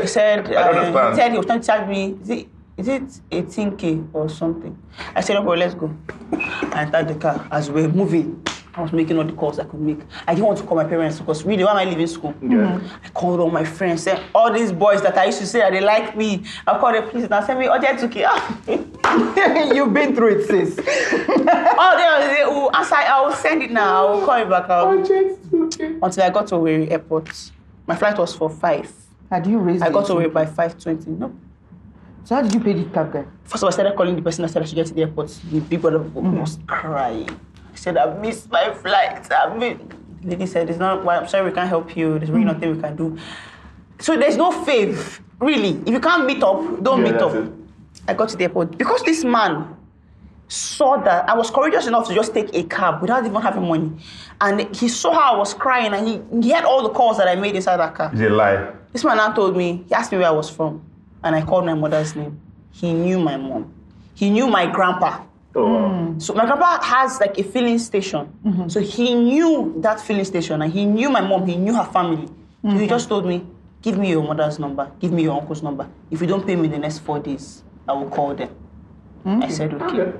He 0.00 0.06
said, 0.06 0.44
don't 0.44 0.54
uh, 0.54 0.60
understand. 0.60 1.14
he 1.14 1.20
said 1.20 1.32
he 1.32 1.36
was 1.38 1.46
trying 1.46 1.60
to 1.60 1.66
charge 1.66 1.88
me, 1.88 2.18
is 2.22 2.30
it, 2.30 2.48
is 2.76 2.88
it 2.88 3.02
18k 3.30 4.10
or 4.12 4.28
something? 4.28 4.80
I 5.16 5.22
said, 5.22 5.38
okay, 5.38 5.58
let's 5.58 5.74
go. 5.74 5.92
I 6.32 6.82
entered 6.82 7.08
the 7.08 7.14
car. 7.16 7.48
As 7.50 7.68
we 7.68 7.82
were 7.82 7.88
moving, 7.88 8.44
I 8.74 8.80
was 8.80 8.92
making 8.92 9.18
all 9.18 9.24
the 9.24 9.32
calls 9.32 9.58
I 9.58 9.64
could 9.64 9.80
make. 9.80 10.00
I 10.26 10.34
didn't 10.34 10.46
want 10.46 10.58
to 10.58 10.64
call 10.64 10.76
my 10.76 10.84
parents 10.84 11.18
because 11.18 11.44
really, 11.44 11.62
why 11.62 11.72
am 11.72 11.76
I 11.76 11.84
leaving 11.84 12.06
school? 12.06 12.34
Yeah. 12.40 12.48
Mm-hmm. 12.48 13.04
I 13.04 13.08
called 13.10 13.40
all 13.40 13.50
my 13.50 13.64
friends, 13.64 14.02
said, 14.02 14.22
all 14.34 14.50
these 14.50 14.72
boys 14.72 15.02
that 15.02 15.16
I 15.18 15.26
used 15.26 15.40
to 15.40 15.46
say 15.46 15.58
that 15.58 15.72
they 15.72 15.80
like 15.82 16.16
me. 16.16 16.44
I 16.66 16.78
called 16.78 16.94
them, 16.94 17.08
please, 17.10 17.28
now 17.28 17.44
send 17.44 17.58
me, 17.60 17.68
oh, 17.68 17.78
they 17.78 17.94
took 17.96 18.12
it. 18.16 19.76
You've 19.76 19.92
been 19.92 20.14
through 20.14 20.38
it, 20.38 20.46
sis. 20.46 20.78
oh, 20.88 22.30
they, 22.30 22.44
will 22.46 22.74
answer. 22.74 22.94
I 22.94 23.20
will 23.20 23.32
send 23.32 23.62
it 23.62 23.70
now. 23.70 24.06
I 24.06 24.10
will 24.10 24.24
call 24.24 24.38
you 24.38 24.46
back. 24.46 24.70
I'll, 24.70 24.90
until 24.90 26.22
I 26.24 26.30
got 26.30 26.46
to 26.48 26.54
Owerri 26.54 26.90
Airport. 26.90 27.50
My 27.86 27.96
flight 27.96 28.16
was 28.16 28.34
for 28.34 28.48
five. 28.48 28.90
Had 29.30 29.46
you 29.46 29.58
raised 29.58 29.82
I 29.82 29.90
got 29.90 30.06
Owerri 30.06 30.32
by 30.32 30.46
five 30.46 30.78
twenty. 30.78 31.10
No. 31.10 31.34
So 32.24 32.36
how 32.36 32.42
did 32.42 32.54
you 32.54 32.60
pay 32.60 32.72
the 32.72 32.84
cab 32.90 33.12
guy? 33.12 33.24
First 33.44 33.56
of 33.56 33.64
all, 33.64 33.68
I 33.68 33.72
started 33.72 33.96
calling 33.96 34.14
the 34.14 34.22
person 34.22 34.42
that 34.42 34.48
said 34.48 34.62
I 34.62 34.64
should 34.64 34.76
get 34.76 34.86
to 34.86 34.94
the 34.94 35.02
airport. 35.02 35.28
The 35.50 35.60
big 35.60 35.82
brother 35.82 35.98
was 35.98 36.56
mm-hmm. 36.56 36.66
crying. 36.66 37.40
I 37.72 37.76
said, 37.76 37.96
I 37.96 38.14
missed 38.18 38.50
my 38.50 38.72
flight. 38.74 39.30
I 39.32 39.54
missed. 39.56 39.80
The 40.22 40.28
lady 40.28 40.46
said, 40.46 40.70
it's 40.70 40.78
not, 40.78 41.04
well, 41.04 41.20
I'm 41.20 41.28
sorry, 41.28 41.48
we 41.48 41.54
can't 41.54 41.68
help 41.68 41.96
you. 41.96 42.18
There's 42.18 42.30
really 42.30 42.42
hmm. 42.42 42.52
nothing 42.52 42.76
we 42.76 42.80
can 42.80 42.96
do. 42.96 43.18
So 43.98 44.16
there's 44.16 44.36
no 44.36 44.52
faith, 44.64 45.20
really. 45.40 45.80
If 45.86 45.88
you 45.88 46.00
can't 46.00 46.26
meet 46.26 46.42
up, 46.42 46.82
don't 46.82 47.04
Yeah, 47.04 47.12
meet 47.12 47.20
up. 47.20 47.34
it. 47.34 47.52
I 48.06 48.14
got 48.14 48.28
to 48.30 48.36
the 48.36 48.44
airport. 48.44 48.78
Because 48.78 49.02
this 49.02 49.24
man 49.24 49.76
saw 50.48 50.96
that 50.98 51.28
I 51.28 51.34
was 51.34 51.50
courageous 51.50 51.86
enough 51.86 52.08
to 52.08 52.14
just 52.14 52.34
take 52.34 52.54
a 52.54 52.62
cab 52.64 53.00
without 53.00 53.24
even 53.24 53.40
having 53.40 53.66
money. 53.66 53.90
And 54.40 54.74
he 54.74 54.88
saw 54.88 55.12
how 55.12 55.34
I 55.34 55.38
was 55.38 55.54
crying 55.54 55.92
and 55.94 56.06
he, 56.06 56.20
he 56.42 56.50
had 56.50 56.64
all 56.64 56.82
the 56.82 56.90
calls 56.90 57.16
that 57.18 57.26
I 57.26 57.36
made 57.36 57.56
inside 57.56 57.78
that 57.78 57.94
car. 57.94 58.10
It's 58.12 58.20
a 58.20 58.28
lie. 58.28 58.72
This 58.92 59.04
man 59.04 59.16
now 59.16 59.32
told 59.32 59.56
me, 59.56 59.84
he 59.88 59.94
asked 59.94 60.12
me 60.12 60.18
where 60.18 60.28
I 60.28 60.32
was 60.32 60.50
from. 60.50 60.84
And 61.24 61.34
I 61.34 61.42
called 61.42 61.64
my 61.64 61.74
mother's 61.74 62.14
name. 62.14 62.40
He 62.72 62.92
knew 62.92 63.18
my 63.18 63.36
mom. 63.36 63.72
He 64.14 64.28
knew 64.30 64.46
my 64.46 64.66
grandpa. 64.66 65.22
Oh, 65.54 65.76
um, 65.76 65.82
hmm. 65.82 66.12
wow. 66.12 66.18
So 66.18 66.34
my 66.34 66.44
grandpa 66.46 66.82
has 66.82 67.20
like 67.20 67.38
a 67.38 67.42
filling 67.44 67.78
station. 67.78 68.32
Mm-hmm. 68.44 68.68
So 68.68 68.80
he 68.80 69.14
knew 69.14 69.74
that 69.78 70.00
filling 70.00 70.24
station 70.24 70.62
and 70.62 70.72
he 70.72 70.84
knew 70.84 71.10
my 71.10 71.20
mom, 71.20 71.46
he 71.46 71.56
knew 71.56 71.74
her 71.74 71.84
family. 71.84 72.26
So 72.26 72.32
he 72.62 72.68
mm-hmm. 72.68 72.88
just 72.88 73.08
told 73.08 73.26
me, 73.26 73.44
give 73.82 73.98
me 73.98 74.10
your 74.10 74.22
mother's 74.22 74.58
number, 74.58 74.90
give 75.00 75.12
me 75.12 75.24
your 75.24 75.40
uncle's 75.40 75.62
number. 75.62 75.88
If 76.10 76.20
you 76.20 76.26
don't 76.26 76.46
pay 76.46 76.56
me 76.56 76.68
the 76.68 76.78
next 76.78 77.00
four 77.00 77.18
days, 77.18 77.64
I 77.88 77.92
will 77.92 78.08
call 78.08 78.34
them. 78.34 78.54
I 79.24 79.28
mm-hmm. 79.28 79.50
said, 79.50 79.74
okay. 79.74 80.00
Okay. 80.00 80.18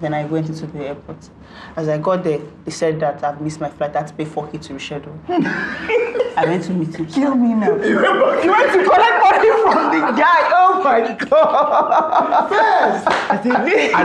Then 0.00 0.14
I 0.14 0.24
went 0.24 0.48
into 0.48 0.66
the 0.66 0.86
airport. 0.86 1.16
As 1.76 1.88
I 1.88 1.98
got 1.98 2.22
there, 2.22 2.40
they 2.64 2.70
said 2.70 3.00
that 3.00 3.22
I've 3.24 3.40
missed 3.40 3.60
my 3.60 3.68
flight. 3.68 3.96
I 3.96 4.00
had 4.00 4.08
to 4.08 4.14
pay 4.14 4.24
4K 4.24 4.62
to 4.62 4.74
reschedule. 4.74 5.18
I 6.36 6.44
went 6.44 6.62
to 6.64 6.72
meet 6.72 6.94
him. 6.94 7.06
Kill 7.06 7.34
me 7.34 7.54
now. 7.54 7.74
you 7.74 7.96
went 7.96 8.72
to 8.72 8.84
collect 8.84 9.22
money 9.26 9.50
from 9.62 9.90
the 9.90 10.00
guy. 10.14 10.40
Oh 10.54 10.80
my 10.84 11.00
God. 11.18 12.48
And 13.30 13.42
the 13.44 13.54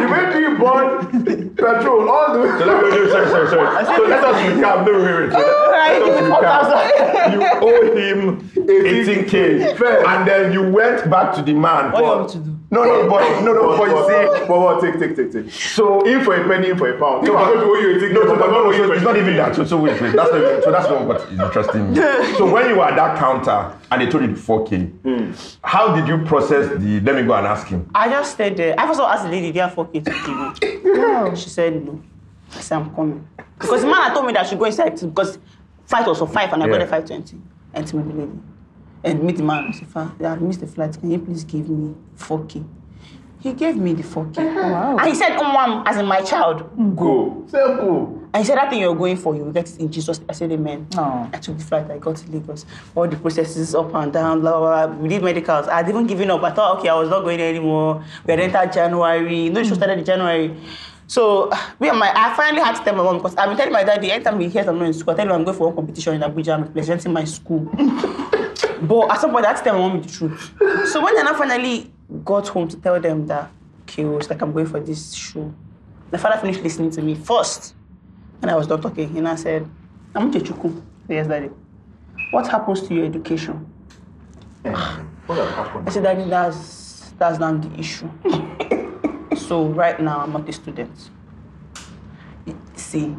way 0.10 0.42
you 0.42 0.58
burn 0.58 1.56
petrol 1.56 2.10
all 2.10 2.34
the 2.34 2.40
way. 2.40 2.50
So 2.58 2.66
let 2.66 2.84
me, 2.84 2.90
no, 2.90 3.10
sorry, 3.10 3.30
sorry, 3.30 3.48
sorry. 3.50 3.86
So 3.86 4.04
let 4.04 4.24
us 4.24 4.36
recap. 4.42 4.86
No, 4.86 4.92
wait, 4.94 5.16
wait. 5.20 5.32
So 5.32 5.38
Alright, 5.38 6.02
let 6.02 6.12
us 6.12 6.68
recap. 6.74 7.34
You 7.34 7.42
owe 7.62 7.84
him 7.96 8.52
18k, 8.68 10.06
and 10.08 10.28
then 10.28 10.54
you 10.54 10.70
went 10.72 11.10
back 11.10 11.34
to 11.36 11.42
the 11.42 11.54
man. 11.54 11.92
What 11.92 12.00
do 12.00 12.04
you 12.04 12.10
want 12.12 12.30
to 12.32 12.38
do? 12.40 12.60
No, 12.72 12.84
no, 12.86 13.08
but 13.08 13.42
no, 13.44 13.54
no, 13.54 13.78
but 13.78 13.88
you 13.88 14.08
see. 14.08 14.48
But 14.48 14.60
what? 14.60 14.82
Take, 14.82 15.00
take, 15.00 15.16
take, 15.16 15.32
take. 15.32 15.52
So 15.52 16.02
In 16.08 16.24
for 16.24 16.36
a 16.36 16.48
penny, 16.48 16.70
in 16.70 16.78
for 16.78 16.90
a 16.90 16.98
pound. 17.00 17.26
No, 17.28 17.38
I'm 17.38 17.46
but- 17.46 17.54
going 17.54 17.60
to 17.60 17.66
owe 17.66 17.80
you 17.80 17.96
a 17.98 18.00
ticket, 18.00 18.14
no, 18.14 18.22
I'm 18.22 18.28
no, 18.30 18.36
but 18.36 18.48
no, 18.48 18.52
going 18.52 18.54
no, 18.54 18.64
to 18.64 18.68
owe 18.68 18.72
so 18.72 18.86
you 18.88 18.92
it's 18.94 19.04
not 19.04 19.16
even 19.18 19.36
that. 19.38 19.56
So, 19.56 19.64
so 19.66 19.78
wait, 19.78 20.02
wait. 20.02 20.16
That's 20.16 20.32
not 20.32 20.42
even, 20.42 20.64
so 20.64 20.72
that's 20.72 20.90
not 20.90 21.06
what 21.06 21.22
is 21.22 21.40
interesting. 21.40 21.90
me. 21.92 21.96
so 22.38 22.52
when 22.52 22.70
you 22.70 22.78
were 22.78 22.86
at 22.86 22.96
that 22.96 23.20
counter 23.20 23.78
and 23.92 24.02
they 24.02 24.10
told 24.10 24.24
you 24.24 24.34
the 24.34 24.42
4K, 24.42 24.92
hmm. 25.02 25.58
how 25.64 25.96
did 25.96 26.08
you 26.08 26.26
process 26.26 26.68
the? 26.82 27.00
Let 27.02 27.16
me 27.16 27.24
go 27.24 27.34
and 27.36 27.46
ask 27.46 27.68
him. 27.68 27.90
I 27.94 28.10
just 28.10 28.34
stayed 28.34 28.58
there. 28.58 28.74
I 28.80 28.88
first 28.88 29.00
of 29.00 29.06
all 29.06 29.12
asked 29.12 29.24
the 29.26 29.30
lady, 29.30 29.52
do 29.52 29.56
you 29.58 29.62
have 29.62 29.76
4K 29.76 30.06
to 30.06 30.62
give 30.64 31.30
me? 31.30 31.36
She 31.36 31.50
said 31.50 31.86
no. 31.86 32.02
I 32.56 32.60
said, 32.60 32.78
I'm 32.78 32.96
coming. 32.96 33.28
Because 33.60 33.82
the 33.82 33.88
man 33.88 34.02
had 34.02 34.14
told 34.14 34.26
me 34.26 34.34
that 34.34 34.46
I 34.46 34.50
should 34.50 34.60
go 34.60 34.66
inside 34.66 35.00
because 35.00 35.38
flight 35.86 36.08
was 36.08 36.20
for 36.20 36.28
5 36.28 36.54
and 36.54 36.64
I 36.64 36.66
Yeah. 36.68 36.78
got 36.80 36.90
there 36.90 37.02
5.20. 37.02 37.40
And 37.74 37.88
to 37.88 37.96
meet 37.98 38.08
the 38.08 38.14
lady. 38.20 38.32
And 39.04 39.24
meet 39.24 39.38
the 39.38 39.44
man. 39.44 39.68
I 39.68 39.72
said, 39.72 39.88
"Fa, 39.88 40.14
I 40.24 40.36
missed 40.36 40.62
the 40.62 40.68
flight. 40.68 40.98
Can 41.00 41.12
you 41.12 41.20
please 41.20 41.44
give 41.44 41.70
me 41.70 41.94
4K? 42.18 42.64
He 43.44 43.52
gave 43.52 43.76
me 43.76 43.94
the 43.94 44.04
4K. 44.04 44.38
Uh-huh. 44.38 44.70
Wow. 44.72 44.98
And 44.98 45.10
he 45.10 45.16
said, 45.16 45.38
Umwam, 45.38 45.84
as 45.86 45.98
in 45.98 46.06
my 46.06 46.22
child, 46.22 46.64
Go. 46.96 47.44
Simple. 47.48 48.22
And 48.34 48.42
he 48.42 48.48
said, 48.48 48.58
that 48.58 48.70
thing 48.70 48.80
you're 48.80 48.96
going 48.96 49.18
for, 49.18 49.36
you 49.36 49.44
will 49.44 49.52
get 49.52 49.70
it 49.70 49.80
in 49.82 49.92
Jesus. 49.92 50.22
I 50.30 50.32
said, 50.32 50.50
Amen. 50.54 50.88
Aw. 50.96 51.30
I 51.34 51.38
took 51.40 51.58
the 51.58 51.64
flight, 51.66 51.92
I 51.92 51.98
got 51.98 52.16
to 52.16 52.32
Lagos. 52.32 52.66
All 52.96 53.06
the 53.06 53.18
processes 53.18 53.76
up 53.76 53.94
and 53.94 54.14
down, 54.14 54.40
blah, 54.40 54.58
blah, 54.58 54.88
blah. 54.88 54.96
We 54.96 55.10
did 55.10 55.22
medicals. 55.22 55.68
I 55.68 55.78
had 55.78 55.90
even 55.90 56.08
given 56.08 56.32
up. 56.32 56.42
I 56.42 56.52
thought, 56.52 56.80
okay, 56.80 56.88
I 56.88 56.96
was 56.96 57.10
not 57.10 57.24
going 57.26 57.38
there 57.38 57.50
anymore. 57.50 58.02
We 58.26 58.32
had 58.32 58.40
entered 58.40 58.72
January. 58.72 59.44
You 59.44 59.50
know, 59.50 59.62
the 59.62 59.68
show 59.68 59.76
started 59.76 60.00
in 60.00 60.06
January. 60.06 60.56
So 61.06 61.52
me 61.82 61.90
and 61.90 62.00
my, 62.00 62.12
I 62.16 62.34
finally 62.36 62.64
had 62.64 62.78
to 62.78 62.84
tell 62.84 62.96
my 62.96 63.04
mom 63.04 63.18
because 63.18 63.36
I've 63.36 63.50
been 63.50 63.58
telling 63.58 63.74
my 63.74 63.84
daddy 63.84 64.10
anytime 64.10 64.40
he 64.40 64.48
hears 64.48 64.68
I'm 64.68 64.80
not 64.80 64.86
in 64.86 64.94
school, 64.94 65.14
I 65.14 65.18
tell 65.18 65.26
him 65.26 65.34
I'm 65.34 65.44
going 65.44 65.58
for 65.58 65.68
one 65.68 65.76
competition 65.76 66.16
in 66.16 66.22
Abuja, 66.22 66.54
I'm 66.54 66.64
representing 66.64 67.12
my 67.12 67.26
school. 67.26 67.70
but 68.88 69.12
at 69.12 69.22
some 69.22 69.32
point 69.32 69.46
I 69.46 69.50
had 69.50 69.58
to 69.58 69.64
tell 69.64 69.74
my 69.80 69.88
mom 69.88 70.02
the 70.02 70.10
truth. 70.10 70.54
So 70.92 71.04
when 71.04 71.18
I 71.18 71.34
finally 71.34 71.92
got 72.24 72.48
home 72.48 72.68
to 72.70 72.78
tell 72.78 73.00
them 73.00 73.28
that, 73.28 73.50
okay, 73.84 74.04
oh, 74.04 74.12
was 74.12 74.30
like 74.30 74.42
I'm 74.42 74.52
going 74.54 74.66
for 74.68 74.80
this 74.80 75.14
show, 75.14 75.54
my 76.12 76.18
father 76.18 76.40
finished 76.40 76.62
listening 76.62 76.92
to 76.92 77.02
me 77.02 77.16
first. 77.16 77.76
And 78.42 78.52
I 78.52 78.56
was 78.56 78.68
done 78.68 78.82
talking. 78.82 79.18
And 79.18 79.28
I 79.28 79.36
said, 79.36 79.70
I'm 80.14 80.32
Chechuku. 80.32 80.84
Yes, 81.08 81.28
daddy. 81.28 81.50
What 82.32 82.48
happens 82.48 82.88
to 82.88 82.94
your 82.94 83.06
education? 83.06 83.72
What 84.64 85.40
are? 85.40 85.84
I 85.86 85.90
said, 85.90 86.04
Daddy, 86.04 86.30
that's 86.30 87.14
that's 87.18 87.40
not 87.40 87.62
the 87.62 87.80
issue. 87.80 88.10
so 89.38 89.68
right 89.68 90.00
now, 90.00 90.20
I'm 90.20 90.34
not 90.34 90.48
a 90.50 90.54
student. 90.54 91.10
See, 92.76 93.16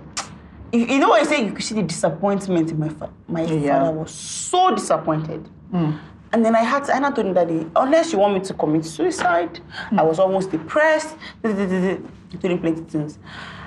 you, 0.75 0.87
you 0.87 0.99
know 0.99 1.09
what 1.11 1.23
I 1.23 1.25
say? 1.25 1.45
You 1.45 1.53
could 1.53 1.63
see 1.65 1.75
the 1.75 1.83
disappointment 1.83 2.71
in 2.71 2.79
my 2.79 2.89
fa- 2.89 3.11
my 3.29 3.43
Yeah. 3.43 3.79
father 3.79 3.99
was 3.99 4.11
so 4.11 4.75
disappointed. 4.75 5.49
Hmm. 5.71 5.93
And 6.33 6.45
then 6.45 6.57
I 6.57 6.63
had 6.63 6.85
to, 6.85 6.95
and 6.95 7.07
I 7.07 7.11
told 7.13 7.29
him, 7.29 7.35
Daddy, 7.35 7.65
unless 7.77 8.13
you 8.13 8.19
want 8.19 8.35
me 8.35 8.41
to 8.41 8.55
commit 8.55 8.85
suicide, 8.85 9.61
I 9.93 10.01
hmm. 10.03 10.09
was 10.09 10.19
almost 10.19 10.51
depressed. 10.51 11.15
I 11.45 11.49
told 11.53 12.53
him 12.53 12.59
plenty 12.59 12.83
things. 12.83 13.19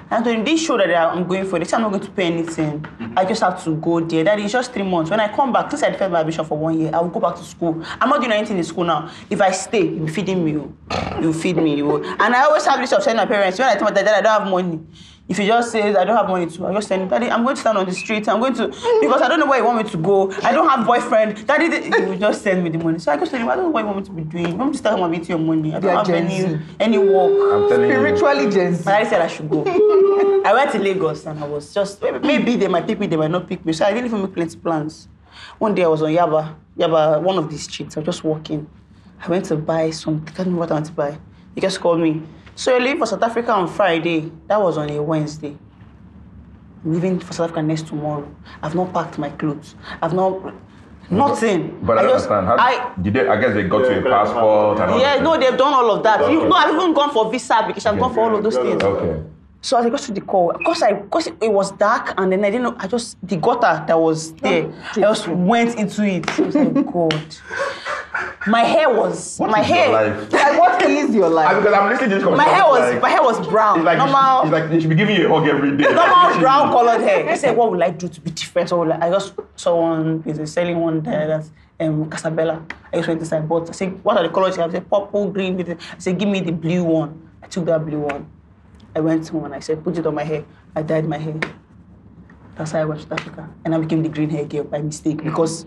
And 0.09 0.21
I 0.21 0.23
told 0.23 0.35
him, 0.37 0.43
this 0.45 0.61
show 0.65 0.77
that 0.77 0.93
I'm 0.93 1.25
going 1.27 1.45
for, 1.45 1.63
say 1.63 1.75
I'm 1.75 1.83
not 1.83 1.91
going 1.91 2.03
to 2.03 2.11
pay 2.11 2.25
anything. 2.25 2.79
Hmm. 2.83 3.17
I 3.17 3.23
just 3.23 3.41
have 3.41 3.63
to 3.63 3.75
go 3.77 4.01
there. 4.01 4.25
Daddy, 4.25 4.43
it's 4.43 4.51
just 4.51 4.73
three 4.73 4.83
months. 4.83 5.09
When 5.09 5.21
I 5.21 5.33
come 5.33 5.53
back, 5.53 5.69
since 5.71 5.83
I 5.83 5.91
defended 5.91 6.11
my 6.11 6.19
admission 6.21 6.43
for 6.43 6.57
one 6.57 6.77
year, 6.77 6.91
I 6.93 6.99
will 6.99 7.09
go 7.09 7.21
back 7.21 7.37
to 7.37 7.43
school. 7.43 7.81
I'm 8.01 8.09
not 8.09 8.19
doing 8.19 8.33
anything 8.33 8.57
in 8.57 8.63
school 8.65 8.83
now. 8.83 9.09
If 9.29 9.39
I 9.39 9.51
stay, 9.51 9.83
you'll 9.87 10.07
be 10.07 10.11
feeding 10.11 10.43
me. 10.43 10.57
oh. 10.57 10.73
You'll 11.21 11.33
feed 11.33 11.55
me. 11.57 11.81
oh. 11.83 12.03
And 12.19 12.35
I 12.35 12.43
always 12.43 12.65
have 12.65 12.79
this 12.81 12.89
telling 12.89 13.15
my 13.15 13.25
parents, 13.25 13.59
when 13.59 13.69
I 13.69 13.75
tell 13.75 13.85
my 13.85 13.91
dad, 13.91 14.07
I 14.07 14.21
don't 14.21 14.41
have 14.41 14.51
money. 14.51 14.81
If 15.29 15.37
he 15.37 15.45
just 15.45 15.73
says, 15.73 15.97
I 15.97 16.05
don't 16.05 16.15
have 16.15 16.29
money 16.29 16.45
to, 16.45 16.67
I 16.67 16.73
just 16.73 16.87
tell 16.87 16.97
him, 17.01 17.09
Daddy, 17.09 17.29
I'm 17.29 17.43
going 17.43 17.55
to 17.55 17.59
stand 17.59 17.77
on 17.77 17.85
the 17.85 17.91
street. 17.91 18.29
I'm 18.29 18.39
going 18.39 18.53
to, 18.53 18.67
because 18.67 19.21
I 19.21 19.27
don't 19.27 19.41
know 19.41 19.45
where 19.45 19.59
you 19.59 19.65
want 19.65 19.83
me 19.83 19.91
to 19.91 19.97
go. 19.97 20.31
I 20.41 20.53
don't 20.53 20.69
have 20.69 20.87
boyfriend. 20.87 21.45
Daddy, 21.45 21.81
he 21.83 21.89
will 22.05 22.17
just 22.17 22.43
send 22.43 22.63
me 22.63 22.69
the 22.69 22.77
money. 22.77 22.97
So 22.99 23.11
I 23.11 23.17
just 23.17 23.31
tell 23.31 23.41
him, 23.41 23.49
I 23.49 23.55
don't 23.55 23.65
know 23.65 23.69
what 23.71 23.81
you 23.81 23.87
want 23.87 23.97
me 23.97 24.03
to 24.05 24.11
be 24.11 24.21
doing. 24.21 24.47
You 24.51 24.55
want 24.55 24.69
me 24.71 24.73
to 24.73 24.77
start 24.77 24.97
my 24.99 25.13
your 25.17 25.37
money. 25.37 25.75
I 25.75 25.79
don't 25.79 25.91
Yeah, 25.91 25.97
have 25.97 26.07
Gen 26.07 26.27
any, 26.27 26.39
Z. 26.39 26.59
any 26.79 26.97
work. 26.97 27.53
I'm 27.53 27.67
telling 27.69 27.89
you. 27.89 27.95
Spiritually 27.95 28.49
Gen 28.51 28.75
Z. 28.75 28.85
My 28.85 28.91
daddy 28.93 29.09
said 29.09 29.21
I 29.21 29.27
should 29.27 29.49
go. 29.49 29.63
I 30.45 30.53
went 30.53 30.71
to 30.71 30.79
Lagos 30.79 31.25
and 31.25 31.43
I 31.43 31.47
was 31.47 31.73
just 31.73 32.01
maybe, 32.01 32.19
maybe 32.19 32.55
they 32.55 32.69
might 32.69 32.87
pick 32.87 32.97
me, 32.97 33.07
they 33.07 33.17
might 33.17 33.31
not 33.31 33.49
pick 33.49 33.65
me. 33.65 33.73
So 33.73 33.83
I 33.85 33.91
didn't 33.91 34.05
even 34.05 34.21
make 34.21 34.33
plenty 34.33 34.57
plans. 34.57 35.09
One 35.59 35.75
day 35.75 35.83
I 35.83 35.87
was 35.87 36.01
on 36.01 36.09
Yaba, 36.09 36.55
Yaba, 36.77 37.21
one 37.21 37.37
of 37.37 37.49
these 37.49 37.63
streets. 37.63 37.97
I 37.97 37.99
was 37.99 38.05
just 38.05 38.23
walking. 38.23 38.65
I 39.19 39.27
went 39.27 39.43
to 39.45 39.57
buy 39.57 39.89
some. 39.89 40.23
I 40.25 40.31
can't 40.31 40.39
remember 40.47 40.59
what 40.59 40.71
I 40.71 40.75
want 40.75 40.85
to 40.85 40.91
buy. 40.93 41.17
He 41.53 41.59
just 41.59 41.81
called 41.81 41.99
me. 41.99 42.21
So 42.57 42.71
you're 42.71 42.81
leaving 42.81 42.97
for 42.97 43.05
South 43.05 43.21
Africa 43.21 43.51
on 43.51 43.67
Friday. 43.67 44.31
That 44.47 44.59
was 44.59 44.79
on 44.79 44.89
a 44.89 44.99
Wednesday. 45.01 45.55
I'm 46.83 46.91
leaving 46.93 47.19
for 47.19 47.31
South 47.31 47.51
Africa 47.51 47.61
next 47.61 47.85
tomorrow. 47.85 48.27
I've 48.63 48.73
not 48.73 48.91
packed 48.91 49.19
my 49.19 49.29
clothes. 49.29 49.75
I've 50.01 50.13
not 50.15 50.55
nothing. 51.11 51.77
But 51.83 51.99
I, 51.99 52.01
don't 52.01 52.11
just- 52.13 52.27
understand. 52.31 52.47
How 52.47 52.55
I, 52.57 52.93
did 52.99 53.13
they? 53.13 53.27
I 53.27 53.39
guess 53.39 53.53
they 53.53 53.61
got 53.63 53.83
Yeah, 53.85 53.99
you 53.99 54.07
a 54.07 54.09
passport 54.09 54.79
and 54.79 54.89
all 54.91 54.99
yeah, 54.99 55.17
that. 55.17 55.23
no, 55.23 55.37
they've 55.37 55.55
done 55.55 55.71
all 55.71 55.91
of 55.91 56.01
that. 56.03 56.19
You, 56.31 56.39
Okay. 56.39 56.49
no, 56.49 56.55
I've 56.55 56.73
even 56.73 56.93
gone 56.95 57.11
for 57.11 57.29
visa 57.31 57.57
application. 57.57 57.93
I've 57.93 57.99
gone 57.99 58.13
for 58.15 58.21
all 58.21 58.35
of 58.35 58.43
those 58.43 58.57
Okay. 58.57 58.69
things. 58.71 58.83
Okay. 58.83 59.23
So 59.61 59.77
as 59.77 59.85
I 59.85 59.89
got 59.89 59.99
to 59.99 60.11
the 60.11 60.21
call, 60.21 60.49
of 60.51 60.63
course 60.63 60.81
I, 60.81 60.93
because 60.93 61.27
it 61.27 61.51
was 61.53 61.71
dark 61.73 62.15
and 62.17 62.31
then 62.31 62.43
I 62.43 62.49
didn't 62.49 62.63
know, 62.63 62.75
I 62.79 62.87
just, 62.87 63.17
the 63.27 63.37
gutter 63.37 63.83
that 63.87 63.99
was 63.99 64.33
there, 64.33 64.71
I 64.95 64.99
just 65.01 65.27
went 65.27 65.77
into 65.77 66.03
it. 66.03 66.27
I 66.39 66.41
was 66.41 66.55
like, 66.55 66.73
God. 66.91 67.35
My 68.47 68.61
hair 68.63 68.89
was, 68.89 69.37
What 69.37 69.49
my 69.51 69.61
is 69.61 69.69
your 69.69 69.77
hair, 69.77 69.91
life? 69.91 70.31
Like, 70.31 70.59
what 70.59 70.81
is 70.83 71.15
your 71.15 71.29
life? 71.29 71.57
because 71.57 71.73
I'm 71.73 71.89
listening 71.89 72.09
to 72.11 72.15
this 72.15 72.23
my 72.37 72.43
hair 72.45 72.63
was, 72.65 72.93
like, 72.93 73.01
my 73.01 73.09
hair 73.09 73.21
was 73.21 73.47
brown, 73.47 73.79
It's 73.79 73.85
like, 73.85 73.97
normal, 73.97 74.43
it's 74.43 74.51
like 74.51 74.69
they 74.69 74.79
should 74.79 74.89
be 74.89 74.95
giving 74.95 75.15
you 75.15 75.27
a 75.27 75.39
hug 75.39 75.47
every 75.47 75.75
day. 75.77 75.83
normal 75.93 76.39
brown 76.39 76.69
colored 76.71 77.01
hair. 77.01 77.29
I 77.29 77.35
said, 77.35 77.55
what 77.57 77.71
would 77.71 77.81
I 77.81 77.91
do 77.91 78.07
to 78.07 78.21
be 78.21 78.31
different? 78.31 78.69
So 78.69 78.79
like, 78.81 79.01
I 79.01 79.09
just 79.09 79.33
saw 79.55 79.81
one, 79.81 80.23
is 80.25 80.51
selling 80.51 80.79
one 80.79 81.01
there 81.01 81.27
that's 81.27 81.51
um, 81.79 82.09
Casabella. 82.09 82.65
I 82.91 82.97
just 82.97 83.07
went 83.07 83.19
inside, 83.19 83.37
and 83.39 83.49
bought. 83.49 83.69
I 83.69 83.73
said, 83.73 84.03
what 84.03 84.17
are 84.17 84.23
the 84.23 84.29
colors 84.33 84.55
you 84.55 84.61
have? 84.61 84.71
I 84.71 84.73
said, 84.75 84.89
purple, 84.89 85.29
green. 85.29 85.59
I 85.69 85.75
said, 85.97 86.17
give 86.17 86.29
me 86.29 86.39
the 86.39 86.51
blue 86.51 86.83
one. 86.83 87.29
I 87.43 87.47
took 87.47 87.65
that 87.65 87.85
blue 87.85 87.99
one. 87.99 88.29
I 88.95 88.99
went 88.99 89.27
home 89.27 89.45
and 89.45 89.53
I 89.53 89.59
said, 89.59 89.83
put 89.83 89.97
it 89.97 90.05
on 90.07 90.15
my 90.15 90.23
hair. 90.23 90.43
I 90.75 90.81
dyed 90.81 91.07
my 91.07 91.17
hair. 91.17 91.35
That's 92.55 92.71
how 92.71 92.79
I 92.79 92.85
went 92.85 93.01
to 93.01 93.13
Africa. 93.13 93.49
And 93.63 93.75
I 93.75 93.77
became 93.77 94.01
the 94.01 94.09
green 94.09 94.29
hair 94.31 94.45
girl 94.45 94.63
by 94.63 94.81
mistake 94.81 95.23
because 95.23 95.65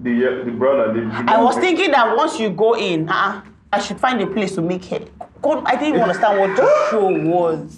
The 0.00 0.40
uh, 0.40 0.44
the 0.44 0.50
brother. 0.52 0.92
The, 0.92 1.00
the 1.00 1.24
I 1.30 1.42
was 1.42 1.56
thinking 1.56 1.90
that 1.92 2.16
once 2.16 2.38
you 2.40 2.50
go 2.50 2.76
in, 2.76 3.08
uh, 3.08 3.42
I 3.72 3.78
should 3.80 3.98
find 4.00 4.20
a 4.20 4.26
place 4.26 4.54
to 4.54 4.62
make 4.62 4.84
hair. 4.84 5.00
God, 5.40 5.64
I 5.66 5.72
didn't 5.72 5.88
even 5.90 6.00
understand 6.02 6.38
what 6.38 6.56
the 6.56 6.86
show 6.90 7.06
was. 7.28 7.76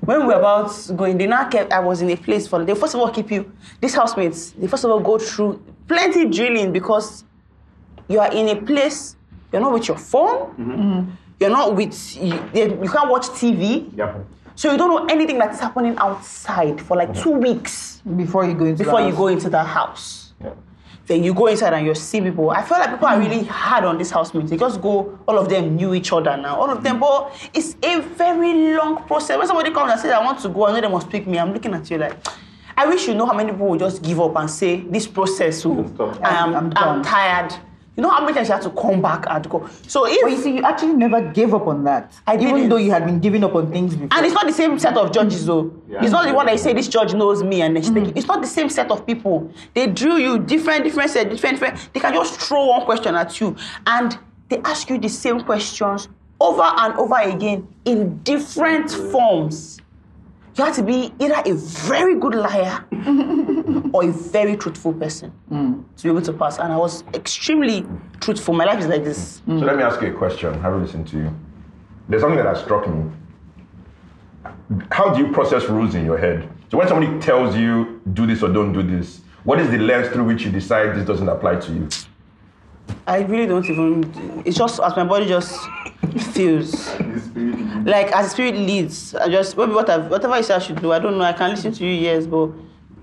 When 0.00 0.20
we 0.20 0.26
were 0.26 0.34
about 0.34 0.70
going, 0.96 1.18
they 1.18 1.26
now 1.26 1.48
kept, 1.48 1.72
I 1.72 1.80
was 1.80 2.00
in 2.00 2.10
a 2.10 2.16
place 2.16 2.46
for, 2.46 2.64
they 2.64 2.74
first 2.74 2.94
of 2.94 3.00
all 3.00 3.10
keep 3.10 3.30
you, 3.30 3.50
these 3.80 3.94
housemates, 3.94 4.52
they 4.52 4.66
first 4.66 4.84
of 4.84 4.90
all 4.90 5.00
go 5.00 5.18
through 5.18 5.62
plenty 5.86 6.26
drilling 6.26 6.72
because 6.72 7.24
you 8.08 8.18
are 8.18 8.32
in 8.32 8.48
a 8.48 8.60
place, 8.62 9.16
you're 9.52 9.60
not 9.60 9.72
with 9.72 9.86
your 9.88 9.98
phone, 9.98 11.16
you're 11.38 11.50
not 11.50 11.74
with, 11.76 12.16
you, 12.16 12.34
you 12.54 12.88
can't 12.90 13.10
watch 13.10 13.28
TV, 13.28 13.90
Yeah. 13.94 14.14
so 14.54 14.72
you 14.72 14.78
don't 14.78 14.88
know 14.88 15.06
anything 15.14 15.38
that's 15.38 15.60
happening 15.60 15.96
outside 15.98 16.80
for 16.80 16.96
like 16.96 17.14
two 17.14 17.32
weeks 17.32 18.00
Before 18.16 18.44
you 18.46 18.54
go 18.54 18.64
into 18.64 18.84
before 18.84 19.00
the 19.00 19.06
you 19.08 19.12
house. 19.12 19.18
go 19.18 19.26
into 19.28 19.50
that 19.50 19.66
house. 19.66 20.32
Yeah. 20.42 20.50
Then 21.08 21.24
you 21.24 21.32
go 21.32 21.46
inside 21.46 21.72
and 21.72 21.86
you 21.86 21.94
see 21.94 22.20
people. 22.20 22.50
I 22.50 22.62
feel 22.62 22.78
like 22.78 22.90
people 22.90 23.08
are 23.08 23.18
really 23.18 23.44
hard 23.44 23.84
on 23.84 23.96
this 23.96 24.10
housemates. 24.10 24.50
They 24.50 24.58
just 24.58 24.80
go, 24.82 25.18
all 25.26 25.38
of 25.38 25.48
them 25.48 25.74
knew 25.74 25.94
each 25.94 26.12
other 26.12 26.36
now. 26.36 26.56
All 26.60 26.68
of 26.70 26.84
them, 26.84 26.98
mm. 26.98 27.00
but 27.00 27.50
it's 27.54 27.76
a 27.82 28.00
very 28.00 28.74
long 28.76 29.02
process. 29.04 29.38
When 29.38 29.46
somebody 29.46 29.70
comes 29.70 29.90
and 29.90 30.00
says, 30.00 30.12
I 30.12 30.22
want 30.22 30.38
to 30.40 30.50
go, 30.50 30.66
I 30.66 30.72
know 30.72 30.80
they 30.82 30.88
must 30.88 31.08
pick 31.08 31.26
me. 31.26 31.38
I'm 31.38 31.54
looking 31.54 31.72
at 31.72 31.90
you 31.90 31.96
like, 31.96 32.14
I 32.76 32.86
wish 32.86 33.08
you 33.08 33.14
know 33.14 33.24
how 33.24 33.32
many 33.32 33.50
people 33.50 33.68
will 33.68 33.78
just 33.78 34.02
give 34.02 34.20
up 34.20 34.36
and 34.36 34.50
say, 34.50 34.82
this 34.82 35.06
process, 35.06 35.64
oh, 35.64 35.82
I 36.22 36.36
am, 36.36 36.54
I'm 36.54 36.72
I'm, 36.76 37.02
tired. 37.02 37.54
You 37.98 38.02
know 38.02 38.10
how 38.10 38.20
many 38.20 38.32
times 38.32 38.46
you 38.46 38.54
have 38.54 38.62
to 38.62 38.70
come 38.70 39.02
back 39.02 39.24
and 39.28 39.50
go. 39.50 39.68
So 39.88 40.06
if 40.06 40.22
But 40.22 40.30
you 40.30 40.36
see, 40.36 40.56
you 40.58 40.62
actually 40.62 40.92
never 40.92 41.20
gave 41.20 41.52
up 41.52 41.66
on 41.66 41.82
that. 41.82 42.12
I 42.28 42.36
Even 42.36 42.54
didn't. 42.54 42.68
though 42.68 42.76
you 42.76 42.92
had 42.92 43.04
been 43.04 43.18
giving 43.18 43.42
up 43.42 43.56
on 43.56 43.72
things 43.72 43.96
before. 43.96 44.16
And 44.16 44.24
it's 44.24 44.36
not 44.36 44.46
the 44.46 44.52
same 44.52 44.78
set 44.78 44.96
of 44.96 45.10
judges, 45.10 45.46
though. 45.46 45.74
Yeah. 45.88 46.04
It's 46.04 46.12
not 46.12 46.24
the 46.24 46.32
one 46.32 46.46
that 46.46 46.52
you 46.52 46.58
say 46.58 46.72
this 46.72 46.86
judge 46.86 47.12
knows 47.14 47.42
me 47.42 47.60
and 47.60 47.74
then 47.74 47.82
mm-hmm. 47.82 47.92
she's 47.92 48.04
taking. 48.04 48.16
It's 48.16 48.28
not 48.28 48.40
the 48.40 48.46
same 48.46 48.68
set 48.68 48.92
of 48.92 49.04
people. 49.04 49.52
They 49.74 49.88
drill 49.88 50.20
you 50.20 50.38
different, 50.38 50.84
different 50.84 51.10
set, 51.10 51.28
different, 51.28 51.58
different. 51.58 51.92
They 51.92 51.98
can 51.98 52.14
just 52.14 52.40
throw 52.40 52.66
one 52.66 52.84
question 52.84 53.16
at 53.16 53.40
you 53.40 53.56
and 53.84 54.16
they 54.48 54.58
ask 54.58 54.88
you 54.90 54.98
the 54.98 55.08
same 55.08 55.40
questions 55.40 56.08
over 56.40 56.62
and 56.62 56.94
over 56.94 57.16
again 57.16 57.66
in 57.84 58.18
different 58.18 58.92
forms. 58.92 59.80
You 60.56 60.64
have 60.64 60.76
to 60.76 60.84
be 60.84 61.12
either 61.18 61.42
a 61.44 61.52
very 61.54 62.14
good 62.14 62.36
liar 62.36 62.84
or 63.92 64.04
a 64.04 64.12
very 64.12 64.56
truthful 64.56 64.92
person 64.92 65.30
hmm. 65.48 65.80
to 65.96 66.02
be 66.02 66.08
able 66.08 66.22
to 66.22 66.32
pass. 66.32 66.58
And 66.58 66.72
I 66.72 66.76
was 66.76 67.04
extremely 67.14 67.86
truthful. 68.20 68.54
My 68.54 68.64
life 68.64 68.80
is 68.80 68.86
like 68.86 69.04
this. 69.04 69.40
Hmm. 69.40 69.58
So 69.58 69.64
let 69.64 69.76
me 69.76 69.82
ask 69.82 70.00
you 70.00 70.08
a 70.08 70.16
question. 70.16 70.60
Having 70.60 70.82
listened 70.82 71.08
to 71.08 71.16
you, 71.16 71.36
there's 72.08 72.22
something 72.22 72.38
that 72.38 72.46
has 72.46 72.60
struck 72.62 72.88
me. 72.88 73.10
How 74.90 75.14
do 75.14 75.24
you 75.24 75.32
process 75.32 75.64
rules 75.64 75.94
in 75.94 76.04
your 76.04 76.18
head? 76.18 76.48
So 76.70 76.78
when 76.78 76.88
somebody 76.88 77.18
tells 77.20 77.56
you 77.56 78.00
do 78.12 78.26
this 78.26 78.42
or 78.42 78.52
don't 78.52 78.72
do 78.72 78.82
this, 78.82 79.22
what 79.44 79.60
is 79.60 79.70
the 79.70 79.78
lens 79.78 80.08
through 80.08 80.24
which 80.24 80.42
you 80.42 80.50
decide 80.50 80.94
this 80.94 81.06
doesn't 81.06 81.28
apply 81.28 81.56
to 81.56 81.72
you? 81.72 81.88
I 83.06 83.20
really 83.20 83.46
don't 83.46 83.64
even. 83.64 84.42
It's 84.44 84.56
just 84.56 84.80
as 84.80 84.96
my 84.96 85.04
body 85.04 85.26
just 85.26 85.58
feels. 86.32 86.90
Like 87.78 88.08
as 88.08 88.26
the 88.26 88.30
spirit 88.30 88.56
leads, 88.56 89.14
I 89.14 89.30
just 89.30 89.56
maybe 89.56 89.72
what 89.72 89.88
I 89.88 89.96
whatever 89.96 90.36
you 90.36 90.42
say 90.42 90.54
I 90.54 90.58
should 90.58 90.82
do. 90.82 90.92
I 90.92 90.98
don't 90.98 91.16
know. 91.16 91.24
I 91.24 91.32
can 91.32 91.50
listen 91.50 91.72
to 91.72 91.86
you, 91.86 91.92
yes, 91.92 92.26
but 92.26 92.50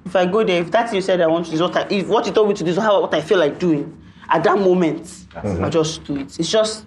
if 0.05 0.15
I 0.15 0.25
go 0.25 0.43
there, 0.43 0.61
if 0.61 0.71
that 0.71 0.87
thing 0.89 0.95
you 0.97 1.01
said 1.01 1.19
I 1.21 1.27
want 1.27 1.45
to 1.45 1.51
do 1.51 1.55
is 1.55 1.61
what 1.61 1.75
I, 1.75 1.87
if 1.89 2.07
what 2.07 2.25
you 2.25 2.31
told 2.31 2.47
me 2.49 2.53
to 2.55 2.63
do 2.63 2.69
is 2.71 2.77
how 2.77 3.01
what 3.01 3.13
I 3.13 3.21
feel 3.21 3.39
like 3.39 3.59
doing 3.59 4.01
at 4.29 4.43
that 4.43 4.57
moment, 4.57 5.25
I 5.35 5.69
just 5.69 6.03
do 6.03 6.15
it. 6.17 6.39
It's 6.39 6.49
just 6.49 6.85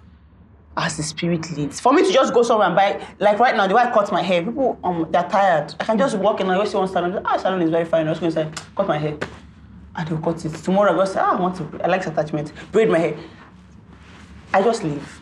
as 0.76 0.96
the 0.96 1.02
spirit 1.02 1.50
leads. 1.56 1.80
For 1.80 1.92
me 1.92 2.06
to 2.06 2.12
just 2.12 2.32
go 2.32 2.42
somewhere 2.42 2.68
and 2.68 2.76
buy, 2.76 3.04
like 3.18 3.38
right 3.40 3.56
now, 3.56 3.66
the 3.66 3.74
way 3.74 3.82
I 3.82 3.90
cut 3.92 4.10
my 4.12 4.22
hair, 4.22 4.42
people 4.44 4.78
um 4.84 5.06
they're 5.10 5.28
tired. 5.28 5.74
I 5.80 5.84
can 5.84 5.98
just 5.98 6.16
walk 6.18 6.40
in 6.40 6.46
and 6.46 6.52
I 6.52 6.54
always 6.54 6.70
see 6.70 6.76
one 6.78 6.88
salon. 6.88 7.20
Ah, 7.24 7.36
salon 7.36 7.60
is 7.62 7.70
very 7.70 7.84
fine. 7.84 8.06
I 8.06 8.10
was 8.10 8.20
going 8.20 8.32
to 8.32 8.44
say, 8.44 8.50
cut 8.76 8.86
my 8.86 8.98
hair, 8.98 9.16
and 9.96 10.08
they'll 10.08 10.18
cut 10.18 10.44
it. 10.44 10.54
Tomorrow 10.54 10.92
I 10.92 10.96
go 10.96 11.04
say, 11.04 11.18
ah, 11.20 11.36
I 11.36 11.40
want 11.40 11.56
to. 11.56 11.80
I 11.82 11.88
like 11.88 12.06
attachment. 12.06 12.52
Braid 12.70 12.88
my 12.88 12.98
hair. 12.98 13.16
I 14.54 14.62
just 14.62 14.82
leave. 14.84 15.20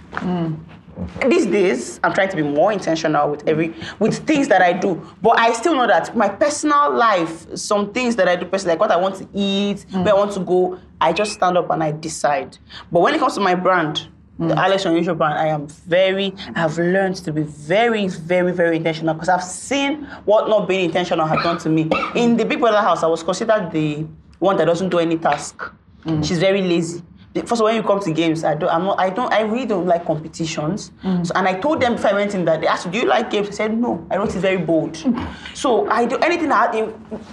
These 1.26 1.46
days, 1.46 2.00
I'm 2.02 2.14
trying 2.14 2.30
to 2.30 2.36
be 2.36 2.42
more 2.42 2.72
intentional 2.72 3.30
with 3.30 3.46
every 3.46 3.74
with 3.98 4.26
things 4.26 4.48
that 4.48 4.62
I 4.62 4.72
do. 4.72 5.06
But 5.20 5.38
I 5.38 5.52
still 5.52 5.74
know 5.74 5.86
that 5.86 6.16
my 6.16 6.28
personal 6.28 6.94
life, 6.94 7.46
some 7.56 7.92
things 7.92 8.16
that 8.16 8.28
I 8.28 8.36
do 8.36 8.46
personally, 8.46 8.72
like 8.72 8.80
what 8.80 8.90
I 8.90 8.96
want 8.96 9.16
to 9.16 9.28
eat, 9.34 9.84
mm. 9.90 10.04
where 10.04 10.14
I 10.14 10.16
want 10.16 10.32
to 10.32 10.40
go, 10.40 10.78
I 11.00 11.12
just 11.12 11.32
stand 11.34 11.58
up 11.58 11.70
and 11.70 11.82
I 11.82 11.92
decide. 11.92 12.56
But 12.90 13.00
when 13.00 13.14
it 13.14 13.18
comes 13.18 13.34
to 13.34 13.40
my 13.40 13.54
brand, 13.54 14.08
the 14.38 14.54
mm. 14.54 14.56
Alex 14.56 14.84
Unusual 14.84 15.14
brand, 15.14 15.34
I 15.34 15.48
am 15.48 15.66
very, 15.66 16.34
I've 16.54 16.78
learned 16.78 17.16
to 17.16 17.32
be 17.32 17.42
very, 17.42 18.08
very, 18.08 18.52
very 18.52 18.76
intentional 18.76 19.14
because 19.14 19.28
I've 19.28 19.44
seen 19.44 20.04
what 20.24 20.48
not 20.48 20.68
being 20.68 20.84
intentional 20.86 21.26
has 21.26 21.42
done 21.42 21.58
to 21.58 21.68
me. 21.68 21.90
In 22.14 22.36
the 22.36 22.44
Big 22.44 22.60
Brother 22.60 22.80
house, 22.80 23.02
I 23.02 23.06
was 23.06 23.22
considered 23.22 23.70
the 23.70 24.06
one 24.38 24.56
that 24.56 24.66
doesn't 24.66 24.90
do 24.90 24.98
any 24.98 25.16
task. 25.18 25.62
Mm. 26.04 26.26
She's 26.26 26.38
very 26.38 26.62
lazy. 26.62 27.02
First 27.42 27.52
of 27.52 27.60
all, 27.60 27.66
when 27.66 27.76
you 27.76 27.82
come 27.82 28.00
to 28.00 28.12
games, 28.12 28.44
I 28.44 28.54
don't, 28.54 28.70
I'm 28.70 28.84
not, 28.84 28.98
I 28.98 29.10
don't, 29.10 29.32
I 29.32 29.42
really 29.42 29.66
don't 29.66 29.86
like 29.86 30.04
competitions. 30.06 30.92
Mm. 31.02 31.26
So, 31.26 31.32
and 31.34 31.46
I 31.46 31.54
told 31.54 31.80
them 31.80 31.94
before 31.96 32.10
I 32.10 32.14
went 32.14 32.34
in 32.34 32.44
that 32.46 32.60
they 32.60 32.66
asked, 32.66 32.90
"Do 32.90 32.98
you 32.98 33.06
like 33.06 33.30
games?" 33.30 33.48
I 33.48 33.52
said, 33.52 33.76
"No." 33.76 34.06
I 34.10 34.16
wrote 34.16 34.34
it 34.34 34.40
very 34.40 34.58
bold. 34.58 34.96
So 35.54 35.88
I 35.88 36.04
do 36.04 36.16
anything 36.18 36.50
that 36.50 36.74
in, 36.74 36.92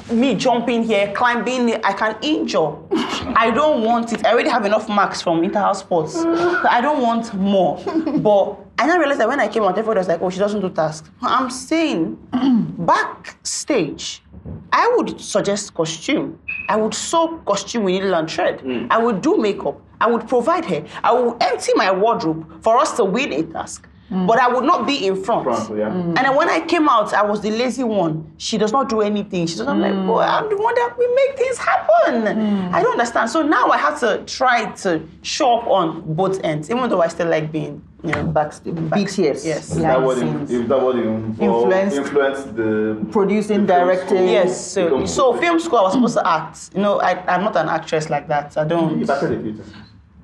me 0.10 0.34
jumping 0.36 0.84
here, 0.84 1.12
climbing, 1.14 1.76
I 1.84 1.94
can 1.94 2.16
injure. 2.22 2.72
I 3.36 3.52
don't 3.52 3.84
want 3.84 4.14
it. 4.14 4.26
I 4.26 4.32
already 4.32 4.50
have 4.50 4.66
enough 4.66 4.88
marks 4.88 5.22
from 5.22 5.42
interhouse 5.44 5.80
sports. 5.82 6.14
So 6.14 6.32
I 6.70 6.80
don't 6.82 7.02
want 7.02 7.34
more. 7.34 7.82
But 7.86 8.58
I 8.80 8.88
now 8.88 8.98
realized 8.98 9.20
that 9.20 9.28
when 9.28 9.40
I 9.40 9.48
came 9.48 9.64
out, 9.64 9.72
everybody 9.78 10.00
was 10.00 10.08
like, 10.08 10.22
"Oh, 10.22 10.30
she 10.30 10.40
doesn't 10.40 10.62
do 10.62 10.70
tasks." 10.70 11.10
I'm 11.22 11.50
saying, 11.50 12.18
backstage, 12.80 14.24
I 14.72 14.94
would 14.96 15.20
suggest 15.22 15.74
costume. 15.74 16.40
I 16.70 16.76
would 16.76 16.94
sew 16.94 17.40
costume 17.46 17.84
with 17.84 17.94
needle 17.96 18.16
and 18.16 18.30
thread. 18.30 18.60
Mm. 18.60 18.88
I 18.90 18.98
would 18.98 19.22
do 19.22 19.38
makeup. 19.38 19.80
I 20.04 20.08
would 20.08 20.28
provide 20.28 20.66
her. 20.66 20.84
I 21.02 21.14
would 21.14 21.42
empty 21.42 21.72
my 21.76 21.90
wardrobe 21.92 22.62
for 22.62 22.78
us 22.78 22.92
to 22.98 23.06
win 23.06 23.32
a 23.32 23.44
task. 23.44 23.88
Mm. 24.12 24.28
But 24.28 24.38
I 24.38 24.48
would 24.50 24.66
not 24.66 24.86
be 24.86 25.08
in 25.08 25.16
front. 25.24 25.44
Front, 25.46 25.78
yeah. 25.78 25.90
Mm. 25.90 26.08
And 26.08 26.18
then 26.18 26.36
when 26.36 26.50
I 26.50 26.60
came 26.60 26.90
out, 26.90 27.14
I 27.14 27.24
was 27.24 27.40
the 27.40 27.52
lazy 27.52 27.86
one. 27.86 28.32
She 28.38 28.58
does 28.58 28.74
not 28.74 28.90
do 28.90 29.00
anything. 29.02 29.48
She's 29.48 29.60
not 29.62 29.78
like, 29.78 29.94
mm. 29.94 30.06
boy, 30.06 30.20
I'm 30.22 30.50
the 30.50 30.58
one 30.58 30.76
that 30.76 30.94
will 30.98 31.16
make 31.16 31.38
things 31.38 31.58
happen. 31.58 32.28
I 32.74 32.84
don't 32.84 32.92
understand. 32.92 33.30
So 33.30 33.42
now 33.44 33.70
I 33.70 33.78
have 33.78 34.00
to 34.02 34.22
try 34.26 34.66
to 34.84 35.02
show 35.22 35.58
up 35.60 35.68
on 35.68 36.14
both 36.16 36.44
ends, 36.44 36.70
even 36.70 36.90
though 36.90 37.02
I 37.02 37.08
still 37.08 37.30
like 37.30 37.52
being, 37.52 37.82
you 38.04 38.12
know, 38.12 38.26
Backstage, 38.26 38.74
BTS. 38.76 39.46
Yes. 39.46 39.72
Is 39.72 39.78
that 39.78 39.82
behind 39.82 40.06
what 40.06 40.18
scenes. 40.18 40.52
is 40.52 40.68
that 40.68 40.82
what 40.82 40.96
involved, 40.98 41.40
Influenced- 41.42 41.98
influenced 41.98 42.56
the 42.58 43.08
Producing, 43.10 43.62
the 43.62 43.74
directing. 43.74 44.08
school? 44.18 44.28
Yes, 44.30 44.72
so, 44.72 45.06
so 45.06 45.38
film 45.38 45.60
school, 45.62 45.80
I 45.80 45.84
was 45.84 45.94
supposed 45.94 46.18
to 46.18 46.28
act. 46.28 46.70
You 46.76 46.82
know, 46.82 47.00
I, 47.00 47.12
I'm 47.34 47.42
not 47.44 47.56
an 47.56 47.70
actress 47.70 48.10
like 48.10 48.28
that. 48.28 48.58
I 48.58 48.66
don't. 48.66 49.00
You've 49.00 49.10
acted 49.10 49.32
a 49.32 49.42
few 49.42 49.54
times. 49.54 49.74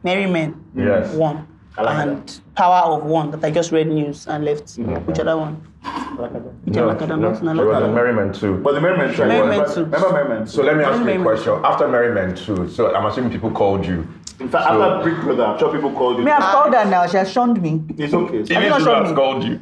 Merry 0.03 0.25
Men, 0.27 0.55
Yes. 0.75 1.13
one. 1.13 1.45
Like 1.77 2.07
and 2.07 2.41
Power 2.55 2.91
of 2.97 3.03
One 3.05 3.31
that 3.31 3.43
I 3.45 3.51
just 3.51 3.71
read 3.71 3.87
news 3.87 4.27
and 4.27 4.43
left. 4.43 4.65
Mm, 4.77 5.05
Which 5.05 5.19
other 5.19 5.37
one? 5.37 5.61
No, 5.85 6.87
like 6.87 6.99
that, 6.99 7.07
no, 7.07 7.15
not- 7.15 7.41
not 7.41 7.55
it 7.55 7.65
was 7.65 7.73
like 7.73 7.83
a. 7.83 7.87
Merry 7.93 8.13
Men 8.13 8.33
too. 8.33 8.57
But 8.57 8.73
the 8.73 8.81
Merry 8.81 8.97
Men 8.97 9.13
tried. 9.13 9.27
Merry 9.29 9.47
Men 9.47 9.59
remember, 9.59 9.73
too. 9.75 9.83
Remember 9.85 10.11
Merry 10.11 10.29
Men? 10.29 10.47
So 10.47 10.61
let 10.63 10.75
me 10.75 10.83
ask 10.83 10.99
you 10.99 11.09
a 11.21 11.23
question. 11.23 11.53
After 11.63 11.87
Merry 11.87 12.13
Men 12.13 12.35
too, 12.35 12.67
so 12.69 12.93
I'm 12.93 13.05
assuming 13.05 13.31
people 13.31 13.51
called 13.51 13.85
you. 13.85 14.05
In 14.41 14.49
fact, 14.49 14.65
So- 14.67 14.81
after 14.81 15.09
Big 15.09 15.21
Brother, 15.21 15.45
I'm 15.45 15.57
sure 15.59 15.71
people 15.71 15.91
called 15.93 16.17
you. 16.17 16.25
Me, 16.25 16.31
I've 16.31 16.41
ah, 16.43 16.51
called 16.51 16.73
her 16.73 16.83
now. 16.85 17.07
She 17.07 17.15
has 17.17 17.31
shunned 17.31 17.61
me. 17.61 17.81
It's 17.97 18.13
okay. 18.13 18.37
you 18.37 18.43
Even 18.43 18.69
not 18.69 18.81
Zulu 18.81 18.95
has 18.95 19.09
me? 19.11 19.15
called 19.15 19.43
you. 19.45 19.59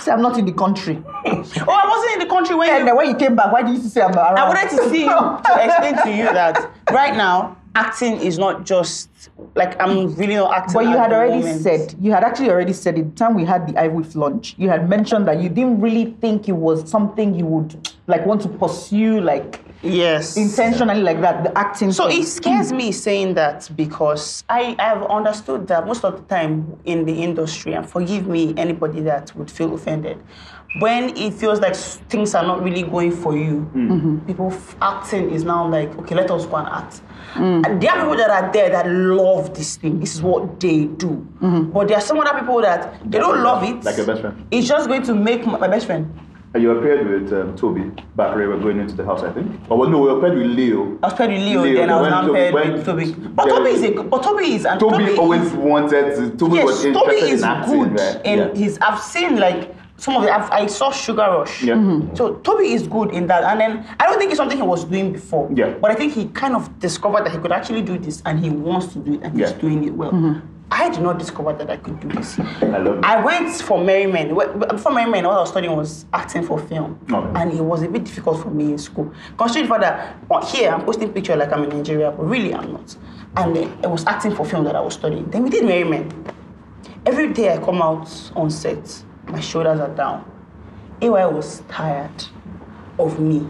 Say 0.00 0.12
I'm 0.12 0.22
not 0.22 0.38
in 0.38 0.46
the 0.46 0.52
country. 0.52 0.96
Oh, 1.26 1.72
I 1.82 1.88
wasn't 1.88 2.12
in 2.14 2.18
the 2.20 2.32
country 2.34 2.54
when 2.56 2.70
And 2.70 2.86
you. 2.88 2.96
when 2.96 3.08
you 3.10 3.16
came 3.16 3.36
back, 3.36 3.52
why 3.52 3.62
did 3.62 3.74
you 3.76 3.88
say 3.88 4.00
I'm 4.00 4.14
around? 4.14 4.38
I 4.38 4.48
wanted 4.48 4.70
to 4.70 4.88
see 4.88 5.02
you 5.04 5.10
to 5.10 5.64
explain 5.64 5.96
to 6.04 6.10
you 6.10 6.24
that 6.32 6.70
right 6.90 7.14
now 7.14 7.56
acting 7.76 8.16
is 8.20 8.38
not 8.38 8.64
just 8.64 9.10
like 9.54 9.80
I'm 9.80 10.14
really 10.14 10.34
not 10.34 10.52
acting. 10.52 10.74
But 10.74 10.84
you 10.84 10.96
had 10.96 11.12
already 11.12 11.40
moment. 11.40 11.60
said, 11.62 11.94
you 12.00 12.10
had 12.10 12.24
actually 12.24 12.50
already 12.50 12.72
said 12.72 12.98
it 12.98 13.10
the 13.10 13.16
time 13.16 13.34
we 13.34 13.44
had 13.44 13.68
the 13.68 13.74
iWith 13.74 14.14
launch, 14.14 14.54
you 14.56 14.68
had 14.68 14.88
mentioned 14.88 15.28
that 15.28 15.42
you 15.42 15.48
didn't 15.48 15.80
really 15.80 16.12
think 16.20 16.48
it 16.48 16.52
was 16.52 16.88
something 16.90 17.34
you 17.34 17.46
would 17.46 17.90
like 18.06 18.24
want 18.24 18.40
to 18.42 18.48
pursue 18.48 19.20
like 19.20 19.60
yes 19.82 20.36
intentionally 20.36 21.02
like 21.02 21.20
that, 21.20 21.44
the 21.44 21.56
acting. 21.58 21.92
So 21.92 22.08
thing. 22.08 22.22
it 22.22 22.26
scares 22.26 22.72
me 22.72 22.92
saying 22.92 23.34
that 23.34 23.68
because 23.76 24.44
I 24.48 24.74
have 24.78 25.02
understood 25.04 25.66
that 25.68 25.86
most 25.86 26.04
of 26.04 26.16
the 26.16 26.22
time 26.34 26.78
in 26.84 27.04
the 27.04 27.22
industry, 27.22 27.74
and 27.74 27.88
forgive 27.88 28.26
me, 28.26 28.54
anybody 28.56 29.00
that 29.02 29.34
would 29.36 29.50
feel 29.50 29.74
offended, 29.74 30.18
when 30.80 31.16
it 31.16 31.34
feels 31.34 31.60
like 31.60 31.74
things 31.74 32.34
are 32.34 32.44
not 32.46 32.62
really 32.62 32.82
going 32.82 33.12
for 33.12 33.36
you, 33.36 33.70
mm. 33.74 33.88
mm-hmm. 33.90 34.18
people 34.26 34.52
f- 34.52 34.76
acting 34.80 35.30
is 35.30 35.44
now 35.44 35.66
like, 35.68 35.96
okay, 35.98 36.14
let 36.14 36.30
us 36.30 36.46
go 36.46 36.56
and 36.56 36.68
act. 36.68 37.02
Mm. 37.34 37.66
And 37.66 37.80
there 37.80 37.90
are 37.92 38.00
people 38.00 38.16
that 38.16 38.30
are 38.30 38.52
there 38.52 38.70
that 38.70 38.86
love 38.88 39.54
this 39.54 39.76
thing. 39.76 40.00
This 40.00 40.14
is 40.14 40.22
what 40.22 40.58
they 40.60 40.86
do. 40.86 41.26
Mm-hmm. 41.40 41.70
But 41.72 41.88
there 41.88 41.98
are 41.98 42.02
some 42.02 42.18
other 42.18 42.38
people 42.38 42.60
that 42.62 43.10
they 43.10 43.18
don't 43.18 43.42
love 43.42 43.62
it. 43.62 43.84
Like 43.84 43.96
your 43.96 44.06
best 44.06 44.20
friend. 44.22 44.46
It's 44.50 44.68
just 44.68 44.88
going 44.88 45.02
to 45.02 45.14
make 45.14 45.46
my, 45.46 45.58
my 45.58 45.68
best 45.68 45.86
friend. 45.86 46.18
And 46.54 46.62
you 46.62 46.70
appeared 46.70 47.06
with 47.06 47.32
um, 47.34 47.54
Tobi 47.54 47.94
back 48.16 48.30
when 48.30 48.38
we 48.38 48.46
were 48.46 48.58
going 48.58 48.80
into 48.80 48.94
the 48.94 49.04
house, 49.04 49.22
I 49.22 49.30
think. 49.30 49.52
Or 49.68 49.76
well, 49.76 49.90
no, 49.90 49.98
we 49.98 50.08
were 50.10 50.18
appeared 50.18 50.38
with 50.38 50.46
Leo. 50.56 50.98
I 51.02 51.06
was 51.08 51.14
paired 51.14 51.30
with 51.32 51.40
Leo, 51.40 51.62
Leo, 51.62 51.74
then 51.74 51.90
I 51.90 52.00
was 52.00 52.02
when 52.02 52.10
now 52.10 52.22
Tobi- 52.22 52.52
paired 52.52 52.72
with 52.72 52.86
Tobi. 52.86 53.34
But 53.34 53.46
Tobi 53.48 53.72
is 53.72 53.82
a, 53.82 54.02
but 54.02 54.22
Tobi 54.22 54.48
is 54.54 54.64
and 54.64 54.80
Tobi, 54.80 55.08
is- 55.08 55.18
always 55.18 55.52
wanted 55.52 56.16
to. 56.16 56.30
Tobi 56.36 56.64
was 56.64 56.76
yes, 56.76 56.84
interested 56.86 56.94
Tobi 56.94 57.30
is 57.30 57.42
in 57.42 57.48
acting, 57.48 57.82
good 57.82 58.00
right? 58.00 58.24
in 58.24 58.38
yeah. 58.38 58.54
his. 58.54 58.78
I've 58.80 59.00
seen 59.02 59.36
like 59.36 59.75
some 59.98 60.16
of 60.16 60.22
the. 60.22 60.30
I've, 60.30 60.50
I 60.50 60.66
saw 60.66 60.90
Sugar 60.90 61.22
Rush. 61.22 61.62
Yeah. 61.62 61.74
Mm-hmm. 61.74 62.14
So 62.16 62.34
Tobi 62.36 62.72
is 62.74 62.86
good 62.86 63.10
in 63.12 63.26
that, 63.28 63.44
and 63.44 63.60
then 63.60 63.96
I 63.98 64.06
don't 64.06 64.18
think 64.18 64.30
it's 64.30 64.38
something 64.38 64.56
he 64.58 64.62
was 64.62 64.84
doing 64.84 65.12
before. 65.12 65.48
Yeah. 65.54 65.70
But 65.80 65.90
I 65.90 65.94
think 65.94 66.12
he 66.12 66.26
kind 66.26 66.54
of 66.54 66.78
discovered 66.78 67.24
that 67.24 67.32
he 67.32 67.38
could 67.38 67.52
actually 67.52 67.82
do 67.82 67.98
this, 67.98 68.22
and 68.26 68.38
he 68.38 68.50
wants 68.50 68.92
to 68.92 68.98
do 68.98 69.14
it, 69.14 69.22
and 69.22 69.38
he's 69.38 69.52
doing 69.52 69.84
it 69.84 69.94
well. 69.94 70.10
Mm-hmm. 70.12 70.46
I 70.68 70.88
did 70.90 71.00
not 71.00 71.20
discover 71.20 71.52
that 71.52 71.70
I 71.70 71.76
could 71.76 72.00
do 72.00 72.08
this. 72.08 72.40
I 72.40 72.78
love 72.78 72.98
it. 72.98 73.04
I 73.04 73.24
went 73.24 73.52
for 73.62 73.82
Merry 73.82 74.06
Men. 74.10 74.30
Wh- 74.30 74.58
Before 74.68 74.90
Merry 74.90 75.08
Men, 75.08 75.24
what 75.24 75.36
I 75.36 75.40
was 75.40 75.50
studying 75.50 75.76
was 75.76 76.06
acting 76.12 76.42
for 76.42 76.58
film. 76.58 76.98
Okay. 77.10 77.40
And 77.40 77.52
it 77.52 77.62
was 77.62 77.82
a 77.82 77.88
bit 77.88 78.02
difficult 78.02 78.42
for 78.42 78.50
me 78.50 78.72
in 78.72 78.78
school. 78.78 79.12
Considering 79.38 79.68
for 79.68 79.78
that, 79.78 80.16
here 80.46 80.70
I'm 80.70 80.84
posting 80.84 81.12
picture 81.12 81.36
like 81.36 81.52
I'm 81.52 81.62
in 81.62 81.68
Nigeria, 81.70 82.10
but 82.10 82.24
really 82.28 82.52
I'm 82.52 82.72
not. 82.72 82.96
And 83.36 83.56
it 83.56 83.88
was 83.88 84.04
acting 84.06 84.34
for 84.34 84.44
film 84.44 84.64
that 84.64 84.74
I 84.74 84.80
was 84.80 84.94
studying. 84.94 85.30
Then 85.30 85.44
we 85.44 85.50
did 85.50 85.64
Merry 85.64 85.84
Men. 85.84 86.10
Every 87.06 87.32
day 87.32 87.54
I 87.54 87.58
come 87.58 87.80
out 87.80 88.10
on 88.34 88.50
set, 88.50 89.04
my 89.28 89.40
shoulders 89.40 89.80
are 89.80 89.94
down. 89.94 90.30
AY 91.02 91.26
was 91.26 91.62
tired 91.68 92.24
of 92.98 93.20
me. 93.20 93.46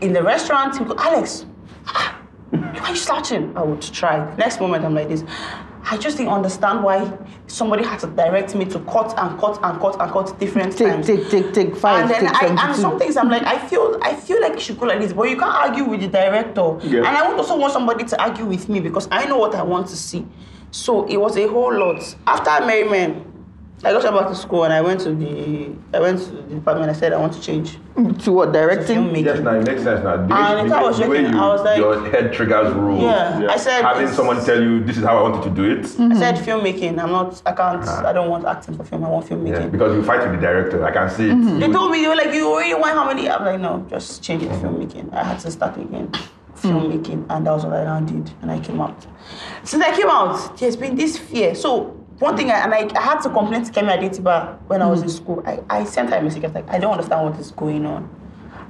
In 0.00 0.12
the 0.12 0.22
restaurant, 0.22 0.76
he 0.76 0.84
would 0.84 0.96
go, 0.96 1.02
Alex, 1.02 1.46
ah, 1.86 2.20
why 2.50 2.78
are 2.78 2.90
you 2.90 2.96
slouching? 2.96 3.56
I 3.56 3.62
would 3.62 3.80
try. 3.80 4.34
Next 4.36 4.60
moment, 4.60 4.84
I'm 4.84 4.94
like 4.94 5.08
this. 5.08 5.24
I 5.88 5.96
just 5.96 6.16
didn't 6.16 6.32
understand 6.32 6.82
why 6.82 7.16
somebody 7.46 7.84
had 7.84 8.00
to 8.00 8.08
direct 8.08 8.56
me 8.56 8.64
to 8.64 8.80
cut 8.80 9.16
and 9.16 9.38
cut 9.38 9.60
and 9.62 9.80
cut 9.80 10.00
and 10.00 10.10
cut 10.10 10.38
different 10.40 10.76
take, 10.76 10.88
times. 10.88 11.06
take, 11.06 11.30
take, 11.30 11.54
take 11.54 11.76
five, 11.76 12.02
and 12.02 12.10
then 12.10 12.34
take 12.34 12.42
I, 12.42 12.68
and 12.68 12.76
some 12.76 12.98
things 12.98 13.16
I'm 13.16 13.28
like, 13.28 13.44
I 13.44 13.56
feel 13.68 13.96
I 14.02 14.16
feel 14.16 14.40
like 14.40 14.54
it 14.54 14.60
should 14.60 14.80
go 14.80 14.86
like 14.86 15.00
this, 15.00 15.12
but 15.12 15.30
you 15.30 15.36
can't 15.36 15.54
argue 15.54 15.84
with 15.84 16.00
the 16.00 16.08
director. 16.08 16.76
Yeah. 16.82 16.98
And 16.98 17.06
I 17.06 17.28
would 17.28 17.38
also 17.38 17.56
want 17.56 17.72
somebody 17.72 18.04
to 18.04 18.20
argue 18.20 18.44
with 18.44 18.68
me 18.68 18.80
because 18.80 19.06
I 19.12 19.26
know 19.26 19.38
what 19.38 19.54
I 19.54 19.62
want 19.62 19.86
to 19.88 19.96
see. 19.96 20.26
So 20.72 21.06
it 21.06 21.18
was 21.18 21.36
a 21.36 21.46
whole 21.46 21.72
lot. 21.72 22.16
After 22.26 22.66
Merry 22.66 22.88
Men, 22.88 23.35
I 23.84 23.92
got 23.92 24.02
back 24.14 24.28
to 24.28 24.34
school 24.34 24.64
and 24.64 24.72
I 24.72 24.80
went 24.80 25.00
to 25.00 25.14
the 25.14 25.70
I 25.92 26.00
went 26.00 26.18
to 26.20 26.30
the 26.30 26.54
department. 26.54 26.90
I 26.90 26.94
said 26.94 27.12
I 27.12 27.18
want 27.18 27.34
to 27.34 27.40
change 27.42 27.76
to 28.24 28.32
what 28.32 28.46
to 28.46 28.52
directing? 28.52 28.96
filmmaking. 28.98 29.24
Yes, 29.24 29.40
now 29.40 29.54
it 29.54 29.66
makes 29.66 29.82
sense 29.82 30.02
now. 30.02 30.16
The 30.16 30.34
way, 30.34 30.60
And 30.60 30.70
the 30.70 30.76
I 30.76 30.82
was 30.82 30.98
the 30.98 31.08
way 31.08 31.20
you, 31.20 31.28
I 31.28 31.48
was 31.48 31.62
like- 31.62 31.78
your 31.78 32.08
head 32.10 32.32
triggers 32.32 32.72
rules. 32.74 33.02
Yeah, 33.02 33.40
Yeah. 33.40 33.50
I 33.50 33.56
said 33.58 33.82
Having 33.82 34.08
someone 34.08 34.42
tell 34.44 34.62
you 34.62 34.82
this 34.82 34.96
is 34.96 35.04
how 35.04 35.18
I 35.18 35.22
want 35.22 35.36
you 35.36 35.50
to 35.50 35.50
do 35.50 35.64
it. 35.64 35.84
I 36.00 36.18
said 36.18 36.36
filmmaking. 36.36 36.98
I'm 36.98 37.12
not. 37.12 37.42
I 37.44 37.52
can't. 37.52 37.84
Ah. 37.86 38.06
I 38.06 38.12
don't 38.14 38.30
want 38.30 38.46
acting 38.46 38.76
for 38.76 38.84
film. 38.84 39.04
I 39.04 39.10
want 39.10 39.26
filmmaking. 39.26 39.60
Yeah, 39.60 39.66
because 39.66 39.94
you 39.94 40.02
fight 40.02 40.20
with 40.20 40.40
the 40.40 40.46
director. 40.46 40.82
I 40.84 40.90
can 40.90 41.10
see 41.10 41.28
it. 41.28 41.60
They 41.60 41.70
told 41.70 41.90
me 41.92 42.00
they 42.00 42.08
were 42.08 42.16
like, 42.16 42.32
you 42.32 42.48
already 42.48 42.74
want 42.74 42.94
how 42.94 43.06
many? 43.06 43.28
I'm 43.28 43.44
like, 43.44 43.60
no, 43.60 43.86
just 43.90 44.22
change 44.22 44.42
it 44.42 44.48
to 44.48 44.54
mm-hmm. 44.54 44.66
filmmaking. 44.66 45.12
I 45.12 45.22
had 45.22 45.38
to 45.40 45.50
start 45.50 45.76
again, 45.76 46.08
mm. 46.08 46.22
filmmaking, 46.56 47.26
and 47.28 47.46
that 47.46 47.52
was 47.52 47.64
what 47.64 47.74
I 47.74 47.84
now 47.84 48.00
did, 48.00 48.30
and 48.40 48.50
I 48.50 48.58
came 48.58 48.80
out. 48.80 49.06
Since 49.64 49.82
I 49.82 49.94
came 49.94 50.08
out, 50.08 50.56
there's 50.56 50.76
been 50.76 50.96
this 50.96 51.18
fear. 51.18 51.54
So 51.54 52.05
one 52.18 52.36
thing, 52.36 52.50
I, 52.50 52.64
and 52.64 52.74
I, 52.74 52.98
I 52.98 53.02
had 53.02 53.20
to 53.22 53.30
complain 53.30 53.64
to 53.64 53.72
Kemi 53.72 53.96
Adetiba 53.98 54.58
when 54.68 54.82
I 54.82 54.86
was 54.86 55.02
in 55.02 55.08
school. 55.08 55.42
I, 55.46 55.60
I 55.68 55.84
sent 55.84 56.10
her 56.10 56.16
a 56.16 56.22
message. 56.22 56.44
I 56.44 56.46
was 56.48 56.54
like, 56.54 56.68
I 56.70 56.78
don't 56.78 56.92
understand 56.92 57.30
what 57.30 57.38
is 57.40 57.50
going 57.50 57.84
on. 57.86 58.08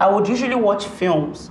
I 0.01 0.09
would 0.11 0.29
usually 0.29 0.55
watch 0.57 0.87
films 0.87 1.51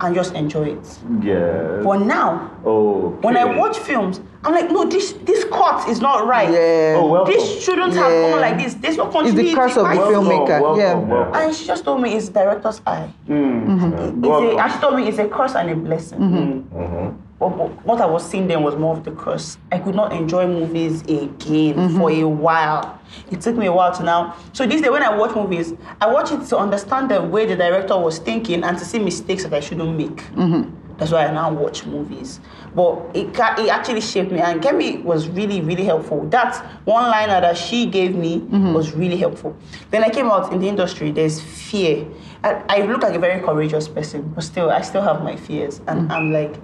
and 0.00 0.14
just 0.14 0.34
enjoy 0.34 0.64
it, 0.76 0.98
Yeah. 1.22 1.80
but 1.82 1.98
now 2.00 2.50
Oh. 2.66 3.10
when 3.22 3.36
I 3.36 3.44
watch 3.56 3.78
films, 3.78 4.20
I'm 4.42 4.52
like, 4.52 4.68
no, 4.70 4.84
this 4.84 5.12
this 5.22 5.44
cut 5.44 5.88
is 5.88 6.00
not 6.00 6.26
right. 6.26 6.50
Yeah. 6.50 6.96
Oh, 6.98 7.06
welcome. 7.06 7.32
This 7.32 7.62
shouldn't 7.64 7.94
have 7.94 8.10
Yeah. 8.12 8.30
gone 8.32 8.40
like 8.40 8.58
this. 8.58 8.74
This 8.74 8.96
will 8.98 9.06
It's 9.06 9.14
continue. 9.16 9.50
the 9.50 9.54
curse 9.54 9.76
of 9.76 9.84
the 9.88 9.94
filmmaker. 9.94 10.60
welcome, 10.60 10.80
yeah. 10.80 10.94
welcome. 10.94 11.34
And 11.34 11.54
she 11.54 11.64
just 11.66 11.84
told 11.84 12.02
me 12.02 12.14
it's 12.14 12.28
director's 12.28 12.82
eye. 12.86 13.08
Mm. 13.28 14.18
It's 14.18 14.26
a, 14.26 14.56
and 14.60 14.72
she 14.72 14.78
told 14.80 14.96
me 14.96 15.08
it's 15.08 15.18
a 15.18 15.28
curse 15.28 15.54
and 15.54 15.70
a 15.70 15.76
blessing. 15.76 16.18
Mm-hmm. 16.18 17.20
But, 17.38 17.50
but 17.50 17.84
what 17.84 18.00
I 18.00 18.06
was 18.06 18.28
seeing 18.28 18.46
then 18.46 18.62
was 18.62 18.76
more 18.76 18.96
of 18.96 19.04
the 19.04 19.10
curse. 19.12 19.58
I 19.72 19.78
could 19.78 19.94
not 19.94 20.12
enjoy 20.12 20.46
movies 20.46 21.02
again 21.02 21.74
mm-hmm. 21.74 21.98
for 21.98 22.10
a 22.10 22.24
while. 22.24 23.00
It 23.30 23.40
took 23.40 23.56
me 23.56 23.66
a 23.66 23.72
while 23.72 23.92
to 23.94 24.02
now. 24.02 24.36
So 24.52 24.66
this 24.66 24.80
day 24.80 24.90
when 24.90 25.02
I 25.02 25.16
watch 25.16 25.34
movies, 25.34 25.74
I 26.00 26.06
watch 26.12 26.32
it 26.32 26.46
to 26.48 26.58
understand 26.58 27.10
the 27.10 27.22
way 27.22 27.46
the 27.46 27.56
director 27.56 27.98
was 27.98 28.18
thinking 28.18 28.64
and 28.64 28.78
to 28.78 28.84
see 28.84 28.98
mistakes 28.98 29.44
that 29.44 29.52
I 29.52 29.60
shouldn't 29.60 29.96
make. 29.96 30.16
Mm-hmm. 30.34 30.82
That's 30.96 31.10
why 31.10 31.26
I 31.26 31.32
now 31.32 31.52
watch 31.52 31.86
movies. 31.86 32.38
But 32.74 33.10
it, 33.14 33.28
it 33.30 33.68
actually 33.68 34.00
shaped 34.00 34.30
me. 34.30 34.38
And 34.38 34.62
Kemi 34.62 35.02
was 35.02 35.28
really, 35.28 35.60
really 35.60 35.84
helpful. 35.84 36.24
That 36.28 36.64
one 36.84 37.10
liner 37.10 37.40
that 37.40 37.56
she 37.56 37.86
gave 37.86 38.14
me 38.14 38.40
mm-hmm. 38.40 38.72
was 38.72 38.94
really 38.94 39.16
helpful. 39.16 39.56
Then 39.90 40.04
I 40.04 40.10
came 40.10 40.26
out 40.26 40.52
in 40.52 40.60
the 40.60 40.68
industry, 40.68 41.10
there's 41.10 41.40
fear. 41.40 42.06
I, 42.44 42.62
I 42.68 42.82
look 42.82 43.02
like 43.02 43.14
a 43.14 43.18
very 43.18 43.40
courageous 43.40 43.88
person, 43.88 44.32
but 44.34 44.44
still, 44.44 44.70
I 44.70 44.82
still 44.82 45.02
have 45.02 45.22
my 45.22 45.34
fears. 45.34 45.80
And 45.88 46.12
I'm 46.12 46.32
like, 46.32 46.54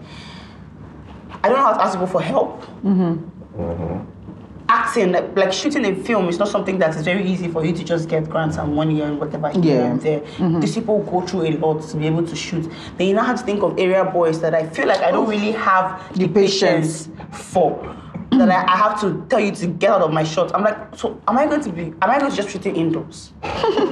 I 1.43 1.49
don't 1.49 1.57
know 1.59 1.65
how 1.65 1.75
to 1.75 1.83
ask 1.83 1.93
people 1.95 2.07
for 2.07 2.23
help. 2.23 2.63
Mm-hmm. 2.85 4.01
acting, 4.69 5.11
like, 5.11 5.37
like 5.37 5.53
shooting 5.53 5.85
a 5.85 5.95
film 6.05 6.29
is 6.29 6.39
not 6.39 6.47
something 6.49 6.79
that 6.79 6.95
is 6.95 7.03
very 7.03 7.25
easy 7.29 7.49
for 7.49 7.65
you 7.65 7.73
to 7.73 7.83
just 7.83 8.09
get 8.09 8.29
grants 8.31 8.57
and 8.57 8.73
money 8.75 9.01
and 9.01 9.19
whatever 9.19 9.51
Yeah. 9.59 9.91
and 9.91 10.01
there. 10.01 10.21
These 10.61 10.75
people 10.77 11.01
go 11.03 11.23
through 11.23 11.47
a 11.47 11.53
lot 11.59 11.83
to 11.89 11.97
be 11.97 12.07
able 12.07 12.25
to 12.25 12.37
shoot. 12.37 12.71
Then 12.97 13.09
you 13.09 13.15
now 13.15 13.25
have 13.25 13.41
to 13.41 13.45
think 13.45 13.63
of 13.65 13.77
area 13.79 14.05
boys 14.05 14.41
that 14.41 14.55
I 14.55 14.67
feel 14.67 14.87
like 14.87 15.01
I 15.01 15.11
don't 15.11 15.29
really 15.29 15.51
have 15.53 16.01
The 16.15 16.27
the, 16.27 16.29
patience 16.29 17.09
for. 17.33 17.97
That 18.33 18.49
I, 18.49 18.73
I 18.73 18.77
have 18.77 19.01
to 19.01 19.27
tell 19.29 19.41
you 19.41 19.51
to 19.53 19.67
get 19.67 19.91
out 19.91 20.03
of 20.03 20.13
my 20.13 20.23
shot. 20.23 20.55
I'm 20.55 20.63
like, 20.63 20.97
so 20.97 21.21
am 21.27 21.37
I 21.37 21.47
going 21.47 21.63
to 21.63 21.73
be? 21.73 21.83
Am 22.01 22.11
I 22.11 22.19
going 22.19 22.31
to 22.31 22.37
just 22.37 22.51
shoot 22.51 22.65
it 22.65 22.77
indoors, 22.77 23.33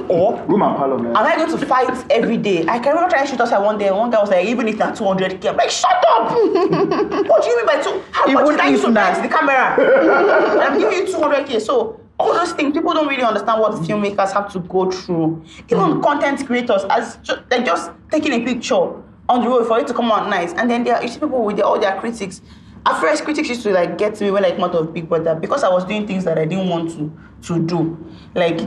or 0.09 0.41
Room 0.47 0.61
and 0.61 0.77
parlor, 0.77 0.97
man. 0.97 1.15
Am 1.15 1.25
I 1.25 1.35
going 1.35 1.51
to 1.51 1.65
fight 1.65 2.05
every 2.09 2.37
day? 2.37 2.65
I 2.67 2.79
can 2.79 2.93
remember 2.93 3.09
trying 3.09 3.25
to 3.25 3.31
shoot 3.31 3.41
outside 3.41 3.63
one 3.63 3.77
day, 3.77 3.87
and 3.87 3.97
one 3.97 4.09
guy 4.11 4.21
was 4.21 4.29
like, 4.29 4.45
even 4.47 4.67
if 4.67 4.77
not 4.77 4.95
200k, 4.95 5.49
I'm 5.49 5.57
like, 5.57 5.69
shut 5.69 6.03
up! 6.09 6.31
what 6.31 7.43
do 7.43 7.49
you 7.49 7.57
mean 7.57 7.65
by 7.65 7.81
two? 7.81 8.01
How 8.11 8.27
much 8.31 8.47
did 8.47 8.59
I 8.59 8.69
use 8.69 8.81
to 8.81 8.91
the 8.91 9.29
camera? 9.29 9.75
I'm 10.69 10.79
giving 10.79 10.99
you 10.99 11.13
200k. 11.13 11.61
So 11.61 11.99
all 12.19 12.33
those 12.33 12.53
things, 12.53 12.73
people 12.73 12.93
don't 12.93 13.07
really 13.07 13.23
understand 13.23 13.61
what 13.61 13.73
filmmakers 13.73 14.31
have 14.33 14.51
to 14.53 14.59
go 14.59 14.91
through. 14.91 15.43
Even 15.69 15.93
hmm. 15.93 16.01
content 16.01 16.45
creators, 16.45 16.83
as 16.89 17.17
ju- 17.17 17.41
they're 17.49 17.63
just 17.63 17.91
taking 18.11 18.33
a 18.33 18.43
picture 18.43 18.93
on 19.29 19.43
the 19.43 19.47
road 19.47 19.67
for 19.67 19.79
it 19.79 19.87
to 19.87 19.93
come 19.93 20.11
out 20.11 20.29
nice, 20.29 20.53
and 20.53 20.69
then 20.69 20.83
there 20.83 21.01
you 21.01 21.07
see 21.07 21.19
people 21.19 21.43
with 21.43 21.55
their, 21.55 21.65
all 21.65 21.79
their 21.79 21.97
critics. 21.99 22.41
At 22.85 22.99
first, 22.99 23.23
critics 23.23 23.49
used 23.49 23.63
to 23.63 23.71
like 23.71 23.97
get 23.97 24.15
to 24.15 24.23
me 24.23 24.31
when 24.31 24.45
I 24.45 24.51
came 24.51 24.63
out 24.63 24.75
of 24.75 24.93
Big 24.93 25.09
Brother 25.09 25.35
because 25.35 25.63
I 25.63 25.69
was 25.69 25.85
doing 25.85 26.07
things 26.07 26.23
that 26.25 26.37
I 26.37 26.45
didn't 26.45 26.69
want 26.69 26.91
to 26.91 27.11
to 27.47 27.65
do, 27.65 27.97
like 28.35 28.59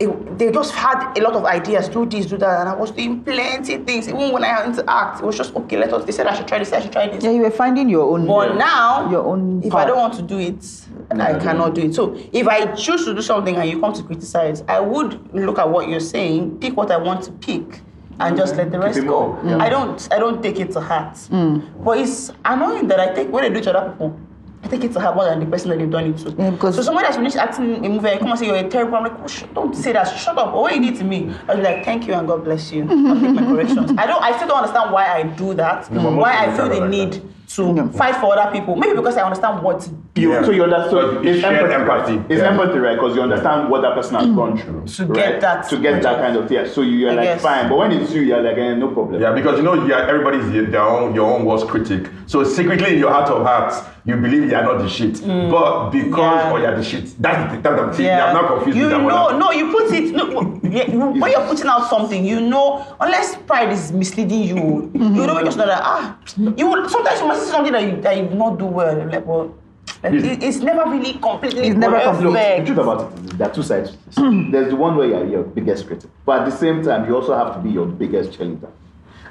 it, 0.00 0.38
they 0.38 0.52
just 0.52 0.72
had 0.74 1.16
a 1.18 1.22
lot 1.22 1.34
of 1.34 1.44
ideas, 1.44 1.88
do 1.88 2.06
this, 2.06 2.26
do 2.26 2.36
that, 2.38 2.60
and 2.60 2.68
I 2.68 2.74
was 2.74 2.90
doing 2.90 3.22
plenty 3.24 3.74
of 3.74 3.84
things. 3.84 4.08
Even 4.08 4.32
when 4.32 4.44
I 4.44 4.48
had 4.48 4.74
to 4.74 4.84
act, 4.88 5.20
it 5.20 5.26
was 5.26 5.36
just 5.36 5.54
okay. 5.56 5.76
Let 5.76 5.92
us. 5.92 6.04
They 6.04 6.12
said 6.12 6.26
I 6.26 6.34
should 6.36 6.46
try 6.46 6.58
this. 6.58 6.72
I 6.72 6.80
should 6.80 6.92
try 6.92 7.08
this. 7.08 7.24
Yeah, 7.24 7.30
you 7.30 7.42
were 7.42 7.50
finding 7.50 7.88
your 7.88 8.12
own. 8.12 8.26
But 8.26 8.52
uh, 8.52 8.54
now, 8.54 9.10
your 9.10 9.24
own. 9.24 9.62
if 9.62 9.72
path. 9.72 9.80
I 9.80 9.86
don't 9.86 9.98
want 9.98 10.14
to 10.14 10.22
do 10.22 10.38
it, 10.38 10.64
I 11.10 11.38
cannot 11.38 11.74
do 11.74 11.82
it. 11.82 11.94
So 11.94 12.14
if 12.32 12.46
I 12.46 12.66
choose 12.72 13.04
to 13.06 13.14
do 13.14 13.22
something 13.22 13.56
and 13.56 13.68
you 13.68 13.80
come 13.80 13.92
to 13.92 14.02
criticize, 14.02 14.62
I 14.68 14.80
would 14.80 15.34
look 15.34 15.58
at 15.58 15.68
what 15.68 15.88
you're 15.88 16.00
saying, 16.00 16.58
pick 16.60 16.76
what 16.76 16.90
I 16.90 16.96
want 16.96 17.24
to 17.24 17.32
pick, 17.32 17.80
and 18.20 18.36
just 18.36 18.56
let 18.56 18.70
the 18.70 18.78
rest 18.78 18.98
it 18.98 19.06
go. 19.06 19.34
moving, 19.42 19.60
I 19.60 19.68
don't. 19.68 20.08
I 20.12 20.18
don't 20.18 20.42
take 20.42 20.58
it 20.60 20.72
to 20.72 20.80
heart. 20.80 21.14
Mm. 21.30 21.84
But 21.84 21.98
it's 21.98 22.32
annoying 22.44 22.88
that 22.88 23.00
I 23.00 23.14
take 23.14 23.30
when 23.30 23.44
I 23.44 23.48
do 23.48 23.58
it 23.58 23.64
to 23.64 23.76
other 23.78 23.90
people. 23.92 24.18
I 24.62 24.66
take 24.66 24.82
it 24.82 24.92
to 24.94 25.00
heart 25.00 25.14
more 25.14 25.24
than 25.24 25.38
the 25.38 25.46
person 25.46 25.70
that 25.70 25.78
they've 25.78 25.88
done 25.90 26.06
it 26.06 26.18
to. 26.18 26.30
Yeah, 26.32 26.50
because- 26.50 26.74
so 26.74 26.82
someone 26.82 27.04
has 27.04 27.14
finished 27.14 27.36
acting 27.36 27.84
a 27.84 27.88
movie 27.88 28.08
and 28.08 28.18
come 28.18 28.30
and 28.30 28.38
say 28.38 28.46
you're 28.46 28.56
a 28.56 28.68
terrible. 28.68 28.96
I'm 28.96 29.04
like, 29.04 29.12
oh, 29.22 29.26
sh- 29.28 29.44
don't 29.54 29.74
say 29.74 29.92
that. 29.92 30.04
Shut 30.18 30.36
up. 30.36 30.52
But 30.52 30.60
what 30.60 30.74
you 30.74 30.82
did 30.82 30.96
to 30.98 31.04
me, 31.04 31.32
I 31.48 31.54
was 31.54 31.64
like, 31.64 31.84
thank 31.84 32.08
you 32.08 32.14
and 32.14 32.26
God 32.26 32.42
bless 32.44 32.72
you. 32.72 32.82
I'll 32.82 33.20
take 33.20 33.30
my 33.34 33.42
corrections. 33.44 33.92
I 33.96 34.06
don't. 34.06 34.22
I 34.22 34.34
still 34.36 34.48
don't 34.48 34.58
understand 34.58 34.90
why 34.92 35.06
I 35.06 35.22
do 35.22 35.54
that. 35.54 35.88
but 35.88 36.02
most 36.02 36.16
why 36.16 36.36
I 36.44 36.56
feel 36.56 36.68
the 36.68 36.80
like 36.80 36.90
need 36.90 37.12
that. 37.12 37.22
to 37.50 37.88
fight 37.96 38.16
for 38.16 38.36
other 38.36 38.50
people. 38.50 38.74
Maybe 38.74 38.96
because 38.96 39.16
I 39.16 39.22
understand 39.22 39.62
what 39.62 39.88
You, 40.18 40.32
Yeah. 40.32 40.44
So 40.44 40.50
you 40.50 40.64
understood. 40.64 40.90
So 40.90 41.20
it's 41.20 41.36
It's 41.38 41.44
empathy. 41.44 41.74
empathy. 41.74 42.16
right? 42.16 42.30
It's 42.30 42.40
Yeah. 42.42 42.48
empathy, 42.50 42.78
right? 42.78 42.94
Because 42.96 43.14
you 43.16 43.22
understand 43.22 43.68
what 43.70 43.82
that 43.82 43.94
person 43.94 44.14
has 44.16 44.26
gone 44.28 44.56
through. 44.58 44.82
To 44.86 45.04
right? 45.06 45.14
get 45.14 45.40
that 45.40 45.68
To 45.70 45.76
get 45.78 46.02
that 46.02 46.16
kind 46.18 46.36
of 46.36 46.50
yeah. 46.50 46.66
So 46.66 46.80
you're 46.82 47.10
I 47.12 47.14
like 47.14 47.24
guess. 47.24 47.42
fine, 47.42 47.68
but 47.68 47.78
when 47.78 47.92
it's 47.92 48.12
you, 48.12 48.22
you're 48.22 48.42
like 48.42 48.56
eh, 48.58 48.74
no 48.74 48.88
problem. 48.88 49.20
Yeah, 49.22 49.32
because 49.32 49.58
you 49.58 49.62
know, 49.64 49.74
yeah, 49.86 50.06
everybody's 50.08 50.50
their 50.52 50.66
their 50.66 50.82
own 50.82 51.14
your 51.14 51.26
own 51.32 51.44
worst 51.44 51.68
critic. 51.68 52.08
So 52.26 52.44
secretly 52.44 52.94
in 52.94 52.98
your 52.98 53.10
heart 53.12 53.28
of 53.30 53.42
hearts, 53.44 53.82
you 54.04 54.16
believe 54.16 54.50
you 54.50 54.56
are 54.56 54.62
not 54.62 54.78
the 54.78 54.88
shit. 54.88 55.14
But 55.50 55.90
because 55.90 56.18
Yeah. 56.18 56.50
oh 56.52 56.56
you're 56.56 56.76
the 56.76 56.82
shit, 56.82 57.06
that's 57.22 57.54
the 57.54 57.60
that, 57.62 57.76
that, 57.76 57.94
see, 57.94 58.04
Yeah. 58.04 58.26
I'm 58.26 58.34
not 58.34 58.46
confused 58.48 58.76
You 58.78 58.84
with 58.84 58.92
that 58.92 59.02
know, 59.02 59.38
no, 59.38 59.52
you 59.52 59.70
put 59.72 59.92
it. 59.92 60.14
No, 60.14 60.24
yeah, 60.62 60.84
when 61.22 61.30
you're 61.30 61.46
putting 61.46 61.66
out 61.66 61.88
something, 61.88 62.24
you 62.24 62.40
know, 62.40 62.84
unless 63.00 63.36
pride 63.46 63.70
is 63.72 63.92
misleading 63.92 64.42
you, 64.42 64.90
you 64.94 65.26
don't 65.26 65.44
just 65.44 65.56
know 65.58 65.66
that. 65.66 65.80
Ah, 65.82 66.16
you 66.56 66.66
will, 66.66 66.88
sometimes 66.88 67.20
you 67.20 67.26
must 67.26 67.44
see 67.44 67.50
something 67.50 67.72
that 67.72 67.82
you 67.82 68.00
that 68.02 68.16
you 68.16 68.24
not 68.30 68.58
do 68.58 68.66
well. 68.66 68.96
Like, 69.06 69.26
well, 69.26 69.44
like, 69.46 69.50
Yes. 69.50 69.54
it- 69.54 69.67
it's 70.04 70.58
never 70.58 70.88
really 70.90 71.14
completely. 71.14 71.68
It's 71.68 71.76
never 71.76 71.98
perfect. 71.98 72.22
Look, 72.24 72.34
the 72.34 72.64
truth 72.66 72.78
about 72.78 73.12
it 73.12 73.24
is 73.24 73.30
there 73.38 73.48
are 73.48 73.54
two 73.54 73.62
sides. 73.62 73.90
to 73.90 73.96
this. 74.06 74.16
There's 74.52 74.70
the 74.70 74.76
one 74.76 74.96
where 74.96 75.08
you're 75.08 75.26
your 75.26 75.42
biggest 75.42 75.86
critic, 75.86 76.10
but 76.24 76.40
at 76.40 76.44
the 76.50 76.56
same 76.56 76.82
time, 76.82 77.06
you 77.08 77.14
also 77.14 77.34
have 77.36 77.54
to 77.54 77.60
be 77.60 77.70
your 77.70 77.86
biggest 77.86 78.38
cheerleader, 78.38 78.70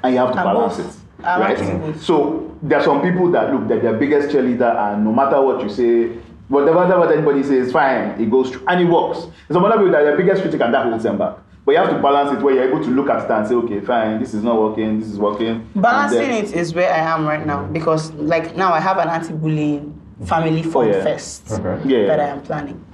and 0.02 0.14
you 0.14 0.20
have 0.20 0.32
to 0.32 0.38
And 0.38 0.44
balance 0.46 0.76
both. 0.76 0.96
it, 1.20 1.24
I 1.24 1.36
like 1.38 1.58
right? 1.58 1.96
So 2.00 2.54
there 2.62 2.78
are 2.78 2.84
some 2.84 3.02
people 3.02 3.30
that 3.32 3.52
look 3.52 3.68
that 3.68 3.82
their 3.82 3.94
biggest 3.94 4.28
cheerleader, 4.34 4.74
and 4.92 5.04
no 5.04 5.12
matter 5.12 5.40
what 5.40 5.62
you 5.62 5.68
say, 5.70 6.08
whatever 6.48 6.78
whatever 6.78 7.12
anybody 7.12 7.42
says, 7.42 7.72
fine, 7.72 8.20
it 8.20 8.30
goes 8.30 8.50
through, 8.50 8.64
and 8.68 8.80
it 8.80 8.84
works. 8.90 9.20
There's 9.20 9.56
some 9.56 9.64
other 9.64 9.76
people 9.76 9.92
that 9.92 10.02
are 10.02 10.04
their 10.04 10.16
biggest 10.16 10.42
critic, 10.42 10.60
and 10.60 10.72
that 10.74 10.86
holds 10.86 11.04
them 11.04 11.18
back. 11.18 11.36
But 11.64 11.72
you 11.72 11.78
have 11.78 11.90
to 11.90 11.98
balance 12.00 12.30
it 12.38 12.42
where 12.42 12.54
you're 12.54 12.68
able 12.68 12.82
to 12.82 12.90
look 12.90 13.10
at 13.10 13.24
it 13.24 13.30
and 13.30 13.46
say, 13.46 13.54
okay, 13.56 13.80
fine, 13.80 14.18
this 14.20 14.32
is 14.32 14.42
not 14.42 14.58
working, 14.58 15.00
this 15.00 15.08
is 15.10 15.18
working. 15.18 15.68
Balancing 15.76 16.20
then- 16.20 16.44
it 16.44 16.52
is 16.54 16.72
where 16.74 16.90
I 16.90 16.98
am 16.98 17.26
right 17.26 17.44
now 17.46 17.64
because, 17.66 18.10
like, 18.12 18.56
now 18.56 18.72
I 18.72 18.80
have 18.80 18.96
an 18.96 19.08
anti-bullying 19.08 19.97
family 20.24 20.62
oh, 20.66 20.70
fun 20.70 20.88
Oh, 20.88 20.90
yeah. 20.90 21.02
fest 21.02 21.50
Okay. 21.50 21.88
Yeah, 21.88 22.06
that 22.06 22.18
yeah. 22.18 22.24
I 22.24 22.28
am 22.28 22.42
planning. 22.42 22.84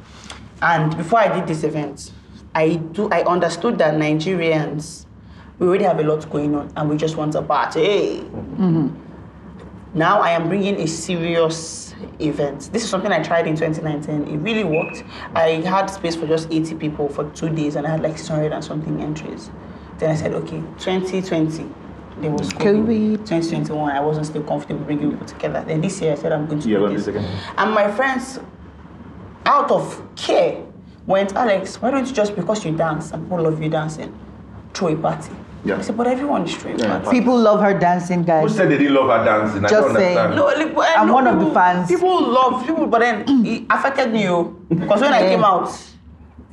And 0.63 0.97
before 0.97 1.21
I 1.21 1.35
did 1.39 1.47
this 1.47 1.65
event, 1.65 2.13
I 2.55 2.77
do 2.77 3.09
I 3.11 3.23
understood 3.23 3.79
that 3.79 3.95
Nigerians 3.95 5.07
we 5.59 5.69
already 5.69 5.85
have 5.85 6.01
a 6.01 6.03
lot 6.03 6.29
going 6.31 6.55
on 6.55 6.73
and 6.77 6.91
we 6.91 6.97
just 6.97 7.17
want 7.17 7.35
a 7.35 7.43
party. 7.43 8.21
Mm-hmm. 8.21 8.89
Now 9.95 10.21
I 10.21 10.31
am 10.31 10.49
bringing 10.49 10.81
a 10.81 10.89
serious 10.89 11.95
event. 12.19 12.71
This 12.73 12.83
is 12.83 12.91
something 12.91 13.13
I 13.13 13.23
tried 13.23 13.47
in 13.47 13.55
2019. 13.55 14.35
It 14.35 14.39
really 14.39 14.65
worked. 14.65 15.05
I 15.35 15.63
had 15.65 15.87
space 15.87 16.17
for 16.17 16.27
just 16.27 16.51
80 16.51 16.75
people 16.75 17.09
for 17.09 17.31
two 17.31 17.49
days 17.49 17.77
and 17.77 17.87
I 17.87 17.91
had 17.91 18.03
like 18.03 18.19
600 18.19 18.53
and 18.53 18.65
something 18.65 19.01
entries. 19.01 19.51
Then 19.99 20.11
I 20.11 20.17
said, 20.17 20.33
okay, 20.35 20.61
2020. 20.79 21.67
There 22.21 22.31
was 22.31 22.51
mm. 22.51 22.59
COVID. 22.61 23.17
COVID. 23.19 23.27
2021, 23.27 23.91
I 23.91 24.01
wasn't 24.01 24.27
still 24.27 24.43
comfortable 24.43 24.85
bringing 24.85 25.11
people 25.11 25.27
together. 25.27 25.65
Then 25.67 25.81
this 25.81 26.01
year, 26.01 26.13
I 26.13 26.15
said 26.17 26.33
I'm 26.33 26.47
going 26.47 26.61
to 26.61 26.69
You're 26.69 26.81
do 26.81 26.87
gonna 26.87 26.99
this. 26.99 27.07
again. 27.09 27.25
And 27.59 27.73
my 27.73 27.91
friends, 27.91 28.39
out 29.47 29.71
of 29.71 30.03
care, 30.17 30.63
went, 31.07 31.35
Alex, 31.35 31.81
why 31.83 31.91
don't 31.91 32.07
you 32.07 32.15
just 32.15 32.35
because 32.37 32.65
you 32.65 32.73
dance 32.77 33.11
and 33.13 33.25
people 33.25 33.43
love 33.43 33.63
you 33.63 33.69
dancing, 33.69 34.17
throw 34.73 34.89
a 34.89 34.97
party? 34.97 35.33
Yeah. 35.65 35.79
I 35.79 35.81
said, 35.81 35.97
but 35.97 36.07
everyone 36.07 36.45
is 36.45 36.55
throwing 36.55 36.79
Yeah. 36.79 37.01
party. 37.01 37.19
People 37.19 37.39
love 37.39 37.61
her 37.61 37.79
dancing, 37.79 38.23
guys. 38.23 38.43
Who 38.43 38.49
said 38.51 38.71
they 38.71 38.79
didn't 38.79 38.95
love 38.95 39.09
her 39.09 39.25
dancing? 39.25 39.65
I 39.65 39.69
Just 39.69 39.83
don't 39.89 39.95
saying. 39.97 40.19
understand. 40.19 40.37
No, 40.37 40.65
like, 40.65 40.77
well, 40.77 40.87
eh, 40.89 41.01
I'm 41.01 41.07
no, 41.09 41.15
one 41.15 41.27
of 41.27 41.41
the 41.41 41.51
fans. 41.53 41.89
People 41.89 42.23
love 42.23 42.67
people, 42.67 42.87
but 42.87 43.01
then 43.01 43.25
it 43.47 43.65
affected 43.71 44.13
me, 44.13 44.29
oh, 44.29 44.45
because 44.69 45.01
when 45.01 45.13
I 45.13 45.21
came 45.21 45.43
out, 45.43 45.69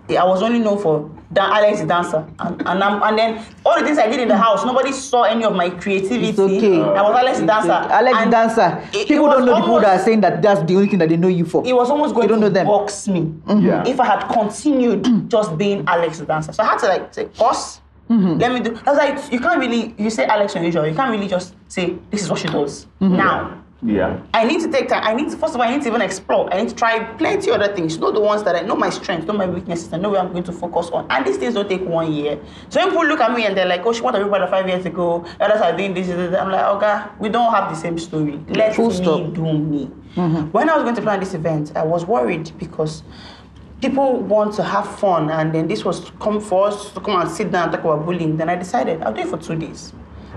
I 0.09 0.23
was 0.23 0.41
only 0.41 0.59
known 0.59 0.77
for 0.79 1.09
Dan- 1.33 1.51
Alex 1.51 1.79
the 1.79 1.85
dancer, 1.87 2.25
and 2.39 2.61
and, 2.67 2.83
I'm, 2.83 3.01
and 3.03 3.17
then 3.17 3.45
all 3.65 3.79
the 3.79 3.85
things 3.85 3.97
I 3.97 4.07
did 4.09 4.19
in 4.19 4.27
the 4.27 4.35
house, 4.37 4.65
nobody 4.65 4.91
saw 4.91 5.23
any 5.23 5.45
of 5.45 5.55
my 5.55 5.69
creativity. 5.69 6.29
It's 6.29 6.39
okay. 6.39 6.81
I 6.81 7.01
was 7.01 7.15
Alex 7.15 7.39
the 7.39 7.45
dancer. 7.45 7.71
Alex 7.71 8.17
the 8.17 8.21
and 8.23 8.31
dancer. 8.31 8.83
it- 8.91 8.95
it 9.01 9.07
People 9.07 9.25
was 9.27 9.37
don't 9.37 9.45
know 9.45 9.55
the 9.55 9.61
people 9.61 9.79
that 9.79 9.99
are 9.99 10.03
saying 10.03 10.21
that 10.21 10.41
that's 10.41 10.61
the 10.63 10.75
only 10.75 10.87
thing 10.89 10.99
that 10.99 11.09
they 11.09 11.17
know 11.17 11.29
you 11.29 11.45
for. 11.45 11.65
It 11.65 11.73
was 11.75 11.89
almost 11.89 12.13
going 12.13 12.23
You 12.29 12.35
don't 12.35 12.41
to 12.41 12.47
know 12.49 12.53
them. 12.53 12.67
box 12.67 13.07
me 13.07 13.31
Yeah. 13.47 13.83
if 13.87 13.99
I 13.99 14.05
had 14.05 14.27
continued 14.27 15.07
just 15.29 15.57
being 15.57 15.83
Alex 15.87 16.19
the 16.19 16.25
dancer. 16.25 16.51
So 16.53 16.63
I 16.63 16.67
had 16.67 16.79
to 16.79 16.87
like 16.87 17.13
say, 17.13 17.25
boss, 17.37 17.79
Mm-hmm. 18.09 18.39
let 18.39 18.51
me 18.51 18.59
do. 18.59 18.77
I 18.85 18.89
was 18.91 18.97
like, 18.97 19.31
you 19.31 19.39
can't 19.39 19.57
really. 19.57 19.95
You 19.97 20.09
say 20.09 20.25
Alex 20.25 20.53
unusual. 20.55 20.85
You 20.85 20.93
can't 20.93 21.11
really 21.11 21.29
just 21.29 21.55
say 21.69 21.95
this 22.09 22.23
is 22.23 22.29
what 22.29 22.39
she 22.39 22.49
does 22.49 22.87
Mm-hmm. 23.01 23.15
now. 23.15 23.57
Yeah. 23.83 24.21
I 24.33 24.43
need 24.45 24.61
to 24.61 24.71
take 24.71 24.89
time. 24.89 25.03
I 25.03 25.13
need 25.13 25.31
to, 25.31 25.37
first 25.37 25.55
of 25.55 25.59
all, 25.59 25.67
I 25.67 25.71
need 25.71 25.81
to 25.83 25.87
even 25.87 26.01
explore. 26.01 26.53
I 26.53 26.61
need 26.61 26.69
to 26.69 26.75
try 26.75 27.03
plenty 27.15 27.49
other 27.49 27.73
things. 27.75 27.97
Know 27.97 28.11
the 28.11 28.19
ones 28.19 28.43
that 28.43 28.55
I 28.55 28.61
know 28.61 28.75
my 28.75 28.91
strengths, 28.91 29.25
know 29.25 29.33
my 29.33 29.47
weaknesses, 29.47 29.91
and 29.91 30.03
know 30.03 30.09
where 30.11 30.19
I'm 30.19 30.31
going 30.31 30.43
to 30.43 30.51
focus 30.51 30.89
on. 30.91 31.07
And 31.09 31.25
these 31.25 31.37
things 31.37 31.55
don't 31.55 31.67
take 31.67 31.81
one 31.81 32.13
year. 32.13 32.39
So 32.69 32.79
when 32.79 32.89
people 32.89 33.07
look 33.07 33.19
at 33.19 33.35
me 33.35 33.45
and 33.45 33.57
they're 33.57 33.65
like, 33.65 33.83
oh, 33.85 33.91
she 33.93 34.01
what 34.01 34.13
everybody 34.15 34.45
five 34.51 34.67
years 34.67 34.85
ago, 34.85 35.25
others 35.39 35.61
are 35.61 35.75
doing 35.75 35.93
this, 35.95 36.07
this, 36.07 36.15
this. 36.29 36.39
I'm 36.39 36.51
like, 36.51 36.63
okay, 36.75 37.05
we 37.19 37.29
don't 37.29 37.51
have 37.51 37.71
the 37.71 37.75
same 37.75 37.97
story. 37.97 38.39
Let 38.49 38.75
Full 38.75 38.89
me 38.89 38.95
stop. 38.95 39.33
do 39.33 39.53
me. 39.57 39.89
Mm-hmm. 40.15 40.51
When 40.51 40.69
I 40.69 40.75
was 40.75 40.83
going 40.83 40.95
to 40.95 41.01
plan 41.01 41.19
this 41.19 41.33
event, 41.33 41.71
I 41.75 41.83
was 41.83 42.05
worried 42.05 42.51
because 42.59 43.01
people 43.81 44.17
want 44.19 44.53
to 44.53 44.63
have 44.63 44.99
fun 44.99 45.31
and 45.31 45.55
then 45.55 45.67
this 45.67 45.83
was 45.83 46.11
come 46.19 46.39
for 46.39 46.67
us 46.67 46.91
to 46.91 46.99
come 46.99 47.19
and 47.19 47.31
sit 47.31 47.51
down 47.51 47.63
and 47.63 47.71
talk 47.71 47.83
about 47.83 48.05
bullying. 48.05 48.37
Then 48.37 48.47
I 48.47 48.55
decided 48.55 49.01
I'll 49.01 49.13
do 49.13 49.21
it 49.21 49.27
for 49.27 49.37
two 49.37 49.55
days. 49.55 49.91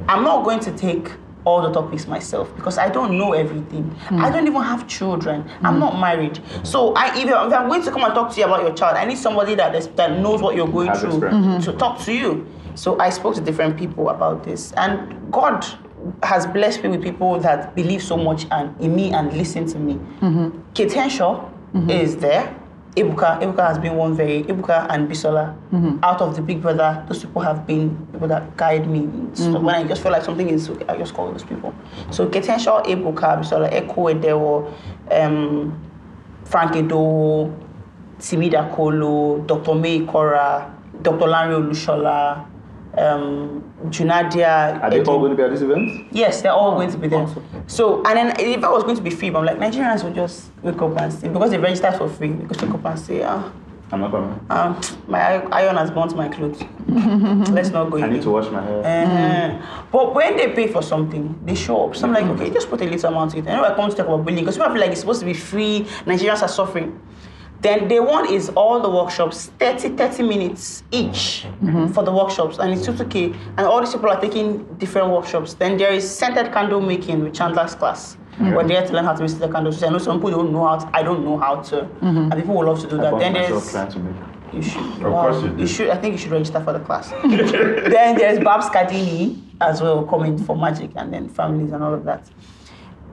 I'm 0.09 0.24
not 0.24 0.45
going 0.45 0.61
to 0.61 0.72
take 0.76 1.11
all 1.45 1.62
the 1.62 1.72
topics 1.72 2.07
myself 2.07 2.55
because 2.57 2.78
I 2.78 2.88
don't 2.88 3.18
know 3.18 3.32
everything. 3.32 3.90
Hmm. 4.09 4.20
I 4.20 4.30
don't 4.30 4.47
even 4.47 4.62
have 4.62 4.86
children. 4.88 5.49
I'm 5.62 5.74
hmm. 5.74 5.80
not 5.80 6.01
married. 6.01 6.40
So 6.62 6.95
I 6.95 7.16
if, 7.16 7.26
if 7.26 7.34
I'm 7.34 7.68
going 7.68 7.82
to 7.82 7.90
come 7.90 8.05
and 8.05 8.14
talk 8.14 8.32
to 8.32 8.40
you 8.40 8.47
about 8.47 8.62
your 8.62 8.74
child, 8.74 8.97
I 8.97 9.05
need 9.05 9.18
somebody 9.18 9.55
that 9.55 9.74
is, 9.74 9.88
that 9.88 10.18
knows 10.18 10.40
what 10.40 10.57
you're 10.57 10.68
going 10.68 10.88
Has 10.88 11.01
through 11.01 11.11
experience. 11.11 11.47
Mm-hmm. 11.47 11.70
to 11.70 11.78
talk 11.78 12.01
to 12.01 12.12
you. 12.12 12.47
So 12.74 12.99
I 12.99 13.11
spoke 13.11 13.34
to 13.36 13.40
different 13.40 13.76
people 13.76 14.09
about 14.09 14.42
this, 14.42 14.72
and 14.72 15.30
God 15.30 15.64
has 16.22 16.47
blessed 16.47 16.82
me 16.82 16.90
with 16.90 17.03
people 17.03 17.38
that 17.40 17.74
believe 17.74 18.03
so 18.03 18.16
much 18.16 18.47
and 18.51 18.78
in 18.80 18.95
me 18.95 19.12
and 19.12 19.32
listen 19.32 19.66
to 19.66 19.78
me. 19.78 19.95
Mm-hmm. 19.95 20.61
Kate 20.74 20.92
Henshaw 20.92 21.49
mm-hmm. 21.72 21.90
is 21.90 22.16
there. 22.16 22.55
Ibuka, 22.97 23.40
Ibuka 23.42 23.66
has 23.66 23.78
been 23.78 23.97
one 23.97 24.14
very 24.14 24.45
Ibuka 24.45 24.86
and 24.90 25.09
Bisola. 25.11 25.55
Out 26.05 26.20
of 26.20 26.36
the 26.36 26.42
Big 26.42 26.62
Brother, 26.62 27.05
those 27.09 27.24
people 27.24 27.42
have 27.42 27.66
been 27.66 27.97
people 28.12 28.28
that 28.28 28.57
guide 28.57 28.88
me. 28.88 29.09
So 29.34 29.59
when 29.59 29.74
I 29.74 29.82
just 29.84 30.01
feel 30.03 30.12
like 30.12 30.22
something 30.22 30.49
is 30.49 30.70
I 30.88 30.97
just 30.97 31.12
call 31.14 31.32
those 31.32 31.42
people. 31.42 31.74
So 32.12 32.28
Kate 32.28 32.47
Henshaw, 32.47 32.82
Ibuka, 32.84 33.40
Bisola, 33.40 33.68
Eko 33.72 34.14
Edewo, 34.14 34.72
um, 35.11 35.80
Frank 36.45 36.76
Edo, 36.76 37.53
Timida 38.18 38.72
Kolo, 38.72 39.38
Dr. 39.40 39.74
May 39.74 40.07
Kora, 40.07 40.72
Dr. 41.03 41.26
Larry 41.26 41.55
Olushola, 41.55 42.47
um, 42.99 43.62
Junadia. 43.86 44.80
Are 44.82 44.90
they 44.90 45.01
Eddie. 45.01 45.09
all 45.11 45.18
going 45.18 45.30
to 45.30 45.36
be 45.36 45.42
at 45.42 45.51
this 45.51 45.61
event? 45.62 46.07
Yes, 46.12 46.42
they're 46.42 46.53
all 46.53 46.74
going 46.76 46.90
to 46.90 46.99
be 46.99 47.09
there. 47.09 47.26
So, 47.66 48.03
and 48.05 48.16
then 48.16 48.36
if 48.38 48.62
I 48.64 48.70
was 48.70 48.82
going 48.84 48.97
to 48.97 49.03
be 49.03 49.11
free, 49.11 49.30
but 49.30 49.40
I'm 49.40 49.47
like, 49.47 49.59
Nigerians 49.72 50.03
will 50.05 50.12
just 50.12 50.51
wake 50.62 50.80
up 50.80 50.97
and 51.01 51.12
say, 51.12 51.28
because 51.28 51.51
they 51.51 51.59
register 51.59 51.92
for 51.92 52.09
free, 52.09 52.32
they 52.32 52.47
just 52.47 52.62
wake 52.62 52.74
up 52.74 52.84
and 52.84 52.99
say, 52.99 53.22
ah, 53.22 53.53
I'm 53.92 54.01
not 54.01 54.11
coming. 54.11 54.47
um, 54.51 54.80
my 55.07 55.20
iron 55.20 55.76
has 55.76 55.90
burnt 55.90 56.16
my 56.16 56.28
clothes. 56.28 56.62
Let's 56.88 57.68
not 57.70 57.90
go 57.90 57.99
I 57.99 58.07
in. 58.07 58.14
need 58.14 58.22
to 58.22 58.30
wash 58.30 58.51
my 58.51 58.62
hair. 58.62 58.80
Uh-huh. 59.61 59.82
But 59.92 60.14
when 60.14 60.36
they 60.36 60.53
pay 60.53 60.68
for 60.68 60.82
something, 60.82 61.38
they 61.45 61.55
show 61.55 61.88
up. 61.88 61.97
So 61.97 62.07
I'm 62.07 62.12
like, 62.14 62.24
okay, 62.24 62.51
just 62.51 62.68
put 62.70 62.80
a 62.80 62.84
little 62.84 63.11
amount 63.11 63.32
to 63.32 63.38
it. 63.38 63.47
I 63.47 63.55
know 63.57 63.64
I 63.64 63.74
come 63.74 63.90
to 63.90 63.97
talk 63.97 64.07
about 64.07 64.24
bullying 64.24 64.45
because 64.45 64.57
people 64.57 64.72
feel 64.72 64.80
like 64.80 64.90
it's 64.90 65.01
supposed 65.01 65.20
to 65.20 65.26
be 65.26 65.34
free. 65.34 65.80
Nigerians 66.07 66.42
are 66.42 66.49
suffering. 66.49 66.99
Then 67.64 67.88
day 67.88 67.98
one 67.98 68.30
is 68.30 68.50
all 68.50 68.78
the 68.78 68.90
workshops, 68.90 69.50
30, 69.58 69.96
30 69.96 70.22
minutes 70.22 70.82
each 70.90 71.46
mm-hmm. 71.62 71.86
for 71.94 72.04
the 72.04 72.12
workshops, 72.12 72.58
and 72.58 72.70
it's 72.70 72.86
2k. 72.86 73.34
And 73.56 73.60
all 73.60 73.80
these 73.80 73.94
people 73.94 74.10
are 74.10 74.20
taking 74.20 74.64
different 74.74 75.08
workshops. 75.10 75.54
Then 75.54 75.78
there 75.78 75.90
is 75.90 76.04
scented 76.06 76.52
candle 76.52 76.82
making 76.82 77.24
with 77.24 77.32
Chandler's 77.32 77.74
class. 77.74 78.18
Mm-hmm. 78.32 78.52
We're 78.52 78.68
there 78.68 78.86
to 78.86 78.92
learn 78.92 79.06
how 79.06 79.14
to 79.14 79.20
make 79.22 79.30
scented 79.30 79.50
candles. 79.50 79.82
I 79.82 79.88
know 79.88 79.96
some 79.96 80.18
people 80.18 80.32
don't 80.32 80.52
know 80.52 80.66
how 80.66 80.76
to, 80.76 80.90
I 80.92 81.02
don't 81.02 81.24
know 81.24 81.38
how 81.38 81.62
to. 81.62 81.76
Mm-hmm. 81.76 82.32
And 82.32 82.34
people 82.34 82.54
would 82.54 82.66
love 82.66 82.82
to 82.82 82.86
do 82.86 82.98
I 82.98 83.04
that. 83.04 83.10
found 83.12 83.22
Then 83.22 83.32
there's 83.32 83.70
trying 83.70 83.92
to 83.92 83.98
make. 83.98 84.16
you 84.52 84.60
should. 84.62 84.82
Of 84.82 85.00
course 85.00 85.42
you 85.42 85.48
do. 85.48 85.66
should. 85.66 85.88
I 85.88 85.96
think 85.96 86.12
you 86.12 86.18
should 86.18 86.32
register 86.32 86.60
for 86.60 86.74
the 86.74 86.80
class. 86.80 87.08
then 87.22 88.18
there's 88.18 88.40
Babs 88.40 88.68
Cardini 88.68 89.40
as 89.62 89.80
well 89.80 90.04
coming 90.04 90.36
for 90.36 90.54
magic 90.54 90.90
and 90.96 91.10
then 91.14 91.30
families 91.30 91.72
and 91.72 91.82
all 91.82 91.94
of 91.94 92.04
that. 92.04 92.28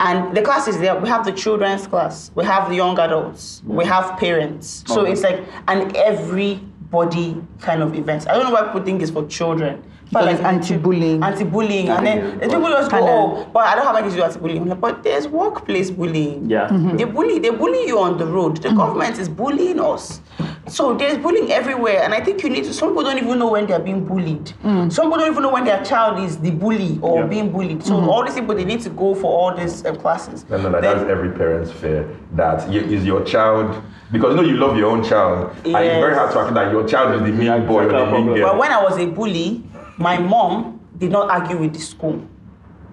And 0.04 0.36
the 0.36 0.42
class 0.42 0.68
is 0.68 0.80
there. 0.80 1.00
We 1.00 1.08
have 1.10 1.24
the 1.26 1.32
children's 1.32 1.86
class. 1.86 2.32
We 2.34 2.44
have 2.44 2.70
the 2.70 2.76
young 2.76 2.98
adults. 2.98 3.62
We 3.66 3.86
have 3.86 4.18
parents. 4.18 4.84
So 4.88 5.02
Okay. 5.02 5.12
it's 5.12 5.22
like 5.22 5.40
an 5.68 5.96
everybody 5.96 7.40
kind 7.60 7.84
of 7.84 7.94
event. 7.96 8.28
I 8.28 8.34
don't 8.34 8.46
know 8.46 8.52
why 8.52 8.64
people 8.64 8.82
think 8.84 9.04
it's 9.04 9.12
for 9.12 9.28
children. 9.28 9.84
But 10.12 10.26
Because 10.26 10.40
it's 10.40 10.46
anti-bullying. 10.46 11.24
Anti-bullying. 11.24 11.90
And 11.90 12.06
then 12.06 12.18
Yeah, 12.18 12.48
the 12.48 12.54
people 12.54 12.70
just 12.70 12.92
go, 12.92 13.00
oh, 13.00 13.50
but 13.54 13.66
I 13.66 13.76
don't 13.76 13.86
have 13.86 13.96
anything 13.96 14.12
to 14.12 14.18
do 14.18 14.24
with 14.24 14.36
anti-bullying. 14.36 14.66
Like, 14.68 14.82
but 14.82 15.04
there's 15.04 15.28
workplace 15.28 15.90
bullying. 15.90 16.50
Yeah. 16.50 16.68
Mm-hmm. 16.68 16.98
They 16.98 17.06
bully, 17.06 17.40
they 17.40 17.50
bully 17.50 17.88
you 17.88 17.98
on 18.00 18.18
the 18.18 18.26
road. 18.26 18.58
The 18.58 18.70
mm-hmm. 18.70 18.78
government 18.78 19.20
is 19.20 19.30
bullying 19.30 19.80
us. 19.80 20.22
So 20.68 20.94
there's 20.96 21.18
bullying 21.18 21.52
everywhere. 21.52 22.04
And 22.04 22.14
I 22.14 22.22
think 22.22 22.44
you 22.44 22.50
need 22.50 22.66
to, 22.66 22.74
some 22.74 22.90
people 22.90 23.04
don't 23.04 23.18
even 23.18 23.40
know 23.40 23.52
when 23.52 23.68
they're 23.68 23.80
being 23.80 24.06
bullied. 24.06 24.54
Mm. 24.64 24.92
Some 24.92 25.06
people 25.06 25.20
don't 25.20 25.32
even 25.32 25.44
know 25.44 25.52
when 25.52 25.64
their 25.64 25.84
child 25.84 26.20
is 26.20 26.38
the 26.38 26.52
bully 26.52 27.00
or 27.02 27.22
Yeah. 27.22 27.28
being 27.28 27.52
bullied. 27.52 27.84
So 27.84 27.94
mm-hmm. 27.94 28.10
all 28.10 28.26
these 28.26 28.36
people, 28.36 28.56
they 28.56 28.66
need 28.66 28.82
to 28.82 28.90
go 28.90 29.16
for 29.16 29.32
all 29.32 29.56
these 29.56 29.86
uh, 29.86 29.96
classes. 29.96 30.46
No, 30.50 30.58
no, 30.58 30.70
no, 30.70 30.82
Then- 30.82 30.98
that's 30.98 31.10
every 31.10 31.32
parent's 31.32 31.72
fear. 31.72 32.08
That 32.34 32.70
you, 32.72 32.80
is 32.82 33.06
your 33.06 33.24
child 33.26 33.82
because 34.12 34.36
you 34.36 34.42
know 34.42 34.48
you 34.48 34.58
love 34.58 34.78
your 34.78 34.92
own 34.92 35.04
child, 35.04 35.52
and 35.66 35.76
it's 35.76 36.00
very 36.00 36.16
hard 36.16 36.32
to 36.32 36.40
accept 36.40 36.54
that 36.54 36.72
your 36.72 36.88
child 36.88 37.16
is 37.16 37.22
the 37.22 37.32
mean 37.36 37.66
boy 37.66 37.86
or 37.86 37.92
the 37.92 38.06
mean 38.12 38.28
girl. 38.28 38.50
But 38.52 38.58
when 38.58 38.72
I 38.72 38.82
was 38.84 38.98
a 38.98 39.06
bully, 39.06 39.64
my 40.02 40.18
mom 40.18 40.80
did 40.98 41.12
not 41.12 41.30
argue 41.30 41.58
with 41.58 41.74
the 41.74 41.80
school. 41.80 42.28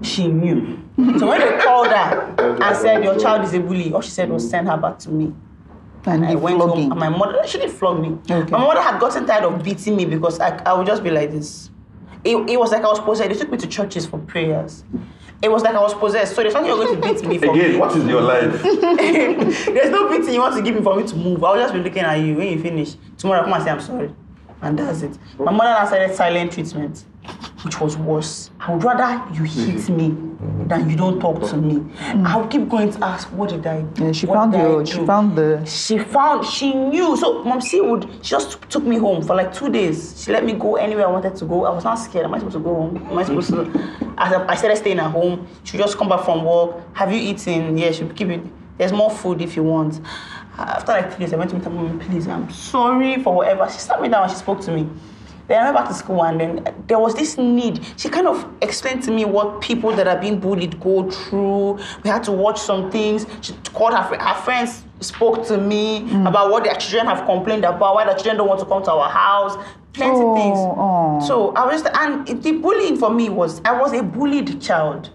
She 0.03 0.29
knew. 0.29 0.79
So 1.19 1.27
when 1.27 1.41
they 1.41 1.59
called 1.59 1.89
her 1.89 2.35
and 2.63 2.77
said, 2.77 3.03
Your 3.03 3.19
child 3.19 3.45
is 3.45 3.53
a 3.55 3.61
bully, 3.61 3.93
all 3.93 4.01
she 4.01 4.11
said 4.11 4.31
was 4.31 4.49
send 4.49 4.69
her 4.69 4.77
back 4.77 4.99
to 5.01 5.11
me. 5.11 5.33
And 6.05 6.25
I 6.25 6.33
the 6.33 6.39
went 6.39 6.59
home 6.61 6.91
and 6.93 7.01
my 7.01 7.09
mother, 7.09 7.47
she 7.47 7.59
didn't 7.59 7.75
flog 7.75 8.01
me. 8.01 8.17
Okay. 8.31 8.51
My 8.51 8.59
mother 8.59 8.81
had 8.81 9.01
gotten 9.01 9.27
tired 9.27 9.45
of 9.45 9.63
beating 9.63 9.97
me 9.97 10.05
because 10.07 10.39
I, 10.41 10.57
I 10.65 10.73
would 10.73 10.87
just 10.87 11.03
be 11.03 11.11
like 11.11 11.33
this. 11.33 11.71
It, 12.25 12.37
it 12.49 12.59
was 12.59 12.73
like 12.73 12.83
I 12.83 12.87
was 12.87 13.01
possessed. 13.01 13.29
They 13.31 13.37
took 13.37 13.51
me 13.51 13.59
to 13.59 13.67
churches 13.67 14.07
for 14.07 14.19
prayers. 14.19 14.85
It 15.43 15.51
was 15.51 15.63
like 15.63 15.75
I 15.75 15.81
was 15.81 15.95
possessed. 15.95 16.35
So 16.35 16.43
there's 16.43 16.53
something 16.53 16.69
you're 16.75 16.85
going 16.85 17.01
to 17.01 17.15
beat 17.15 17.29
me 17.29 17.39
for. 17.39 17.53
Again, 17.55 17.79
what 17.79 17.97
is 17.97 18.05
your 18.07 18.21
life? 18.23 18.61
There's 18.63 19.91
no 19.91 20.09
beating 20.11 20.35
you 20.35 20.41
want 20.41 20.57
to 20.57 20.63
give 20.63 20.75
me 20.75 20.83
for 20.83 20.97
me 20.97 21.07
to 21.07 21.15
move. 21.15 21.45
I'll 21.45 21.55
just 21.55 21.73
be 21.73 21.79
looking 21.81 22.03
at 22.03 22.15
you 22.15 22.35
when 22.35 22.49
you 22.49 22.61
finish. 22.61 22.97
Tomorrow, 23.17 23.41
I'll 23.41 23.45
come 23.45 23.53
and 23.55 23.63
say 23.63 23.71
I'm 23.71 23.81
sorry. 23.81 24.11
And 24.63 24.79
mm. 24.79 24.85
that's 24.85 25.03
it. 25.03 25.19
My 25.39 25.53
mother 25.53 25.71
now 25.71 25.87
started 25.87 26.15
silent 26.15 26.53
treatment, 26.53 27.05
which 27.63 27.81
was 27.81 27.97
worse. 27.97 28.51
I 28.61 28.75
would 28.75 28.83
rather 28.83 29.33
you 29.35 29.43
mm-hmm. 29.43 29.71
hit 29.71 29.89
me 29.89 30.09
mm-hmm. 30.11 30.69
than 30.69 30.91
you 30.91 30.97
don't 30.97 31.21
talk 31.21 31.41
to 31.51 31.57
me. 31.57 31.77
Mm. 31.77 32.27
I 32.27 32.37
would 32.37 32.51
keep 32.51 32.69
going 32.69 32.91
to 32.93 33.05
ask, 33.05 33.29
what 33.29 33.51
did 33.51 33.67
I 33.67 33.83
do? 33.83 34.07
Yeah, 34.07 34.13
she 34.13 34.27
What 34.27 34.35
found 34.35 34.53
your, 34.55 34.87
she 34.87 35.07
found 35.07 35.37
the. 35.37 35.65
She 35.65 35.99
found, 35.99 36.45
she 36.47 36.75
knew. 36.75 37.17
So 37.17 37.45
Mom 37.45 37.61
C 37.61 37.81
would, 37.81 38.09
she 38.23 38.31
just 38.31 38.61
took 38.69 38.83
me 38.85 38.97
home 38.99 39.23
for 39.23 39.37
like 39.37 39.53
two 39.53 39.71
days. 39.71 40.23
She 40.25 40.33
let 40.33 40.45
me 40.45 40.55
go 40.55 40.77
anywhere 40.77 41.07
I 41.07 41.11
wanted 41.11 41.37
to 41.37 41.45
go. 41.45 41.65
I 41.65 41.71
was 41.71 41.85
not 41.85 41.97
scared. 41.97 42.25
Am 42.25 42.35
I 42.35 42.39
supposed 42.39 42.57
to 42.57 42.63
go 42.63 42.75
home? 42.75 42.97
Am 43.11 43.19
I 43.19 43.25
supposed 43.25 43.51
to? 43.51 43.61
As 44.19 44.33
I 44.33 44.47
I 44.49 44.57
started 44.57 44.77
staying 44.77 44.99
at 44.99 45.11
home, 45.11 45.47
she 45.63 45.79
just 45.79 45.97
come 45.97 46.09
back 46.09 46.25
from 46.25 46.45
work. 46.45 46.83
Have 46.95 47.13
you 47.13 47.19
eaten? 47.19 47.79
Yeah, 47.79 47.93
she 47.93 48.05
keep 48.09 48.29
it. 48.29 48.43
There's 48.79 48.93
more 48.93 49.11
food 49.11 49.43
if 49.43 49.57
you 49.57 49.65
want. 49.65 50.01
After 50.59 50.93
like 50.93 51.13
three 51.13 51.25
days, 51.25 51.33
I 51.33 51.37
went 51.37 51.51
to 51.51 51.57
meet 51.57 51.65
her 51.65 51.71
mom. 51.71 51.99
Please, 52.01 52.27
I'm 52.27 52.51
sorry 52.51 53.23
for 53.23 53.35
whatever. 53.37 53.69
She 53.71 53.79
sat 53.79 54.01
me 54.03 54.09
down 54.09 54.25
and 54.25 54.33
she 54.33 54.39
spoke 54.39 54.61
to 54.63 54.73
me. 54.73 54.89
Then 55.47 55.63
I 55.63 55.65
went 55.71 55.77
back 55.77 55.89
to 55.89 55.95
school 55.95 56.25
and 56.25 56.39
then 56.41 56.75
there 56.89 56.99
was 56.99 57.15
this 57.15 57.39
need. 57.39 57.81
She 57.97 58.09
kind 58.11 58.27
of 58.27 58.47
explained 58.61 59.03
to 59.05 59.11
me 59.11 59.25
what 59.25 59.63
people 59.63 59.95
that 59.97 60.07
are 60.07 60.19
being 60.21 60.39
bullied 60.41 60.79
go 60.81 61.11
through. 61.11 61.79
We 62.03 62.11
had 62.11 62.23
to 62.25 62.33
watch 62.33 62.61
some 62.61 62.91
things. 62.91 63.25
She 63.41 63.55
called 63.73 63.95
her, 63.95 64.03
her 64.03 64.35
friends, 64.43 64.85
spoke 65.01 65.47
to 65.47 65.57
me 65.57 66.01
mm. 66.03 66.29
about 66.29 66.51
what 66.51 66.65
their 66.65 66.75
children 66.75 67.07
have 67.07 67.25
complained 67.25 67.65
about, 67.65 67.95
why 67.95 68.05
their 68.05 68.15
children 68.15 68.37
don't 68.39 68.49
want 68.49 68.61
to 68.61 68.67
come 68.67 68.83
to 68.83 68.91
our 68.93 69.09
house, 69.09 69.57
plenty 69.95 70.17
Oh, 70.21 70.35
things. 70.35 70.59
oh. 70.59 71.27
So 71.27 71.55
I 71.55 71.65
was, 71.73 71.83
and 71.95 72.43
the 72.43 72.53
bullying 72.53 72.97
for 72.99 73.09
me 73.11 73.29
was, 73.31 73.63
I 73.65 73.73
was 73.81 73.93
a 73.95 74.03
bullied 74.03 74.61
child. 74.61 75.11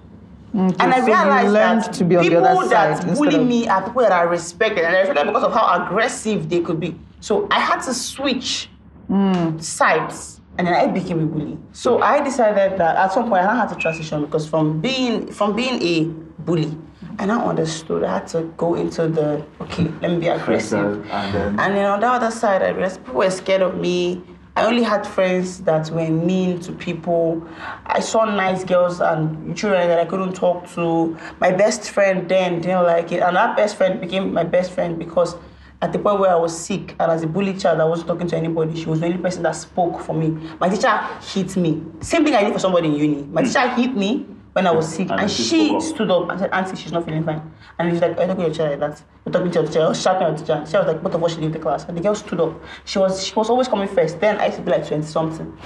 Mm, 0.54 0.76
and 0.80 0.94
I 0.94 1.00
so 1.00 1.06
realized 1.08 1.54
learned 1.54 1.84
that 1.84 1.94
to 1.94 2.04
be 2.06 2.16
on 2.16 2.24
the 2.24 2.30
people 2.30 2.46
other 2.46 2.70
that 2.70 2.98
side 2.98 3.10
instead 3.10 3.18
bully 3.18 3.42
of- 3.42 3.48
me 3.48 3.68
are 3.68 3.82
people 3.84 4.04
that 4.04 4.12
are 4.12 4.28
respected, 4.28 4.86
and 4.86 4.96
I 4.96 5.00
respect 5.00 5.18
them 5.18 5.28
because 5.28 5.44
of 5.44 5.54
how 5.54 5.84
aggressive 5.84 6.48
they 6.48 6.62
could 6.62 6.80
be. 6.80 6.96
So 7.22 7.48
I 7.50 7.60
had 7.60 7.82
to 7.82 7.94
switch 7.94 8.70
mm. 9.10 9.62
sides, 9.62 10.42
and 10.58 10.68
then 10.68 10.76
I 10.76 10.86
became 10.88 11.20
a 11.24 11.26
bully. 11.26 11.58
So 11.72 12.02
I 12.04 12.22
decided 12.24 12.78
that 12.78 12.96
at 12.98 13.14
some 13.14 13.30
point 13.30 13.44
I 13.46 13.56
had 13.56 13.70
to 13.70 13.76
transition 13.76 14.26
because 14.26 14.48
from 14.48 14.80
being 14.80 15.32
from 15.32 15.56
being 15.56 15.82
a 15.82 16.04
bully, 16.44 16.78
I 17.18 17.26
now 17.26 17.48
understood 17.50 18.04
I 18.04 18.14
had 18.20 18.28
to 18.28 18.44
go 18.56 18.76
into 18.76 19.08
the 19.08 19.44
okay, 19.62 19.90
let 20.02 20.12
me 20.12 20.18
be 20.20 20.28
aggressive. 20.28 21.04
And 21.10 21.34
then 21.34 21.60
And 21.60 21.76
then 21.76 21.86
on 21.86 22.00
the 22.00 22.08
other 22.08 22.30
side, 22.30 22.62
I 22.62 22.70
realized 22.70 23.04
people 23.04 23.16
were 23.16 23.32
scared 23.32 23.62
of 23.64 23.78
me. 23.78 24.22
I 24.56 24.66
only 24.66 24.84
had 24.84 25.08
friends 25.08 25.62
that 25.62 25.90
were 25.90 26.08
mean 26.10 26.60
to 26.60 26.74
people. 26.74 27.48
I 27.88 28.00
saw 28.02 28.26
nice 28.26 28.64
girls 28.64 29.02
and 29.02 29.58
children 29.58 29.88
that 29.88 29.98
I 30.00 30.06
couldn't 30.06 30.34
talk 30.34 30.70
to. 30.76 31.18
My 31.40 31.52
best 31.52 31.90
friend 31.90 32.30
then 32.30 32.62
didn't 32.62 32.84
like 32.84 33.12
it. 33.12 33.24
And 33.24 33.36
that 33.36 33.58
best 33.58 33.78
friend 33.78 34.00
became 34.00 34.32
my 34.32 34.44
best 34.44 34.72
friend 34.72 35.00
because 35.00 35.36
at 35.82 35.92
the 35.92 35.98
point 35.98 36.20
where 36.20 36.30
I 36.30 36.36
was 36.36 36.56
sick 36.56 36.96
and 37.00 37.12
as 37.12 37.24
a 37.24 37.28
bully 37.28 37.58
child, 37.58 37.82
I 37.82 37.86
wasn't 37.86 38.10
talking 38.10 38.28
to 38.28 38.38
anybody. 38.38 38.80
She 38.80 38.86
was 38.86 39.00
the 39.00 39.08
only 39.08 39.18
person 39.18 39.42
that 39.42 39.56
spoke 39.56 40.00
for 40.02 40.14
me. 40.14 40.30
My 40.60 40.70
teacher 40.70 40.98
hit 41.22 41.58
me. 41.58 41.84
Same 42.02 42.24
thing 42.24 42.36
I 42.36 42.44
did 42.44 42.54
for 42.54 42.60
somebody 42.60 42.90
in 42.90 42.94
uni. 42.94 43.24
My 43.24 43.42
hmm. 43.42 43.48
teacher 43.48 43.68
hit 43.70 43.96
me 43.96 44.28
when 44.54 44.68
I 44.68 44.72
was 44.72 44.88
sick 44.88 45.10
And 45.10 45.20
and, 45.22 45.32
she 45.32 45.44
she 45.44 45.66
spoke 45.68 45.78
up. 45.78 45.82
stood 45.84 46.12
up 46.12 46.30
and 46.30 46.40
said, 46.40 46.50
Auntie, 46.54 46.76
she's 46.76 46.92
not 46.92 47.06
feeling 47.06 47.24
fine. 47.24 47.42
And 47.80 47.92
he's 47.92 48.02
like, 48.02 48.12
I'm 48.20 48.28
talking 48.28 48.36
to 48.38 48.42
your 48.44 48.54
child 48.54 48.80
like 48.80 48.92
that. 48.92 49.04
You're 49.26 49.34
talking 49.34 49.52
to 49.52 49.60
your 49.60 49.68
teacher. 49.68 49.82
I 49.82 49.88
was 49.90 50.02
shouting 50.02 50.24
at 50.24 50.30
your 50.30 50.38
teacher. 50.40 50.64
She 50.70 50.78
was 50.78 50.88
like, 50.88 51.02
both 51.04 51.16
of 51.16 51.24
us 51.24 51.32
should 51.34 51.42
leave 51.42 51.54
the 51.54 51.60
class. 51.60 51.86
And 51.86 51.98
the 51.98 52.02
girl 52.02 52.16
stood 52.16 52.40
up. 52.40 52.54
She 52.86 53.00
was 53.00 53.26
she 53.26 53.34
was 53.34 53.50
always 53.50 53.68
coming 53.68 53.88
first. 53.88 54.20
Then 54.20 54.38
I 54.40 54.46
used 54.48 54.58
to 54.58 54.64
be 54.64 54.72
like 54.72 54.88
20 54.88 55.04
something. 55.04 55.58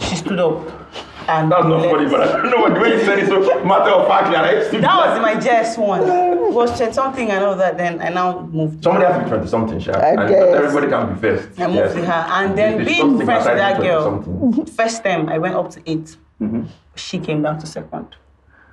She 0.00 0.16
stood 0.16 0.40
up. 0.40 0.66
And 1.28 1.52
That's 1.52 1.62
not 1.64 1.80
left. 1.82 1.90
funny, 1.92 2.08
but 2.10 2.20
I 2.22 2.32
don't 2.40 2.50
know 2.50 2.56
what 2.62 2.72
the 2.74 2.80
way 2.80 2.88
you 2.94 3.00
said 3.04 3.18
it 3.18 3.26
so 3.28 3.38
matter 3.62 3.90
of 3.90 4.08
factly. 4.08 4.34
And 4.36 4.46
I 4.46 4.52
used 4.52 4.70
to 4.70 4.80
That 4.80 4.96
was 4.96 5.18
like- 5.20 5.34
my 5.34 5.40
JS 5.42 5.76
one. 5.76 6.00
It 6.08 6.54
was 6.54 6.74
20 6.78 6.92
something 6.94 7.30
and 7.30 7.44
all 7.44 7.54
that. 7.56 7.76
Then 7.76 8.00
I 8.00 8.08
now 8.08 8.48
moved. 8.50 8.82
Somebody 8.82 9.04
has 9.04 9.16
to 9.18 9.24
be 9.24 9.28
20 9.28 9.46
something, 9.46 9.78
Sha. 9.78 9.92
I 9.92 10.06
And 10.06 10.16
not 10.16 10.28
guess. 10.30 10.54
everybody 10.54 10.86
can 10.88 11.12
be 11.14 11.20
first. 11.20 11.60
I 11.60 11.66
moved 11.66 11.76
Yes. 11.76 11.94
with 11.94 12.06
her. 12.06 12.24
And 12.30 12.56
then 12.56 12.78
They- 12.78 12.84
they 12.84 12.90
being 12.94 13.16
stop 13.16 13.24
friends 13.26 13.44
with 13.44 13.58
that 13.58 13.80
girl, 13.82 14.64
first 14.74 15.04
time 15.04 15.28
I 15.28 15.36
went 15.36 15.54
up 15.54 15.68
to 15.72 15.80
8 15.84 16.16
mm-hmm. 16.40 16.62
She 16.98 17.18
came 17.18 17.42
down 17.42 17.58
to 17.60 17.66
second. 17.66 18.16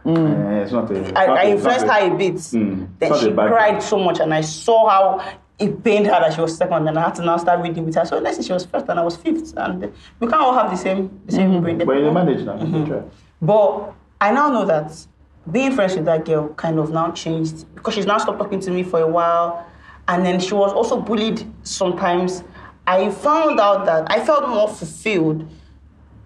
eh, 0.06 0.62
it's 0.64 0.72
not 0.72 0.92
it's 0.92 1.12
I, 1.16 1.26
not 1.26 1.38
I 1.38 1.44
a- 1.44 1.50
influenced 1.52 1.86
her 1.88 2.14
a 2.14 2.18
bit. 2.18 2.36
Mm. 2.36 2.88
Then 3.00 3.20
she 3.20 3.32
cried 3.32 3.82
so 3.82 4.00
much, 4.00 4.20
and 4.20 4.34
I 4.34 4.42
saw 4.42 4.90
how 4.90 5.34
it 5.58 5.84
pained 5.84 6.06
her 6.08 6.12
that 6.20 6.34
she 6.34 6.42
was 6.42 6.56
second, 6.58 6.88
and 6.88 6.98
I 7.00 7.04
had 7.06 7.16
to 7.16 7.26
now 7.26 7.38
start 7.38 7.62
reading 7.62 7.86
with 7.86 7.96
her. 7.96 8.06
So 8.06 8.20
next 8.20 8.38
thing 8.38 8.46
she 8.46 8.54
was 8.54 8.66
first, 8.66 8.86
and 8.90 9.00
I 9.00 9.04
was 9.04 9.16
fifth, 9.16 9.54
and 9.58 9.92
we 10.20 10.28
can't 10.28 10.42
all 10.42 10.54
have 10.54 10.70
the 10.70 10.78
same 10.78 11.22
the 11.26 11.32
same 11.32 11.62
brain. 11.62 11.78
But 11.78 11.98
you 11.98 12.12
manage 12.12 12.46
now. 12.46 12.58
Mm-hmm. 12.58 13.08
But 13.42 13.94
I 14.22 14.32
now 14.32 14.50
know 14.50 14.66
that 14.66 15.06
being 15.52 15.72
friends 15.74 15.96
with 15.96 16.06
that 16.06 16.26
girl 16.26 16.50
kind 16.56 16.80
of 16.80 16.92
now 16.92 17.12
changed 17.12 17.74
because 17.76 17.94
she's 17.94 18.06
now 18.06 18.18
stopped 18.18 18.40
talking 18.40 18.60
to 18.62 18.72
me 18.72 18.84
for 18.84 19.00
a 19.00 19.08
while. 19.08 19.66
And 20.08 20.24
then 20.24 20.40
she 20.40 20.54
was 20.54 20.72
also 20.72 21.02
bullied 21.02 21.52
sometimes. 21.64 22.44
I 22.86 23.10
found 23.10 23.60
out 23.60 23.86
that 23.88 24.12
I 24.12 24.24
felt 24.24 24.48
more 24.50 24.68
fulfilled 24.68 25.48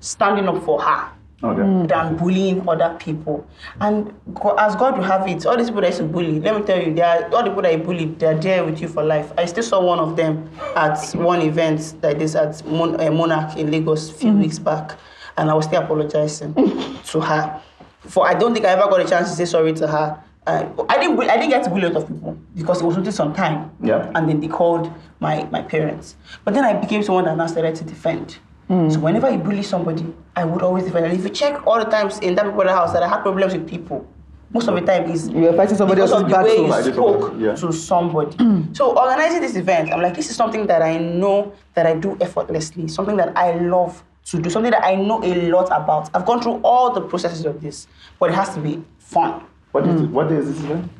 standing 0.02 0.48
up 0.50 0.62
for 0.64 0.82
her 0.82 1.10
Okay. 1.42 1.88
than 1.88 2.18
bullying 2.18 2.68
other 2.68 2.98
people. 3.00 3.48
And 3.80 4.14
as 4.58 4.76
God 4.76 4.98
will 4.98 5.06
have 5.06 5.26
it, 5.28 5.46
all 5.46 5.56
these 5.56 5.68
people 5.68 5.82
that 5.82 5.88
used 5.88 6.00
to 6.00 6.06
bully, 6.08 6.40
let 6.42 6.54
me 6.60 6.64
tell 6.64 6.82
you, 6.82 6.94
they 6.94 7.02
are 7.02 7.34
all 7.34 7.44
the 7.44 7.50
people 7.50 7.62
that 7.62 7.72
you 7.72 7.78
bullied, 7.78 8.20
they 8.20 8.28
are 8.28 8.36
there 8.36 8.66
with 8.66 8.82
you 8.82 8.90
for 8.90 9.04
life. 9.04 9.32
I 9.38 9.46
still 9.46 9.64
saw 9.64 9.82
one 9.82 10.00
of 10.00 10.18
them 10.18 10.50
at 10.76 11.00
one 11.16 11.42
event 11.42 11.96
that 12.02 12.22
is 12.22 12.36
at 12.36 12.66
Mon- 12.66 13.00
uh, 13.00 13.10
Monarch 13.10 13.56
in 13.58 13.72
Lagos 13.72 14.10
a 14.10 14.14
few 14.14 14.34
weeks 14.34 14.60
back, 14.60 14.98
and 15.38 15.50
I 15.50 15.54
was 15.54 15.64
still 15.66 15.82
apologizing 15.82 16.54
to 17.06 17.22
her. 17.22 17.62
For 18.02 18.28
I 18.28 18.34
don't 18.34 18.54
think 18.54 18.66
I 18.66 18.70
ever 18.72 18.90
got 18.90 19.00
a 19.00 19.08
chance 19.08 19.30
to 19.30 19.36
say 19.36 19.46
sorry 19.46 19.72
to 19.74 19.88
her. 19.88 20.22
Uh, 20.46 20.68
I 20.90 20.98
didn't. 21.00 21.20
I 21.22 21.36
didn't 21.36 21.50
get 21.52 21.64
to 21.66 21.70
bully 21.70 21.84
a 21.84 21.90
lot 21.90 22.04
of 22.04 22.08
people 22.10 22.38
because 22.56 22.82
it 22.82 22.86
was 22.86 22.98
within 22.98 23.12
some 23.14 23.34
time. 23.34 23.72
Yeah. 23.84 24.12
And 24.16 24.28
then 24.28 24.40
they 24.42 24.48
called 24.48 24.92
my 25.20 25.44
my 25.52 25.62
parents. 25.62 26.16
But 26.44 26.54
then 26.54 26.64
I 26.66 26.74
became 26.74 27.04
someone 27.04 27.26
that 27.26 27.38
now 27.38 27.48
started 27.48 27.76
to 27.76 27.84
defend. 27.84 28.40
Mm. 28.70 28.94
So 28.94 29.00
whenever 29.00 29.30
you 29.32 29.40
bully 29.40 29.64
somebody, 29.64 30.06
I 30.36 30.46
would 30.46 30.62
always 30.62 30.84
defend. 30.84 31.06
And 31.06 31.18
if 31.18 31.24
you 31.24 31.30
check 31.30 31.66
all 31.66 31.80
the 31.84 31.90
times 31.90 32.20
in 32.20 32.36
that 32.36 32.46
people's 32.46 32.70
house 32.70 32.94
that 32.94 33.02
I 33.02 33.08
had 33.08 33.22
problems 33.22 33.54
with 33.54 33.68
people, 33.68 34.08
most 34.52 34.68
of 34.68 34.76
the 34.76 34.82
time 34.82 35.10
is 35.10 35.30
you're 35.30 35.54
fighting 35.54 35.76
somebody 35.76 36.02
because 36.02 36.12
else's 36.12 36.24
of 36.24 36.30
the 36.30 36.44
way 36.44 36.56
you 36.58 36.94
spoke 36.94 37.22
somebody- 37.22 37.46
yeah. 37.46 37.56
to 37.56 37.72
somebody. 37.72 38.38
Mm. 38.38 38.76
so 38.76 38.98
organizing 38.98 39.42
this 39.42 39.56
event, 39.56 39.92
I'm 39.94 40.02
like, 40.02 40.16
this 40.16 40.30
is 40.30 40.36
something 40.36 40.68
that 40.68 40.82
I 40.82 40.98
know 40.98 41.54
that 41.74 41.86
I 41.86 41.96
do 41.96 42.18
effortlessly, 42.22 42.88
something 42.88 43.16
that 43.18 43.36
I 43.38 43.54
love 43.54 44.04
to 44.26 44.40
do, 44.40 44.50
something 44.50 44.72
that 44.72 44.84
I 44.84 44.96
know 44.96 45.24
a 45.24 45.50
lot 45.50 45.68
about. 45.68 46.10
I've 46.14 46.26
gone 46.26 46.42
through 46.42 46.62
all 46.64 46.92
the 46.92 47.02
processes 47.02 47.46
of 47.46 47.62
this, 47.62 47.88
but 48.20 48.30
it 48.30 48.36
has 48.36 48.54
to 48.56 48.60
be 48.60 48.84
fun. 48.98 49.44
What 49.72 49.88
is 49.88 50.02
mm. 50.02 50.06
it? 50.06 50.10
What 50.10 50.30
day 50.30 50.36
is 50.36 50.48
this 50.54 50.64
event? 50.64 50.92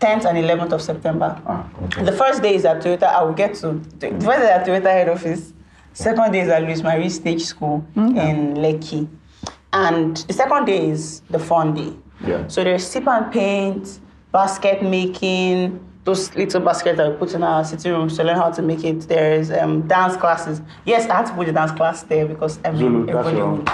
10th 0.00 0.26
and 0.26 0.36
11th 0.36 0.72
of 0.72 0.82
September. 0.82 1.40
Ah, 1.46 1.66
The 2.02 2.12
first 2.12 2.42
day 2.42 2.54
is 2.54 2.64
at 2.66 2.82
Toyota. 2.82 3.04
I 3.04 3.22
will 3.22 3.32
get 3.32 3.54
to 3.56 3.72
the 3.98 4.10
first 4.10 4.40
day 4.40 4.50
at 4.50 4.66
Toyota 4.66 4.90
head 4.90 5.08
office. 5.08 5.53
Second 5.94 6.32
day 6.32 6.40
is 6.40 6.48
at 6.48 6.62
Louis 6.62 6.82
Marie 6.82 7.08
Stage 7.08 7.42
School 7.42 7.84
in 7.96 8.54
Lekki, 8.54 9.08
and 9.72 10.16
the 10.16 10.32
second 10.32 10.64
day 10.66 10.88
is 10.90 11.20
the 11.30 11.38
fun 11.38 11.72
day. 11.74 11.92
Yeah. 12.26 12.46
So 12.48 12.64
there's 12.64 12.84
sip 12.86 13.06
and 13.06 13.32
paint, 13.32 14.00
basket 14.32 14.82
making, 14.82 15.78
those 16.04 16.34
little 16.34 16.60
baskets 16.60 16.98
that 16.98 17.10
we 17.10 17.16
put 17.16 17.32
in 17.32 17.42
our 17.42 17.64
sitting 17.64 17.92
room 17.92 18.08
to 18.08 18.24
learn 18.24 18.36
how 18.36 18.50
to 18.50 18.60
make 18.60 18.84
it. 18.84 19.02
There's 19.02 19.50
um, 19.50 19.86
dance 19.88 20.16
classes. 20.16 20.60
Yes, 20.84 21.08
I 21.08 21.16
had 21.16 21.26
to 21.26 21.34
put 21.34 21.46
the 21.46 21.52
dance 21.52 21.72
class 21.72 22.02
there 22.02 22.26
because 22.26 22.58
every, 22.64 22.80
Zulu, 22.80 23.08
everybody 23.08 23.64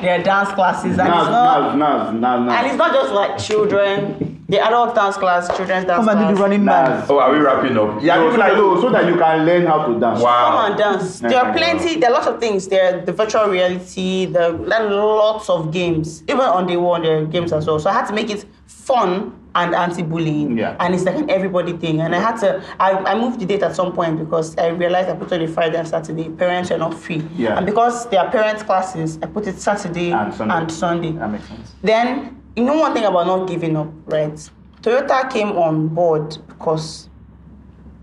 There 0.00 0.18
are 0.18 0.22
dance 0.22 0.50
classes, 0.52 0.98
and 0.98 1.08
Nas, 1.08 1.22
it's 1.22 1.30
not. 1.30 1.76
Nas, 1.76 2.20
Nas, 2.20 2.20
Nas, 2.20 2.54
And 2.56 2.66
it's 2.68 2.76
not 2.76 2.92
just 2.94 3.12
like 3.12 3.38
children, 3.38 4.33
the 4.54 4.60
adult 4.64 4.94
dance 4.94 5.16
class, 5.16 5.48
children's 5.56 5.84
dance 5.84 6.06
Come 6.06 6.08
and 6.10 6.18
do 6.18 6.24
class. 6.26 6.36
the 6.36 6.42
running 6.42 6.64
man. 6.64 7.00
Nas. 7.00 7.10
Oh, 7.10 7.18
are 7.18 7.32
we 7.32 7.38
wrapping 7.38 7.76
up? 7.76 8.00
Yeah, 8.00 8.14
So, 8.16 8.30
so, 8.30 8.36
like 8.38 8.52
so, 8.52 8.80
so 8.82 8.90
that 8.90 9.06
you 9.06 9.16
can 9.16 9.44
learn 9.44 9.66
how 9.66 9.84
to 9.86 9.98
dance. 9.98 10.20
Wow. 10.20 10.50
Come 10.50 10.70
and 10.70 10.78
dance. 10.78 11.18
There 11.20 11.38
are 11.44 11.52
plenty, 11.52 11.98
there 11.98 12.10
are 12.10 12.14
lots 12.14 12.28
of 12.28 12.38
things. 12.38 12.68
There 12.68 12.84
are 13.00 13.00
the 13.04 13.12
virtual 13.12 13.46
reality, 13.48 14.26
there 14.26 14.52
are 14.52 14.90
lots 14.90 15.50
of 15.50 15.72
games. 15.72 16.22
Even 16.28 16.40
on 16.58 16.66
the 16.66 16.76
one, 16.76 17.02
there 17.02 17.18
are 17.18 17.24
games 17.26 17.52
as 17.52 17.66
well. 17.66 17.80
So 17.80 17.90
I 17.90 17.94
had 17.94 18.06
to 18.06 18.12
make 18.12 18.30
it 18.30 18.44
fun 18.66 19.40
and 19.56 19.74
anti-bullying. 19.74 20.56
Yeah. 20.58 20.76
And 20.78 20.94
it's 20.94 21.04
like 21.04 21.16
an 21.16 21.30
everybody 21.30 21.72
thing. 21.76 22.00
And 22.00 22.14
I 22.14 22.20
had 22.20 22.36
to, 22.40 22.62
I, 22.78 22.90
I 22.92 23.14
moved 23.18 23.40
the 23.40 23.46
date 23.46 23.62
at 23.62 23.74
some 23.74 23.92
point 23.92 24.18
because 24.18 24.56
I 24.56 24.68
realized 24.68 25.08
I 25.08 25.14
put 25.14 25.32
it 25.32 25.40
on 25.40 25.48
a 25.48 25.48
Friday 25.48 25.78
and 25.78 25.86
Saturday. 25.88 26.28
Parents 26.28 26.70
are 26.70 26.78
not 26.78 26.94
free. 26.94 27.22
Yeah. 27.36 27.56
And 27.56 27.66
because 27.66 28.08
there 28.10 28.20
are 28.20 28.30
parents' 28.30 28.62
classes, 28.62 29.18
I 29.22 29.26
put 29.26 29.46
it 29.48 29.58
Saturday 29.58 30.10
And 30.12 30.32
Sunday. 30.34 30.54
And 30.54 30.70
Sunday. 30.72 31.12
That 31.12 31.30
makes 31.30 31.46
sense. 31.48 31.72
Then, 31.82 32.40
you 32.56 32.64
know 32.64 32.78
one 32.78 32.94
thing 32.94 33.04
about 33.04 33.26
not 33.26 33.48
giving 33.48 33.76
up, 33.76 33.88
right? 34.06 34.34
Toyota 34.82 35.30
came 35.30 35.48
on 35.52 35.88
board 35.88 36.36
because 36.48 37.08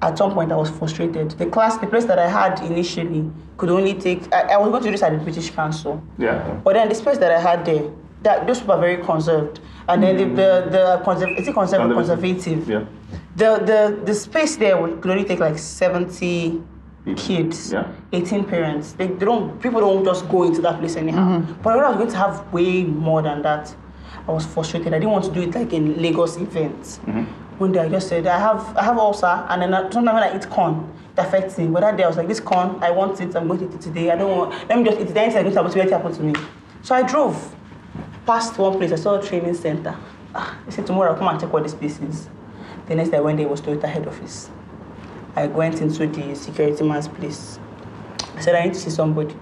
at 0.02 0.18
some 0.18 0.34
point 0.34 0.52
I 0.52 0.56
was 0.56 0.70
frustrated. 0.70 1.32
The 1.32 1.46
class, 1.46 1.78
the 1.78 1.88
place 1.88 2.06
that 2.06 2.18
I 2.20 2.28
had 2.28 2.60
initially 2.62 3.30
could 3.58 3.70
only 3.70 3.94
take, 3.94 4.34
I, 4.34 4.54
I 4.54 4.58
was 4.58 4.70
going 4.70 4.82
to 4.84 4.88
do 4.88 4.92
this 4.92 5.04
at 5.04 5.12
the 5.12 5.20
British 5.20 5.52
Council. 5.52 6.02
Yeah. 6.18 6.60
But 6.64 6.74
then 6.74 6.90
the 6.90 6.96
space 6.96 7.20
that 7.20 7.32
I 7.32 7.40
had 7.40 7.64
there, 7.66 7.92
that 8.24 8.48
those 8.48 8.60
people 8.60 8.74
are 8.76 8.82
very 8.82 9.04
conserved. 9.04 9.60
And 9.88 10.02
then 10.02 10.18
the, 10.18 10.26
the, 10.26 10.70
the 10.72 11.02
conserv- 11.06 11.40
is 11.40 11.48
it 11.48 11.54
conservative, 11.54 11.96
conservative? 11.96 12.68
Yeah. 12.68 12.86
The, 13.36 13.60
the, 13.64 14.02
the 14.06 14.14
space 14.16 14.56
there 14.58 14.82
would, 14.82 15.02
could 15.02 15.12
only 15.12 15.24
take 15.24 15.40
like 15.40 15.58
70 15.60 16.62
People. 17.06 17.24
kids, 17.24 17.72
Yeah. 17.72 17.92
18 18.12 18.44
parents. 18.46 18.94
They, 18.94 19.08
they 19.08 19.26
don't, 19.26 19.62
people 19.62 19.82
don't 19.82 20.04
just 20.04 20.28
go 20.30 20.44
into 20.44 20.62
that 20.64 20.80
place 20.80 20.96
anyhow. 20.96 21.40
Mm-hmm. 21.40 21.62
But 21.62 21.76
when 21.76 21.86
I 21.86 21.90
was 21.90 21.98
going 21.98 22.10
to 22.12 22.18
have 22.18 22.52
way 22.52 22.84
more 22.84 23.22
than 23.22 23.44
that, 23.44 23.74
I 24.28 24.32
was 24.32 24.46
frustrated. 24.46 24.94
I 24.94 25.00
didn't 25.00 25.12
want 25.12 25.26
to 25.26 25.32
do 25.32 25.42
it 25.42 25.56
like 25.56 25.74
in 25.74 26.02
Lagos 26.02 26.38
events. 26.38 26.98
One 27.58 27.72
day 27.72 27.80
I 27.80 27.90
just 27.90 28.08
said, 28.08 28.26
I 28.28 28.40
have, 28.40 28.76
I 28.76 28.84
have 28.84 28.98
ulcer, 28.98 29.26
and 29.28 29.62
then 29.62 29.74
I, 29.74 29.90
sometimes 29.90 30.16
when 30.16 30.24
I 30.24 30.36
eat 30.36 30.50
corn, 30.50 30.92
it 31.16 31.20
affects 31.22 31.58
me. 31.58 31.68
But 31.68 31.82
that 31.82 31.98
day 31.98 32.04
I 32.04 32.08
was 32.08 32.18
like, 32.18 32.28
this 32.28 32.40
corn, 32.40 32.78
I 32.82 32.90
want 32.90 33.22
it, 33.22 33.36
I'm 33.36 33.48
going 33.48 33.60
to 33.60 33.66
eat 33.66 33.74
it 33.74 33.82
today. 33.82 34.10
I 34.10 34.16
don't 34.16 34.36
want, 34.36 34.70
let 34.70 34.78
me 34.80 34.84
just 34.84 35.00
eat 35.00 35.10
it. 35.10 35.18
Anything 35.18 35.58
I 35.58 35.62
going 35.62 35.72
to 35.72 35.98
happen 35.98 36.14
to 36.14 36.24
me. 36.24 36.34
So 36.82 36.96
I 36.96 37.04
drove 37.04 37.56
past 38.26 38.58
one 38.58 38.78
place, 38.78 38.92
I 38.92 38.96
saw 38.96 39.20
a 39.20 39.24
training 39.24 39.54
center. 39.54 39.96
Ah, 40.34 40.58
I 40.66 40.70
said, 40.72 40.88
tomorrow 40.88 41.12
I'll 41.12 41.18
come 41.18 41.28
and 41.28 41.40
check 41.40 41.52
what 41.52 41.64
this 41.64 41.76
place 41.76 42.00
is. 42.00 42.30
The 42.88 42.96
next 42.96 43.10
day 43.10 43.18
I 43.18 43.22
went 43.22 43.38
there, 43.38 43.48
was 43.48 43.62
Toyota 43.62 43.86
head 43.86 44.08
office. 44.08 44.50
I 45.36 45.48
went 45.48 45.82
into 45.82 46.08
the 46.08 46.36
security 46.36 46.84
man's 46.84 47.08
place. 47.08 47.60
I 48.42 48.44
said, 48.44 48.56
I 48.56 48.64
need 48.64 48.74
to 48.74 48.80
see 48.80 48.90
somebody. 48.90 49.36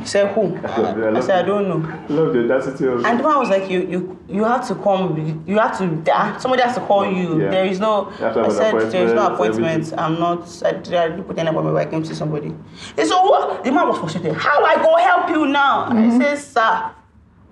He 0.00 0.06
said, 0.06 0.32
who? 0.32 0.56
I 0.64 1.20
said, 1.20 1.44
I 1.44 1.46
don't 1.46 1.68
know. 1.68 1.76
Love 2.08 2.32
the 2.32 2.44
audacity 2.44 2.86
of 2.86 3.04
And 3.04 3.18
the 3.20 3.22
man 3.22 3.38
was 3.38 3.50
like, 3.50 3.70
you, 3.70 3.82
you, 3.86 4.18
you 4.30 4.44
have 4.44 4.66
to 4.68 4.74
come, 4.76 5.14
you- 5.18 5.42
you 5.46 5.58
have 5.58 5.76
to, 5.76 6.02
ah, 6.10 6.38
somebody 6.40 6.62
has 6.62 6.74
to 6.76 6.80
call 6.80 7.04
you. 7.04 7.38
Yeah. 7.42 7.50
There 7.50 7.66
is 7.66 7.78
no, 7.80 8.08
You 8.12 8.16
have 8.24 8.32
to 8.32 8.40
I 8.44 8.48
said, 8.48 8.72
there 8.92 9.04
is 9.04 9.12
no 9.12 9.26
appointment, 9.34 9.88
appointment. 9.92 10.00
I'm 10.00 10.18
not, 10.18 10.62
I, 10.64 10.68
I 10.70 10.72
didn't 11.10 11.24
put 11.24 11.38
any 11.38 11.50
appointment, 11.50 11.74
but 11.76 11.86
I 11.86 11.90
came 11.90 12.02
to 12.02 12.08
see 12.08 12.14
somebody. 12.14 12.54
He 12.96 13.04
said, 13.04 13.14
what? 13.20 13.62
The 13.62 13.70
man 13.70 13.86
was 13.88 13.98
frustrated. 13.98 14.32
How 14.36 14.64
I 14.64 14.76
go 14.76 14.96
help 14.96 15.28
you 15.28 15.46
now? 15.48 15.88
I 15.90 16.18
said, 16.18 16.36
sir, 16.38 16.90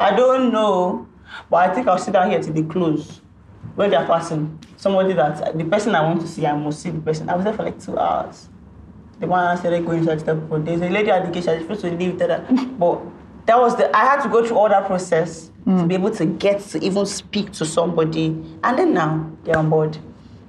I 0.01 0.17
don't 0.17 0.51
know, 0.55 1.07
but 1.51 1.69
I 1.71 1.75
think 1.75 1.87
I'll 1.87 1.99
sit 1.99 2.15
down 2.15 2.31
here 2.31 2.43
till 2.43 2.55
they 2.55 2.63
close. 2.63 3.21
When 3.75 3.91
they're 3.91 4.07
passing, 4.07 4.59
somebody 4.79 5.13
that, 5.13 5.57
the 5.57 5.65
person 5.65 5.95
I 5.95 6.01
want 6.03 6.23
to 6.23 6.27
see, 6.27 6.47
I 6.47 6.57
must 6.57 6.81
see 6.81 6.89
the 6.91 7.01
person. 7.01 7.29
I 7.29 7.37
was 7.37 7.45
there 7.45 7.53
for 7.53 7.63
like 7.65 7.79
two 7.79 7.99
hours. 7.99 8.49
The 9.21 9.27
one 9.27 9.57
started 9.59 9.85
going 9.85 9.99
inside 9.99 10.21
the 10.21 10.35
but 10.35 10.65
there's 10.65 10.81
a 10.81 10.89
lady 10.89 11.11
at 11.11 11.25
the 11.27 11.31
gate, 11.31 11.45
she's 11.45 11.61
supposed 11.63 11.83
to 11.83 11.91
leave 11.91 12.19
that. 12.19 12.79
But 12.79 13.01
that 13.47 13.59
was 13.59 13.77
the 13.77 13.95
I 13.95 14.01
had 14.05 14.23
to 14.23 14.29
go 14.31 14.45
through 14.47 14.57
all 14.57 14.69
that 14.69 14.87
process 14.87 15.51
to 15.67 15.87
be 15.87 15.95
able 15.95 16.11
to 16.13 16.25
get 16.25 16.61
to 16.71 16.83
even 16.83 17.05
speak 17.07 17.53
to 17.53 17.65
somebody. 17.67 18.29
And 18.65 18.79
then 18.79 18.95
now 18.95 19.31
they're 19.45 19.59
on 19.59 19.69
board. 19.69 19.99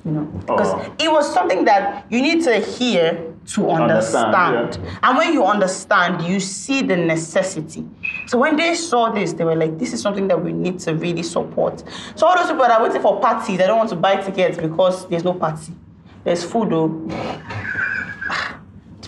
You 0.05 0.11
know. 0.11 0.21
Because 0.21 0.69
Oh. 0.73 0.93
it 0.97 1.11
was 1.11 1.31
something 1.31 1.65
that 1.65 2.05
you 2.09 2.21
need 2.21 2.43
to 2.45 2.57
hear 2.59 3.27
to 3.53 3.69
understand. 3.69 4.33
Understand, 4.33 4.87
And 5.03 5.17
when 5.17 5.33
you 5.33 5.43
understand, 5.43 6.21
you 6.23 6.39
see 6.39 6.81
the 6.81 6.95
necessity. 6.95 7.85
So 8.27 8.37
when 8.39 8.55
they 8.55 8.73
saw 8.75 9.11
this, 9.11 9.33
they 9.33 9.43
were 9.43 9.55
like, 9.55 9.77
this 9.77 9.93
is 9.93 10.01
something 10.01 10.27
that 10.29 10.43
we 10.43 10.53
need 10.53 10.79
to 10.79 10.95
really 10.95 11.23
support. 11.23 11.83
So 12.15 12.25
all 12.25 12.35
those 12.35 12.47
people 12.47 12.63
that 12.65 12.79
are 12.79 12.83
waiting 12.83 13.01
for 13.01 13.19
parties, 13.19 13.57
they 13.57 13.67
don't 13.67 13.77
want 13.77 13.89
to 13.89 13.95
buy 13.95 14.15
tickets 14.15 14.57
because 14.57 15.07
there's 15.07 15.23
no 15.23 15.33
party. 15.33 15.73
There's 16.23 16.43
food 16.43 16.69
though 16.69 16.87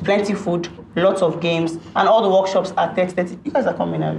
plenty 0.04 0.34
food, 0.34 0.68
lots 0.96 1.22
of 1.22 1.40
games, 1.42 1.74
and 1.96 2.08
all 2.08 2.22
the 2.22 2.30
workshops 2.30 2.72
are 2.78 2.94
text 2.96 3.16
30. 3.16 3.40
You 3.46 3.52
guys 3.52 3.66
are 3.66 3.74
coming 3.74 4.04
out. 4.04 4.18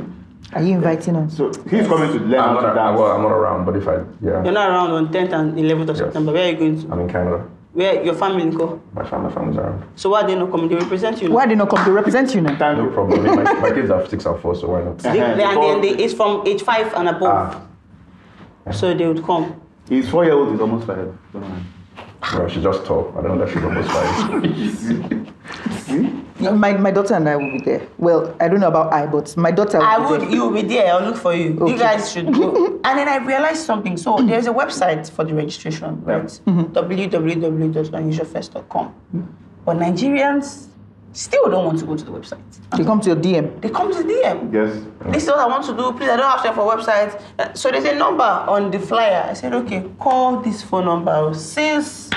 Are 0.53 0.63
you 0.63 0.75
inviting 0.75 1.17
us? 1.17 1.37
So 1.37 1.49
he's 1.71 1.87
coming 1.87 2.13
to 2.13 2.25
learn 2.25 2.41
I'm 2.41 2.55
not, 2.55 2.61
to 2.69 2.75
dance. 2.75 2.99
well, 2.99 3.13
I'm 3.13 3.23
not 3.23 3.33
around, 3.33 3.65
but 3.65 3.77
if 3.77 3.89
I, 3.89 3.95
yeah, 4.21 4.43
You're 4.45 4.53
not 4.53 4.69
around 4.71 4.91
on 4.91 5.13
10th 5.13 5.33
and 5.33 5.55
11th 5.59 5.83
of 5.83 5.89
Yes. 5.89 5.99
September. 5.99 6.33
Where 6.33 6.47
are 6.47 6.51
you 6.51 6.57
going 6.57 6.83
to? 6.83 6.93
I'm 6.93 7.01
in 7.01 7.09
Canada. 7.09 7.49
Where 7.73 8.05
your 8.05 8.15
family 8.15 8.49
go? 8.57 8.81
My 8.93 9.05
family, 9.05 9.29
my 9.31 9.35
family's 9.35 9.57
around. 9.59 9.85
So 9.97 10.11
why 10.11 10.21
are 10.23 10.27
they 10.29 10.37
not 10.37 10.51
coming? 10.53 10.69
They 10.69 10.77
represent 10.77 11.21
you. 11.21 11.33
Why 11.33 11.47
they 11.47 11.57
not 11.57 11.71
come 11.71 11.85
They 11.85 11.91
represent 11.91 12.33
you 12.33 12.41
now? 12.41 12.57
Thank 12.57 12.79
No 12.79 12.85
you. 12.85 12.91
problem. 12.91 13.25
My, 13.37 13.43
my 13.55 13.71
kids 13.73 13.91
are 13.91 14.07
six 14.07 14.25
and 14.27 14.41
four, 14.41 14.55
so 14.55 14.69
why 14.69 14.83
not? 14.85 14.99
They, 15.03 15.19
Uh-huh. 15.21 15.35
they- 15.35 15.43
and 15.45 15.63
then 15.63 15.81
they, 15.81 16.05
it's 16.05 16.15
from 16.15 16.47
age 16.47 16.63
five 16.63 16.93
and 16.95 17.09
above. 17.09 17.61
Ah, 18.67 18.71
So 18.71 18.95
they 18.95 19.07
would 19.09 19.25
come. 19.25 19.61
He's 19.89 20.09
four 20.09 20.25
year 20.25 20.35
old, 20.35 20.53
he's 20.53 20.61
almost 20.61 20.87
five. 20.87 21.13
Don't 21.33 21.43
mind. 21.49 21.65
No, 22.33 22.49
she's 22.49 22.63
just 22.63 22.85
tall. 22.87 23.13
I 23.17 23.23
don't 23.23 23.37
know 23.39 23.45
that 23.45 23.53
she's 23.53 23.63
almost 23.63 23.91
five. 23.91 25.31
My, 26.59 26.73
my 26.77 26.91
daughter 26.91 27.15
and 27.15 27.29
I 27.29 27.37
will 27.37 27.53
be 27.53 27.61
there. 27.61 27.87
Well, 27.97 28.35
I 28.41 28.49
don't 28.49 28.61
know 28.61 28.69
about 28.69 28.93
I, 28.93 29.07
but 29.07 29.35
my 29.37 29.51
daughter 29.51 29.79
will 29.79 29.87
I 29.87 29.99
be 29.99 30.05
would, 30.11 30.21
there. 30.23 30.31
you 30.31 30.41
will 30.43 30.51
be 30.51 30.63
there. 30.63 30.93
I'll 30.93 31.05
look 31.05 31.17
for 31.17 31.33
you. 31.35 31.57
You 31.67 31.79
guys 31.79 32.11
should 32.13 32.33
go. 32.35 32.79
and 32.85 32.99
then 32.99 33.09
I 33.09 33.17
realized 33.19 33.65
something. 33.65 33.97
So 33.97 34.17
there's 34.19 34.47
a 34.47 34.53
website 34.53 35.09
for 35.11 35.25
the 35.25 35.33
registration, 35.35 36.03
right? 36.05 36.25
Mm-hmm. 36.25 36.73
www.unusualfest.com. 36.73 38.95
But 39.65 39.77
Nigerians 39.79 40.67
still 41.15 41.49
don't 41.51 41.65
want 41.65 41.79
to 41.79 41.87
go 41.87 41.97
to 41.97 42.05
the 42.05 42.11
website. 42.11 42.43
They 42.77 42.85
come 42.85 43.01
to 43.01 43.09
your 43.11 43.17
DM. 43.17 43.61
They 43.61 43.71
come 43.71 43.91
to 43.93 44.03
the 44.03 44.09
DM. 44.13 44.53
Yes. 44.53 44.85
This 45.13 45.23
is 45.25 45.29
what 45.31 45.39
I 45.39 45.47
want 45.47 45.65
to 45.67 45.75
do. 45.77 45.93
Please, 45.93 46.11
I 46.11 46.17
don't 46.17 46.31
have 46.31 46.43
time 46.45 46.55
for 46.55 46.63
websites. 46.77 47.21
Uh, 47.39 47.53
So 47.55 47.71
there's 47.71 47.85
a 47.85 47.95
number 47.95 48.25
on 48.25 48.71
the 48.71 48.79
flyer. 48.79 49.27
I 49.31 49.35
said, 49.35 49.55
okay, 49.55 49.85
call 49.99 50.41
this 50.41 50.63
phone 50.63 50.85
number. 50.87 51.33
Since 51.35 52.11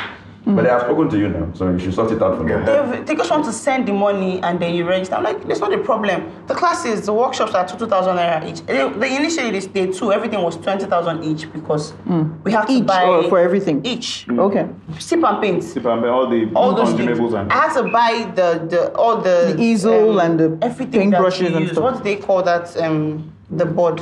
but 0.55 0.63
they 0.63 0.69
mm. 0.69 0.79
have 0.79 0.83
spoken 0.83 1.09
to 1.09 1.17
you 1.17 1.27
now, 1.27 1.51
so 1.53 1.69
you 1.71 1.79
should 1.79 1.93
sort 1.93 2.11
it 2.11 2.21
out 2.21 2.37
for 2.37 2.43
them. 2.47 2.65
they, 2.91 3.01
they 3.01 3.15
just 3.15 3.29
want 3.29 3.43
to 3.45 3.51
send 3.51 3.87
the 3.87 3.91
money 3.91 4.41
and 4.41 4.59
then 4.59 4.73
you 4.73 4.87
register. 4.87 5.15
I'm 5.15 5.23
like, 5.23 5.45
that's 5.47 5.59
not 5.59 5.73
a 5.73 5.77
problem. 5.77 6.31
The 6.47 6.55
classes, 6.55 7.05
the 7.05 7.13
workshops 7.13 7.53
are 7.53 7.67
2,000 7.67 8.15
naira 8.15 8.49
each. 8.49 8.65
They, 8.65 8.89
they 8.89 9.17
initially, 9.17 9.51
this 9.51 9.67
day 9.67 9.91
two, 9.91 10.13
everything 10.13 10.41
was 10.41 10.55
20,000 10.57 11.23
each 11.23 11.51
because 11.51 11.91
mm. 12.07 12.41
we 12.43 12.51
have 12.53 12.65
to 12.67 12.73
Each 12.73 12.85
buy. 12.85 13.03
or 13.03 13.27
for 13.27 13.39
everything? 13.39 13.85
Each. 13.85 14.25
Mm. 14.27 14.39
Okay. 14.39 14.67
Sip 14.99 15.23
and 15.23 15.41
paint. 15.41 15.63
Sip 15.63 15.85
and 15.85 16.01
bear, 16.01 16.11
all 16.11 16.29
the 16.29 16.49
All 16.55 16.73
those 16.73 16.93
things. 16.93 17.19
consumables 17.19 17.39
and 17.39 17.51
I 17.51 17.67
had 17.67 17.73
to 17.73 17.83
buy 17.89 18.31
the, 18.35 18.65
the 18.69 18.95
all 18.95 19.17
the, 19.17 19.53
The 19.55 19.61
easel 19.61 20.19
um, 20.19 20.31
and 20.31 20.39
the 20.39 20.65
everything 20.65 21.09
that 21.09 21.21
paintbrushes 21.21 21.49
you 21.49 21.57
and 21.57 21.69
stuff. 21.69 21.83
What 21.83 21.97
do 21.97 22.03
they 22.03 22.15
call 22.15 22.43
that? 22.43 22.75
Um, 22.77 23.33
the 23.49 23.65
board. 23.65 24.01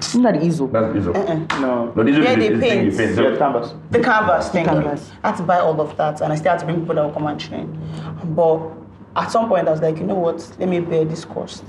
Isn't 0.00 0.22
that 0.22 0.42
easy? 0.42 0.66
That's 0.66 0.96
easy. 0.96 1.10
no. 1.60 1.92
No, 1.94 2.02
these 2.02 2.16
are 2.18 2.22
Yeah, 2.22 2.34
the 2.36 2.40
they 2.40 2.48
these 2.48 2.50
you 2.52 2.60
paint. 2.60 2.96
paint. 2.96 3.16
Yeah, 3.32 3.36
canvas. 3.36 3.74
The 3.90 4.00
canvas, 4.00 4.48
thank 4.48 4.68
canvas. 4.68 5.08
you. 5.10 5.18
I 5.22 5.28
had 5.30 5.36
to 5.36 5.42
buy 5.42 5.58
all 5.58 5.80
of 5.80 5.96
that, 5.96 6.20
and 6.20 6.32
I 6.32 6.36
still 6.36 6.52
had 6.52 6.60
to 6.60 6.66
bring 6.66 6.80
people 6.80 6.94
that 6.94 7.04
will 7.04 7.12
come 7.12 7.26
and 7.26 7.38
train. 7.38 7.78
But 8.34 8.60
at 9.16 9.30
some 9.30 9.46
point, 9.48 9.68
I 9.68 9.70
was 9.70 9.80
like, 9.82 9.98
you 9.98 10.04
know 10.04 10.14
what? 10.14 10.38
Let 10.58 10.68
me 10.68 10.80
bear 10.80 11.04
this 11.04 11.24
cost. 11.24 11.64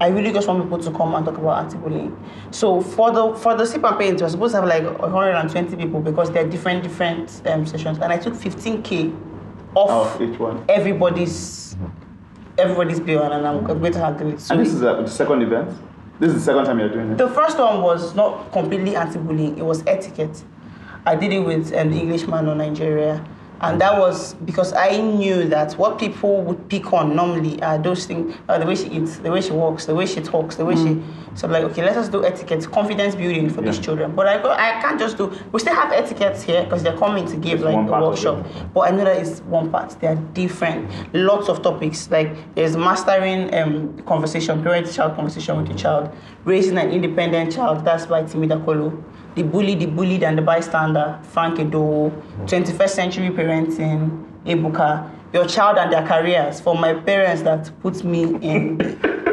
I 0.00 0.08
really 0.08 0.32
just 0.32 0.48
want 0.48 0.62
people 0.64 0.78
to 0.78 0.90
come 0.90 1.14
and 1.14 1.24
talk 1.24 1.38
about 1.38 1.64
anti-bullying. 1.64 2.14
So 2.50 2.80
for 2.80 3.10
the 3.12 3.34
for 3.36 3.56
the 3.56 3.64
sip 3.64 3.84
and 3.84 3.98
paint, 3.98 4.20
we're 4.20 4.28
supposed 4.28 4.54
to 4.54 4.60
have 4.60 4.68
like 4.68 4.84
120 5.00 5.76
people 5.76 6.00
because 6.00 6.30
they're 6.32 6.46
different 6.48 6.82
different 6.82 7.40
um, 7.46 7.66
sessions, 7.66 7.98
and 7.98 8.12
I 8.12 8.18
took 8.18 8.34
15k 8.34 9.14
off 9.76 10.18
Oh, 10.20 10.24
each 10.24 10.38
one. 10.40 10.64
everybody's 10.68 11.76
everybody's 12.58 13.00
bill, 13.00 13.22
and 13.22 13.46
I'm 13.46 13.64
going 13.64 13.92
to 13.92 13.98
handle 13.98 14.32
it. 14.32 14.40
So 14.40 14.54
And 14.54 14.64
this 14.66 14.74
is 14.74 14.82
uh, 14.82 15.00
the 15.02 15.06
second 15.08 15.42
event. 15.42 15.70
This 16.20 16.32
is 16.32 16.34
the 16.34 16.52
second 16.52 16.66
time 16.66 16.78
you're 16.78 16.90
doing 16.90 17.12
it. 17.12 17.16
the 17.18 17.28
first 17.30 17.58
one 17.58 17.80
was 17.80 18.14
not 18.14 18.52
completely 18.52 18.94
anti-bullying; 18.94 19.56
it 19.56 19.64
was 19.64 19.82
etiquette. 19.86 20.44
I 21.06 21.16
did 21.16 21.32
it 21.32 21.40
with 21.40 21.72
an 21.72 21.94
Englishman 21.94 22.46
on 22.46 22.58
Nigeria, 22.58 23.24
and 23.62 23.80
that 23.80 23.98
was 23.98 24.34
because 24.34 24.72
I 24.72 25.00
knew 25.00 25.46
that 25.48 25.74
what 25.74 25.98
people 25.98 26.42
would 26.42 26.68
pick 26.68 26.92
on 26.92 27.14
normally 27.14 27.62
are 27.62 27.78
those 27.78 28.06
things: 28.06 28.34
uh, 28.48 28.58
the 28.58 28.66
way 28.66 28.74
she 28.74 28.88
eats, 28.88 29.18
the 29.18 29.30
way 29.30 29.40
she 29.40 29.52
walks, 29.52 29.86
the 29.86 29.94
way 29.94 30.06
she 30.06 30.20
talks, 30.20 30.56
the 30.56 30.64
way 30.64 30.76
she. 30.76 31.02
So 31.34 31.46
I'm 31.46 31.52
like, 31.52 31.64
okay, 31.64 31.84
let 31.84 31.96
us 31.96 32.08
do 32.08 32.24
etiquette, 32.24 32.68
confidence 32.72 33.14
building 33.14 33.48
for 33.50 33.62
these 33.62 33.78
children. 33.78 34.14
But 34.16 34.26
I 34.26 34.42
go, 34.42 34.50
I 34.50 34.80
can't 34.82 34.98
just 34.98 35.16
do. 35.16 35.32
We 35.52 35.60
still 35.60 35.74
have 35.74 35.92
etiquettes 35.92 36.42
here 36.42 36.64
because 36.64 36.82
they're 36.82 36.96
coming 36.98 37.26
to 37.26 37.36
give 37.36 37.60
It's 37.60 37.64
like 37.64 37.76
a 37.76 38.00
workshop. 38.00 38.44
But 38.74 38.80
I 38.80 38.90
know 38.90 39.04
that 39.04 39.18
it's 39.18 39.40
one 39.42 39.70
part. 39.70 39.90
They 40.00 40.08
are 40.08 40.16
different. 40.16 40.90
Lots 41.14 41.48
of 41.48 41.62
topics. 41.62 42.10
Like 42.10 42.54
there's 42.54 42.76
mastering 42.76 43.54
um, 43.54 43.96
conversation, 44.02 44.62
parent-child 44.62 45.14
conversation 45.14 45.56
with 45.56 45.68
the 45.68 45.74
child, 45.74 46.10
raising 46.44 46.78
an 46.78 46.90
independent 46.90 47.52
child. 47.54 47.84
That's 47.84 48.06
by 48.06 48.22
Timi 48.24 48.48
Dakolo. 48.48 49.02
The 49.34 49.42
bully, 49.42 49.74
the 49.74 49.86
bullied, 49.86 50.22
and 50.22 50.36
the 50.36 50.42
bystander. 50.42 51.18
Frank 51.22 51.58
Edoho. 51.58 52.10
21st 52.46 52.88
century 52.90 53.30
parenting. 53.30 54.26
Ebuka. 54.44 55.10
Your 55.32 55.46
child 55.46 55.78
and 55.78 55.92
their 55.92 56.06
careers. 56.06 56.60
For 56.60 56.74
my 56.74 56.94
parents 56.94 57.42
that 57.42 57.70
put 57.80 58.02
me 58.02 58.24
in 58.40 58.78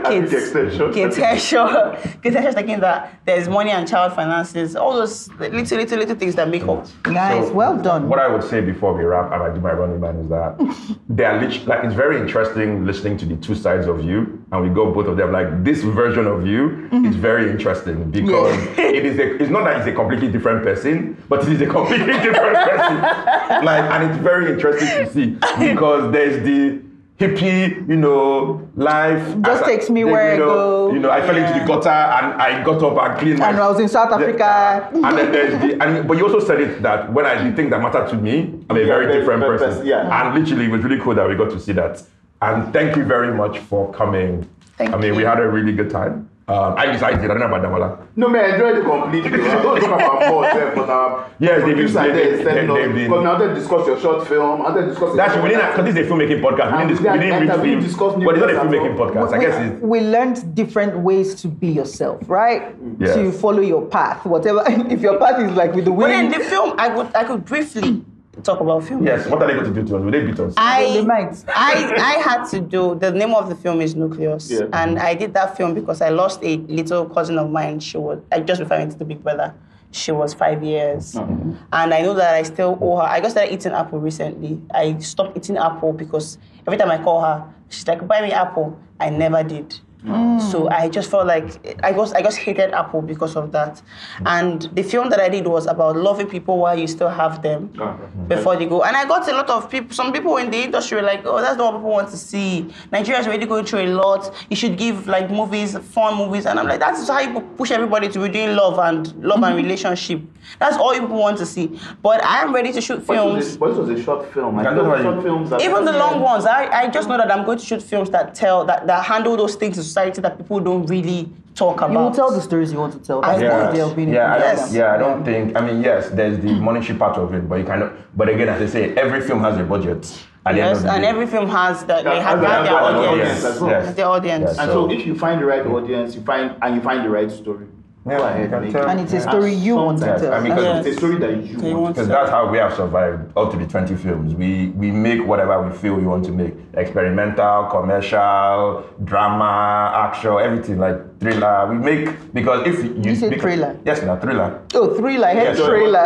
kids. 0.10 0.34
extension. 0.34 0.93
Kate 0.93 1.16
Henshaw. 1.16 1.95
Kate 2.22 2.34
Henshaw 2.34 2.51
thinking 2.51 2.80
that 2.80 3.22
there's 3.26 3.47
money 3.47 3.72
and 3.72 3.88
child 3.88 4.14
finances. 4.14 4.76
All 4.76 4.93
those 4.93 5.30
little, 5.39 5.78
little, 5.78 5.99
little 5.99 6.16
things 6.16 6.36
that 6.36 6.49
make 6.49 6.64
up. 6.64 6.88
Nice, 7.05 7.47
So, 7.47 7.53
well 7.53 7.78
done. 7.78 8.10
What 8.10 8.20
I 8.20 8.28
would 8.28 8.43
say 8.43 8.62
before 8.62 8.93
we 8.93 9.03
wrap 9.03 9.32
and 9.32 9.43
I 9.43 9.53
do 9.53 9.62
my 9.62 9.72
running 9.72 9.99
man 9.99 10.18
is 10.18 10.30
that 10.30 10.99
they 11.10 11.26
are 11.26 11.39
lit- 11.41 11.68
like 11.68 11.84
it's 11.84 11.93
very 11.93 12.20
interesting 12.20 12.86
listening 12.86 13.18
to 13.18 13.26
the 13.26 13.36
two 13.38 13.55
sides 13.55 13.88
of 13.88 14.03
you 14.03 14.43
and 14.51 14.64
we 14.64 14.70
go 14.70 14.91
both 14.91 15.08
of 15.08 15.18
them 15.18 15.32
like 15.32 15.64
this 15.64 15.82
version 15.84 16.26
of 16.26 16.45
you 16.45 16.70
mm-hmm. 16.70 17.05
is 17.05 17.16
very 17.16 17.49
interesting 17.49 18.10
because 18.12 18.55
it 18.78 19.05
is 19.05 19.18
a 19.20 19.36
it's 19.41 19.51
not 19.51 19.66
that 19.66 19.78
it's 19.78 19.88
a 19.88 19.93
completely 19.93 20.32
different 20.32 20.64
person 20.64 21.22
but 21.28 21.41
it 21.43 21.49
is 21.49 21.62
a 21.62 21.66
completely 21.66 22.14
different 22.26 22.55
person 22.55 23.01
like 23.70 23.84
and 23.91 24.10
it's 24.10 24.22
very 24.24 24.51
interesting 24.51 24.88
to 24.88 25.12
see 25.12 25.26
because 25.60 26.12
there's 26.12 26.43
the 26.43 26.82
hippie, 27.20 27.88
you 27.89 27.95
know, 27.95 28.61
life. 28.76 29.24
Just 29.41 29.47
as 29.49 29.61
I- 29.63 29.65
takes 29.65 29.89
me 29.89 30.01
you 30.01 30.07
where 30.07 30.34
I 30.34 30.38
know, 30.38 30.45
go. 30.45 30.93
You 30.93 30.99
know, 30.99 31.09
I 31.09 31.22
fell 31.22 31.36
into 31.36 31.51
the 31.59 31.65
gutter 31.65 31.89
and 31.89 32.34
I 32.41 32.63
got 32.63 32.82
up 32.84 32.97
and 33.01 33.20
cleaned 33.20 33.39
my 33.39 33.49
And 33.49 33.57
I 33.59 33.68
was 33.70 33.80
in 33.80 33.88
South 33.88 34.11
Africa. 34.11 34.89
and 34.93 35.18
then 35.18 35.32
there's 35.32 35.61
the, 35.61 35.84
and, 35.84 36.07
but 36.07 36.18
you 36.18 36.26
also 36.28 36.39
said 36.45 36.61
it 36.61 36.82
that 36.84 37.11
when 37.11 37.26
I 37.26 37.49
the 37.49 37.55
thing 37.55 37.70
that 37.72 37.82
mattered 37.82 38.09
to 38.09 38.15
me, 38.15 38.53
I'm 38.70 38.78
a 38.78 38.80
Yeah, 38.82 38.86
very 38.86 39.05
very 39.07 39.20
different 39.20 39.41
different 39.41 39.59
person. 39.61 39.70
person, 39.70 39.86
yeah. 39.88 40.26
And 40.26 40.39
literally, 40.39 40.65
it 40.65 40.72
was 40.72 40.84
really 40.84 40.99
cool 40.99 41.15
that 41.15 41.28
we 41.28 41.36
got 41.36 41.49
to 41.51 41.59
see 41.59 41.72
that. 41.74 42.03
And 42.41 42.72
thank 42.72 42.95
you 42.95 43.03
very 43.03 43.34
much 43.34 43.57
for 43.59 43.91
coming. 43.93 44.47
Thank 44.78 44.93
I 44.93 44.97
mean, 44.97 45.15
we 45.15 45.24
had 45.24 45.39
a 45.39 45.47
really 45.47 45.74
good 45.74 45.89
time. 45.89 46.30
Um, 46.50 46.76
I 46.78 46.86
decided, 46.93 47.20
I 47.20 47.28
don't 47.28 47.39
know 47.41 47.48
about 47.48 47.62
Damola. 47.62 48.08
No, 48.16 48.30
man, 48.30 48.45
I 48.45 48.54
enjoyed 48.54 48.78
it 48.78 48.86
completely. 48.86 49.41
I 49.50 49.62
don't 49.62 49.82
talk 49.82 50.00
about 50.00 50.32
more, 50.32 50.45
sef, 50.45 50.76
but 50.76 50.89
uh, 50.89 51.28
Yes, 51.39 51.58
they've 51.60 51.66
been- 51.66 51.76
producer 51.76 52.00
they- 52.04 52.08
there 52.08 52.16
they- 52.16 52.22
is 52.39 52.45
telling 52.48 52.68
they- 52.68 52.72
us 52.72 52.78
they've 52.88 52.95
because 52.95 53.20
we 53.20 53.28
wanted 53.28 53.48
to 53.50 53.54
discuss 53.56 53.88
your 53.88 54.00
short 54.00 54.28
film. 54.30 54.62
I 54.62 54.64
wanted 54.70 54.82
to 54.84 54.88
discuss. 54.88 55.16
That's 55.18 55.36
we 55.43 55.50
didn't 55.50 55.68
because 55.72 55.86
this 55.93 55.95
is 55.98 56.08
a 56.08 56.14
filmmaking 56.14 56.41
podcast. 56.41 56.72
We 56.72 56.78
didn't, 56.78 56.88
dis- 56.88 57.00
we 57.02 57.12
we 57.12 57.18
didn't- 57.20 57.48
didn't 57.48 57.62
we 57.62 57.68
didn't 57.68 57.82
film, 57.82 57.84
discuss 57.84 58.18
new 58.18 58.26
but 58.26 58.36
it's 58.36 58.39
not 58.39 58.50
a 58.50 58.54
films 58.54 58.74
at 58.74 58.80
filmmaking 58.80 59.00
all. 59.00 59.12
podcast. 59.28 59.34
I 59.34 59.39
guess 59.43 59.56
it's 59.74 59.82
we 59.84 60.00
learned 60.00 60.56
different 60.56 60.98
ways 61.00 61.36
to 61.41 61.48
be 61.50 61.68
yourself, 61.68 62.22
right? 62.30 62.74
Yes. 62.98 63.16
To 63.16 63.32
follow 63.34 63.60
your 63.60 63.82
path, 63.86 64.26
whatever. 64.26 64.64
If 64.89 65.02
your 65.02 65.20
path 65.20 65.41
is 65.41 65.52
like 65.52 65.74
with 65.76 65.84
the 65.84 65.91
wind. 65.91 66.14
But 66.14 66.24
in 66.24 66.32
the 66.32 66.50
film, 66.50 66.76
I 66.78 66.88
would 66.88 67.14
I 67.14 67.26
could 67.26 67.43
briefly 67.43 68.06
talk 68.43 68.59
about 68.59 68.83
film. 68.83 69.05
yes. 69.05 69.27
What 69.27 69.41
are 69.41 69.47
they 69.47 69.53
going 69.53 69.73
to 69.73 69.81
do 69.81 69.88
to 69.88 69.97
us? 69.97 70.03
Will 70.03 70.11
they 70.11 70.25
beat 70.25 70.39
us? 70.39 70.53
I, 70.57 70.83
They 70.93 71.05
might. 71.05 71.43
I 71.49 71.93
I 71.97 72.13
had 72.21 72.45
to 72.51 72.59
do 72.59 72.95
the 72.95 73.11
name 73.11 73.33
of 73.33 73.49
the 73.49 73.55
film 73.55 73.81
is 73.81 73.95
Nucleus, 73.95 74.49
Yeah. 74.51 74.67
and 74.73 74.99
I 74.99 75.13
did 75.15 75.33
that 75.33 75.57
film 75.57 75.73
because 75.73 76.01
I 76.01 76.09
lost 76.09 76.39
a 76.43 76.57
little 76.57 77.05
cousin 77.09 77.38
of 77.38 77.49
mine. 77.49 77.79
She 77.79 77.97
was 77.97 78.19
like 78.31 78.45
just 78.45 78.59
before 78.61 78.77
I 78.77 78.79
went 78.79 78.91
to 78.93 78.97
the 78.97 79.05
Big 79.05 79.23
Brother. 79.23 79.53
She 79.91 80.11
was 80.11 80.33
five 80.33 80.63
years, 80.63 81.13
mm-hmm. 81.13 81.53
and 81.71 81.93
I 81.93 82.01
know 82.01 82.13
that 82.13 82.33
I 82.35 82.43
still 82.43 82.77
owe 82.81 82.97
her. 82.97 83.03
I 83.03 83.21
just 83.21 83.31
started 83.35 83.53
eating 83.53 83.71
apple 83.71 83.99
recently. 83.99 84.61
I 84.73 84.97
stopped 84.99 85.38
eating 85.38 85.57
apple 85.57 85.93
because 85.93 86.38
every 86.67 86.77
time 86.77 86.91
I 86.91 87.01
call 87.01 87.21
her, 87.21 87.45
she's 87.69 87.88
like, 87.88 88.05
"Buy 88.05 88.21
me 88.21 88.31
apple." 88.33 88.77
I 88.99 89.09
never 89.09 89.43
did. 89.43 89.79
So 90.06 90.70
I 90.70 90.89
just 90.89 91.10
felt 91.10 91.26
like 91.26 91.45
I 91.84 91.91
just 91.91 92.16
I 92.16 92.22
just 92.22 92.38
hated 92.38 92.72
Apple 92.74 93.02
because 93.02 93.36
of 93.36 93.52
that. 93.52 93.82
And 94.26 94.62
the 94.74 94.84
film 94.84 95.10
that 95.10 95.20
I 95.20 95.28
did 95.28 95.48
was 95.48 95.66
about 95.66 95.98
loving 95.98 96.28
people 96.28 96.60
while 96.60 96.78
you 96.78 96.88
still 96.88 97.10
have 97.10 97.41
them 97.41 97.74
ah, 97.80 97.98
before 98.28 98.56
they 98.56 98.66
go. 98.68 98.84
And 98.84 98.95
I 98.95 99.06
got 99.06 99.28
a 99.28 99.32
lot 99.34 99.50
of 99.50 99.70
people, 99.70 99.93
some 99.95 100.14
people 100.14 100.38
in 100.38 100.52
the 100.52 100.58
industry 100.64 100.98
were 100.98 101.04
like, 101.04 101.22
oh, 101.26 101.41
that's 101.41 101.58
not 101.58 101.74
what 101.74 101.80
people 101.80 101.91
want 101.91 102.10
to 102.12 102.18
see. 102.18 102.72
Nigeria 102.91 103.20
is 103.20 103.28
already 103.28 103.45
going 103.48 103.66
through 103.66 103.82
a 103.82 103.88
lot. 103.88 104.34
You 104.50 104.56
should 104.56 104.78
give 104.78 105.08
like 105.08 105.30
movies, 105.30 105.78
fun 105.78 106.16
movies. 106.18 106.45
And 106.45 106.60
I'm 106.60 106.68
like, 106.68 106.80
that's 106.80 107.08
how 107.08 107.20
you 107.20 107.41
push 107.58 107.72
everybody 107.72 108.08
to 108.10 108.20
be 108.20 108.30
doing 108.30 108.56
love 108.56 108.78
and 108.80 109.14
love 109.24 109.43
and 109.43 109.56
relationship. 109.56 110.22
That's 110.60 110.78
all 110.78 110.93
people 110.93 111.18
want 111.18 111.38
to 111.39 111.45
see. 111.45 111.78
But 112.02 112.24
I 112.24 112.41
am 112.41 112.54
ready 112.54 112.72
to 112.72 112.82
shoot 112.82 113.06
But 113.06 113.16
films. 113.16 113.45
this, 113.45 113.58
but 113.58 113.70
this 113.70 113.78
was 113.78 113.89
a 113.89 114.02
short 114.02 114.32
film. 114.34 114.58
I 114.60 114.64
Can 114.64 114.76
know 114.76 115.02
short 115.02 115.24
films. 115.24 115.52
Even 115.62 115.84
the 115.86 115.91
long 115.93 116.22
ones, 116.22 116.45
I, 116.45 116.68
I 116.68 116.88
just 116.88 117.10
know 117.10 117.18
that 117.18 117.32
I'm 117.32 117.45
going 117.45 117.58
to 117.58 117.66
shoot 117.66 117.82
films 117.82 118.10
that 118.12 118.34
tell 118.34 118.64
that, 118.66 118.88
that 118.88 119.04
handle 119.04 119.36
those 119.36 119.56
things 119.56 119.78
in 119.78 119.84
society 119.88 120.21
that 120.21 120.38
people 120.38 120.59
don't 120.59 120.85
really 120.85 121.29
talk 121.55 121.77
about. 121.77 121.91
you 121.91 121.97
will 121.97 122.11
tell 122.11 122.31
the 122.31 122.41
stories 122.41 122.71
you 122.71 122.79
want 122.79 122.93
to 122.93 122.99
tell. 122.99 123.21
That's 123.21 123.39
I 123.39 123.39
the 123.39 123.45
will. 123.45 123.67
idea 123.69 123.85
of 123.88 123.95
being 123.95 124.09
yeah, 124.13 124.33
I 124.33 124.39
filmmaker. 124.39 124.55
don't, 124.57 124.73
yeah, 124.73 124.95
I 124.95 124.97
don't 124.97 125.23
think. 125.25 125.57
I 125.57 125.61
mean, 125.67 125.81
yes, 125.89 126.09
there's 126.09 126.38
the 126.45 126.53
hmm. 126.53 126.63
monetary 126.63 126.97
part 127.03 127.17
of 127.17 127.33
it, 127.33 127.47
but 127.49 127.55
you 127.59 127.65
kind 127.65 127.83
of. 127.83 127.89
But 128.15 128.29
again, 128.29 128.49
as 128.49 128.61
I 128.61 128.65
say, 128.75 128.83
every 128.95 129.21
film 129.21 129.39
has 129.41 129.57
a 129.57 129.63
budget. 129.63 130.01
At 130.45 130.55
the 130.55 130.61
end 130.61 130.75
Yes, 130.75 130.85
and 130.85 131.01
day. 131.03 131.09
every 131.09 131.27
film 131.27 131.49
has 131.49 131.83
that 131.85 132.03
they 132.05 132.15
Yeah, 132.15 132.23
have, 132.29 132.39
have 132.39 132.41
their 132.41 132.63
their 132.63 132.79
audience. 132.79 133.11
audience 133.11 133.43
as 133.43 133.59
well. 133.59 133.71
Yes. 133.71 133.95
Their 133.95 134.07
audience. 134.07 134.43
Yes. 134.47 134.59
And 134.59 134.71
So- 134.71 134.88
so, 134.88 134.91
if 134.95 135.05
you 135.05 135.15
find 135.15 135.41
the 135.41 135.45
right 135.45 135.65
audience, 135.65 136.15
you 136.15 136.21
find 136.21 136.55
and 136.61 136.75
you 136.75 136.81
find 136.81 137.03
the 137.05 137.09
right 137.09 137.31
story. 137.31 137.67
Yeah, 138.08 138.18
go 138.18 138.24
ahead, 138.26 138.41
you 138.43 138.49
can 138.49 138.62
make 138.64 138.72
tell. 138.72 138.84
it. 138.84 138.89
And 138.89 138.99
it's 139.01 139.14
a 139.14 139.22
story 139.22 139.53
you 139.53 139.76
want 139.76 139.99
to 139.99 140.05
tell. 140.05 140.34
I 140.34 140.39
mean, 140.39 140.49
That's- 140.55 140.86
because 140.86 140.86
It's 140.88 140.95
a 140.95 140.99
story 140.99 141.18
that 141.18 141.32
you 141.45 141.58
Okay, 141.58 141.68
you 141.70 141.74
want. 141.74 141.82
want 141.84 141.95
Because 141.95 142.08
that's 142.08 142.30
how 142.30 142.49
we 142.49 142.58
have 142.58 142.74
survived 142.74 143.38
up 143.38 143.51
to 143.51 143.58
the 143.58 143.68
20 143.68 143.95
films. 143.95 144.34
We 144.36 144.72
we 144.76 144.91
make 144.91 145.26
whatever 145.28 145.62
we 145.62 145.72
feel 145.76 145.95
we 145.95 146.03
want 146.03 146.24
to 146.26 146.32
make. 146.32 146.53
Experimental, 146.74 147.66
commercial, 147.66 148.84
drama, 149.03 149.91
action, 150.08 150.32
everything 150.39 150.80
like 150.80 151.16
thriller. 151.20 151.68
We 151.72 151.78
make 151.78 152.34
because 152.34 152.68
if 152.68 152.84
you, 152.84 153.01
you 153.03 153.15
say 153.15 153.30
because- 153.30 153.41
thriller? 153.41 153.80
Yes, 153.86 154.01
now 154.03 154.15
thriller. 154.18 154.61
Oh, 154.76 154.93
thriller, 154.95 155.28
head 155.28 155.57
Yes, 155.57 155.65
trailer. 155.65 156.05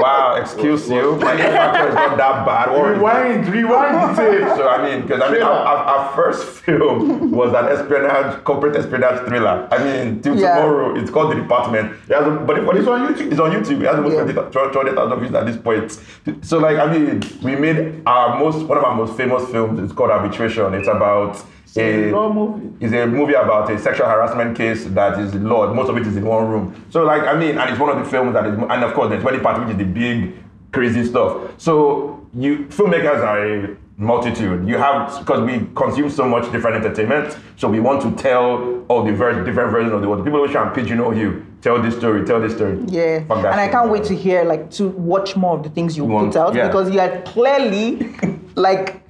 Wow, 0.00 0.34
excuse 0.36 0.88
you. 0.88 1.16
My 1.16 1.34
name 1.36 1.52
factor 1.52 1.88
is 1.88 1.94
not 1.94 2.16
that 2.16 2.46
bad. 2.46 2.70
What- 2.70 2.82
Rewind, 2.96 3.48
rewind 3.48 3.94
the 4.16 4.22
tape. 4.22 4.48
So 4.56 4.68
I 4.68 4.78
mean, 4.84 5.02
because 5.02 5.22
I 5.22 5.30
mean, 5.32 5.42
our, 5.42 5.52
our, 5.52 5.76
our 5.76 6.16
first 6.16 6.44
film 6.64 7.30
was 7.30 7.52
an 7.54 7.66
espionage, 7.66 8.42
corporate 8.44 8.76
espionage 8.76 9.26
thriller. 9.26 9.68
I 9.70 9.78
mean, 9.84 10.20
till 10.22 10.36
Yeah. 10.36 10.56
tomorrow, 10.56 10.96
it's 10.98 11.10
called 11.10 11.32
The 11.32 11.36
Department. 11.40 11.92
It 12.08 12.14
has, 12.14 12.24
but 12.46 12.58
it- 12.58 12.66
but 12.66 12.76
it's 12.76 12.88
on 12.88 13.06
YouTube. 13.14 13.30
It's 13.30 13.40
on 13.40 13.50
YouTube. 13.50 13.80
It 13.80 13.86
has 13.86 13.96
almost 13.96 14.16
Yeah. 14.16 14.68
20,000 14.70 15.20
views 15.20 15.34
at 15.34 15.46
this 15.46 15.56
point. 15.56 15.98
So 16.44 16.58
like, 16.58 16.78
I 16.78 16.86
mean, 16.92 17.22
we 17.42 17.56
made 17.56 18.02
our 18.06 18.38
most 18.38 18.66
one 18.66 18.78
of 18.78 18.84
our 18.84 18.94
most 18.94 19.16
famous 19.16 19.48
films. 19.50 19.78
It's 19.80 19.92
called 19.92 20.10
Arbitration. 20.10 20.74
It's 20.74 20.88
about 20.88 21.42
a 21.76 22.10
law 22.10 22.32
movie. 22.32 22.70
It's 22.84 22.92
a 22.92 23.06
movie 23.06 23.34
about 23.34 23.70
a 23.70 23.78
sexual 23.78 24.06
harassment 24.06 24.56
case 24.56 24.84
that 24.86 25.18
is 25.20 25.34
law. 25.34 25.72
Most 25.72 25.88
of 25.88 25.96
it 25.96 26.06
is 26.06 26.16
in 26.16 26.24
one 26.24 26.48
room. 26.48 26.86
So 26.90 27.04
like, 27.04 27.22
I 27.22 27.34
mean, 27.38 27.58
and 27.58 27.70
it's 27.70 27.78
one 27.80 27.90
of 27.96 28.02
the 28.04 28.10
films 28.10 28.32
that 28.34 28.46
is, 28.46 28.54
and 28.54 28.84
of 28.84 28.94
course, 28.94 29.10
the 29.10 29.18
20 29.20 29.38
part, 29.40 29.60
which 29.60 29.70
is 29.70 29.76
the 29.78 29.84
big 29.84 30.34
crazy 30.72 31.04
stuff. 31.04 31.52
So 31.58 32.26
you 32.34 32.66
filmmakers 32.70 33.20
are 33.26 33.46
a 33.46 33.76
multitude. 33.98 34.66
You 34.66 34.78
have 34.78 35.18
because 35.20 35.40
we 35.42 35.66
consume 35.74 36.10
so 36.10 36.26
much 36.26 36.50
different 36.50 36.84
entertainment, 36.84 37.36
so 37.56 37.68
we 37.68 37.78
want 37.80 38.02
to 38.02 38.10
tell 38.22 38.82
all 38.88 39.04
the 39.04 39.12
very 39.12 39.44
different 39.44 39.70
versions 39.70 39.92
of 39.92 40.00
the 40.02 40.08
world. 40.08 40.24
People 40.24 40.38
always 40.40 40.52
try 40.52 40.64
and 40.66 40.74
pigeonhole 40.74 41.16
you. 41.16 41.44
Tell 41.60 41.80
this 41.80 41.94
story. 41.96 42.24
Tell 42.24 42.40
this 42.40 42.54
story. 42.54 42.78
Yeah, 42.86 43.18
and 43.30 43.46
I 43.46 43.68
can't 43.68 43.88
wait 43.90 44.02
to 44.04 44.16
hear, 44.16 44.42
like, 44.44 44.70
to 44.72 44.88
watch 44.88 45.36
more 45.36 45.56
of 45.58 45.62
the 45.62 45.68
things 45.70 45.96
you 45.96 46.04
You 46.04 46.10
want- 46.10 46.32
put 46.32 46.40
out 46.40 46.54
yeah. 46.54 46.66
because 46.66 46.90
you 46.92 46.98
are 46.98 47.20
clearly 47.22 48.12
like 48.56 49.01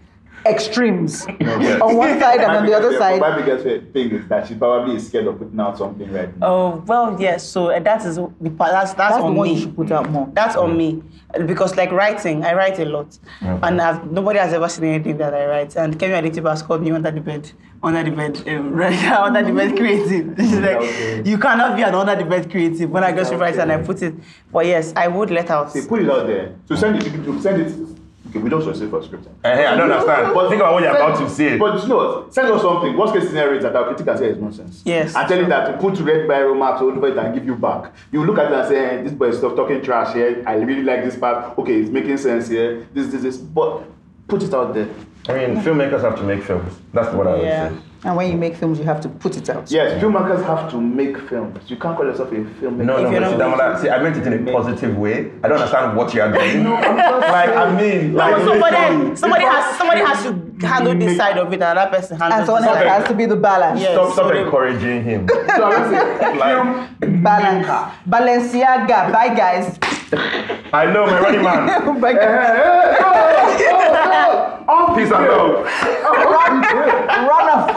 extremes 0.47 1.27
Yeah. 1.41 1.79
on 1.83 1.97
one 1.97 2.19
side 2.19 2.41
and 2.41 2.53
on 2.53 2.67
the 2.67 2.75
other 2.75 2.89
biggest- 2.91 2.99
side. 2.99 3.21
My 3.21 3.37
biggest 3.41 3.93
thing 3.93 4.11
is 4.11 4.27
that 4.29 4.47
she 4.47 4.55
probably 4.55 4.97
is 4.97 5.07
scared 5.07 5.27
of 5.27 5.39
putting 5.39 5.59
out 5.61 5.79
something 5.79 6.11
right 6.13 6.37
now. 6.39 6.47
Oh 6.47 6.85
well, 6.87 7.17
yes. 7.21 7.47
So 7.49 7.71
uh, 7.71 7.79
that 7.81 8.05
is 8.05 8.17
the 8.17 8.51
part. 8.51 8.73
That's 8.73 8.93
that's, 8.95 9.15
That's 9.15 9.23
on 9.23 9.35
one 9.37 9.49
me. 9.49 9.55
you 9.55 9.61
should 9.61 9.77
put 9.77 9.91
out 9.93 10.11
more. 10.11 10.29
That's 10.33 10.57
on 10.57 10.77
me 10.77 11.03
because 11.47 11.77
like 11.77 11.91
writing, 11.93 12.45
I 12.45 12.53
write 12.55 12.79
a 12.79 12.85
lot, 12.85 13.19
and 13.41 13.81
I've, 13.81 14.11
nobody 14.11 14.39
has 14.39 14.53
ever 14.53 14.69
seen 14.69 14.85
anything 14.85 15.17
that 15.19 15.33
I 15.35 15.47
write. 15.47 15.77
And 15.77 15.99
Kemi 15.99 16.21
Adetiba 16.23 16.51
has 16.51 16.63
called 16.63 16.83
me 16.83 16.91
under 16.91 17.11
the 17.11 17.21
bed, 17.21 17.51
under 17.83 18.03
the 18.03 18.15
bed, 18.15 18.43
um, 18.49 18.73
right 18.83 19.05
under 19.13 19.43
the 19.43 19.53
bed 19.53 19.77
creative. 19.79 20.35
She's 20.39 20.59
like, 20.59 20.77
Okay. 20.77 21.23
you 21.25 21.39
cannot 21.39 21.77
be 21.77 21.83
an 21.83 21.95
under 21.95 22.17
the 22.17 22.25
bed 22.29 22.51
creative 22.51 22.91
when 22.91 23.03
I 23.03 23.13
just 23.13 23.33
write 23.35 23.57
and 23.57 23.73
I 23.73 23.79
put 23.79 24.03
it. 24.03 24.15
But 24.53 24.67
yes, 24.67 24.93
I 24.95 25.09
would 25.09 25.31
let 25.31 25.51
out. 25.51 25.73
Say, 25.73 25.87
put 25.87 26.03
it 26.03 26.11
out 26.11 26.27
there. 26.27 26.55
So 26.67 26.75
send 26.77 27.03
it. 27.03 27.11
To, 27.25 27.41
send 27.41 27.63
it. 27.63 27.89
Okay, 28.33 28.41
we 28.43 28.49
don't 28.49 28.63
say 28.75 28.89
for 28.89 29.03
script. 29.03 29.27
Eh, 29.45 29.49
eh, 29.51 29.71
I 29.71 29.77
don't 29.77 29.93
understand. 29.93 30.33
Think 30.49 30.63
about 30.63 30.73
what 30.73 30.83
you're 30.83 30.97
about 30.97 31.19
to 31.19 31.29
say. 31.29 31.59
But 31.59 31.83
you 31.83 31.89
know 31.89 31.97
what? 31.97 32.33
Send 32.35 32.49
us 32.49 32.63
something. 32.63 32.97
Worst 32.97 33.13
case 33.13 33.29
scenario 33.29 33.59
is 33.59 33.63
that 33.63 33.77
our 33.77 33.85
critic 33.89 34.07
can 34.07 34.17
say 34.17 34.29
it's 34.31 34.41
nonsense. 34.41 34.81
Yes. 34.87 35.15
And 35.15 35.29
tell 35.29 35.39
him 35.39 35.51
that 35.51 35.67
to 35.71 35.77
put 35.77 35.99
red 36.01 36.27
biro 36.27 36.57
marks 36.57 36.81
all 36.81 36.89
over 36.91 37.09
it 37.09 37.19
and 37.19 37.35
give 37.35 37.45
you 37.45 37.55
back. 37.57 37.93
You 38.11 38.25
look 38.25 38.39
at 38.39 38.51
it 38.51 38.55
and 38.59 38.67
say, 38.69 38.79
eh, 38.87 39.03
this 39.03 39.13
boy 39.13 39.27
is 39.27 39.37
stop 39.37 39.55
talking 39.55 39.83
trash 39.83 40.15
here. 40.15 40.43
I 40.47 40.55
really 40.55 40.83
like 40.83 41.05
this 41.05 41.15
part. 41.17 41.59
Okay, 41.59 41.75
it's 41.83 41.91
making 41.91 42.17
sense 42.17 42.49
here. 42.49 42.87
This, 42.95 43.09
this, 43.09 43.21
this. 43.21 43.37
But 43.37 43.83
put 44.29 44.43
it 44.43 44.55
out 44.55 44.73
there. 44.73 44.89
I 45.29 45.35
mean, 45.47 45.57
filmmakers 45.63 46.01
have 46.01 46.17
to 46.17 46.23
make 46.23 46.43
films. 46.43 46.73
That's 46.95 47.15
what 47.15 47.27
I 47.27 47.33
would 47.35 47.43
Yeah. 47.45 47.69
say. 47.69 47.77
And 48.05 48.17
when 48.17 48.33
you 48.33 48.37
make 48.37 48.57
films, 48.57 48.79
you 48.81 48.85
have 48.85 49.01
to 49.03 49.09
put 49.09 49.37
it 49.37 49.49
out. 49.49 49.71
Yes, 49.71 50.03
filmmakers 50.03 50.45
have 50.45 50.69
to 50.73 50.81
make 50.81 51.17
films. 51.29 51.71
You 51.71 51.77
can't 51.77 51.97
call 51.97 52.05
yourself 52.05 52.33
a 52.33 52.35
filmmaker. 52.35 52.85
No, 52.85 53.01
no, 53.01 53.11
you're 53.11 53.21
Damola, 53.21 53.81
see, 53.81 53.89
I 53.91 54.03
meant 54.03 54.17
it 54.17 54.27
in 54.27 54.49
a 54.49 54.53
positive 54.53 54.97
way. 54.99 55.31
I 55.45 55.49
don't 55.49 55.59
understand 55.59 55.97
what 55.97 56.13
you 56.13 56.21
are 56.21 56.33
doing. 56.33 56.65
No, 56.65 56.75
I'm 56.75 56.97
just 56.97 57.33
like, 57.33 57.51
I 57.51 57.77
saying. 57.79 58.07
mean, 58.07 58.15
like, 58.15 58.37
So, 58.43 58.59
but 58.59 58.71
then 58.73 58.99
Listen, 59.11 59.17
somebody 59.17 59.45
because- 59.45 59.65
has 59.65 59.79
somebody 59.79 60.01
has 60.01 60.23
to 60.25 60.67
handle 60.67 60.95
this 60.99 61.17
side 61.17 61.39
of 61.39 61.47
it, 61.53 61.63
and 61.63 61.79
that 61.79 61.93
person 61.93 62.19
handles 62.19 62.39
And 62.41 62.47
someone 62.47 62.63
this 62.63 62.71
else 62.73 62.99
has 62.99 63.09
to 63.09 63.15
be 63.15 63.27
the 63.27 63.37
balance. 63.37 63.81
Yeah. 63.81 63.93
stop, 63.93 64.13
stop 64.15 64.27
so 64.27 64.33
they- 64.35 64.43
encouraging 64.43 65.05
him. 65.05 65.29
So 65.57 65.65
I'm 65.65 65.93
just 65.93 66.21
saying, 66.21 66.39
Like- 66.39 66.99
film 67.01 67.23
Balance. 67.23 67.67
Balenciaga. 68.09 69.13
Bye, 69.13 69.35
guys. 69.35 69.79
I 70.73 70.87
know, 70.87 71.07
my 71.07 71.21
running 71.21 71.43
man. 71.43 72.01
Bye, 72.01 72.13
Hey, 72.13 72.19
guys. 72.19 72.51
Eh, 72.51 72.53
eh, 72.53 72.59
eh, 72.59 72.97
oh, 73.01 73.05
oh, 73.05 73.13
oh. 73.15 73.57
hey, 73.59 73.65
no, 73.71 73.93
no, 73.95 74.11
no. 74.11 74.52
Off 74.69 74.97
Peace 74.97 75.09
the 75.09 75.17
and 75.17 75.27
grid. 75.27 75.39
love. 75.39 75.65
Run 77.29 77.49
off. 77.49 77.69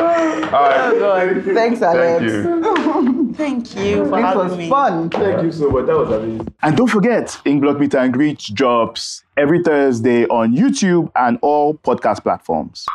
All 0.00 0.06
right. 0.06 0.94
Oh, 1.02 1.42
Thanks, 1.54 1.82
Alex. 1.82 2.20
Thank 2.20 2.30
you. 2.32 3.34
Thank 3.34 3.76
you 3.76 4.04
for 4.06 4.16
This 4.16 4.24
having 4.24 4.38
was 4.38 4.56
me. 4.56 4.68
fun. 4.68 5.10
Thank 5.10 5.42
you 5.42 5.52
so 5.52 5.70
much. 5.70 5.86
That 5.86 5.96
was 5.96 6.10
amazing. 6.10 6.48
And 6.62 6.76
don't 6.76 6.88
forget, 6.88 7.26
Inkblot 7.44 7.78
Meet 7.78 7.94
and 7.94 8.12
Greet 8.12 8.38
drops 8.54 9.24
every 9.36 9.62
Thursday 9.62 10.24
on 10.26 10.54
YouTube 10.56 11.10
and 11.16 11.38
all 11.42 11.74
podcast 11.74 12.22
platforms. 12.22 12.86